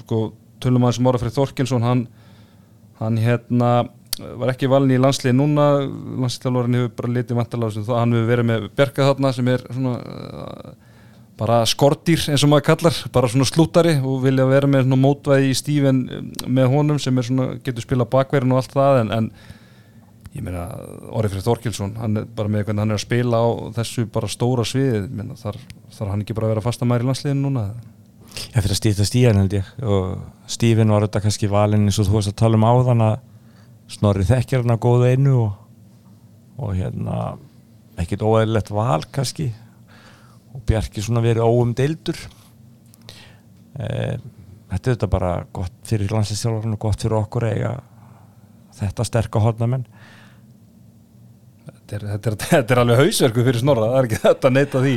sko, 0.05 0.23
tölum 0.62 0.85
aðeins 0.85 1.01
um 1.01 1.11
Óra 1.11 1.21
Freyr 1.23 1.35
Þorkilsson 1.35 1.85
hann, 1.87 2.07
hann 3.01 3.21
hérna 3.21 3.75
var 4.15 4.53
ekki 4.53 4.69
valin 4.71 4.95
í 4.95 5.01
landslið 5.01 5.35
núna. 5.41 5.69
Landslýðalvarinn 6.23 6.79
hefur 6.79 6.97
bara 7.01 7.15
litið 7.17 7.41
vantalega 7.41 7.77
sem 7.77 7.87
það, 7.89 8.01
hann 8.03 8.17
hefur 8.19 8.31
verið 8.31 8.51
með 8.53 8.69
Berka 8.79 9.09
þarna 9.09 9.33
sem 9.35 9.51
er 9.55 9.65
svona 9.71 9.97
uh, 9.99 10.75
bara 11.39 11.65
skortýr 11.67 12.29
eins 12.31 12.45
og 12.47 12.53
maður 12.53 12.69
kallar 12.69 12.99
bara 13.15 13.31
svona 13.31 13.47
slúttari 13.49 13.97
og 13.99 14.23
vilja 14.23 14.47
vera 14.47 14.71
með 14.71 14.85
svona 14.85 15.01
mótvæði 15.03 15.51
í 15.51 15.57
stífin 15.59 16.03
með 16.47 16.71
honum 16.71 17.01
sem 17.03 17.17
er 17.19 17.27
svona, 17.27 17.47
getur 17.65 17.83
spila 17.83 18.07
bakverðin 18.07 18.55
og 18.55 18.61
allt 18.61 18.77
það 18.77 19.01
en, 19.01 19.11
en 19.17 19.31
ég 20.35 20.45
meina 20.45 20.64
Orri 21.14 21.30
Freyr 21.32 21.45
Þorkilsson 21.47 21.95
hann 22.01 22.20
er 22.20 22.28
bara 22.37 22.51
með 22.51 22.66
hvernig 22.66 22.82
hann 22.82 22.95
er 22.95 22.99
að 22.99 23.05
spila 23.05 23.41
á 23.41 23.49
þessu 23.78 24.07
bara 24.14 24.30
stóra 24.30 24.66
sviðið. 24.66 25.09
Meina, 25.14 25.37
þar, 25.39 25.59
þar 25.95 26.12
hann 26.12 26.24
ekki 26.24 26.37
bara 26.37 26.49
að 26.49 26.55
vera 26.55 26.64
fastamæri 26.64 27.07
í 27.07 27.09
landsliðinu 27.11 27.45
núna? 27.47 27.64
Já, 28.35 28.59
fyrir 28.59 28.74
að 28.74 28.80
stýta 28.80 29.07
stíðan 29.07 29.43
held 29.43 29.57
ég. 29.61 29.72
Og 29.87 30.51
Stífin 30.51 30.93
var 30.95 31.07
þetta 31.07 31.24
kannski 31.24 31.51
valinn 31.51 31.87
eins 31.89 32.01
og 32.03 32.09
þú 32.09 32.18
veist 32.18 32.32
að 32.32 32.39
tala 32.43 32.59
um 32.59 32.66
áðan 32.66 33.07
að 33.07 33.16
Snorri 33.95 34.24
þekkir 34.26 34.62
hann 34.62 34.74
að 34.74 34.80
góða 34.80 35.11
einu 35.12 35.35
og, 35.43 35.51
og 36.57 36.70
hérna 36.78 37.18
ekkit 38.01 38.24
óæðilegt 38.24 38.72
val 38.74 39.03
kannski. 39.14 39.51
Og 40.55 40.62
Bjarki 40.66 41.05
svona 41.05 41.22
verið 41.22 41.47
óum 41.47 41.74
deildur. 41.76 42.18
E, 43.78 44.16
Þetta 44.74 44.91
er 44.91 44.97
þetta 44.97 45.07
bara 45.12 45.32
gott 45.55 45.74
fyrir 45.87 46.11
landslýstjálfarinn 46.11 46.74
og 46.74 46.80
gott 46.82 47.05
fyrir 47.05 47.20
okkur 47.20 47.45
eiga 47.47 47.68
þetta 48.74 49.05
sterka 49.07 49.43
hodnamenn 49.45 49.85
þetta 51.95 52.07
er, 52.07 52.09
þetta, 52.14 52.30
er, 52.30 52.38
þetta 52.51 52.74
er 52.74 52.80
alveg 52.82 53.03
hausverku 53.03 53.45
fyrir 53.47 53.62
snorra, 53.62 53.90
það 53.92 54.01
er 54.01 54.09
ekki 54.09 54.24
þetta 54.24 54.51
að 54.51 54.57
neyta 54.59 54.82
því. 54.84 54.97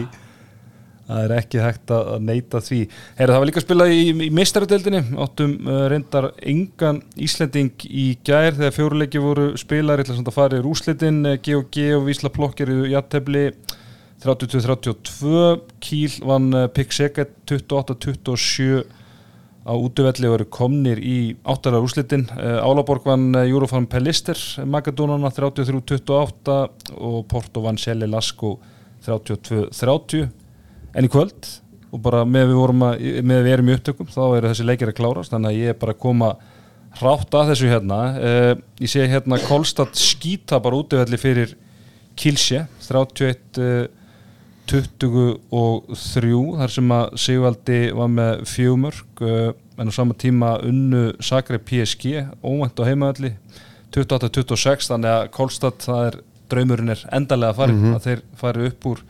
Það 1.07 1.21
er 1.23 1.33
ekki 1.37 1.59
hægt 1.63 1.91
að 1.95 2.07
neyta 2.27 2.59
því. 2.59 2.77
Heyra, 3.15 3.29
það 3.31 3.37
var 3.39 3.47
líka 3.47 3.61
að 3.61 3.63
spila 3.63 3.85
í, 3.87 3.99
í 4.11 4.29
meistaradeildinni. 4.35 4.99
Áttum 5.23 5.53
uh, 5.63 5.77
reyndar 5.93 6.27
engan 6.43 6.99
Íslending 7.23 7.85
í 7.87 8.07
gær 8.27 8.57
þegar 8.57 8.75
fjóruleiki 8.75 9.21
voru 9.23 9.45
spilar, 9.59 10.01
eitthvað 10.03 10.19
svona 10.19 10.33
að 10.33 10.39
fara 10.41 10.59
í 10.59 10.65
rúslitin. 10.65 11.21
G&G 11.45 11.85
og 11.95 12.09
Vísla 12.09 12.33
Plokkar 12.35 12.73
í 12.73 12.91
jattefli 12.91 13.45
32-32 14.25 15.47
Kíl 15.79 16.19
vann 16.27 16.51
uh, 16.51 16.67
Pikk 16.75 16.95
Seget 16.97 17.37
28-27 17.47 18.83
á 19.67 19.73
útöfelli 19.75 20.31
voru 20.31 20.47
komnir 20.47 21.01
í 21.03 21.35
áttara 21.43 21.81
úslitin 21.83 22.25
uh, 22.31 22.63
Álaborg 22.63 23.05
vann 23.07 23.35
uh, 23.35 23.43
Eurofarm 23.43 23.87
Pellister 23.91 24.39
Magadónana 24.63 25.29
33-28 25.35 26.57
og 26.95 27.23
Porto 27.27 27.63
vann 27.65 27.79
Sjeli 27.81 28.07
Lasko 28.07 28.55
32-30 29.05 30.27
en 30.97 31.07
í 31.07 31.11
kvöld 31.11 31.51
og 31.91 32.03
bara 32.03 32.23
með 32.27 32.51
við, 32.51 32.61
að, 32.87 33.03
með 33.27 33.43
við 33.45 33.55
erum 33.55 33.69
í 33.69 33.75
upptökum 33.77 34.11
þá 34.11 34.23
eru 34.25 34.51
þessi 34.51 34.67
leikir 34.67 34.91
að 34.91 34.97
klárast 34.99 35.33
þannig 35.33 35.53
að 35.53 35.59
ég 35.61 35.73
er 35.73 35.79
bara 35.81 35.95
að 35.95 36.03
koma 36.03 36.31
hrátt 36.97 37.37
að 37.37 37.51
þessu 37.51 37.69
hérna. 37.71 37.99
Uh, 38.17 38.51
ég 38.81 38.91
sé 38.91 39.05
hérna 39.07 39.39
Kolstad 39.43 39.95
skýta 39.97 40.59
bara 40.63 40.79
útöfelli 40.79 41.19
fyrir 41.21 41.53
Kilsje 42.17 42.65
31 42.87 43.61
uh, 43.61 43.85
23 44.67 46.59
þar 46.59 46.73
sem 46.73 46.93
að 46.93 47.17
Sigvaldi 47.23 47.81
var 47.95 48.09
með 48.11 48.41
fjögumörk 48.51 49.21
uh, 49.23 49.51
en 49.77 49.91
á 49.91 49.93
sama 49.95 50.17
tíma 50.17 50.57
unnu 50.65 51.11
Sakre 51.23 51.59
PSG 51.63 52.25
óvænt 52.43 52.81
á 52.81 52.87
heimaðalli 52.87 53.35
28-26 53.95 54.89
þannig 54.91 55.13
að 55.13 55.29
Kolstad 55.37 55.79
það 55.85 56.09
er 56.09 56.17
draumurinn 56.51 56.91
er 56.91 57.05
endalega 57.15 57.53
að 57.53 57.61
fara 57.61 57.93
að 57.93 58.03
þeir 58.09 58.25
fari 58.41 58.67
upp 58.67 58.89
úr, 58.91 59.01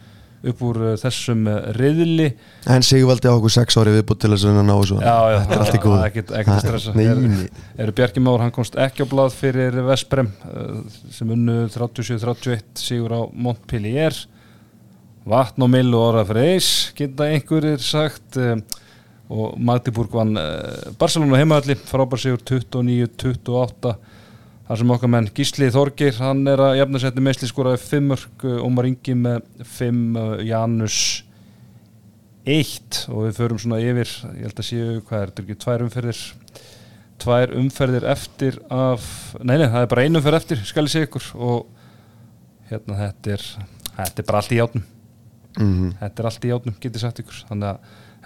upp 0.51 0.63
úr 0.69 0.79
uh, 0.83 0.93
þessum 1.01 1.43
uh, 1.49 1.57
riðli. 1.77 2.29
En 2.69 2.85
Sigvaldi 2.85 3.29
á 3.29 3.33
okkur 3.33 3.53
sex 3.57 3.81
ári 3.81 3.97
viðbútt 3.97 4.21
til 4.21 4.33
þess 4.35 4.47
að 4.49 4.61
ná 4.61 4.73
þessu. 4.75 5.01
Já, 5.01 5.17
já, 5.33 5.37
Þetta 5.41 5.57
er 5.57 5.65
allt 5.65 5.77
í 5.79 5.83
góð 5.87 6.07
ekkert 6.07 6.55
stressa 6.61 6.95
eru, 7.81 7.97
Bjarki 7.97 8.25
Már, 8.25 8.45
hann 8.45 8.53
komst 8.53 8.77
ekki 8.77 9.05
á 9.05 9.07
blað 9.09 9.33
fyrir 9.37 9.81
Vesprem 9.89 10.33
sem 11.13 11.33
unnu 11.33 11.63
37-31 11.73 12.65
sigur 12.85 13.17
á 13.17 13.21
Montpellier 13.33 14.25
Vatn 15.27 15.65
og 15.65 15.71
Mill 15.73 15.91
og 15.91 16.05
Orra 16.05 16.23
Freys 16.27 16.93
geta 16.95 17.25
einhverjir 17.27 17.81
sagt 17.83 18.37
um, 18.39 18.61
og 19.27 19.57
Magdeburg 19.59 20.13
vann 20.15 20.39
uh, 20.39 20.93
Barcelona 20.99 21.41
heimaðalli, 21.41 21.75
frábær 21.89 22.21
sigur 22.21 22.39
29-28 22.47 23.91
þar 24.67 24.79
sem 24.79 24.93
okkar 24.95 25.11
menn 25.11 25.27
Gísli 25.35 25.67
Þorgir, 25.71 26.15
hann 26.23 26.47
er 26.47 26.63
að 26.63 26.79
jafna 26.79 27.03
setni 27.03 27.25
meðsli 27.27 27.51
skoraði 27.51 27.83
5 27.83 28.09
mörg 28.13 28.47
uh, 28.47 28.63
Ómar 28.63 28.87
Ingi 28.87 29.17
með 29.19 29.43
5 29.75 30.01
uh, 30.15 30.33
Janus 30.47 31.03
1 32.47 33.03
og 33.11 33.27
við 33.27 33.39
förum 33.41 33.59
svona 33.59 33.83
yfir 33.83 34.07
ég 34.31 34.47
held 34.47 34.63
að 34.63 34.69
séu, 34.71 34.89
hvað 35.09 35.19
er 35.19 35.31
þetta 35.31 35.43
ekki, 35.45 35.61
tvær 35.65 35.87
umferðir? 35.89 36.25
Tvær 37.17 37.57
umferðir 37.59 38.11
eftir 38.15 38.61
af, 38.71 39.07
nei 39.41 39.57
nei, 39.57 39.67
það 39.67 39.81
er 39.81 39.91
bara 39.91 40.07
ein 40.07 40.19
umferð 40.21 40.39
eftir 40.39 40.67
skal 40.69 40.87
ég 40.87 40.93
segja 40.93 41.09
ykkur. 41.09 41.31
Og 41.35 42.69
hérna 42.69 43.01
þetta 43.01 43.33
er 43.35 43.49
þetta 43.97 44.21
er 44.21 44.29
bara 44.29 44.39
allt 44.39 44.53
í 44.55 44.61
játnum 44.61 44.93
Mhm. 45.57 45.93
þetta 46.01 46.23
er 46.23 46.29
allt 46.29 46.45
í 46.45 46.51
játnum, 46.51 46.77
getið 46.81 47.03
sagt 47.03 47.19
ykkur. 47.23 47.43
Þannig 47.49 47.67
að 47.69 47.77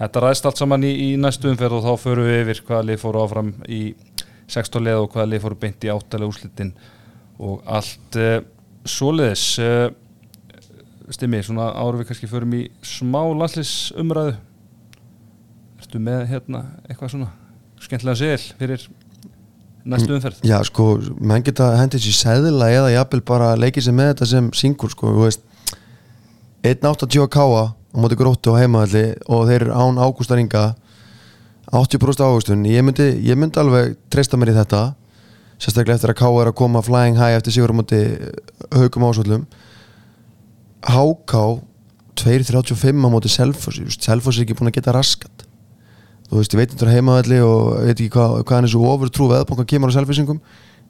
þetta 0.01 0.23
ræðst 0.25 0.45
allt 0.45 0.61
saman 0.61 0.83
í, 0.83 0.91
í 0.91 1.09
næstu 1.17 1.51
umferð 1.51 1.79
og 1.79 1.85
þá 1.85 2.03
förum 2.05 2.29
við 2.29 2.41
yfir 2.43 2.63
hvaða 2.67 2.87
lið 2.89 3.01
fóru 3.01 3.23
áfram 3.23 3.53
í 3.67 3.81
16 4.51 4.83
leð 4.83 5.03
og 5.05 5.11
hvaða 5.13 5.29
lið 5.31 5.43
fóru 5.45 5.59
beint 5.61 5.83
í 5.83 5.91
áttalega 5.93 6.31
úrslitin 6.31 6.73
og 7.39 7.61
allt 7.65 8.17
uh, 8.19 8.39
svoleiðis. 8.85 9.45
Uh, 9.59 9.89
stimmi, 11.11 11.41
svona 11.43 11.71
árum 11.75 12.01
við 12.01 12.11
kannski 12.11 12.29
förum 12.31 12.55
í 12.55 12.63
smá 12.85 13.21
landslisumræðu 13.35 14.35
ertu 15.81 16.01
með 16.03 16.25
hérna 16.31 16.65
eitthvað 16.87 17.15
svona 17.15 17.31
skemmtilega 17.81 18.19
segil 18.21 18.57
fyrir 18.59 18.85
næstu 19.91 20.15
umferð? 20.15 20.43
Já, 20.47 20.57
sko, 20.67 20.93
menn 21.19 21.43
geta 21.45 21.71
hendið 21.79 22.05
sér 22.05 22.17
seðla 22.19 22.69
eða 22.71 22.93
jafnvel 22.95 23.23
bara 23.27 23.53
leikið 23.59 23.87
sér 23.87 23.97
með 23.97 24.11
þetta 24.13 24.29
sem 24.31 24.51
syngur, 24.61 24.93
sko, 24.93 25.13
þú 25.17 25.25
veist 25.25 25.43
1.80 26.61 27.27
káa 27.31 27.73
á 27.73 27.97
móti 27.97 28.15
gróttu 28.15 28.53
á 28.53 28.61
heimaðalli 28.61 29.17
og 29.27 29.47
þeir 29.49 29.67
án 29.73 29.97
ágústaringa 29.97 30.63
80% 31.71 32.21
ágústun 32.21 32.65
ég 32.69 32.83
myndi, 32.85 33.07
ég 33.25 33.37
myndi 33.39 33.59
alveg 33.59 33.95
treysta 34.13 34.37
mér 34.37 34.53
í 34.53 34.57
þetta 34.59 34.81
sérstaklega 35.61 35.97
eftir 35.99 36.13
að 36.13 36.19
káa 36.21 36.41
er 36.41 36.49
að 36.51 36.57
koma 36.57 36.81
flying 36.85 37.19
high 37.19 37.37
eftir 37.37 37.55
sigur 37.55 37.73
á 37.73 37.75
móti 37.77 37.99
haugum 38.73 39.05
ásvöllum. 39.09 39.43
HK 40.81 41.33
2.35 42.17 43.05
á 43.05 43.09
móti 43.13 43.29
Selfoss. 43.29 43.81
Selfoss 44.01 44.39
er 44.39 44.45
ekki 44.45 44.57
búin 44.57 44.71
að 44.71 44.79
geta 44.79 44.95
raskat. 44.95 45.45
Þú 46.29 46.39
veist, 46.39 46.55
ég 46.55 46.61
veit 46.61 46.81
er 46.81 46.93
heimaðalli 46.95 47.39
og 47.45 47.71
veit 47.85 47.93
ekki 47.93 48.11
hvað, 48.15 48.37
hvað 48.41 48.57
hann 48.57 48.69
er 48.69 48.73
svo 48.73 48.89
ofurtrú 48.89 49.27
veðbókan 49.29 49.69
kemur 49.69 49.91
á 49.91 49.97
selfisingum 49.97 50.39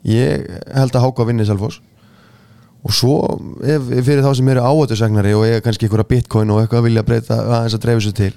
ég 0.07 0.45
held 0.69 0.95
að 0.95 1.07
HK 1.07 1.28
vinni 1.28 1.47
Selfoss 1.49 1.82
og 2.82 2.93
svo 2.95 3.15
ef, 3.61 3.89
fyrir 4.01 4.23
þá 4.25 4.32
sem 4.38 4.53
eru 4.53 4.63
áhættusegnari 4.65 5.34
og 5.38 5.45
ég 5.45 5.65
kannski 5.65 5.86
einhverja 5.88 6.09
bitcoin 6.09 6.53
og 6.53 6.63
eitthvað 6.63 6.88
vilja 6.88 7.03
breyta 7.05 7.38
aðeins 7.43 7.75
að 7.77 7.84
dreifu 7.86 8.05
svo 8.07 8.13
til 8.17 8.32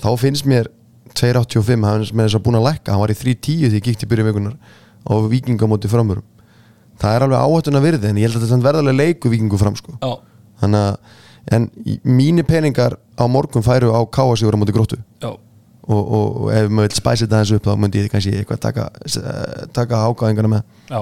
þá 0.00 0.10
finnst 0.20 0.46
mér 0.50 0.70
2.85 1.18 1.88
hann 1.88 2.04
er 2.04 2.12
með 2.14 2.28
þess 2.28 2.38
að 2.38 2.44
búin 2.46 2.60
að 2.60 2.68
lekka, 2.68 2.94
hann 2.94 3.02
var 3.02 3.10
í 3.10 3.18
3.10 3.18 3.40
því 3.66 3.80
ég 3.80 3.88
gíkt 3.88 4.04
í 4.06 4.10
byrju 4.10 4.28
vikunar 4.28 4.54
á 5.10 5.12
vikingamóti 5.32 5.90
framörum 5.90 6.26
það 7.00 7.16
er 7.16 7.26
alveg 7.26 7.44
áhættuna 7.44 7.82
virði 7.82 8.10
en 8.10 8.20
ég 8.20 8.28
held 8.28 8.38
að 8.38 8.46
þetta 8.46 8.66
verðarlega 8.68 9.00
leiku 9.00 9.32
vikingu 9.32 9.58
fram 9.60 9.76
sko. 9.78 9.96
Þannig 10.60 10.82
að 11.50 12.00
mínir 12.04 12.46
peningar 12.46 12.98
á 13.16 13.24
morgun 13.26 13.64
færu 13.64 13.94
á 13.96 14.00
káasíður 14.04 14.54
á 14.54 14.60
móti 14.60 14.74
gróttu. 14.76 15.00
Og, 15.24 15.38
og, 15.90 16.02
og 16.44 16.50
ef 16.54 16.68
maður 16.68 16.90
vil 16.92 16.98
spæsa 17.00 17.24
þetta 17.24 17.38
aðeins 17.38 17.54
upp 17.56 17.66
þá 17.66 17.80
myndi 17.80 18.02
ég 18.04 18.12
kannski 18.12 18.34
eitthvað 18.36 18.60
taka, 18.62 18.84
eh, 19.08 19.62
taka 19.74 20.02
ágáðingana 20.06 20.52
með. 20.52 20.66
Já 20.92 21.00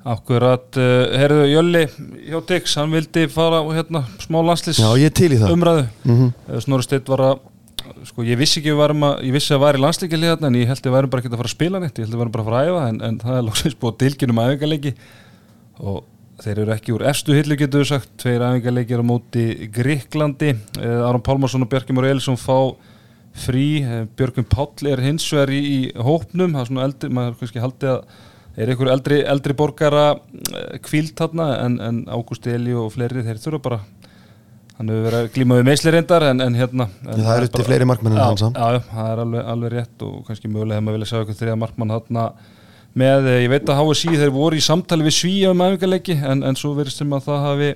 Akkurat, 0.00 0.64
uh, 0.80 1.12
herðu 1.20 1.44
Jölli 1.50 1.82
hjá 2.30 2.38
Dix, 2.48 2.74
hann 2.80 2.92
vildi 2.94 3.26
fara 3.28 3.60
hérna, 3.68 4.00
smá 4.22 4.38
landslýs 4.40 4.80
Já, 4.80 4.88
ég 4.96 5.12
til 5.12 5.28
í 5.34 5.38
það. 5.40 5.52
umræðu. 5.52 5.86
Mhm. 6.04 6.30
mm 6.48 6.60
Snorri 6.64 6.86
Steinn 6.86 7.04
var 7.10 7.20
að 7.20 7.40
sko, 8.08 8.24
ég 8.24 8.38
vissi 8.40 8.60
ekki 8.60 8.70
að 8.70 8.76
við 8.76 8.80
varum 8.80 9.02
að, 9.10 9.18
ég 9.26 9.34
vissi 9.36 9.52
að 9.52 9.60
væri 9.64 9.82
landslíkja 9.82 10.20
liðarna 10.20 10.48
en 10.48 10.54
ég 10.56 10.70
held 10.70 10.80
að 10.80 10.86
við 10.88 10.96
værum 10.96 11.10
bara 11.12 11.20
ekki 11.20 11.30
að 11.32 11.40
fara 11.42 11.50
að 11.50 11.56
spila 11.56 11.80
neitt 11.82 11.98
ég 11.98 12.04
held 12.06 12.14
að 12.14 12.16
við 12.16 12.22
værum 12.22 12.34
bara 12.36 12.44
að 12.44 12.48
fara 12.48 12.60
að 12.60 12.70
æfa 12.70 12.88
en, 12.88 13.00
en 13.08 13.18
það 13.20 13.36
er 13.36 13.44
lóksins 13.48 13.76
búið 13.80 13.98
dilgjunum 14.00 14.40
æfingarleiki 14.44 14.92
og 15.80 15.98
þeir 16.40 16.58
eru 16.62 16.72
ekki 16.72 16.94
úr 16.96 17.04
efstu 17.10 17.36
hillu 17.36 17.56
getur 17.60 17.82
við 17.82 17.90
sagt, 17.90 18.08
tveir 18.16 18.40
æfingarleikir 18.46 19.02
á 19.04 19.04
móti 19.04 19.44
Gríklandi, 19.74 20.54
eh, 20.80 21.08
Aron 21.08 21.20
Pálmarsson 21.20 21.66
og 21.66 21.68
Björki 21.68 21.92
Mór 21.92 22.08
Elisson 22.08 22.40
fá 22.40 22.74
frí, 23.36 23.82
eh, 23.84 24.06
Björgum 24.16 24.48
Páll 24.48 24.88
er 24.88 25.00
hins 25.04 25.28
er 28.60 28.68
er 28.68 28.74
einhver 28.74 28.92
eldri, 28.92 29.22
eldri 29.34 29.56
borgara 29.56 30.04
kvíld 30.84 31.14
þarna 31.18 31.48
en, 31.64 31.80
en 31.80 32.04
Ágúst 32.12 32.46
Eli 32.50 32.74
og 32.76 32.92
fleiri? 32.94 33.24
Þeir 33.24 33.40
þurfa 33.40 33.62
bara 33.64 33.80
hann 34.80 34.88
hefur 34.88 35.06
verið 35.06 35.18
að 35.20 35.32
glíma 35.34 35.58
við 35.58 35.66
meisli 35.68 35.92
reyndar 35.92 36.24
en, 36.30 36.40
en 36.40 36.56
hérna 36.56 36.86
en 37.04 37.20
það 37.20 37.34
eru 37.34 37.50
til 37.52 37.66
fleiri 37.66 37.88
markmenn 37.88 38.16
en 38.16 38.22
hann 38.22 38.38
já, 38.56 38.80
það 38.88 39.10
er 39.10 39.22
alveg, 39.24 39.42
alveg 39.52 39.74
rétt 39.74 40.04
og 40.06 40.22
kannski 40.28 40.48
mögulega 40.48 40.78
hefur 40.78 40.86
maður 40.86 40.98
vilja 40.98 41.10
sjá 41.10 41.18
eitthvað 41.18 41.40
þriða 41.42 41.56
markmann 41.60 41.94
þarna 41.96 42.24
með, 43.00 43.28
eh, 43.30 43.40
ég 43.44 43.52
veit 43.52 43.68
að 43.70 43.80
HSI 43.80 44.14
þeir 44.16 44.32
voru 44.34 44.58
í 44.58 44.64
samtali 44.64 45.06
við 45.06 45.16
Svíja 45.18 45.50
um 45.52 45.64
æfingarleiki 45.66 46.16
en, 46.16 46.44
en 46.48 46.58
svo 46.58 46.72
verið 46.78 46.96
sem 46.96 47.12
að 47.12 47.26
það 47.28 47.44
hafi 47.44 47.70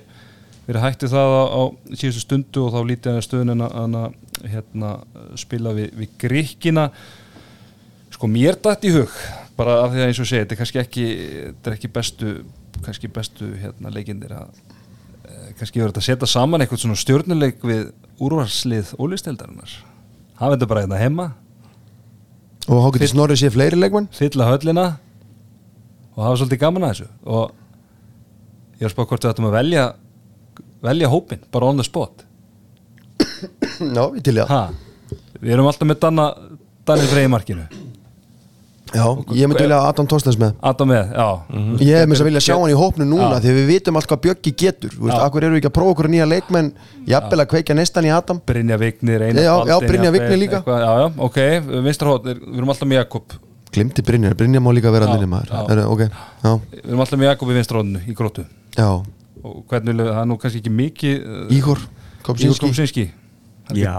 verið 0.65 0.81
hætti 0.81 1.11
það 1.11 1.35
á, 1.37 1.43
á 1.45 1.61
síðustu 1.93 2.23
stundu 2.23 2.65
og 2.65 2.73
þá 2.73 2.79
lítið 2.89 3.11
að 3.13 3.25
stöðun 3.27 3.53
en 3.53 3.99
að 4.01 4.17
hérna, 4.55 4.95
spila 5.37 5.75
við, 5.77 5.93
við 6.01 6.17
Gríkina 6.25 6.89
sko 8.25 8.31
mér 8.33 8.57
dætt 8.57 8.85
í 8.89 8.93
hug 8.95 9.11
bara 9.55 9.85
af 9.85 9.91
því 9.93 10.01
að 10.01 10.09
eins 10.09 10.19
og 10.19 10.27
segja, 10.27 10.43
þetta 10.43 10.55
er 10.55 10.59
kannski 10.59 10.79
ekki 10.81 11.05
er 11.53 11.75
ekki 11.75 11.89
bestu 11.93 12.31
kannski 12.83 13.09
bestu 13.13 13.49
hérna, 13.61 13.91
leikindir 13.93 14.33
að 14.35 14.49
eh, 15.29 15.51
kannski 15.59 15.79
verður 15.79 15.93
þetta 15.93 16.01
að 16.01 16.07
setja 16.07 16.29
saman 16.31 16.63
eitthvað 16.63 16.81
svona 16.81 16.97
stjórnuleik 16.99 17.61
við 17.63 17.91
úrvarslið 18.19 18.95
ólisteldarinnar 18.97 19.75
hafa 20.39 20.55
þetta 20.55 20.69
bara 20.71 20.83
hérna 20.83 20.99
heima. 20.99 21.27
Og 22.65 22.81
þá 22.81 22.89
getur 22.95 23.11
Snorri 23.13 23.37
sé 23.37 23.51
fleiri 23.53 23.77
leikmenn. 23.77 24.09
fylla 24.11 24.49
höllina 24.49 24.85
og 26.15 26.23
hafa 26.25 26.41
svolítið 26.41 26.61
gaman 26.65 26.87
að 26.87 26.93
þessu. 26.95 27.07
Og 27.29 27.53
ég 28.79 28.83
er 28.83 28.89
að 28.89 28.95
spá 28.95 29.05
hvort 29.05 29.23
við 29.23 29.31
ættum 29.31 29.49
að 29.51 29.57
velja 29.59 29.85
velja 30.85 31.13
hópin, 31.13 31.45
bara 31.53 31.69
on 31.69 31.77
the 31.77 31.85
spot. 31.85 32.25
Já, 33.95 34.03
ég 34.17 34.21
til 34.25 34.35
það. 34.41 34.51
Ha, 34.51 34.61
við 35.39 35.55
erum 35.55 35.69
alltaf 35.69 35.87
með 35.87 36.01
Danni 36.85 37.07
Frey 37.09 37.25
í 37.25 37.29
markinu 37.33 37.84
já, 38.93 39.05
ég 39.33 39.47
myndi 39.49 39.63
vilja 39.65 39.79
Adam 39.89 40.07
Tostens 40.07 40.37
með. 40.39 40.53
Adam 40.61 40.89
með, 40.91 41.13
já. 41.15 41.27
Ég 41.81 41.97
hef 41.97 42.05
með 42.05 42.13
þess 42.13 42.21
að 42.23 42.29
vilja 42.29 42.43
sjá 42.45 42.55
hann 42.59 42.73
í 42.73 42.77
hópnu 42.77 43.07
núna 43.07 43.31
Já. 43.33 43.39
því 43.41 43.49
að 43.51 43.57
við 43.59 43.67
vitum 43.71 43.97
allt 43.99 44.09
hvað 44.11 44.21
Bjöggi 44.25 44.53
getur 44.61 44.93
þú 44.93 45.07
veist, 45.07 45.23
akkur 45.25 45.43
eru 45.47 45.55
við 45.55 45.61
ekki 45.63 45.71
að 45.71 45.75
prófa 45.79 45.95
okkur 45.95 46.09
nýja 46.13 46.27
leikmenn 46.29 46.69
jafnvel 47.09 47.41
að 47.41 47.49
kveikja 47.55 47.75
nestan 47.75 48.05
í 48.05 48.13
Adam. 48.13 48.41
Brynja 48.45 48.77
Vignir, 48.77 49.25
Já, 49.33 49.55
já, 49.65 49.75
Brynja 49.81 50.11
Vignir 50.13 50.37
líka. 50.37 50.61
eitthvað, 50.61 50.85
Já, 50.85 50.91
já, 51.01 51.07
ok, 51.17 51.41
vinstarhótt, 51.87 52.29
við 52.29 52.57
erum 52.59 52.69
alltaf 52.69 52.87
með 52.87 53.01
Jakob. 53.01 53.35
Glimti 53.75 54.01
Brynjar, 54.05 54.35
Brynjar 54.39 54.61
má 54.63 54.71
líka 54.71 54.91
vera 54.93 55.09
allir 55.11 55.27
maður. 55.27 55.49
já. 55.51 55.65
er, 55.73 55.83
ok, 55.85 55.99
já, 56.45 56.51
Við 56.71 56.85
erum 56.85 56.99
alltaf 57.05 57.19
með 57.19 57.31
Jakob 57.33 57.49
í 57.49 57.57
vinstarhóttinu 57.59 58.01
í 58.05 58.15
grótu 58.15 58.45
já. 58.77 58.89
Og 59.45 59.59
hvernig, 59.69 59.97
það 59.99 60.21
er 60.21 60.25
nú 60.29 60.37
kannski 60.41 60.61
ekki 60.61 60.71
mikið 60.73 61.15
uh, 61.25 61.53
Ígor 61.53 61.81
Ígor 61.81 61.81
Kopsinski, 62.25 62.65
Komsinski 62.65 63.05
Já, 63.73 63.93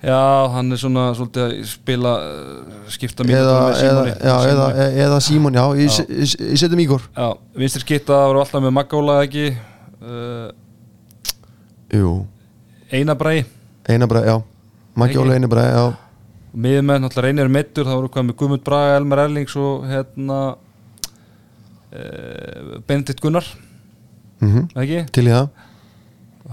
Já, 0.00 0.48
hann 0.54 0.72
er 0.72 0.78
svona 0.80 1.10
svolítið 1.12 1.42
að 1.44 1.56
spila 1.68 2.10
uh, 2.24 2.84
skipta 2.88 3.24
mínútur 3.26 3.58
með 3.66 3.74
Símoni 3.82 4.12
já, 4.16 4.36
eða, 4.48 4.68
eða 5.04 5.18
Símon, 5.20 5.58
já, 5.58 5.64
ég, 5.76 5.98
ég, 6.08 6.32
ég 6.54 6.60
setjum 6.62 6.80
Ígor. 6.86 7.04
Já, 7.12 7.26
vinstri 7.60 7.84
skitta 7.84 8.22
voru 8.30 8.40
alltaf 8.40 8.64
með 8.64 8.72
Magóla 8.78 9.18
ekki? 9.26 9.50
Uh, 10.00 10.48
jú, 11.92 12.14
Einabræ 12.88 13.42
Einabræ, 13.92 14.24
já? 14.24 14.36
Óli 15.20 15.36
Einabræ, 15.36 15.68
já. 15.68 15.84
Miðmenn, 16.56 17.04
alltaf 17.04 17.26
reynir 17.26 17.52
meittur 17.52 17.84
það 17.84 18.00
voru 18.00 18.12
hvað 18.14 18.28
með 18.30 18.38
Guðmund 18.40 18.64
Braga, 18.66 18.96
Elmar 19.02 19.24
Erlings 19.26 19.54
og 19.60 19.84
hérna 19.90 20.38
uh, 21.92 22.80
Benedikt 22.88 23.20
Gunnar. 23.20 23.44
Mm 24.40 24.64
ekki, 24.80 25.04
til 25.12 25.28
í 25.28 25.34
það 25.36 25.68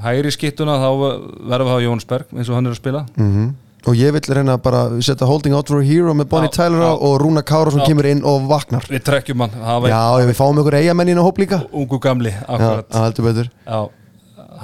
hægri 0.03 0.31
skittuna 0.35 0.75
þá 0.81 0.89
verðum 0.97 1.47
við 1.49 1.55
að 1.57 1.71
hafa 1.75 1.85
Jónsberg 1.87 2.35
eins 2.37 2.49
og 2.51 2.55
hann 2.59 2.69
er 2.69 2.75
að 2.75 2.81
spila. 2.81 3.05
Mm 3.17 3.55
og 3.87 3.95
ég 3.95 4.11
vil 4.11 4.35
reyna 4.35 4.57
bara 4.59 4.81
að 4.87 4.97
setja 5.05 5.27
Holding 5.29 5.55
Out 5.55 5.69
for 5.71 5.79
a 5.79 5.85
Hero 5.85 6.11
með 6.17 6.27
Bonnie 6.31 6.49
Já, 6.49 6.55
Tyler 6.57 6.81
já. 6.83 6.89
og 7.07 7.13
Rúna 7.21 7.43
Kára 7.47 7.71
sem 7.71 7.79
Já. 7.79 7.85
kemur 7.87 8.07
inn 8.09 8.23
og 8.27 8.47
vaknar. 8.49 8.83
Við 8.91 9.03
trekkjum 9.07 9.43
hann, 9.45 9.53
það 9.53 9.79
var 9.85 9.93
já, 9.93 10.01
við 10.27 10.35
fáum 10.35 10.59
ykkur 10.59 10.77
eigamenn 10.81 11.11
inn 11.13 11.21
á 11.21 11.23
hóp 11.23 11.39
líka. 11.39 11.61
Ungu 11.71 11.99
gamli 12.03 12.33
já, 12.33 12.41
akkurat, 12.43 12.89
það 12.91 13.05
heldur 13.05 13.27
betur. 13.29 13.49
Já, 13.63 13.79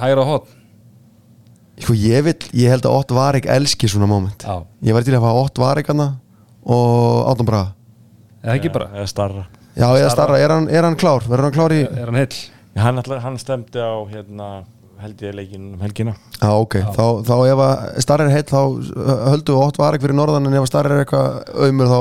hægra 0.02 0.26
hot 0.28 0.52
Sko, 1.74 1.94
ég, 1.98 2.20
vil, 2.22 2.34
ég 2.54 2.70
held 2.70 2.84
að 2.86 2.96
Ott 3.00 3.10
Varik 3.16 3.48
elski 3.50 3.88
svona 3.90 4.06
moment. 4.06 4.44
Já, 4.44 4.60
ég 4.84 4.94
væri 4.94 5.08
til 5.08 5.16
að 5.16 5.24
fá 5.24 5.30
Ott 5.40 5.58
Varik 5.58 5.88
hana 5.90 6.10
og 6.62 7.24
Áttan 7.32 7.48
Braga. 7.48 7.72
Eða 8.44 8.58
ekki 8.60 8.70
bara? 8.76 8.90
Eða 8.94 9.08
starra. 9.10 9.46
Já, 9.74 9.88
eða 9.88 10.12
starra, 10.12 10.38
er 10.38 10.52
hann, 10.54 10.68
er 10.70 10.86
hann 10.86 10.94
klár? 11.00 11.24
verður 11.26 11.48
hann 11.48 11.56
klár 11.56 11.74
í 11.74 11.80
er 11.88 12.12
hann 12.12 12.20
heill? 12.20 12.36
Hann, 12.76 13.00
ætla, 13.00 13.18
hann 13.24 13.40
stemdi 13.40 13.80
á 13.80 13.94
hérna 14.12 14.52
held 15.04 15.22
ég 15.24 15.34
leikin 15.36 15.64
um 15.74 15.82
helgina. 15.84 16.14
Já, 16.40 16.48
ok, 16.52 16.74
Þá, 16.96 17.04
þá 17.28 17.34
ef 17.52 17.60
að 17.64 17.84
starri 18.04 18.26
er 18.28 18.34
heitt 18.34 18.50
þá 18.52 18.60
höldu 19.30 19.54
við 19.56 19.62
ótt 19.64 19.80
varik 19.80 20.02
fyrir 20.04 20.16
norðan 20.18 20.48
en 20.48 20.56
ef 20.58 20.64
að 20.66 20.70
starri 20.72 20.94
er 20.96 21.04
eitthvað 21.04 21.38
auðmur 21.66 21.90
þá, 21.92 22.00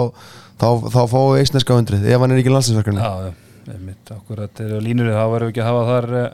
þá, 0.63 0.67
þá 0.95 0.99
fáum 1.13 1.29
við 1.33 1.41
eisneska 1.43 1.77
undrið 1.79 2.07
ef 2.09 2.23
hann 2.23 2.33
er 2.35 2.41
ekki 2.41 2.53
landsinsverkarni 2.53 3.03
já, 3.03 3.27
já, 3.27 3.73
einmitt, 3.75 4.13
akkurat 4.15 4.63
er 4.63 4.73
línunni, 4.83 5.13
þá 5.15 5.23
verðum 5.33 5.49
við 5.49 5.53
ekki 5.53 5.63
að 5.63 5.69
hafa 5.71 5.85
þar 5.91 6.09
uh, 6.21 6.25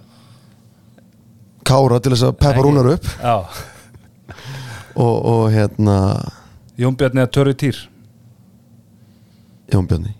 Kára 1.69 1.99
til 2.01 2.13
þess 2.15 2.25
að 2.25 2.37
peppa 2.39 2.55
Ekki. 2.55 2.65
rúnar 2.65 2.87
upp. 2.95 3.07
Já, 3.21 3.35
og, 5.05 5.15
og 5.33 5.43
hérna 5.53 5.95
Jón 6.79 6.95
Bjarni 6.97 7.21
að 7.21 7.33
törri 7.35 7.53
týr. 7.59 7.77
Jón 9.69 9.85
Bjarni. 9.89 10.15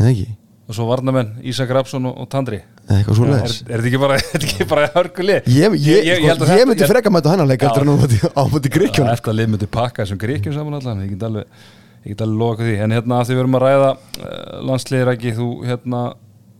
Eða 0.00 0.08
ekki, 0.10 0.30
og 0.66 0.74
svo 0.78 0.86
varnamenn 0.88 1.34
Ísak 1.46 1.70
Rapsson 1.76 2.08
og, 2.08 2.16
og 2.24 2.30
Tandri 2.32 2.62
eitthvað 2.90 3.18
svo 3.18 3.26
er, 3.26 3.32
leiðis 3.32 3.58
er 3.62 3.82
þetta 3.82 3.90
ekki 3.90 4.00
bara, 4.02 4.16
er 4.18 4.24
þetta 4.32 4.48
ekki 4.48 4.66
bara 4.72 4.88
hörguli 4.96 5.36
Ég, 5.46 5.76
ég, 5.86 6.08
ég, 6.08 6.26
að 6.32 6.56
ég 6.58 6.66
myndi 6.70 6.88
freka 6.90 7.12
mæta 7.14 7.36
eftir 7.36 7.84
að 7.84 7.88
nú 7.88 7.94
á 8.34 8.42
múti 8.50 8.72
gríkjónu 8.72 9.12
eftir 9.12 9.32
að 9.32 9.38
lið 9.38 9.52
myndi 9.54 9.70
pakka 9.70 10.02
þessum 10.02 10.20
gríkjum 10.22 10.56
saman 10.56 10.78
allan 10.80 11.04
ég 11.06 11.14
get 11.14 11.24
alveg, 11.28 11.62
ég 12.02 12.14
get 12.14 12.26
alveg 12.26 12.42
loka 12.42 12.66
því. 12.66 12.74
En 12.82 12.96
hérna 12.96 13.20
að 13.20 13.30
því 13.30 13.36
við 13.36 13.42
erum 13.44 13.56
að 13.58 13.64
ræða 13.66 13.90
uh, 13.94 14.34
landsliðir 14.68 15.12
ekki, 15.14 15.34
þú 15.38 15.48
hérna 15.68 16.02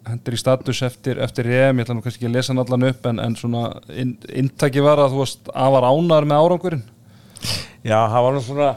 hendur 0.07 0.35
í 0.35 0.41
status 0.41 0.83
eftir, 0.87 1.21
eftir 1.23 1.49
EM. 1.51 1.79
Ég 1.79 1.87
ætla 1.87 1.97
nú 1.99 2.05
kannski 2.05 2.23
ekki 2.23 2.31
að 2.31 2.39
lesa 2.39 2.53
hann 2.53 2.63
allan 2.63 2.89
upp 2.89 3.07
en, 3.11 3.21
en 3.23 3.37
svona 3.39 3.65
inn, 3.91 4.17
inntaki 4.43 4.83
var 4.85 5.03
að 5.03 5.15
þú 5.15 5.23
varst 5.23 5.53
afar 5.55 5.87
ánar 5.91 6.27
með 6.29 6.47
árangurinn. 6.47 6.85
Já, 7.83 7.99
það 7.99 8.25
var 8.27 8.37
nú 8.37 8.43
svona 8.47 8.73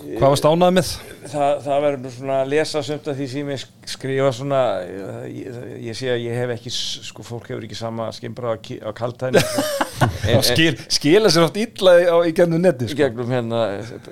Hvað 0.00 0.32
varst 0.32 0.46
ánað 0.48 0.70
með? 0.76 0.90
það, 1.30 1.58
það 1.64 1.82
verður 1.84 2.12
svona 2.14 2.36
að 2.42 2.48
lesa 2.54 2.80
sumt 2.86 3.08
af 3.10 3.16
því 3.18 3.26
sem 3.30 3.50
ég 3.52 3.58
sk- 3.60 3.90
skrifa 3.92 4.30
svona 4.34 4.60
ég, 5.28 5.58
ég 5.84 5.96
sé 5.98 6.08
að 6.14 6.22
ég 6.24 6.38
hef 6.40 6.52
ekki 6.54 6.72
sko 6.74 7.24
fólk 7.26 7.50
hefur 7.50 7.66
ekki 7.66 7.76
sama 7.78 8.06
skimbra 8.16 8.54
á, 8.56 8.90
kaltæni 8.96 9.42
skil, 10.50 10.72
skila 10.90 11.30
sér 11.32 11.46
oft 11.46 11.58
illa 11.60 11.94
á, 12.08 12.16
í 12.24 12.32
gennum 12.36 12.62
netti 12.64 12.88
sko. 12.90 12.98
gegnum 13.02 13.30
hérna 13.34 13.60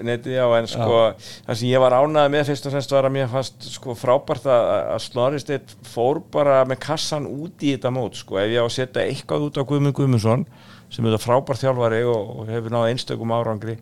netið 0.04 0.36
já 0.36 0.44
en 0.58 0.68
sko 0.70 0.98
það 1.16 1.60
sem 1.62 1.70
ég 1.72 1.82
var 1.82 1.96
ánægð 1.98 2.32
með 2.36 2.48
fyrst 2.50 2.68
og 2.68 2.74
fremst 2.76 2.94
var 2.96 3.08
að 3.08 3.14
mér 3.16 3.30
fannst 3.32 3.68
sko 3.78 3.96
frábært 3.98 4.48
að, 4.50 4.72
að 4.96 5.04
Snorri 5.08 5.40
Steinn 5.42 5.76
fór 5.94 6.20
bara 6.34 6.60
með 6.68 6.82
kassan 6.84 7.28
út 7.30 7.64
í 7.64 7.72
þetta 7.76 7.94
mót 7.96 8.18
sko 8.20 8.40
ef 8.42 8.52
ég 8.52 8.60
á 8.60 8.66
að 8.68 8.74
setja 8.76 9.06
eitthvað 9.08 9.48
út 9.48 9.60
á 9.60 9.64
Guðmund 9.64 9.96
Guðmundsson 9.98 10.44
sem 10.92 11.04
er 11.08 11.16
það 11.16 11.24
frábært 11.26 11.64
þjálfari 11.64 12.04
og, 12.08 12.36
og 12.42 12.52
hefur 12.52 12.72
náð 12.76 12.90
einstökum 12.92 13.34
árangri 13.36 13.78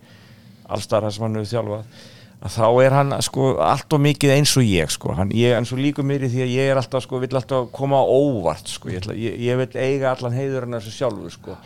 allstar 0.68 1.06
það 1.06 1.16
sem 1.16 1.26
hann 1.26 1.40
hefur 1.40 1.52
þjálfað 1.52 2.04
að 2.36 2.52
þá 2.52 2.66
er 2.84 2.94
hann 2.96 3.14
sko 3.24 3.46
allt 3.64 3.96
og 3.96 4.02
mikið 4.04 4.34
eins 4.34 4.52
og 4.60 4.66
ég 4.66 4.92
sko. 4.92 5.14
Hann, 5.16 5.32
ég 5.36 5.54
er 5.54 5.60
eins 5.60 5.72
og 5.72 5.80
líka 5.80 6.04
mér 6.06 6.26
í 6.26 6.32
því 6.32 6.42
að 6.44 6.52
ég 6.52 6.72
er 6.72 6.80
alltaf 6.80 7.06
sko 7.06 7.20
vill 7.22 7.32
alltaf 7.32 7.70
koma 7.74 8.02
óvart 8.02 8.68
sko. 8.70 8.90
Ég, 8.92 9.00
ætla, 9.02 9.16
ég, 9.16 9.38
ég 9.46 9.60
vil 9.62 9.70
eiga 9.80 10.12
allan 10.12 10.36
heiður 10.36 10.66
hann 10.66 10.78
þessu 10.78 10.94
sjálfur 10.98 11.32
sko. 11.32 11.56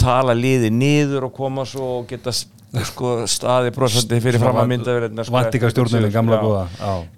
Tala 0.00 0.34
liði 0.36 0.72
niður 0.74 1.28
og 1.28 1.36
koma 1.38 1.64
svo 1.68 2.00
og 2.00 2.10
geta 2.10 2.34
sko 2.34 3.16
staði 3.30 3.70
brosandi 3.74 4.18
fyrir 4.22 4.42
fram 4.42 4.58
að 4.58 4.70
mynda 4.72 4.94
Væntingastjórnunni, 5.30 6.10
gamla 6.14 6.40
góða. 6.42 6.64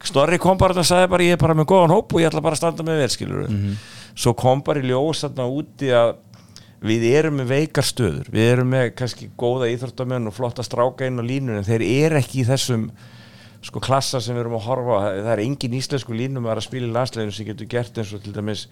Snorri 0.05 0.39
kom 0.41 0.61
bara 0.61 0.77
og 0.77 0.89
sagði 0.89 1.13
bara 1.15 1.29
ég 1.31 1.39
er 1.39 1.41
bara 1.41 1.57
með 1.57 1.71
góðan 1.73 1.97
hóp 1.97 2.13
og 2.13 2.21
ég 2.21 2.29
ætla 2.29 2.45
bara 2.45 2.59
að 2.59 2.61
standa 2.61 2.85
með 2.85 3.01
vel 3.07 3.13
skilur 3.15 3.47
svo 4.17 4.33
kom 4.37 4.63
bara 4.65 4.81
í 4.81 4.89
ljós 4.89 5.25
þarna 5.27 5.47
úti 5.53 5.91
að 5.93 6.15
við 6.85 7.05
erum 7.11 7.39
með 7.41 7.53
veikar 7.55 7.87
stöður. 7.87 8.31
Við 8.33 8.49
erum 8.53 8.73
með 8.75 8.89
kannski 8.99 9.31
góða 9.39 9.71
íþróttamenn 9.73 10.29
og 10.29 10.37
flotta 10.37 10.65
stráka 10.67 11.09
inn 11.09 11.21
á 11.21 11.25
línunum 11.25 11.67
þeir 11.67 11.85
eru 11.87 12.21
ekki 12.21 12.43
í 12.43 12.49
þessum 12.49 12.91
sko 13.67 13.81
klassa 13.83 14.21
sem 14.23 14.37
við 14.37 14.45
erum 14.45 14.57
að 14.59 14.67
horfa 14.69 14.99
það 15.15 15.33
er 15.33 15.43
engin 15.43 15.75
íslensku 15.79 16.15
línum 16.15 16.47
að 16.47 16.63
spila 16.67 16.87
í 16.87 16.93
landsleginu 16.95 17.35
sem 17.35 17.49
getur 17.49 17.69
gert 17.71 17.99
eins 17.99 18.13
og 18.15 18.23
til 18.23 18.35
dæmis 18.37 18.67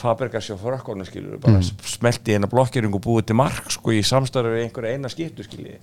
Fabergas 0.00 0.48
hjá 0.48 0.56
Frökkornu 0.58 1.06
skilur 1.06 1.40
bara 1.42 1.60
mm. 1.60 1.86
smelti 1.86 2.34
eina 2.34 2.50
blokkering 2.50 2.94
og 2.96 3.04
búið 3.04 3.30
til 3.30 3.38
mark 3.38 3.70
sko 3.70 3.94
í 3.94 4.02
samstarfi 4.06 4.56
við 4.56 4.66
einhverja 4.66 4.96
eina 4.96 5.10
skiptu 5.12 5.46
skilji 5.46 5.76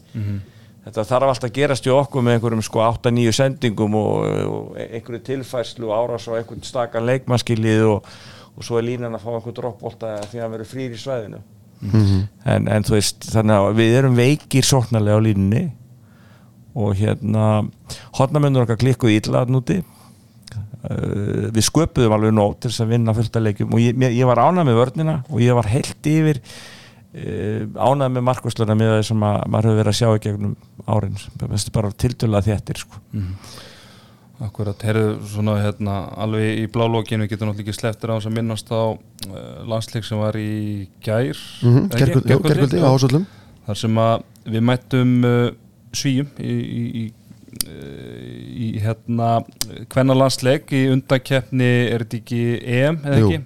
þetta 0.88 1.06
þarf 1.12 1.32
alltaf 1.34 1.50
að 1.50 1.58
gerast 1.60 1.88
hjá 1.88 1.94
okkur 1.96 2.26
með 2.26 2.38
einhverjum 2.38 2.66
sko 2.66 2.84
8-9 2.88 3.36
sendingum 3.40 4.00
og, 4.00 4.16
og 4.48 4.80
einhverju 4.84 5.24
tilfærslu 5.32 5.92
og 5.92 5.96
árás 5.96 6.28
á 6.28 6.36
einhvern 6.40 6.64
stakan 6.64 7.08
leikmannskilið 7.08 7.86
og, 7.92 8.10
og 8.56 8.68
svo 8.68 8.80
er 8.80 8.90
línan 8.90 9.16
að 9.16 9.28
fá 9.28 9.32
einhvern 9.36 9.60
droppbólta 9.62 10.18
því 10.28 10.42
að 10.42 10.44
hann 10.44 10.58
verður 10.58 10.74
frýr 10.74 10.96
í 10.96 11.02
svæðinu 11.04 11.44
en, 11.82 12.68
en 12.68 12.86
þú 12.88 12.96
veist 12.96 13.28
þannig 13.34 13.56
að 13.58 13.76
við 13.78 13.98
erum 14.00 14.16
veikir 14.18 14.66
sóknarlega 14.66 15.20
á 15.20 15.26
línunni 15.26 15.66
og 16.78 16.96
hérna 16.98 17.68
hotnamennur 18.18 18.66
okkar 18.66 18.80
klikkuði 18.82 19.20
illa 19.22 19.44
að 19.44 19.54
núti 19.56 19.78
uh, 19.82 21.48
við 21.54 21.64
sköpuðum 21.70 22.18
alveg 22.18 22.36
nóg 22.38 22.58
til 22.62 22.72
þess 22.72 22.86
að 22.86 22.94
vinna 22.96 23.16
fullt 23.18 23.38
að 23.38 23.48
leikjum 23.50 23.78
og 23.78 23.84
ég, 23.84 24.04
ég 24.14 24.30
var 24.30 24.42
ánað 24.42 24.70
með 24.70 24.82
vörnina 24.82 25.16
og 25.30 25.42
ég 25.42 25.58
var 25.58 25.70
heilt 25.72 26.12
yfir 26.12 26.42
uh, 26.42 27.64
ánað 27.78 28.18
með 28.18 28.28
markvæsluna 28.30 28.78
með 28.78 28.94
það 28.96 29.08
sem 29.12 29.26
að, 29.30 29.40
maður 29.48 29.70
hefur 29.70 29.82
verið 29.82 29.94
að 29.94 30.00
sjá 30.02 30.10
í 30.10 30.24
gegnum 30.28 30.58
árin. 30.88 31.18
Þessi 31.42 31.74
bara 31.76 31.96
tildulega 32.06 32.48
þéttir 32.52 32.84
sko. 32.84 33.02
Akkurat, 34.46 34.84
heyrðu 34.86 35.16
svona 35.26 35.56
hérna 35.64 35.96
alveg 36.22 36.60
í 36.62 36.66
blálókinu 36.70 37.26
getur 37.26 37.48
náttúrulega 37.50 37.64
ekki 37.72 37.74
sleftir 37.80 38.12
á 38.14 38.16
þess 38.20 38.30
að 38.30 38.36
minnast 38.38 38.68
á 38.70 38.82
uh, 38.94 38.98
landsleik 39.66 40.06
sem 40.06 40.20
var 40.22 40.38
í 40.38 40.88
gær 41.02 41.40
Mhm, 41.66 41.88
ekki? 41.88 42.02
Gerkvöldi, 42.04 42.36
jú, 42.36 42.42
gerkvöldi 42.46 42.82
á 42.86 42.90
ásvöldum 42.94 43.26
þar 43.66 43.80
sem 43.82 43.98
að 44.04 44.28
við 44.54 44.66
mættum 44.70 45.16
uh, 45.26 45.48
svíjum 45.98 46.30
í, 46.38 46.54
í, 46.54 46.84
í, 47.02 47.06
uh, 47.66 48.30
í 48.68 48.68
hérna 48.86 49.32
hvenna 49.90 50.18
landsleik 50.22 50.70
í 50.78 50.84
undankeppni 50.94 51.72
er 51.96 52.06
þetta 52.06 52.20
ekki 52.22 52.42
EM 52.78 53.02
eða 53.04 53.20
Jú. 53.24 53.32
ekki 53.32 53.44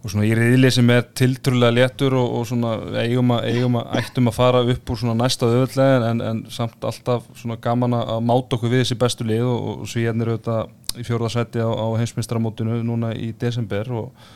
og 0.00 0.08
svona 0.08 0.24
í 0.24 0.32
riðli 0.36 0.70
sem 0.72 0.90
er 0.94 1.02
tiltrúlega 1.16 1.74
léttur 1.76 2.14
og, 2.16 2.36
og 2.38 2.46
svona 2.48 2.72
eigum 3.02 3.34
að, 3.36 3.46
eigum 3.52 3.76
að 3.76 3.98
ættum 4.00 4.30
að 4.30 4.36
fara 4.38 4.62
upp 4.72 4.92
úr 4.92 5.00
svona 5.02 5.16
næsta 5.18 5.48
öðvöldlega 5.48 5.98
en, 6.08 6.22
en 6.24 6.42
samt 6.52 6.86
alltaf 6.88 7.26
svona 7.36 7.58
gaman 7.60 7.98
að 7.98 8.22
máta 8.24 8.56
okkur 8.56 8.72
við 8.72 8.84
þessi 8.84 8.98
bestu 9.02 9.26
lið 9.28 9.44
og, 9.44 9.66
og 9.84 9.90
svíjarnir 9.92 10.32
auðvitað 10.32 11.00
í 11.00 11.06
fjórðarsæti 11.06 11.60
á, 11.60 11.68
á 11.68 11.86
heimsmyndstamótinu 12.00 12.80
núna 12.86 13.12
í 13.12 13.30
desember 13.40 13.92
og 13.92 14.30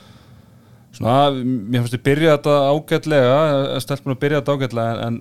svona, 0.92 1.30
mér 1.32 1.80
finnst 1.80 1.96
þið 1.96 2.04
byrja 2.10 2.36
þetta 2.36 2.58
ágætlega 2.68 3.80
stelpunum 3.86 4.18
að 4.18 4.22
byrja 4.26 4.42
þetta 4.42 4.58
ágætlega 4.58 5.08
en, 5.08 5.20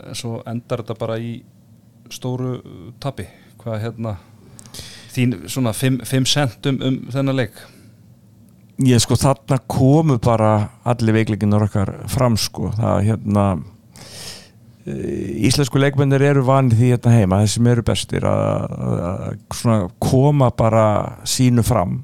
en 0.00 0.18
svo 0.22 0.40
endar 0.48 0.80
þetta 0.80 1.00
bara 1.04 1.20
í 1.20 1.34
stóru 2.12 2.56
tapi. 3.02 3.28
Hvað 3.60 3.80
hérna 3.84 4.16
þín 5.14 5.38
svona 5.48 5.72
5 5.76 6.02
cent 6.28 6.66
um, 6.68 6.80
um 6.84 6.98
þennan 7.12 7.38
leik 7.44 7.60
ég 8.82 9.02
sko 9.02 9.16
þarna 9.18 9.60
komu 9.70 10.18
bara 10.22 10.54
allir 10.86 11.14
veikleikinnur 11.20 11.68
okkar 11.68 11.92
fram 12.10 12.38
sko. 12.40 12.72
Það 12.74 13.04
hérna 13.08 13.44
eh, 14.86 15.46
íslensku 15.48 15.78
leikmennir 15.78 16.24
eru 16.26 16.44
vanið 16.46 16.80
því 16.80 16.90
hérna 16.94 17.14
heima 17.14 17.40
þeir 17.42 17.52
sem 17.54 17.70
eru 17.70 17.86
bestir 17.86 18.26
að, 18.26 19.38
koma 20.02 20.50
bara 20.56 20.86
sínu 21.28 21.64
fram 21.66 22.02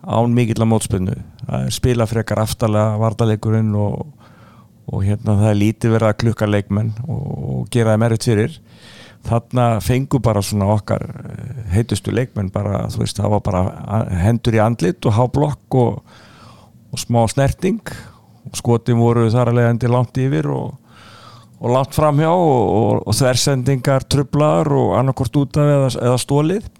án 0.00 0.32
mikill 0.32 0.62
að 0.62 0.70
mótspinnu 0.70 1.18
að 1.50 1.66
spila 1.76 2.06
frekar 2.08 2.40
aftalega 2.40 2.96
vartaleikurinn 3.02 3.74
og, 3.76 4.06
og 4.88 5.04
hérna 5.04 5.36
það 5.42 5.50
er 5.50 5.60
lítið 5.60 5.94
verið 5.96 6.08
að 6.08 6.20
klukka 6.22 6.48
leikmenn 6.48 6.94
og, 7.04 7.26
og 7.26 7.68
gera 7.74 7.96
þeim 7.96 8.06
erfitt 8.06 8.28
fyrir 8.30 8.56
þarna 9.28 9.66
fengu 9.84 10.20
bara 10.22 10.42
svona 10.44 10.70
okkar 10.74 11.04
eh, 11.04 11.62
heitustu 11.74 12.14
leikmenn 12.14 12.50
bara, 12.54 12.86
þú 12.92 13.04
veist, 13.04 13.20
það 13.20 13.34
var 13.36 13.42
bara 13.46 13.62
hendur 14.22 14.56
í 14.56 14.62
andlit 14.62 15.06
og 15.06 15.16
háblokk 15.16 15.78
og, 15.80 16.20
og 16.90 17.02
smá 17.02 17.22
snerting. 17.30 17.80
Og 18.50 18.56
skotin 18.56 18.98
voru 18.98 19.28
þar 19.30 19.50
að 19.50 19.60
leiðandi 19.60 19.90
langt 19.92 20.16
yfir 20.18 20.48
og, 20.50 20.78
og 21.60 21.74
langt 21.74 21.94
framhjá 21.94 22.30
og, 22.32 23.02
og, 23.04 23.10
þversendingar 23.14 24.06
trublaðar 24.10 24.72
og 24.78 24.94
annarkort 24.98 25.36
út 25.42 25.60
af 25.60 25.74
eða, 25.74 25.90
eða 26.08 26.22
stólið 26.22 26.70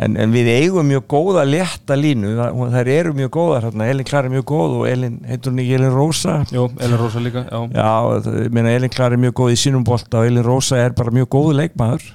en, 0.00 0.14
en 0.16 0.32
við 0.32 0.48
eigum 0.54 0.86
mjög 0.88 1.04
góða 1.12 1.42
létta 1.48 1.96
línu, 1.98 2.30
það, 2.38 2.60
þær 2.76 2.90
eru 2.94 3.12
mjög 3.18 3.30
góðar 3.36 3.66
hérna, 3.68 3.88
Elin 3.92 4.08
Klar 4.08 4.28
er 4.28 4.32
mjög 4.32 4.46
góð 4.50 4.76
og 4.78 4.86
Elin, 4.88 5.18
heitur 5.28 5.52
hún 5.52 5.60
ekki 5.64 5.74
Elin 5.76 5.92
Rósa? 5.94 6.36
Jú, 6.54 6.64
Elin 6.80 6.98
Rósa 7.02 7.20
líka, 7.24 7.42
já, 7.50 7.60
Já, 7.76 7.90
það- 8.24 8.38
ég 8.46 8.54
meina 8.56 8.72
Elin 8.78 8.94
Klar 8.96 9.12
er 9.16 9.20
mjög 9.26 9.36
góð 9.42 9.52
í 9.54 9.60
sínum 9.64 9.84
bolta 9.84 10.22
og 10.22 10.30
Elin 10.30 10.46
Rósa 10.46 10.80
er 10.80 10.96
bara 10.96 11.12
mjög 11.14 11.28
góð 11.36 11.52
leikmaður. 11.60 12.08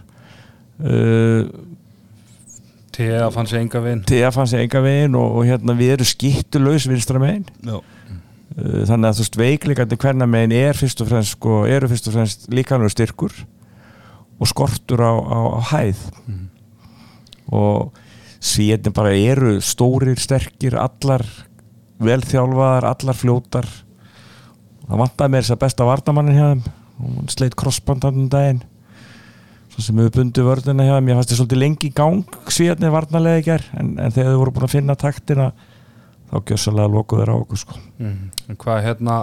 Uh, 0.76 1.46
T.A. 2.96 3.28
fann 3.32 3.48
sér 3.48 3.60
enga 3.64 3.80
vinn 3.84 4.02
T.A. 4.08 4.30
fann 4.32 4.48
sér 4.48 4.62
enga 4.64 4.82
veginn 4.84 5.16
og, 5.20 5.38
og 5.40 5.46
hérna 5.48 5.76
við 5.76 5.94
erum 5.98 6.08
skýttulaus 6.08 6.86
vinstra 6.88 7.20
megin. 7.22 7.46
Já, 7.68 7.78
uh, 7.80 8.82
þannig 8.88 9.10
að 9.10 9.18
þú 9.20 9.24
veist 9.26 9.40
veikleikandi 9.42 10.00
hvernig 10.04 10.32
megin 10.32 10.56
er 10.58 10.80
fyrst 10.80 11.04
og 11.04 11.10
fremst 11.12 11.36
sko, 11.36 11.62
eru 11.68 11.90
fyrst 11.92 12.08
og 12.12 12.16
fremst 12.18 12.48
líkanlega 12.56 12.94
styrkur 12.96 13.36
og 14.40 14.50
skortur 14.52 15.00
á, 15.04 15.12
á, 15.16 15.40
á 15.60 15.62
hæð 15.72 16.02
og 17.54 17.96
svíðin 18.46 18.96
bara 18.96 19.14
eru 19.16 19.58
stórir, 19.64 20.18
sterkir 20.22 20.78
allar 20.80 21.26
velþjálfaðar, 22.04 22.88
allar 22.90 23.18
fljótar. 23.18 23.68
Það 24.86 25.02
vantaði 25.02 25.34
mér 25.34 25.46
þess 25.46 25.56
að 25.56 25.62
besta 25.64 25.88
varnamannin 25.88 26.38
hjá 26.38 26.48
þeim. 26.52 26.66
Hún 26.96 27.30
sleitt 27.32 27.56
crossbandan 27.60 28.20
um 28.22 28.28
daginn. 28.32 28.62
Svo 29.74 29.84
sem 29.84 29.98
hefur 30.00 30.20
bundið 30.20 30.48
vörðina 30.48 30.86
hjá 30.88 30.98
þeim. 30.98 31.10
Ég 31.10 31.20
fannst 31.20 31.32
þið 31.32 31.40
svolítið 31.42 31.62
lengi 31.64 31.90
í 31.90 31.96
gang 31.96 32.38
svíðarnir 32.54 32.94
varnarlega 32.94 33.42
í 33.42 33.48
ger 33.48 33.66
en, 33.80 33.96
en 34.00 34.14
þegar 34.16 34.36
þau 34.36 34.42
voru 34.44 34.56
búin 34.56 34.68
að 34.68 34.76
finna 34.76 34.98
taktina 35.00 35.50
þá 36.30 36.38
gjössalega 36.52 36.92
lokuð 36.92 37.22
þeir 37.22 37.32
á 37.32 37.36
okkur 37.36 37.62
sko. 37.62 37.82
en 38.50 38.60
hvað 38.62 38.82
hérna 38.86 39.18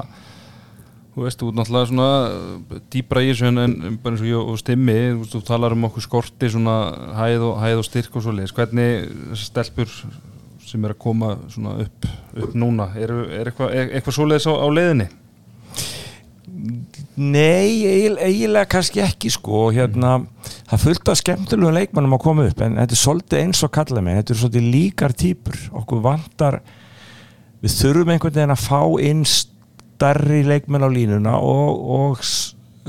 þú 1.13 1.25
veist, 1.27 1.41
þú 1.43 1.49
ert 1.51 1.59
náttúrulega 1.61 1.89
svona 1.91 2.11
uh, 2.33 2.83
dýbra 2.93 3.23
í 3.25 3.31
þessu 3.33 3.49
en, 3.51 3.63
en 3.63 3.97
bara 4.03 4.15
eins 4.17 4.23
og 4.25 4.31
ég 4.31 4.53
og 4.53 4.61
stimmi 4.63 4.99
þú, 5.19 5.27
þú 5.35 5.41
talar 5.49 5.75
um 5.77 5.89
okkur 5.91 6.07
skorti 6.07 6.49
svona 6.55 6.77
hæð 7.19 7.49
og, 7.51 7.57
hæð 7.63 7.81
og 7.83 7.89
styrk 7.89 8.17
og 8.17 8.25
svoleiðis. 8.27 8.55
Hvernig 8.57 9.09
þessar 9.33 9.49
stelpur 9.51 9.97
sem 10.73 10.87
er 10.89 10.95
að 10.95 11.03
koma 11.05 11.35
svona 11.53 11.75
upp, 11.85 12.07
upp 12.39 12.55
núna 12.57 12.87
er, 12.97 13.13
er 13.41 13.51
eitthvað, 13.51 13.75
er, 13.77 13.91
eitthvað 13.99 14.17
svoleiðis 14.17 14.49
á, 14.49 14.53
á 14.57 14.67
leiðinni? 14.73 15.09
Nei, 17.17 17.85
eigin- 17.85 18.19
eiginlega 18.23 18.69
kannski 18.73 19.03
ekki 19.05 19.31
sko. 19.33 19.67
Hérna, 19.75 20.15
það 20.69 20.77
er 20.79 20.81
fullt 20.87 21.11
af 21.13 21.19
skemmtilegum 21.21 21.75
leikmannum 21.77 22.17
að 22.17 22.23
koma 22.25 22.47
upp 22.49 22.63
en 22.65 22.79
þetta 22.81 22.97
er 22.97 23.01
svolítið 23.03 23.43
eins 23.43 23.61
og 23.67 23.73
kalla 23.75 24.01
mig. 24.05 24.17
Þetta 24.21 24.33
er 24.35 24.41
svolítið 24.41 24.69
líkar 24.73 25.15
týpur. 25.21 25.59
Okkur 25.83 26.01
vantar 26.05 26.61
við 27.63 27.77
þurfum 27.77 28.15
einhvern 28.15 28.37
veginn 28.39 28.55
að 28.57 28.65
fá 28.65 28.81
inn 29.05 29.25
starri 29.97 30.43
leikmenn 30.47 30.82
á 30.82 30.90
línuna 30.90 31.36
og, 31.39 31.82
og 31.97 32.23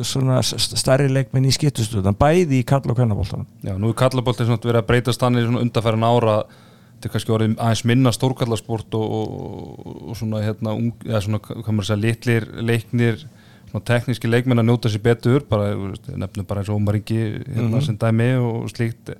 svona 0.04 0.40
s- 0.42 0.56
stærri 0.80 1.10
leikmenn 1.14 1.46
í 1.46 1.54
skiptustöðan 1.54 2.16
bæði 2.18 2.62
í 2.64 2.66
kalla 2.66 2.94
og 2.94 2.98
kvennabóltanum 2.98 3.46
Já, 3.62 3.76
nú 3.78 3.92
er 3.92 3.98
kallaboltið 4.00 4.50
svona 4.50 4.64
verið 4.64 4.82
að 4.82 4.88
breytast 4.90 5.22
þannig 5.22 5.46
svona 5.46 5.62
undarfæran 5.68 6.08
ára 6.08 6.38
þetta 6.48 7.10
er 7.10 7.14
kannski 7.14 7.36
orðið 7.36 7.54
aðeins 7.62 7.86
minna 7.92 8.14
stórkallasport 8.16 8.98
og, 8.98 9.14
og, 9.20 9.94
og 10.10 10.18
svona 10.18 10.42
hérna 10.46 10.74
ung, 10.74 10.92
eða 11.06 11.22
svona, 11.28 11.42
hvað 11.44 11.70
maður 11.70 11.84
að 11.84 11.90
segja, 11.92 12.04
litlir 12.08 12.50
leiknir 12.72 13.24
svona 13.70 13.86
tekníski 13.92 14.30
leikmenn 14.32 14.64
að 14.64 14.70
njóta 14.72 14.90
sér 14.94 15.04
betur 15.06 15.46
bara, 15.50 15.74
nefnum 16.16 16.48
bara 16.50 16.62
eins 16.64 16.70
og 16.74 16.80
Ómar 16.80 16.98
Ingi 17.02 17.20
hérna 17.58 17.82
sem 17.84 17.98
dæmi 18.00 18.32
og 18.40 18.70
slíkt. 18.74 19.14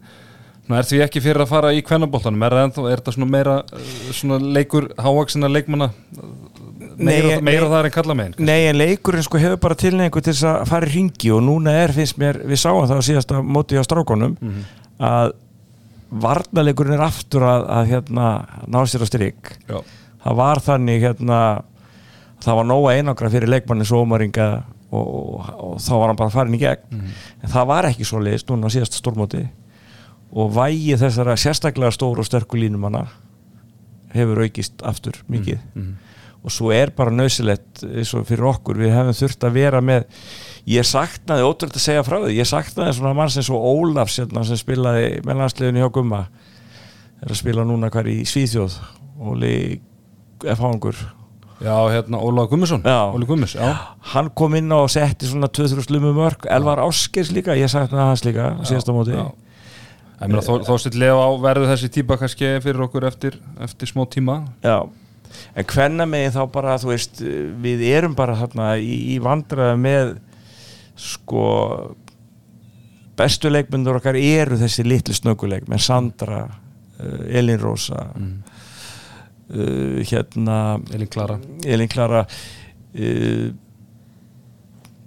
Nú 0.64 0.78
er 0.80 0.86
því 0.88 1.02
ekki 1.04 1.20
fyrir 1.26 1.44
að 1.44 1.50
fara 1.52 1.74
í 1.76 1.82
kvennaboltanum? 1.84 2.44
Er, 2.48 2.54
það 2.72 2.86
er 2.94 3.02
þetta 3.02 3.14
svona 3.18 3.30
meira 3.34 3.56
uh, 3.68 3.88
svona 4.16 4.38
leikur 4.56 4.86
hávaksina 4.96 5.50
leikmanna 5.52 5.90
Nei, 6.98 7.06
meira, 7.08 7.30
nei. 7.36 7.46
meira 7.50 7.70
það 7.72 7.88
en 7.88 7.94
kalla 7.96 8.16
megin 8.18 8.36
Nei, 8.46 8.60
en 8.70 8.78
leikurinn 8.78 9.26
sko 9.26 9.42
hefur 9.42 9.60
bara 9.64 9.78
tilneingu 9.80 10.22
til 10.22 10.34
þess 10.34 10.48
að 10.50 10.66
fara 10.70 10.90
í 10.90 10.94
ringi 10.94 11.32
og 11.34 11.44
núna 11.46 11.74
er, 11.84 11.94
finnst 11.96 12.20
mér, 12.22 12.42
við 12.48 12.62
sáum 12.62 12.84
það 12.86 13.02
á 13.02 13.08
síðasta 13.10 13.42
móti 13.44 13.80
á 13.80 13.84
strákonum 13.86 14.38
að 15.04 15.34
varnaleikurinn 16.24 16.98
er 16.98 17.06
aftur 17.08 17.46
að, 17.48 17.66
að 17.74 17.92
hérna, 17.94 18.28
ná 18.70 18.80
sér 18.86 19.02
á 19.02 19.08
strik. 19.10 19.56
Já, 19.66 19.80
það 20.26 20.38
var 20.44 20.62
þannig 20.62 21.02
hérna 21.08 21.40
það 22.44 22.60
var 22.60 22.70
nóga 22.70 22.94
einangra 22.98 23.32
fyrir 23.34 23.50
leikmannin 23.50 23.88
svo 23.88 24.04
ómaringa 24.04 24.48
og, 24.94 25.02
og, 25.02 25.50
og 25.58 25.76
þá 25.82 25.92
var 25.96 26.12
hann 26.12 26.20
bara 26.20 26.34
farin 26.34 26.58
í 26.58 26.62
gegn. 26.62 27.04
En 27.42 27.54
það 27.54 27.70
var 27.72 27.90
ekki 27.90 28.06
svo 28.08 28.22
leiðist 28.22 28.52
núna 28.52 28.70
á 28.70 28.74
síðasta 28.76 29.00
stórmóti. 29.00 29.44
Og 30.34 30.54
vægi 30.54 30.98
þessara 31.02 31.36
sérstaklega 31.40 31.94
stóru 31.94 32.24
og 32.24 32.28
sterku 32.30 32.58
línumanna 32.62 33.08
hefur 34.14 34.44
aukist 34.46 34.84
aftur 34.86 35.18
mikið 35.32 35.62
og 36.44 36.52
svo 36.52 36.74
er 36.76 36.92
bara 36.96 37.14
nöðsilegt 37.16 37.84
fyrir 38.28 38.44
okkur, 38.50 38.76
við 38.82 38.92
hefum 38.98 39.16
þurft 39.16 39.46
að 39.48 39.56
vera 39.56 39.80
með 39.82 40.04
ég 40.68 40.86
saknaði, 40.88 41.46
ótrúlega 41.48 41.80
að 41.80 41.86
segja 41.86 42.04
frá 42.04 42.18
því 42.26 42.36
ég 42.36 42.50
saknaði 42.50 42.98
svona 42.98 43.14
mann 43.16 43.32
sem 43.32 43.46
svo 43.48 43.62
Ólafs 43.64 44.20
hérna, 44.20 44.44
sem 44.48 44.60
spilaði 44.60 45.22
með 45.24 45.40
landsliðinu 45.40 45.84
hjá 45.84 45.90
Gumma. 45.96 46.22
Er 47.24 47.32
að 47.32 47.40
spila 47.40 47.64
núna 47.68 47.88
hver 47.94 48.10
í 48.12 48.18
Svíþjóð 48.28 48.76
Óli 49.24 49.54
F-hangur 50.44 50.98
já 51.64 51.76
hérna 51.94 52.20
Óla 52.20 52.44
Gummisson 52.52 52.82
Já. 52.84 53.14
Óli 53.16 53.26
Gummis, 53.30 53.54
já. 53.56 53.70
Hann 54.12 54.28
kom 54.36 54.56
inn 54.60 54.72
og 54.76 54.90
setti 54.92 55.30
svona 55.30 55.48
2-3 55.48 55.86
slumu 55.86 56.12
mörg 56.18 56.44
Elvar 56.52 56.82
Áskers 56.84 57.32
líka, 57.32 57.56
ég 57.56 57.72
saknaði 57.72 58.10
hans 58.10 58.26
líka 58.28 58.50
á 58.60 58.64
síðasta 58.68 58.92
móti. 58.96 59.16
já. 59.16 59.30
Ég 60.20 60.28
meina, 60.28 60.44
þó, 60.44 60.58
þó 60.68 60.76
still 60.80 61.00
lefa 61.00 61.24
á 61.24 61.30
verðu 61.44 61.70
þessi 61.72 61.90
típa 61.96 62.18
kannski 62.20 62.52
fyrir 62.64 62.84
okkur 62.86 63.08
eftir, 63.08 63.40
eftir 63.64 63.90
smá 63.92 64.04
tíma? 64.12 64.42
Já, 64.64 64.82
en 65.56 65.68
hvenna 65.74 66.08
megin 66.10 66.36
þá 66.36 66.44
bara, 66.54 66.78
þú 66.82 66.92
veist, 66.92 67.22
við 67.64 67.84
erum 67.94 68.16
bara 68.18 68.38
þarna 68.40 68.74
í, 68.82 68.96
í 69.16 69.20
vandræða 69.24 69.76
með 69.80 70.16
sko 71.00 71.48
bestu 73.18 73.52
leikmyndur 73.52 74.00
okkar 74.00 74.18
eru 74.18 74.58
þessi 74.62 74.86
litlu 74.88 75.16
snögguleik 75.16 75.68
með 75.70 75.84
Sandra 75.86 76.44
uh, 76.48 77.26
Elin 77.30 77.60
Rósa 77.62 78.08
uh, 78.14 80.00
hérna 80.10 80.58
Elin 80.94 81.12
Klara. 81.14 81.38
Elin 81.66 81.92
Klara 81.92 82.24
uh, 82.26 83.48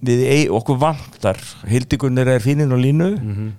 við 0.05 0.51
okkur 0.53 0.79
vantar. 0.81 1.39
Hildigunnir 1.67 2.29
er 2.29 2.43
fíninn 2.45 2.73
og 2.75 2.81
línu. 2.83 3.11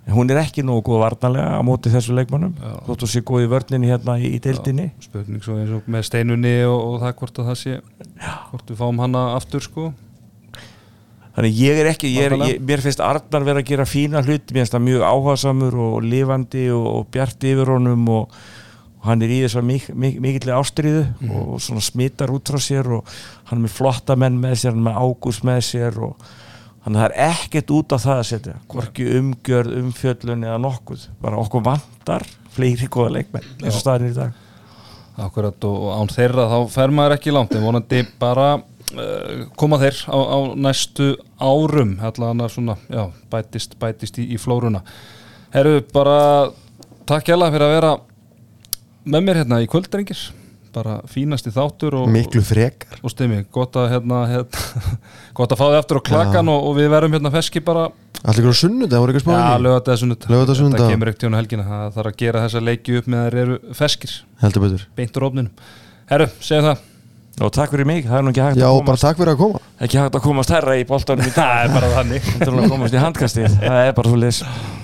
En 0.05 0.13
hún 0.13 0.29
er 0.31 0.41
ekki 0.43 0.63
nógu 0.65 0.83
góð 0.89 1.01
varnarlega 1.03 1.57
á 1.57 1.61
móti 1.65 1.91
þessu 1.93 2.15
leikmannum 2.17 2.53
Já. 2.57 2.73
þótt 2.87 3.05
hún 3.05 3.11
sé 3.13 3.21
góð 3.25 3.45
í 3.45 3.51
vörninni 3.51 3.89
hérna 3.89 4.17
í, 4.19 4.33
í 4.37 4.41
deildinni. 4.43 4.91
Spurning 5.03 5.43
svo 5.43 5.57
eins 5.57 5.71
og 5.73 5.87
með 5.89 6.09
steinunni 6.09 6.57
og, 6.67 6.77
og 6.77 6.99
það 7.01 7.15
hvort 7.21 7.39
að 7.39 7.49
það 7.51 7.61
sé 7.63 7.79
hvort 8.51 8.69
við 8.69 8.83
fáum 8.83 9.01
hana 9.01 9.23
aftur 9.37 9.65
sko. 9.65 9.93
Þannig 11.37 11.57
ég 11.61 11.79
er 11.83 11.87
ekki, 11.91 12.09
ég 12.15 12.31
er, 12.31 12.33
ég, 12.49 12.61
mér 12.65 12.81
finnst 12.81 13.01
Arnar 13.05 13.43
vera 13.45 13.61
að 13.61 13.67
gera 13.69 13.83
fína 13.85 14.23
hlut, 14.25 14.49
mér 14.49 14.63
finnst 14.63 14.73
það 14.73 14.85
mjög 14.87 15.03
áhugasamur 15.05 15.75
og 15.85 15.97
lifandi 16.01 16.63
og, 16.73 16.87
og 16.95 17.11
bjart 17.13 17.45
yfir 17.45 17.69
honum 17.75 18.07
og, 18.09 18.39
og 18.97 19.07
hann 19.11 19.23
er 19.23 19.33
í 19.33 19.39
þess 19.43 19.59
að 19.59 19.67
mik, 19.67 19.87
mik, 19.93 20.17
mikill 20.23 20.53
ástriðu 20.57 21.03
og 21.29 21.61
svona 21.63 21.83
smittar 21.85 22.33
út 22.33 22.49
frá 22.49 22.61
sér 22.61 22.89
og 22.97 23.11
hann 23.49 23.59
er 23.59 23.63
með 23.67 23.75
flotta 23.77 24.17
menn 24.19 24.39
með 24.41 24.55
sér, 24.61 24.73
hann 24.73 24.81
er 24.81 24.87
með 24.89 24.99
ágúst 25.03 25.45
með 25.47 25.61
sér 25.67 25.99
og 26.07 26.27
þannig 26.83 26.97
að 26.97 27.03
það 27.03 27.07
er 27.11 27.15
ekkert 27.27 27.73
út 27.77 27.93
af 27.93 28.03
það 28.05 28.21
að 28.21 28.27
setja, 28.31 28.55
hvorki 28.71 29.07
umgjörð, 29.19 29.77
umfjöllun 29.83 30.47
eða 30.47 30.57
nokkuð, 30.63 31.05
bara 31.21 31.41
okkur 31.43 31.65
vantar 31.67 32.25
fleiri 32.55 32.89
góða 32.89 33.17
leikmenn 33.19 33.47
eins 33.61 33.75
og 33.75 33.83
staðin 33.83 34.11
í 34.11 34.17
dag. 34.17 34.43
Akkurat 35.17 35.67
og, 35.67 35.85
án 35.97 36.11
þeirra 36.13 36.47
þá 36.49 36.57
fer 36.73 36.93
maður 36.93 37.17
ekki 37.17 37.33
langt 37.33 37.55
en 37.57 37.65
vonandi 37.65 38.03
bara 38.21 38.49
uh, 38.57 39.45
koma 39.57 39.79
þeir 39.81 40.03
á, 40.09 40.17
á 40.17 40.37
næstu 40.57 41.13
árum 41.41 41.95
allan 42.05 42.45
að 42.45 42.53
svona, 42.55 42.77
já, 42.89 43.03
bætist, 43.33 43.77
bætist 43.81 44.21
í, 44.21 44.29
í 44.33 44.41
flóruna. 44.41 44.83
Herru, 45.53 45.81
bara 45.93 46.19
takk 47.09 47.29
hjá 47.29 47.35
fyrir 47.39 47.65
að 47.65 47.75
vera 47.77 47.95
með 49.07 49.25
mér 49.25 49.41
hérna 49.43 49.61
í 49.63 49.69
kvöldrengir 49.71 50.19
bara 50.77 50.97
fínasti 51.09 51.51
þáttur 51.53 51.95
og, 52.01 52.09
miklu 52.11 52.41
frekar. 52.45 52.99
Og 53.01 53.11
stimmi, 53.13 53.39
gott 53.53 53.77
að 53.79 53.87
hérna, 53.95 54.19
hérna 54.29 54.91
gott 55.37 55.53
að 55.53 55.61
fá 55.61 55.65
þið 55.67 55.77
aftur 55.79 56.01
á 56.01 56.07
klakan 56.09 56.51
og, 56.53 56.67
og 56.69 56.75
við 56.77 56.91
verum 56.93 57.15
hérna 57.17 57.31
feski 57.33 57.63
bara 57.65 57.87
allir 58.23 58.43
ykkur 58.43 58.53
á 58.53 58.61
sunnudag? 58.61 58.99
Voru 59.01 59.15
ykkur 59.15 59.23
Já, 59.23 59.27
spáði 59.27 59.65
lögða 59.65 59.97
sunnudag. 60.01 60.29
Laugardag, 60.33 60.59
sunnudag. 60.59 60.83
Það 60.83 60.93
kemur 60.93 61.11
ekkert 61.11 61.23
í 61.23 61.29
hún 61.29 61.39
helgina. 61.39 61.65
Það 61.71 61.97
þarf 61.97 62.11
að 62.11 62.19
gera 62.21 62.43
þessa 62.45 62.63
leiki 62.67 62.99
upp 62.99 63.09
með 63.13 63.19
að 63.23 63.27
þeir 63.27 63.41
eru 63.43 63.57
feskir 63.81 64.15
heldur 64.43 64.65
betur. 64.65 64.85
Beint 64.97 65.19
úr 65.19 65.27
ofninum. 65.29 65.67
Herru, 66.11 66.29
segja 66.41 66.63
það. 66.69 66.85
Og 67.37 67.53
takk 67.53 67.69
fyrir 67.69 67.85
mig, 67.85 68.01
það 68.07 68.17
er 68.17 68.23
nú 68.25 68.31
ekki 68.33 68.41
hægt 68.41 68.57
já 68.57 68.65
að 68.65 68.79
bara 68.79 68.87
komast, 68.87 69.03
takk 69.05 69.19
fyrir 69.19 69.35
að 69.35 69.41
koma. 69.43 69.59
Ekki 69.85 69.99
hægt 70.01 70.17
að 70.17 70.23
komast 70.25 70.53
herra 70.55 70.73
í 70.73 70.87
dag. 70.89 71.21
Það 71.37 71.59
er 71.61 71.75
bara 71.75 71.91
þannig. 71.93 72.31
Það 73.61 73.81
er 73.83 73.93
bara 74.01 74.76